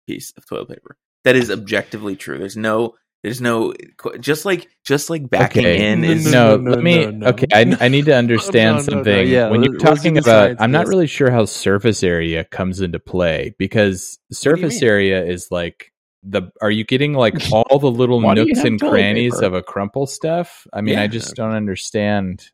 piece 0.07 0.33
of 0.37 0.47
toilet 0.47 0.69
paper. 0.69 0.97
That 1.25 1.37
is 1.37 1.51
objectively 1.51 2.17
true. 2.17 2.39
There's 2.39 2.57
no. 2.57 2.95
There's 3.27 3.41
no. 3.41 3.75
Just 4.21 4.45
like 4.45 4.69
just 4.85 5.11
like 5.11 5.29
backing 5.29 5.67
Okay. 5.67 5.91
in 5.91 6.03
No, 6.03 6.09
is 6.11 6.31
no, 6.31 6.57
no, 6.59 6.71
let 6.71 6.81
me. 6.85 7.05
no, 7.07 7.11
no. 7.11 7.27
Okay, 7.31 7.47
I, 7.53 7.77
I 7.81 7.89
need 7.89 8.05
to 8.05 8.15
understand 8.17 8.55
No, 8.55 8.71
no, 8.71 8.77
no, 8.77 8.83
something. 9.03 9.29
yeah, 9.29 9.51
when 9.51 9.65
you're 9.65 9.73
let's- 9.73 9.83
let's 9.85 10.03
do 10.03 10.11
talking 10.11 10.19
about, 10.19 10.57
I'm 10.61 10.71
not 10.71 10.87
really 10.87 11.09
sure 11.09 11.29
how 11.33 11.45
surface 11.45 12.05
area 12.05 12.45
comes 12.45 12.81
into 12.81 13.01
play 13.01 13.53
because 13.59 14.21
surface 14.31 14.81
area 14.81 15.25
is 15.27 15.49
like 15.51 15.93
the. 16.23 16.53
Are 16.63 16.71
you 16.71 16.85
getting 16.85 17.15
like 17.15 17.35
all 17.53 17.81
the 17.81 17.91
little 17.91 18.21
Why 18.21 18.37
do 18.37 18.43
you 18.43 18.47
nooks 18.55 18.61
and 18.61 18.79
crannies 18.81 19.35
paper? 19.35 19.47
of 19.47 19.55
a 19.55 19.63
crumple 19.63 20.07
stuff? 20.07 20.65
I 20.73 20.81
mean, 20.81 20.97
I 20.97 21.09
just 21.09 21.35
don't 21.35 21.51
understand. 21.53 22.49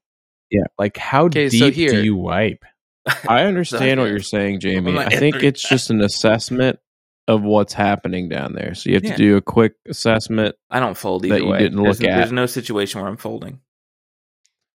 Yeah. 0.51 0.64
like 0.79 0.97
how 0.97 1.27
Okay, 1.27 1.51
deep 1.51 1.75
so 1.75 1.93
do 1.93 2.03
you 2.03 2.16
wipe? 2.16 2.64
I 3.29 3.43
understand 3.45 4.01
what 4.01 4.09
you're 4.09 4.20
saying, 4.20 4.61
Jamie. 4.61 4.97
I 4.97 5.11
think 5.11 5.43
it's 5.43 5.61
just 5.68 5.91
an 5.91 6.01
assessment 6.01 6.79
of 7.33 7.43
what's 7.43 7.72
happening 7.72 8.28
down 8.28 8.53
there. 8.55 8.74
So 8.74 8.91
you 8.91 8.95
have 8.97 9.05
Yeah. 9.05 9.12
to 9.12 9.16
do 9.16 9.37
a 9.37 9.41
quick 9.41 9.74
assessment. 9.89 10.55
I 10.70 10.80
don't 10.80 10.97
fold 10.97 11.22
that 11.22 11.28
either 11.28 11.39
you 11.39 11.47
way. 11.49 11.59
didn't 11.59 11.83
there's, 11.83 12.01
look 12.01 12.09
at. 12.09 12.16
There's 12.18 12.33
no 12.33 12.47
situation 12.47 13.01
where 13.01 13.11
I'm 13.11 13.16
folding. 13.16 13.61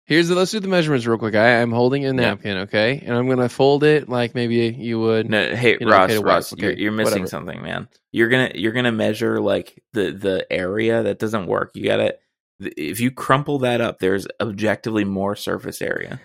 Here's 0.07 0.29
the, 0.29 0.35
let's 0.35 0.51
do 0.51 0.61
the 0.61 0.69
measurements 0.69 1.07
real 1.07 1.17
quick. 1.17 1.35
I, 1.35 1.63
I'm 1.63 1.73
holding 1.73 2.05
a 2.05 2.09
Yeah. 2.09 2.13
napkin, 2.13 2.57
okay, 2.59 3.03
and 3.07 3.17
I'm 3.17 3.27
gonna 3.27 3.49
fold 3.49 3.85
it 3.85 4.07
like 4.09 4.35
maybe 4.35 4.57
you 4.79 5.01
would. 5.01 5.31
No, 5.31 5.55
hey 5.55 5.79
You 5.81 5.87
know, 5.87 5.93
Ross, 5.93 6.11
okay 6.11 6.19
Ross, 6.23 6.53
okay, 6.53 6.63
you're, 6.63 6.73
you're 6.75 6.93
missing 6.93 7.23
whatever. 7.23 7.27
something, 7.29 7.63
man. 7.63 7.89
You're 8.13 8.29
gonna 8.29 8.51
you're 8.55 8.73
gonna 8.73 8.93
measure 8.93 9.41
like 9.41 9.83
the 9.95 10.11
the 10.11 10.47
area 10.53 11.03
that 11.05 11.19
doesn't 11.19 11.47
work. 11.47 11.71
You 11.75 11.85
gotta 11.87 12.17
if 12.61 13.01
you 13.01 13.11
crumple 13.13 13.61
that 13.61 13.81
up, 13.81 13.99
there's 13.99 14.27
objectively 14.41 15.05
more 15.05 15.37
surface 15.37 15.81
area. 15.81 16.21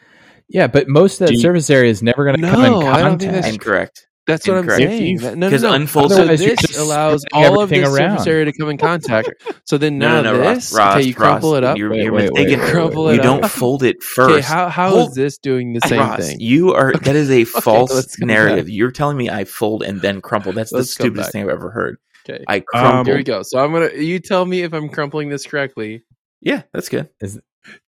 Yeah, 0.50 0.68
but 0.68 0.90
most 0.90 1.22
of 1.22 1.28
that 1.28 1.34
you- 1.36 1.40
surface 1.40 1.70
area 1.70 1.90
is 1.90 2.04
never 2.04 2.24
going 2.26 2.36
to 2.36 2.42
No, 2.42 2.52
come 2.52 2.66
in 2.66 2.66
I 2.66 2.72
don't 2.74 2.82
think 2.82 2.92
contact. 2.92 3.32
that's- 3.34 3.54
Incorrect. 3.54 4.08
That's 4.30 4.48
what 4.48 4.58
Incorrect. 4.58 4.82
I'm 4.84 4.88
saying. 4.90 5.06
you- 5.08 5.20
That- 5.20 5.38
no, 5.38 5.48
no, 5.48 5.52
'cause 5.52 5.64
no. 5.64 5.74
unfold- 5.74 6.12
so 6.12 6.26
this 6.26 6.42
just 6.42 6.78
allows 6.78 7.26
all 7.34 7.62
of 7.62 7.72
everything 7.72 7.84
this 7.84 7.98
surface 7.98 8.28
area 8.28 8.46
to 8.46 8.54
come 8.54 8.70
in 8.70 8.78
contact. 8.78 9.30
So 9.66 9.78
then 9.78 9.98
now 9.98 10.22
no, 10.22 10.34
no, 10.34 10.40
Ross, 10.40 10.56
this, 10.70 10.74
Ross, 10.78 10.96
okay, 10.98 11.06
you 11.08 11.14
crumple 11.14 11.52
Ross, 11.54 11.58
it 11.58 11.64
up. 11.64 11.78
You're, 11.78 11.90
Wait, 11.92 12.04
you're 12.04 12.14
wait, 12.14 12.32
wait, 12.32 12.46
mistaken. 12.46 12.60
wait, 12.64 12.72
Crumple 12.72 13.04
wait. 13.06 13.12
it 13.12 13.16
You 13.24 13.30
up. 13.32 13.42
don't 13.42 13.52
fold 13.52 13.84
it 13.84 13.98
Okay, 14.20 14.34
first. 14.34 14.48
how 14.48 14.70
how 14.70 14.90
Hold- 14.92 15.10
is 15.10 15.16
this 15.16 15.38
doing 15.38 15.74
the 15.74 15.82
same 15.88 16.00
Ross, 16.00 16.20
thing? 16.28 16.38
you 16.40 16.74
are 16.74 16.94
that 16.94 17.16
is 17.16 17.30
a 17.30 17.44
false 17.46 17.94
let's 17.94 18.20
narrative. 18.20 18.66
back. 18.66 18.74
You're 18.74 18.92
telling 18.92 19.18
me 19.18 19.30
I 19.30 19.44
fold 19.46 19.84
and 19.84 20.02
then 20.02 20.22
crumple. 20.22 20.54
That's 20.54 20.72
Let's 20.72 20.88
the 20.96 21.04
stupidest 21.04 21.32
thing 21.32 21.44
I've 21.44 21.50
ever 21.50 21.70
heard. 21.72 21.98
Okay. 22.30 22.44
I 22.48 22.58
Um, 22.58 22.64
crumpled. 22.68 23.08
Here 23.08 23.16
we 23.18 23.24
go. 23.24 23.42
So 23.44 23.58
I'm 23.60 23.72
gonna. 23.72 23.90
You 23.96 24.20
tell 24.20 24.46
me 24.46 24.62
if 24.64 24.74
I'm 24.74 24.90
crumpling 24.90 25.30
this 25.30 25.46
correctly. 25.46 26.04
Yeah, 26.42 26.62
that's 26.74 26.90
good. 26.90 27.10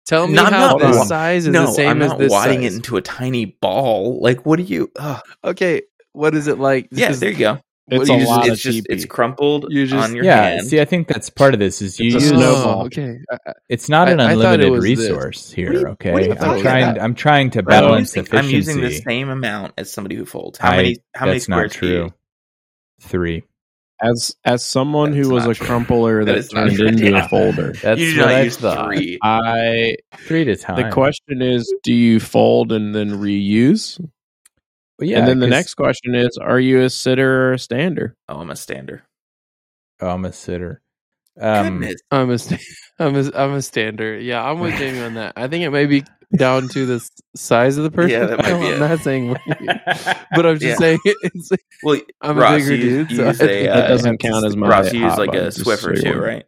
Tell 0.05 0.27
me 0.27 0.33
No, 0.33 0.43
how 0.43 0.49
not 0.49 0.79
this 0.79 1.07
size 1.07 1.47
is 1.47 1.53
no, 1.53 1.67
the 1.67 1.71
same 1.71 1.89
I'm 1.89 2.01
as 2.01 2.09
not 2.09 2.19
this 2.19 2.31
wadding 2.31 2.61
size. 2.63 2.73
it 2.73 2.75
into 2.77 2.97
a 2.97 3.01
tiny 3.01 3.45
ball. 3.45 4.19
Like, 4.21 4.45
what 4.45 4.57
do 4.57 4.63
you? 4.63 4.91
ugh. 4.99 5.21
okay. 5.43 5.83
What 6.13 6.35
is 6.35 6.47
it 6.47 6.59
like? 6.59 6.87
Yeah, 6.91 7.07
Because 7.07 7.19
there 7.19 7.31
you 7.31 7.37
go. 7.37 7.59
It's 7.89 8.07
What 8.07 8.15
a 8.15 8.19
do 8.19 8.23
you 8.23 8.27
lot 8.27 8.47
it's 8.47 8.53
of 8.65 8.73
just 8.73 8.87
it's 8.89 9.05
crumpled 9.05 9.65
You 9.69 9.85
just- 9.85 10.01
on 10.01 10.15
your 10.15 10.23
yeah, 10.23 10.41
hand. 10.51 10.67
see, 10.67 10.79
I 10.79 10.85
think 10.85 11.07
that's 11.07 11.29
part 11.29 11.53
of 11.53 11.59
this. 11.59 11.81
Is 11.81 11.99
you 11.99 12.07
It's 12.07 12.15
a 12.15 12.19
use 12.19 12.29
snowball. 12.29 12.81
Oh, 12.83 12.85
okay. 12.85 13.17
I- 13.29 13.37
I- 13.47 13.53
it's 13.69 13.89
not 13.89 14.07
an 14.07 14.19
I- 14.21 14.31
I 14.31 14.35
thought 14.35 14.59
it 14.61 14.65
unlimited 14.65 14.71
was 14.71 14.83
this. 14.83 14.99
resource 14.99 15.49
What 15.49 15.55
here. 15.57 15.73
you- 15.73 15.87
okay, 15.87 16.11
what 16.13 16.41
I'm 16.41 16.61
trying. 16.61 16.83
about? 16.83 16.99
I'm 17.01 17.15
trying 17.15 17.49
to 17.51 17.59
I'm 17.59 17.65
balance 17.65 18.15
using, 18.15 18.35
I'm 18.37 18.49
using 18.49 18.81
the 18.81 18.91
same 18.93 19.29
amount 19.29 19.73
as 19.77 19.91
somebody 19.91 20.15
who 20.15 20.25
folds. 20.25 20.59
How 20.59 20.71
I- 20.71 20.75
many? 20.77 20.97
How 21.15 21.25
many 21.25 21.37
that's 21.39 21.49
not 21.49 21.55
squares? 21.71 21.71
do 21.73 21.87
you 21.87 21.99
true. 22.09 22.13
Three. 23.01 23.43
As 24.01 24.35
as 24.45 24.63
someone 24.63 25.11
That's 25.11 25.27
who 25.27 25.33
was 25.33 25.45
a 25.45 25.53
true. 25.53 25.65
crumpler 25.67 26.23
That 26.23 26.31
that, 26.31 26.37
is 26.37 26.53
not 26.53 26.61
turned 26.67 26.75
true. 26.77 26.87
into 26.87 27.11
Yeah. 27.11 27.25
a 27.25 27.29
folder. 27.29 27.73
That's 27.81 27.99
you 27.99 28.13
do 28.13 28.19
what 28.21 28.25
not 28.27 28.35
I 28.35 28.41
use 28.43 28.57
thought. 28.57 28.85
three. 28.87 29.19
I 29.21 29.95
Three 30.17 30.41
at 30.43 30.47
a 30.47 30.55
time. 30.55 30.75
the 30.77 30.89
question 30.91 31.41
is, 31.41 31.71
do 31.83 31.93
you 31.93 32.19
fold 32.19 32.71
and 32.71 32.95
then 32.95 33.11
reuse? 33.11 33.99
Well, 35.01 35.09
yeah, 35.09 35.17
and 35.17 35.27
then 35.27 35.39
the 35.39 35.47
next 35.47 35.73
question 35.73 36.13
is, 36.13 36.37
are 36.37 36.59
you 36.59 36.81
a 36.81 36.89
sitter 36.89 37.47
or 37.49 37.53
a 37.53 37.59
stander? 37.59 38.15
Oh, 38.29 38.39
I'm 38.39 38.51
a 38.51 38.55
stander. 38.55 39.01
Oh, 39.99 40.09
I'm 40.09 40.25
a 40.25 40.31
sitter. 40.31 40.83
Um, 41.39 41.83
I'm 42.11 42.29
a, 42.29 42.37
sta- 42.37 42.59
I'm 42.99 43.15
a, 43.15 43.31
I'm 43.33 43.53
a 43.53 43.63
stander. 43.63 44.19
Yeah, 44.19 44.43
I'm 44.43 44.59
with 44.59 44.77
Jamie 44.77 44.99
on 44.99 45.15
that. 45.15 45.33
I 45.35 45.47
think 45.47 45.63
it 45.63 45.71
may 45.71 45.87
be 45.87 46.03
down 46.35 46.67
to 46.69 46.85
the 46.85 47.09
size 47.35 47.77
of 47.77 47.83
the 47.83 47.89
person. 47.89 48.11
Yeah, 48.11 48.25
that 48.27 48.37
might 48.43 48.45
be 48.45 48.51
I'm 48.53 48.73
it. 48.73 48.79
not 48.79 48.99
saying, 48.99 49.35
but 50.35 50.45
I'm 50.45 50.59
just 50.59 50.63
Yeah. 50.63 50.75
saying 50.75 50.99
it's, 51.03 51.49
Well, 51.81 51.99
I'm 52.21 52.37
Ross, 52.37 52.51
a 52.51 52.57
bigger 52.57 52.75
you, 52.75 52.89
dude. 53.05 53.09
you 53.09 53.17
so 53.17 53.23
I 53.23 53.27
use 53.29 53.37
think 53.39 53.51
a, 53.51 53.65
That 53.65 53.85
uh, 53.85 53.87
doesn't 53.87 54.17
count 54.19 54.45
as 54.45 54.55
my 54.55 54.67
Ross, 54.67 54.93
you 54.93 54.99
use 54.99 55.17
like 55.17 55.29
a 55.29 55.31
button, 55.31 55.45
just 55.45 55.57
so 55.57 55.63
Swiffer 55.71 55.95
you 55.97 56.11
too, 56.13 56.19
right? 56.19 56.45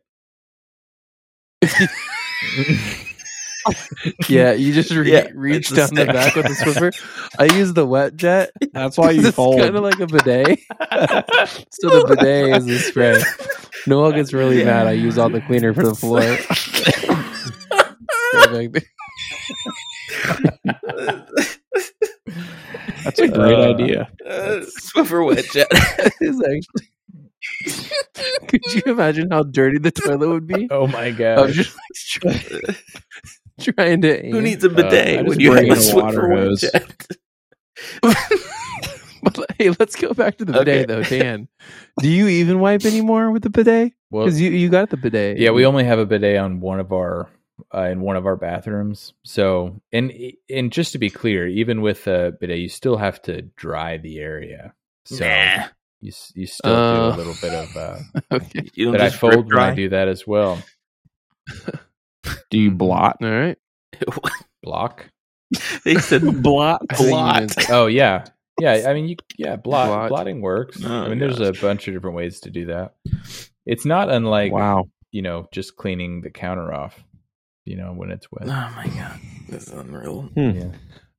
yeah, 4.30 4.54
you 4.54 4.74
just 4.74 4.92
re- 4.92 5.12
Yeah, 5.12 5.28
reach 5.34 5.58
it's 5.58 5.70
the 5.72 5.76
down 5.76 5.90
the 5.96 6.06
back 6.06 6.36
with 6.36 6.46
the 6.46 6.52
Swiffer. 6.66 6.92
I 7.40 7.46
use 7.56 7.74
the 7.74 7.86
WetJet. 7.88 8.50
That's 8.74 8.98
why 8.98 9.12
you 9.12 9.32
fold. 9.32 9.56
it's 9.56 9.64
kind 9.66 9.76
of 9.76 9.84
like 9.84 10.00
a 10.00 10.08
bidet. 10.08 10.60
so 11.72 11.90
the 11.90 12.06
bidet 12.16 12.58
is 12.58 12.66
the 12.66 12.78
spray. 12.80 13.22
Noel 13.88 14.12
gets 14.12 14.34
really 14.34 14.60
Yeah. 14.60 14.66
mad. 14.66 14.88
I 14.88 14.92
use 14.94 15.18
all 15.18 15.30
the 15.30 15.42
cleaner 15.42 15.74
for 15.74 15.84
the 15.84 15.96
floor. 15.96 16.22
Spray 18.46 18.68
back 18.68 18.84
there. 20.64 21.26
That's 23.04 23.20
a 23.20 23.28
great 23.28 23.54
Uh, 23.60 23.74
idea. 23.74 24.10
Uh, 24.26 24.62
Swiffer 24.80 25.24
WetJet. 25.36 25.68
It's 26.22 26.40
actually. 26.40 26.88
Could 28.48 28.62
you 28.74 28.82
imagine 28.86 29.30
how 29.32 29.44
dirty 29.44 29.78
the 29.80 29.92
toilet 29.92 30.30
would 30.30 30.48
be? 30.48 30.68
oh 30.72 30.88
my 30.88 31.06
I 31.06 31.12
god! 31.12 31.50
just 31.52 31.76
like, 32.24 32.42
try- 32.42 32.76
trying 33.64 34.02
to. 34.02 34.30
Who 34.32 34.42
needs 34.42 34.64
a 34.64 34.70
bidet 34.70 35.16
just 35.20 35.28
when 35.30 35.40
you 35.40 35.52
have 35.54 35.64
a 35.64 35.72
in 35.90 35.96
water 35.96 36.22
Swiffer 36.22 36.38
hose. 36.38 36.62
jet? 36.62 37.08
But 39.24 39.52
hey, 39.58 39.70
let's 39.80 39.96
go 39.96 40.14
back 40.14 40.38
to 40.40 40.46
the 40.46 40.52
Okay. 40.60 40.84
bidet 40.84 40.88
though, 40.90 41.04
Dan. 41.04 41.48
Do 42.02 42.10
you 42.10 42.28
even 42.28 42.60
wipe 42.60 42.84
anymore 42.86 43.32
with 43.32 43.42
the 43.44 43.50
bidet? 43.50 43.94
well, 44.12 44.26
Because 44.26 44.40
you 44.42 44.52
you 44.52 44.68
got 44.70 44.90
the 44.90 44.98
bidet. 44.98 45.38
yeah, 45.38 45.52
we 45.52 45.66
only 45.66 45.86
have 45.86 45.98
a 45.98 46.06
bidet 46.06 46.36
on 46.38 46.60
one 46.60 46.82
of 46.82 46.92
our 46.92 47.30
uh, 47.74 47.84
in 47.84 48.02
one 48.02 48.18
of 48.18 48.26
our 48.26 48.36
bathrooms. 48.36 49.14
So, 49.24 49.82
and 49.94 50.12
and 50.50 50.74
just 50.74 50.92
to 50.92 50.98
be 50.98 51.10
clear, 51.10 51.48
even 51.48 51.82
with 51.82 52.06
a 52.08 52.34
bidet, 52.38 52.60
you 52.60 52.68
still 52.68 52.98
have 52.98 53.22
to 53.24 53.44
dry 53.44 53.96
the 53.98 54.20
area. 54.20 54.74
So 55.06 55.26
Nah. 55.26 55.68
you 56.02 56.12
you 56.36 56.46
still 56.46 56.74
do 56.74 56.80
Uh, 56.98 57.16
a 57.16 57.18
little 57.18 57.36
bit 57.42 57.54
of. 57.54 57.78
Uh, 57.78 58.00
Okay. 58.34 58.70
You 58.76 58.86
don't 58.86 58.92
but 58.96 59.02
I 59.02 59.06
just 59.08 59.20
drip 59.22 59.34
fold 59.34 59.46
when 59.54 59.64
I 59.64 59.74
do 59.74 59.88
that 59.90 60.10
as 60.10 60.28
well. 60.28 60.60
Do 62.50 62.58
you 62.58 62.72
blot? 62.72 63.18
All 63.22 63.30
right. 63.30 63.58
Block. 64.64 65.10
they 65.84 65.96
said 65.96 66.22
blot. 66.44 66.82
I 66.90 66.96
think 66.96 67.10
you 67.10 67.16
blot. 67.16 67.70
Oh 67.70 67.88
yeah, 67.88 68.26
yeah. 68.60 68.86
I 68.88 68.94
mean, 68.94 69.08
you 69.08 69.16
yeah, 69.38 69.56
blot, 69.56 69.88
Blot. 69.88 70.10
blotting 70.10 70.42
works. 70.42 70.80
Oh, 70.84 71.04
I 71.04 71.10
mean, 71.10 71.20
there's 71.20 71.40
a 71.40 71.54
bunch 71.54 71.88
of 71.88 71.94
different 71.94 72.16
ways 72.16 72.40
to 72.42 72.50
do 72.50 72.66
that. 72.68 72.94
It's 73.66 73.86
not 73.86 74.10
unlike 74.10 74.52
wow. 74.52 74.86
you 75.12 75.22
know 75.22 75.48
just 75.52 75.76
cleaning 75.76 76.22
the 76.22 76.32
counter 76.32 76.74
off. 76.74 77.04
You 77.66 77.78
know 77.78 77.94
when 77.94 78.10
it's 78.10 78.32
wet. 78.32 78.48
Oh 78.48 78.74
my 78.76 78.88
god, 78.88 79.20
this 79.50 79.68
is 79.68 79.74
unreal. 79.74 80.24
Hmm. 80.34 80.50
Yeah. 80.52 80.72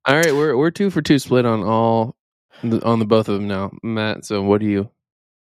All 0.07 0.17
right, 0.17 0.35
we're 0.35 0.57
we're 0.57 0.71
two 0.71 0.91
for 0.91 1.01
two 1.03 1.19
split 1.19 1.47
on 1.47 1.63
all 1.63 2.17
on 2.63 2.99
the 2.99 3.07
both 3.07 3.29
of 3.29 3.35
them 3.37 3.49
now, 3.49 3.73
Matt. 3.83 4.25
So 4.25 4.43
what 4.43 4.61
do 4.61 4.67
you? 4.67 4.91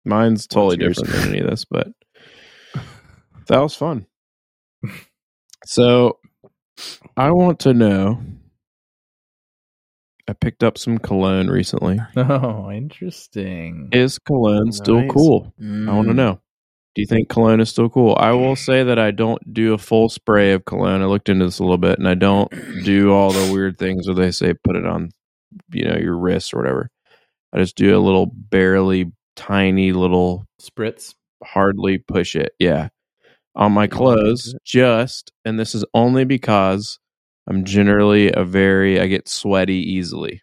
Mine's 0.06 0.48
totally 0.48 0.78
different 0.78 1.10
than 1.10 1.30
any 1.30 1.40
of 1.40 1.50
this, 1.50 1.66
but 1.66 1.88
that 3.48 3.60
was 3.60 3.76
fun. 3.76 4.06
So 5.66 6.18
I 7.18 7.32
want 7.32 7.60
to 7.62 7.74
know. 7.74 8.22
I 10.28 10.34
picked 10.34 10.64
up 10.64 10.78
some 10.78 10.98
cologne 10.98 11.50
recently. 11.50 12.00
Oh, 12.16 12.72
interesting. 12.72 13.90
Is 13.92 14.18
cologne 14.20 14.72
still 14.72 15.02
Nice. 15.02 15.12
cool? 15.12 15.54
I 15.60 15.62
Mm. 15.64 15.96
want 15.96 16.08
to 16.08 16.14
know. 16.14 16.40
Do 16.94 17.02
you 17.02 17.06
think 17.08 17.30
cologne 17.30 17.60
is 17.62 17.70
still 17.70 17.90
cool? 17.90 18.16
I 18.20 18.32
will 18.32 18.56
say 18.68 18.84
that 18.84 19.00
I 19.00 19.12
don't 19.12 19.54
do 19.54 19.74
a 19.74 19.78
full 19.78 20.10
spray 20.10 20.52
of 20.54 20.66
cologne. 20.66 21.02
I 21.02 21.06
looked 21.06 21.30
into 21.30 21.46
this 21.46 21.60
a 21.60 21.64
little 21.64 21.78
bit, 21.78 22.00
and 22.00 22.08
I 22.08 22.14
don't 22.16 22.50
do 22.84 23.12
all 23.12 23.32
the 23.32 23.52
weird 23.54 23.78
things 23.78 24.08
where 24.08 24.16
they 24.16 24.32
say 24.32 24.54
put 24.54 24.76
it 24.76 24.86
on, 24.86 25.10
you 25.72 25.86
know, 25.86 25.98
your 25.98 26.18
wrist 26.18 26.54
or 26.54 26.58
whatever. 26.58 26.90
I 27.54 27.58
just 27.60 27.76
do 27.76 27.98
a 27.98 28.00
little 28.00 28.26
barely 28.28 29.12
tiny 29.36 29.92
little 29.92 30.46
Spritz. 30.62 31.14
hardly 31.44 31.98
push 31.98 32.36
it. 32.36 32.54
Yeah. 32.60 32.90
On 33.56 33.72
my 33.74 33.88
clothes, 33.88 34.56
just, 34.64 35.32
and 35.44 35.60
this 35.60 35.76
is 35.76 35.84
only 35.94 36.24
because 36.24 37.00
I'm 37.48 37.66
generally 37.66 38.32
a 38.32 38.44
very, 38.46 39.00
I 39.00 39.08
get 39.08 39.28
sweaty 39.28 39.76
easily. 39.76 40.42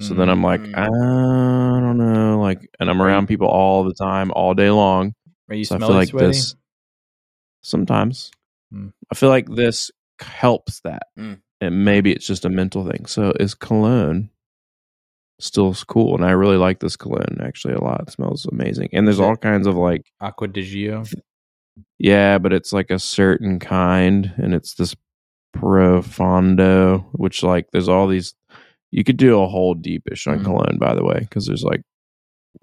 So 0.00 0.14
then 0.14 0.28
I'm 0.28 0.44
like, 0.44 0.60
Mm. 0.60 0.76
I 0.76 1.80
don't 1.80 1.96
know. 1.98 2.38
Like, 2.40 2.68
and 2.78 2.88
I'm 2.88 3.02
around 3.02 3.26
people 3.26 3.48
all 3.48 3.82
the 3.82 3.94
time, 3.94 4.30
all 4.36 4.54
day 4.54 4.70
long. 4.70 5.14
Are 5.48 5.56
you 5.56 5.64
So 5.64 5.74
I 5.74 5.78
smelling 5.78 5.92
feel 5.92 5.98
like 5.98 6.08
sweaty? 6.10 6.26
this, 6.28 6.54
sometimes, 7.62 8.30
Hmm. 8.70 8.88
I 9.10 9.14
feel 9.14 9.30
like 9.30 9.48
this 9.48 9.90
helps 10.20 10.80
that. 10.82 11.04
Mm. 11.18 11.40
And 11.60 11.84
maybe 11.84 12.12
it's 12.12 12.26
just 12.26 12.44
a 12.44 12.50
mental 12.50 12.86
thing. 12.86 13.06
So 13.06 13.32
is 13.40 13.54
cologne 13.54 14.30
still 15.40 15.74
cool? 15.88 16.14
And 16.14 16.24
I 16.24 16.30
really 16.30 16.58
like 16.58 16.80
this 16.80 16.94
cologne 16.96 17.38
actually 17.42 17.74
a 17.74 17.82
lot. 17.82 18.02
It 18.02 18.10
smells 18.10 18.46
amazing. 18.46 18.90
And 18.92 19.06
there's 19.06 19.18
all 19.20 19.36
kinds 19.36 19.66
of 19.66 19.74
like, 19.74 20.06
Acqua 20.20 20.46
di 20.48 20.62
Gio. 20.62 21.10
Yeah, 21.98 22.38
but 22.38 22.52
it's 22.52 22.72
like 22.72 22.90
a 22.90 22.98
certain 22.98 23.58
kind, 23.58 24.32
and 24.36 24.54
it's 24.54 24.74
this 24.74 24.94
profondo, 25.52 26.98
which 27.12 27.42
like 27.42 27.70
there's 27.72 27.88
all 27.88 28.06
these. 28.06 28.34
You 28.90 29.04
could 29.04 29.16
do 29.18 29.40
a 29.40 29.46
whole 29.48 29.74
deepish 29.74 30.26
on 30.26 30.40
Mhm. 30.40 30.44
cologne, 30.44 30.78
by 30.78 30.94
the 30.94 31.04
way, 31.04 31.20
because 31.20 31.46
there's 31.46 31.64
like 31.64 31.82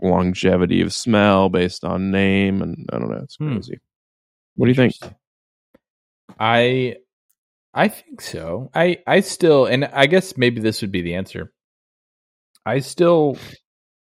longevity 0.01 0.81
of 0.81 0.93
smell 0.93 1.49
based 1.49 1.83
on 1.83 2.11
name, 2.11 2.61
and 2.61 2.87
I 2.91 2.99
don't 2.99 3.09
know, 3.11 3.21
it's 3.23 3.35
Hmm. 3.37 3.53
crazy. 3.53 3.79
What 4.55 4.67
do 4.67 4.71
you 4.71 4.75
think? 4.75 4.93
I 6.39 6.97
I 7.73 7.87
think 7.89 8.21
so. 8.21 8.69
I 8.73 8.99
I 9.05 9.19
still 9.21 9.65
and 9.65 9.85
I 9.85 10.07
guess 10.07 10.37
maybe 10.37 10.61
this 10.61 10.81
would 10.81 10.91
be 10.91 11.01
the 11.01 11.15
answer. 11.15 11.51
I 12.65 12.79
still 12.79 13.37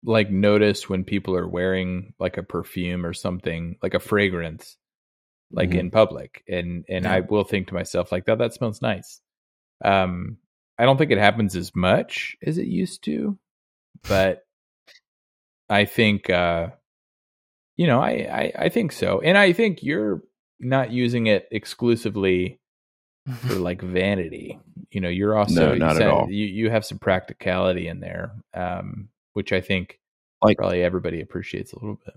like 0.04 0.30
notice 0.30 0.90
when 0.90 1.04
people 1.04 1.36
are 1.36 1.48
wearing 1.48 2.14
like 2.20 2.38
a 2.38 2.44
perfume 2.44 3.06
or 3.06 3.14
something, 3.14 3.78
like 3.82 3.94
a 3.94 4.00
fragrance 4.00 4.78
like 5.52 5.72
Mhm. 5.72 5.80
in 5.80 5.92
public 5.92 6.44
and 6.48 6.86
and 6.90 7.06
I 7.08 7.20
will 7.22 7.44
think 7.44 7.68
to 7.68 7.74
myself 7.74 8.12
like 8.12 8.26
that 8.26 8.38
that 8.40 8.54
smells 8.54 8.82
nice. 8.82 9.22
Um 9.84 10.38
I 10.78 10.86
don't 10.86 10.98
think 10.98 11.12
it 11.12 11.18
happens 11.18 11.56
as 11.56 11.76
much 11.76 12.36
as 12.42 12.58
it 12.58 12.68
used 12.68 13.04
to, 13.06 13.38
but 14.08 14.44
I 15.70 15.86
think 15.86 16.30
uh 16.30 16.70
you 17.78 17.88
know, 17.88 18.00
I, 18.02 18.12
I 18.12 18.52
I 18.66 18.70
think 18.70 18.92
so. 18.92 19.22
And 19.22 19.38
I 19.38 19.54
think 19.54 19.82
you're 19.84 20.22
not 20.60 20.92
using 20.92 21.28
it 21.28 21.48
exclusively 21.52 22.60
for 23.40 23.56
like 23.70 23.82
vanity. 23.82 24.60
You 24.92 25.02
know, 25.02 25.10
you're 25.10 25.38
also 25.38 25.68
No, 25.68 25.74
you 25.74 25.80
not 25.80 26.02
at 26.02 26.08
all. 26.08 26.30
You 26.30 26.46
you 26.46 26.70
have 26.70 26.86
some 26.86 27.00
practicality 27.00 27.88
in 27.88 28.00
there, 28.00 28.34
um, 28.54 29.10
which 29.34 29.52
I 29.54 29.62
think 29.62 30.00
Like- 30.44 30.58
probably 30.58 30.84
everybody 30.84 31.22
appreciates 31.22 31.72
a 31.74 31.80
little 31.80 32.00
bit. 32.06 32.16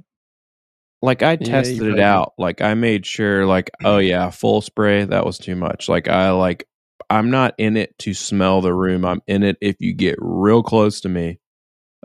Like 1.05 1.23
I 1.23 1.37
tested 1.37 1.79
probably 1.79 2.01
it 2.01 2.01
out. 2.01 2.33
Like 2.39 2.63
I 2.63 2.73
made 2.73 3.05
sure, 3.05 3.45
like, 3.45 3.71
oh 3.85 3.99
yeah, 3.99 4.31
full 4.31 4.63
spray, 4.63 5.05
that 5.05 5.27
was 5.27 5.37
too 5.37 5.55
much. 5.55 5.89
Like 5.89 6.09
I 6.09 6.31
like 6.31 6.67
I'm 7.11 7.31
not 7.31 7.55
in 7.59 7.77
it 7.77 7.99
to 8.01 8.15
smell 8.15 8.63
the 8.63 8.73
room. 8.73 9.05
I'm 9.05 9.21
in 9.27 9.43
it 9.43 9.59
if 9.61 9.77
you 9.81 9.93
get 9.93 10.17
real 10.19 10.63
close 10.63 11.03
to 11.03 11.11
me. 11.11 11.41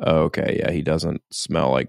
Okay, 0.05 0.57
yeah, 0.59 0.71
he 0.71 0.81
doesn't 0.81 1.21
smell 1.31 1.71
like 1.71 1.87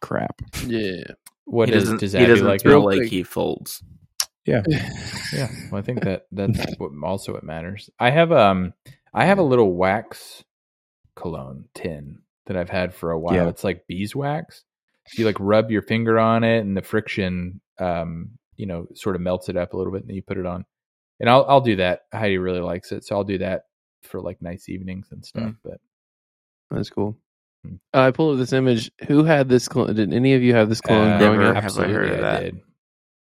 crap. 0.00 0.40
Yeah. 0.66 1.04
What 1.44 1.68
he 1.68 1.74
does 1.74 1.84
doesn't, 1.84 2.00
does 2.00 2.12
he 2.14 2.24
doesn't 2.24 2.46
like? 2.46 2.60
smell 2.60 2.76
Real 2.76 2.84
like 2.84 3.02
he 3.02 3.22
folds. 3.22 3.82
Yeah. 4.46 4.62
yeah, 5.32 5.50
well, 5.70 5.78
I 5.78 5.82
think 5.82 6.04
that 6.04 6.26
that's 6.32 6.74
what 6.78 6.92
also 7.04 7.34
what 7.34 7.44
matters. 7.44 7.90
I 7.98 8.08
have 8.10 8.32
um 8.32 8.72
I 9.12 9.26
have 9.26 9.38
a 9.38 9.42
little 9.42 9.74
wax 9.74 10.42
cologne 11.16 11.66
tin 11.74 12.20
that 12.46 12.56
I've 12.56 12.70
had 12.70 12.94
for 12.94 13.10
a 13.10 13.18
while. 13.18 13.34
Yeah. 13.34 13.48
It's 13.48 13.64
like 13.64 13.86
beeswax. 13.86 14.64
You 15.14 15.24
like 15.24 15.36
rub 15.38 15.70
your 15.70 15.82
finger 15.82 16.18
on 16.18 16.44
it, 16.44 16.60
and 16.60 16.76
the 16.76 16.82
friction, 16.82 17.60
um, 17.78 18.30
you 18.56 18.66
know, 18.66 18.86
sort 18.94 19.16
of 19.16 19.22
melts 19.22 19.48
it 19.48 19.56
up 19.56 19.72
a 19.72 19.76
little 19.76 19.92
bit, 19.92 20.02
and 20.02 20.08
then 20.08 20.16
you 20.16 20.22
put 20.22 20.38
it 20.38 20.46
on. 20.46 20.64
And 21.20 21.30
I'll 21.30 21.44
I'll 21.48 21.60
do 21.60 21.76
that. 21.76 22.02
Heidi 22.12 22.38
really 22.38 22.60
likes 22.60 22.92
it, 22.92 23.04
so 23.04 23.16
I'll 23.16 23.24
do 23.24 23.38
that 23.38 23.62
for 24.02 24.20
like 24.20 24.42
nice 24.42 24.68
evenings 24.68 25.08
and 25.10 25.24
stuff. 25.24 25.42
Mm. 25.42 25.56
But 25.64 25.80
That's 26.70 26.90
cool. 26.90 27.16
Hmm. 27.64 27.76
Uh, 27.94 28.00
I 28.00 28.10
pulled 28.10 28.34
up 28.34 28.38
this 28.38 28.52
image. 28.52 28.90
Who 29.06 29.24
had 29.24 29.48
this 29.48 29.68
clone? 29.68 29.94
Did 29.94 30.12
any 30.12 30.34
of 30.34 30.42
you 30.42 30.54
have 30.54 30.68
this 30.68 30.80
clone 30.80 31.12
uh, 31.12 31.18
growing 31.18 31.38
never 31.40 31.50
up? 31.50 31.54
have 31.56 31.64
I 31.64 31.66
absolutely, 31.66 31.94
heard 31.94 32.10
of 32.12 32.20
that. 32.20 32.42
did. 32.42 32.60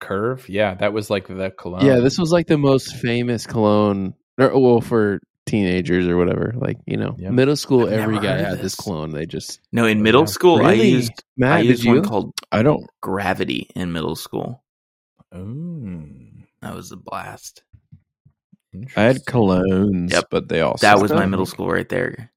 Curve, 0.00 0.48
yeah, 0.48 0.74
that 0.76 0.94
was 0.94 1.10
like 1.10 1.28
the 1.28 1.50
cologne. 1.50 1.84
Yeah, 1.84 2.00
this 2.00 2.18
was 2.18 2.32
like 2.32 2.46
the 2.46 2.56
most 2.56 2.96
famous 2.96 3.46
cologne. 3.46 4.14
Or, 4.38 4.58
well, 4.58 4.80
for 4.80 5.20
teenagers 5.50 6.06
or 6.06 6.16
whatever. 6.16 6.52
Like 6.56 6.78
you 6.86 6.96
know, 6.96 7.14
Yep. 7.18 7.32
middle 7.32 7.56
school, 7.56 7.86
I've 7.86 7.92
every 7.92 8.18
guy 8.20 8.38
had 8.38 8.52
this 8.58 8.62
this. 8.62 8.74
clone. 8.76 9.10
They 9.10 9.26
just 9.26 9.60
No, 9.72 9.84
in 9.86 9.98
Oh, 9.98 10.02
middle 10.02 10.20
yeah. 10.22 10.26
school, 10.26 10.64
I 10.64 10.72
used 10.72 11.12
Matt, 11.36 11.52
I 11.52 11.62
did 11.62 11.68
used 11.70 11.84
you? 11.84 11.92
one 11.94 12.04
called 12.04 12.32
I 12.52 12.62
don't. 12.62 12.84
Gravity 13.02 13.68
in 13.74 13.92
middle 13.92 14.16
school. 14.16 14.62
Ooh, 15.34 16.08
That 16.62 16.74
was 16.74 16.92
a 16.92 16.96
blast. 16.96 17.62
I 18.74 19.02
had 19.02 19.16
interesting. 19.16 19.24
colognes, 19.34 20.12
Yep. 20.12 20.24
but 20.30 20.48
they 20.48 20.60
all. 20.60 20.76
That 20.80 21.00
was 21.00 21.10
my 21.12 21.26
middle 21.26 21.46
school 21.46 21.68
right 21.68 21.88
there. 21.88 22.30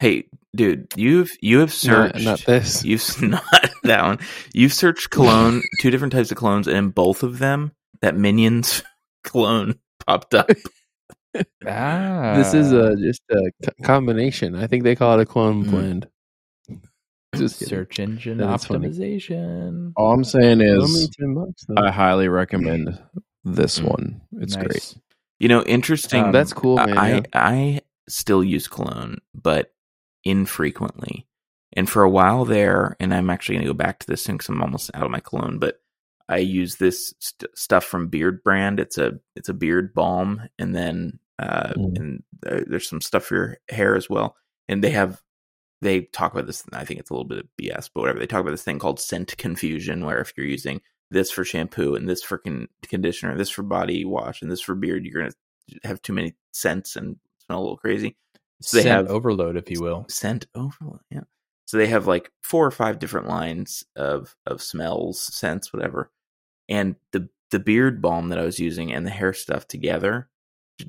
Hey, 0.00 0.24
dude, 0.56 0.88
you've 0.96 1.30
you 1.40 1.60
have 1.60 1.72
searched 1.72 2.24
not 2.24 2.40
this. 2.44 2.84
You've 2.84 3.22
not 3.22 3.44
that 3.84 4.02
one. 4.02 4.18
You've 4.52 4.72
searched 4.72 5.10
cologne, 5.10 5.62
two 5.80 5.90
different 5.92 6.12
types 6.12 6.32
of 6.32 6.38
colognes, 6.38 6.66
and 6.66 6.76
in 6.76 6.88
both 6.90 7.22
of 7.22 7.38
them, 7.38 7.70
that 8.00 8.16
Minions 8.16 8.82
clone 9.24 9.78
popped 10.04 10.34
up. 10.34 10.50
Ah, 11.66 12.34
This 12.36 12.54
is 12.54 12.72
a 12.72 12.96
just 12.96 13.22
a 13.30 13.50
combination. 13.84 14.54
I 14.54 14.66
think 14.66 14.84
they 14.84 14.94
call 14.96 15.18
it 15.18 15.22
a 15.22 15.26
clone 15.26 15.64
Mm. 15.64 15.70
blend. 15.70 16.08
Just 17.34 17.58
kidding. 17.60 17.68
search 17.70 17.98
engine 17.98 18.36
That's 18.38 18.66
funny. 18.66 18.88
optimization. 18.88 19.92
All 19.96 20.12
I'm 20.12 20.22
saying 20.24 20.60
is, 20.60 21.08
bucks. 21.34 21.64
I 21.78 21.90
highly 21.90 22.28
recommend 22.28 22.98
this 23.44 23.78
Mm. 23.78 23.88
one. 23.88 24.20
It's 24.38 24.54
Nice. 24.54 24.66
great. 24.66 24.94
You 25.40 25.48
know, 25.48 25.62
interesting. 25.62 26.24
Um, 26.24 26.32
That's 26.32 26.52
cool, 26.52 26.76
man. 26.76 26.98
I 26.98 27.14
yeah. 27.14 27.20
I 27.32 27.80
still 28.08 28.44
use 28.44 28.68
cologne, 28.68 29.18
but 29.34 29.72
infrequently. 30.24 31.26
And 31.74 31.88
for 31.88 32.02
a 32.02 32.10
while 32.10 32.44
there, 32.44 32.96
and 33.00 33.14
I'm 33.14 33.30
actually 33.30 33.54
going 33.56 33.66
to 33.66 33.72
go 33.72 33.76
back 33.76 33.98
to 34.00 34.06
this 34.06 34.22
soon 34.22 34.36
because 34.36 34.50
I'm 34.50 34.60
almost 34.62 34.90
out 34.92 35.04
of 35.04 35.10
my 35.10 35.20
cologne. 35.20 35.58
But 35.58 35.80
I 36.28 36.36
use 36.38 36.76
this 36.76 37.14
st- 37.18 37.50
stuff 37.56 37.84
from 37.84 38.10
Beardbrand. 38.10 38.78
It's 38.78 38.98
a 38.98 39.18
it's 39.36 39.48
a 39.48 39.54
beard 39.54 39.94
balm, 39.94 40.42
and 40.58 40.74
then 40.74 41.18
uh, 41.38 41.72
Mm. 41.76 41.96
and 41.98 42.22
there's 42.68 42.88
some 42.88 43.00
stuff 43.00 43.24
for 43.24 43.34
your 43.34 43.58
hair 43.68 43.96
as 43.96 44.08
well. 44.10 44.36
And 44.68 44.82
they 44.82 44.90
have 44.90 45.20
they 45.80 46.02
talk 46.02 46.32
about 46.32 46.46
this. 46.46 46.62
I 46.72 46.84
think 46.84 47.00
it's 47.00 47.10
a 47.10 47.12
little 47.12 47.26
bit 47.28 47.38
of 47.40 47.48
BS, 47.60 47.90
but 47.92 48.02
whatever. 48.02 48.20
They 48.20 48.26
talk 48.26 48.40
about 48.40 48.52
this 48.52 48.62
thing 48.62 48.78
called 48.78 49.00
scent 49.00 49.36
confusion, 49.36 50.04
where 50.04 50.20
if 50.20 50.32
you're 50.36 50.46
using 50.46 50.80
this 51.10 51.30
for 51.30 51.44
shampoo 51.44 51.96
and 51.96 52.08
this 52.08 52.22
for 52.22 52.38
con- 52.38 52.68
conditioner, 52.84 53.36
this 53.36 53.50
for 53.50 53.62
body 53.64 54.04
wash, 54.04 54.42
and 54.42 54.50
this 54.50 54.60
for 54.60 54.74
beard, 54.76 55.04
you're 55.04 55.20
gonna 55.22 55.34
have 55.84 56.00
too 56.02 56.12
many 56.12 56.34
scents 56.52 56.94
and 56.96 57.16
smell 57.44 57.58
a 57.58 57.62
little 57.62 57.76
crazy. 57.76 58.16
So 58.60 58.76
they 58.76 58.84
Scent 58.84 58.96
have 58.96 59.08
overload, 59.10 59.56
if 59.56 59.70
you 59.72 59.80
will. 59.82 60.06
scent 60.08 60.46
overload. 60.54 61.00
Yeah. 61.10 61.22
So 61.66 61.78
they 61.78 61.88
have 61.88 62.06
like 62.06 62.30
four 62.44 62.64
or 62.64 62.70
five 62.70 63.00
different 63.00 63.26
lines 63.26 63.82
of 63.96 64.36
of 64.46 64.62
smells, 64.62 65.20
scents, 65.20 65.72
whatever. 65.72 66.12
And 66.68 66.94
the 67.10 67.28
the 67.50 67.58
beard 67.58 68.00
balm 68.00 68.28
that 68.28 68.38
I 68.38 68.44
was 68.44 68.60
using 68.60 68.92
and 68.92 69.04
the 69.04 69.10
hair 69.10 69.32
stuff 69.32 69.66
together 69.66 70.28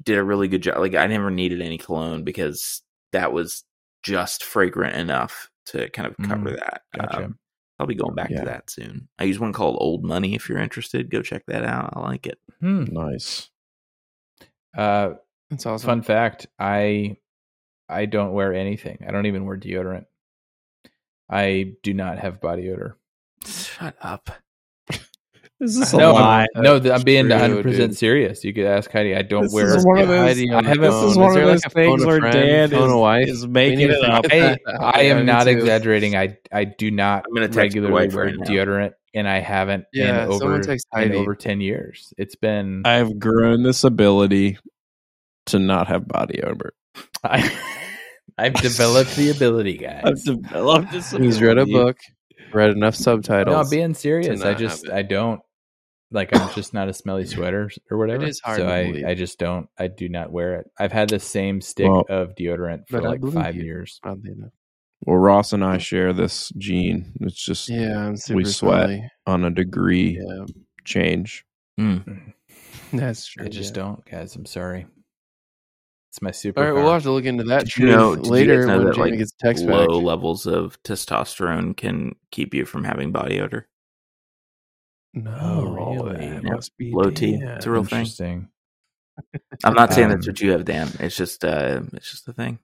did 0.02 0.18
a 0.18 0.24
really 0.24 0.48
good 0.48 0.61
job. 0.64 0.78
Like 0.80 0.95
I 0.95 1.07
never 1.07 1.30
needed 1.32 1.61
any 1.61 1.78
cologne 1.78 2.24
because 2.24 2.82
that 3.11 3.32
was 3.34 3.64
just 4.03 4.44
fragrant 4.44 4.95
enough 4.95 5.49
to 5.68 5.90
kind 5.90 6.07
of 6.07 6.18
cover 6.28 6.52
Mm, 6.52 6.60
that. 6.60 6.82
gotcha. 6.95 7.26
Um, 7.26 7.40
I'll 7.80 7.88
be 7.88 7.95
going 7.95 8.15
back 8.15 8.30
Yeah. 8.30 8.41
to 8.41 8.45
that 8.45 8.70
soon. 8.70 9.07
I 9.18 9.24
use 9.24 9.40
one 9.40 9.53
called 9.53 9.78
Old 9.80 10.03
Money. 10.03 10.36
If 10.36 10.48
you're 10.49 10.57
interested, 10.60 11.10
go 11.10 11.22
check 11.22 11.44
that 11.48 11.64
out. 11.65 11.91
I 11.94 11.99
like 12.02 12.28
it. 12.28 12.38
Hmm. 12.60 12.84
Nice. 12.86 13.49
Uh, 14.78 15.14
That's 15.49 15.65
awesome. 15.65 15.86
fun 15.88 16.02
fact: 16.02 16.48
I 16.60 17.18
I 17.90 18.06
don't 18.06 18.34
wear 18.34 18.53
anything. 18.53 18.99
I 19.07 19.11
don't 19.11 19.26
even 19.26 19.45
wear 19.45 19.57
deodorant. 19.57 20.06
I 21.30 21.74
do 21.84 21.94
not 21.94 22.20
have 22.20 22.41
body 22.41 22.70
odor. 22.72 22.98
Shut 23.45 23.95
up. 24.02 24.30
Is 25.64 25.80
this 25.80 25.94
no, 25.94 26.14
lie? 26.14 26.45
I'm, 26.56 26.64
no, 26.64 26.76
I'm 26.76 27.03
being 27.03 27.30
100 27.30 27.64
percent 27.64 27.95
serious. 27.95 28.44
You 28.44 28.53
could 28.53 28.65
ask 28.65 28.91
Heidi. 28.91 29.15
I 29.15 29.22
don't 29.22 29.44
This 29.44 29.53
wear. 29.53 29.76
is 29.77 29.85
one 29.85 29.99
of 29.99 30.07
those- 30.07 30.19
Heidi 30.38 30.52
on 30.52 30.65
I 30.65 30.69
haven't- 30.69 30.81
This 30.91 31.11
is 31.11 31.18
one 31.18 31.34
there 31.34 31.44
of 31.44 31.49
those 31.49 31.65
a 31.65 31.69
phone 31.69 31.84
things 31.85 32.06
where 32.06 32.19
friend, 32.19 32.34
Dan 32.34 32.73
is, 32.73 32.94
wife? 32.94 33.27
is 33.27 33.48
making 33.48 33.80
it 33.90 34.03
up. 34.03 34.23
forget 34.30 34.60
I. 34.68 34.73
I 34.99 35.02
am 35.03 35.19
me 35.19 35.23
not 35.23 35.48
exaggerating. 35.48 36.15
I 36.15 36.38
I 36.52 36.65
do 36.65 36.91
not 36.91 37.26
I'm 37.27 37.34
gonna 37.34 37.48
text 37.48 37.76
your 37.76 37.84
regularly 37.85 37.94
wife 38.07 38.14
wear 38.14 38.26
right 38.26 38.35
now. 38.38 38.45
deodorant, 38.45 38.91
and 39.14 39.27
I 39.27 39.40
haven't 39.40 39.85
Yeah, 39.94 40.26
in 40.26 40.30
over 40.31 40.61
in 40.61 41.15
over 41.15 41.35
ten 41.35 41.61
years. 41.61 42.14
It's 42.18 42.35
been 42.35 42.81
I've 42.85 43.18
grown 43.19 43.64
this 43.64 43.84
ability 43.84 44.57
to 45.48 45.60
not 45.60 45.88
have 45.88 46.07
body 46.07 46.41
odor. 46.44 46.73
I, 47.23 47.52
I've 48.38 48.53
developed 48.56 49.15
the 49.15 49.30
ability, 49.30 49.77
guys. 49.77 50.02
I've 50.06 50.23
developed 50.23 50.91
this. 50.91 51.11
He's 51.11 51.41
read 51.41 51.57
a 51.57 51.65
book, 51.65 51.98
read 52.53 52.72
enough 52.72 52.95
subtitles. 52.95 53.56
I'm 53.56 53.69
being 53.69 53.94
serious. 53.94 54.41
I 54.41 54.53
just. 54.53 54.90
I 54.90 55.02
don't 55.03 55.41
like. 56.14 56.35
I'm 56.35 56.49
just 56.53 56.73
not 56.73 56.88
a 56.90 56.94
smelly 56.94 57.26
sweater 57.26 57.69
or 57.91 57.98
whatever. 57.98 58.23
is 58.26 58.40
hard 58.40 58.60
so 58.60 58.65
to 58.68 58.73
I 58.73 58.85
believe. 58.85 59.06
I 59.06 59.14
just 59.15 59.38
don't. 59.40 59.68
I 59.77 59.88
do 59.88 60.07
not 60.10 60.31
wear 60.31 60.56
it. 60.60 60.68
I've 60.80 60.91
had 60.91 61.10
the 61.10 61.19
same 61.19 61.60
stick 61.61 61.90
Well- 61.90 62.06
of 62.10 62.35
deodorant 62.35 62.88
for 62.88 63.02
But 63.02 63.22
like 63.22 63.34
five 63.34 63.56
you. 63.56 63.64
years. 63.64 63.99
Oddly 64.03 64.31
enough. 64.31 64.52
Well, 65.06 65.18
Ross 65.18 65.52
and 65.52 65.65
I 65.65 65.80
share 65.80 66.14
this 66.14 66.49
gene. 66.57 67.11
It's 67.19 67.44
just 67.44 67.68
Yeah, 67.68 68.07
I'm 68.07 68.15
super 68.15 68.38
we 68.38 68.45
sweat 68.45 68.85
smelly. 68.85 69.10
on 69.27 69.44
a 69.44 69.49
degree 69.49 70.18
Yeah, 70.26 70.45
change. 70.85 71.44
Mm. 71.80 72.34
that's 72.94 73.26
true. 73.27 73.45
I 73.45 73.49
just 73.49 73.76
yeah. 73.76 73.84
don't, 73.84 74.06
guys. 74.06 74.35
I'm 74.38 74.45
sorry. 74.45 74.85
It's 76.10 76.22
my 76.22 76.31
super. 76.31 76.61
All 76.61 76.72
right, 76.72 76.73
we'll 76.84 76.94
have 76.94 77.03
to 77.03 77.11
look 77.11 77.26
into 77.26 77.44
that 77.45 77.76
you 77.76 77.88
know- 77.88 78.14
truth 78.14 78.23
did 78.23 78.26
you 78.27 78.31
later 78.31 78.57
guys 78.60 78.68
know 78.68 78.77
when 78.77 78.85
that, 78.85 78.95
Jamie 78.95 79.10
like, 79.10 79.19
gets 79.19 79.34
a 79.34 79.45
text 79.45 79.65
Low 79.65 79.88
back. 79.88 80.06
levels 80.06 80.45
of 80.45 80.81
testosterone 80.84 81.76
can 81.76 82.15
keep 82.31 82.53
you 82.53 82.65
from 82.65 82.84
having 82.84 83.11
body 83.11 83.41
odor. 83.41 83.68
No, 85.14 85.38
Oh, 85.41 86.02
really? 86.06 86.27
that 86.30 86.44
Yeah. 86.44 86.53
must 86.56 86.76
be 86.77 86.91
Low 86.91 87.11
T. 87.11 87.38
Dan. 87.38 87.48
It's 87.49 87.65
a 87.65 87.72
real 87.72 87.84
thing. 87.84 88.49
I'm 89.64 89.76
not 89.76 89.94
saying 89.94 90.10
that's 90.10 90.27
Um, 90.27 90.31
what 90.31 90.41
you 90.41 90.52
have, 90.52 90.65
Dan. 90.65 90.90
It's 90.99 91.15
just 91.15 91.45
uh 91.45 91.81
it's 91.94 92.10
just 92.11 92.27
a 92.27 92.34
thing. 92.34 92.57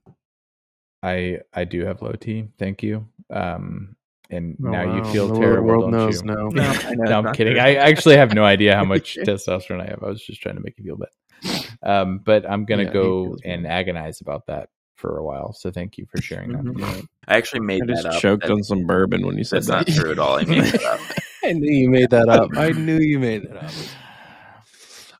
I 1.02 1.40
I 1.54 1.64
do 1.64 1.84
have 1.84 2.02
low 2.02 2.12
T. 2.12 2.48
Thank 2.58 2.82
you. 2.82 3.06
Um, 3.30 3.94
and 4.30 4.56
Oh, 4.64 4.68
now 4.68 4.82
you 4.96 5.02
wow. 5.02 5.12
feel 5.12 5.28
The 5.28 5.38
terrible. 5.40 5.66
world 5.68 5.82
don't 5.84 5.90
knows 5.92 6.22
you? 6.22 6.26
now. 6.26 6.48
No, 6.48 6.62
I 6.62 6.94
know, 6.94 7.04
no, 7.22 7.28
I'm 7.28 7.34
kidding. 7.34 7.54
true. 7.54 7.62
I 7.62 7.74
actually 7.74 8.16
have 8.16 8.34
no 8.34 8.44
idea 8.44 8.74
how 8.76 8.84
much 8.94 9.16
testosterone 9.24 9.80
I 9.80 9.86
have. 9.86 10.02
I 10.02 10.08
was 10.08 10.22
just 10.24 10.42
trying 10.42 10.56
to 10.56 10.60
make 10.60 10.76
you 10.78 10.84
feel 10.84 10.96
bad. 10.96 11.66
Um, 11.82 12.18
but 12.18 12.48
I'm 12.50 12.64
gonna 12.64 12.82
Yeah, 12.84 12.92
go 12.92 13.36
and 13.44 13.62
bad. 13.62 13.70
agonize 13.72 14.20
about 14.20 14.46
that 14.48 14.70
for 14.96 15.16
a 15.18 15.24
while. 15.24 15.52
So 15.52 15.70
thank 15.70 15.96
you 15.98 16.06
for 16.14 16.20
sharing 16.20 16.50
that. 16.52 16.62
Mhm. 16.64 16.78
Yeah. 16.80 17.00
I 17.28 17.36
actually 17.38 17.60
made 17.60 17.82
I 17.84 17.86
just 17.86 18.02
that 18.02 18.14
up. 18.14 18.20
choked 18.20 18.42
That- 18.42 18.52
on 18.52 18.62
some 18.64 18.86
bourbon 18.86 19.24
when 19.24 19.38
you 19.38 19.44
said 19.44 19.62
that's 19.62 19.68
that. 19.68 19.88
not 19.88 19.96
true 19.96 20.10
at 20.10 20.18
all. 20.18 20.36
I 20.38 20.44
made 20.44 20.64
that 20.64 20.82
up. 20.84 21.00
I 21.44 21.52
knew 21.52 21.70
you 21.70 21.88
made 21.90 22.10
that 22.10 22.28
up. 22.28 22.50
I 22.56 22.70
knew 22.72 22.98
you 22.98 23.18
made 23.18 23.42
that 23.44 23.56
up. 23.64 23.72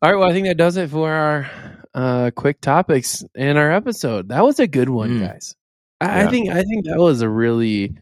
All 0.03 0.11
right, 0.11 0.19
well, 0.19 0.29
I 0.29 0.33
think 0.33 0.47
that 0.47 0.57
does 0.57 0.77
it 0.77 0.91
for 0.91 1.11
our 1.11 1.51
uh, 1.95 2.31
quick 2.35 2.61
topics 2.61 3.23
in 3.35 3.57
our 3.57 3.71
episode. 3.71 4.29
That 4.31 4.45
was 4.45 4.59
a 4.59 4.67
good 4.67 4.89
one, 4.89 5.19
Mm. 5.19 5.27
guys. 5.29 5.55
I, 6.01 6.25
I 6.25 6.27
think 6.29 6.49
I 6.49 6.63
think 6.63 6.87
that 6.87 6.97
was 6.99 7.21
a 7.21 7.29
really 7.29 7.95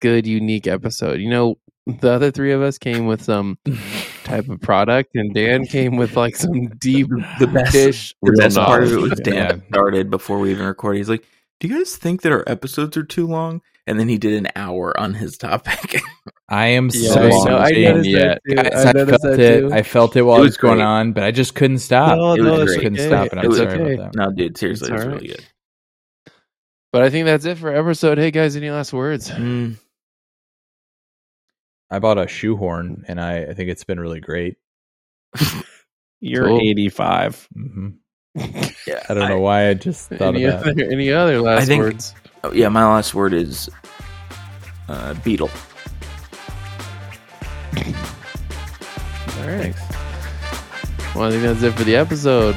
good, 0.00 0.26
unique 0.26 0.66
episode. 0.66 1.20
You 1.20 1.30
know, 1.30 1.58
the 1.86 2.10
other 2.10 2.32
three 2.32 2.52
of 2.52 2.62
us 2.62 2.78
came 2.78 3.06
with 3.06 3.22
some 3.22 3.58
type 4.24 4.48
of 4.48 4.60
product, 4.60 5.10
and 5.14 5.32
Dan 5.32 5.64
came 5.66 5.96
with 5.96 6.16
like 6.16 6.34
some 6.34 6.68
deep 6.78 7.06
The 7.38 7.46
best, 7.46 7.72
dish. 7.72 8.14
the 8.22 8.32
best 8.32 8.56
part 8.56 8.82
of 8.82 8.92
it 8.92 8.96
was 8.96 9.20
Dan 9.22 9.34
Yeah. 9.34 9.56
started 9.68 10.10
before 10.10 10.40
we 10.40 10.50
even 10.50 10.66
recorded. 10.66 10.98
He's 10.98 11.08
like, 11.08 11.24
"Do 11.60 11.68
you 11.68 11.78
guys 11.78 11.96
think 11.96 12.22
that 12.22 12.32
our 12.32 12.44
episodes 12.46 12.96
are 12.96 13.04
too 13.04 13.26
long?" 13.26 13.62
And 13.86 13.98
then 13.98 14.08
he 14.08 14.18
did 14.18 14.34
an 14.34 14.48
hour 14.56 14.98
on 15.00 15.14
his 15.14 15.36
topic. 15.38 16.00
I 16.48 16.66
am 16.68 16.90
Yeah, 16.92 17.12
so 17.12 17.20
I 17.22 17.28
know, 17.28 17.40
sorry. 17.44 17.86
I 17.86 17.92
noticed 17.92 18.12
that 18.12 18.40
too. 18.48 18.54
Guys, 18.56 18.72
I 18.74 18.88
I, 18.88 18.92
noticed 18.92 19.22
felt 19.22 19.22
that 19.22 19.40
it. 19.40 19.60
too. 19.60 19.70
I 19.72 19.82
felt 19.82 20.16
it 20.16 20.22
while 20.22 20.36
It 20.36 20.40
it 20.40 20.42
was 20.42 20.48
was 20.50 20.56
going 20.58 20.80
on, 20.80 21.12
but 21.12 21.22
I 21.24 21.30
just 21.30 21.54
couldn't 21.54 21.78
stop. 21.78 22.16
No, 22.16 22.34
It 22.34 22.40
was 22.42 22.58
no, 22.58 22.64
great. 22.66 22.80
couldn't 22.80 22.98
okay. 23.00 23.06
stop, 23.08 23.30
and 23.32 23.40
I'm 23.40 23.48
was 23.48 23.58
sorry 23.58 23.80
okay. 23.80 23.94
about 23.94 24.12
that. 24.12 24.18
no, 24.18 24.30
dude, 24.32 24.56
seriously, 24.58 24.88
It's 24.88 24.94
it's 24.96 25.04
all 25.04 25.10
really 25.12 25.28
good. 25.28 25.44
But 26.92 27.02
I 27.02 27.10
think 27.10 27.26
that's 27.26 27.44
it 27.44 27.58
for 27.58 27.74
episode. 27.74 28.18
Hey 28.18 28.30
guys, 28.30 28.56
any 28.56 28.70
last 28.70 28.92
words? 28.92 29.30
Mm, 29.30 29.76
I 31.90 31.98
bought 31.98 32.18
a 32.18 32.28
shoehorn, 32.28 33.04
and 33.08 33.20
I, 33.20 33.44
I 33.44 33.54
think 33.54 33.70
it's 33.70 33.84
been 33.84 33.98
really 34.00 34.20
great. 34.20 34.56
You're 36.20 36.46
Cool. 36.48 36.60
85. 36.60 37.48
hmm 37.54 37.88
yeah, 38.34 39.04
I 39.08 39.14
don't 39.14 39.28
know 39.28 39.40
why 39.40 39.68
I 39.68 39.74
just 39.74 40.08
thought 40.08 40.34
any 40.34 40.44
of 40.44 40.62
that. 40.64 40.70
other 40.72 40.84
any 40.90 41.12
other 41.12 41.40
last 41.40 41.66
think- 41.66 41.82
words? 41.82 42.14
Oh, 42.42 42.52
yeah, 42.52 42.70
my 42.70 42.84
last 42.86 43.14
word 43.14 43.34
is 43.34 43.68
uh, 44.88 45.12
beetle. 45.22 45.50
All 47.76 49.46
right. 49.46 49.74
Well, 51.14 51.24
I 51.24 51.30
think 51.30 51.42
that's 51.42 51.62
it 51.62 51.72
for 51.74 51.84
the 51.84 51.96
episode. 51.96 52.56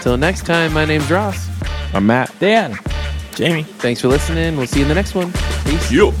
Till 0.00 0.16
next 0.16 0.46
time, 0.46 0.72
my 0.72 0.84
name's 0.84 1.10
Ross. 1.10 1.48
I'm 1.94 2.06
Matt. 2.06 2.34
Dan. 2.40 2.76
Jamie. 3.34 3.62
Thanks 3.62 4.00
for 4.00 4.08
listening. 4.08 4.56
We'll 4.56 4.66
see 4.66 4.80
you 4.80 4.84
in 4.84 4.88
the 4.88 4.94
next 4.94 5.14
one. 5.14 5.32
Peace. 5.64 5.92
Yo. 5.92 6.12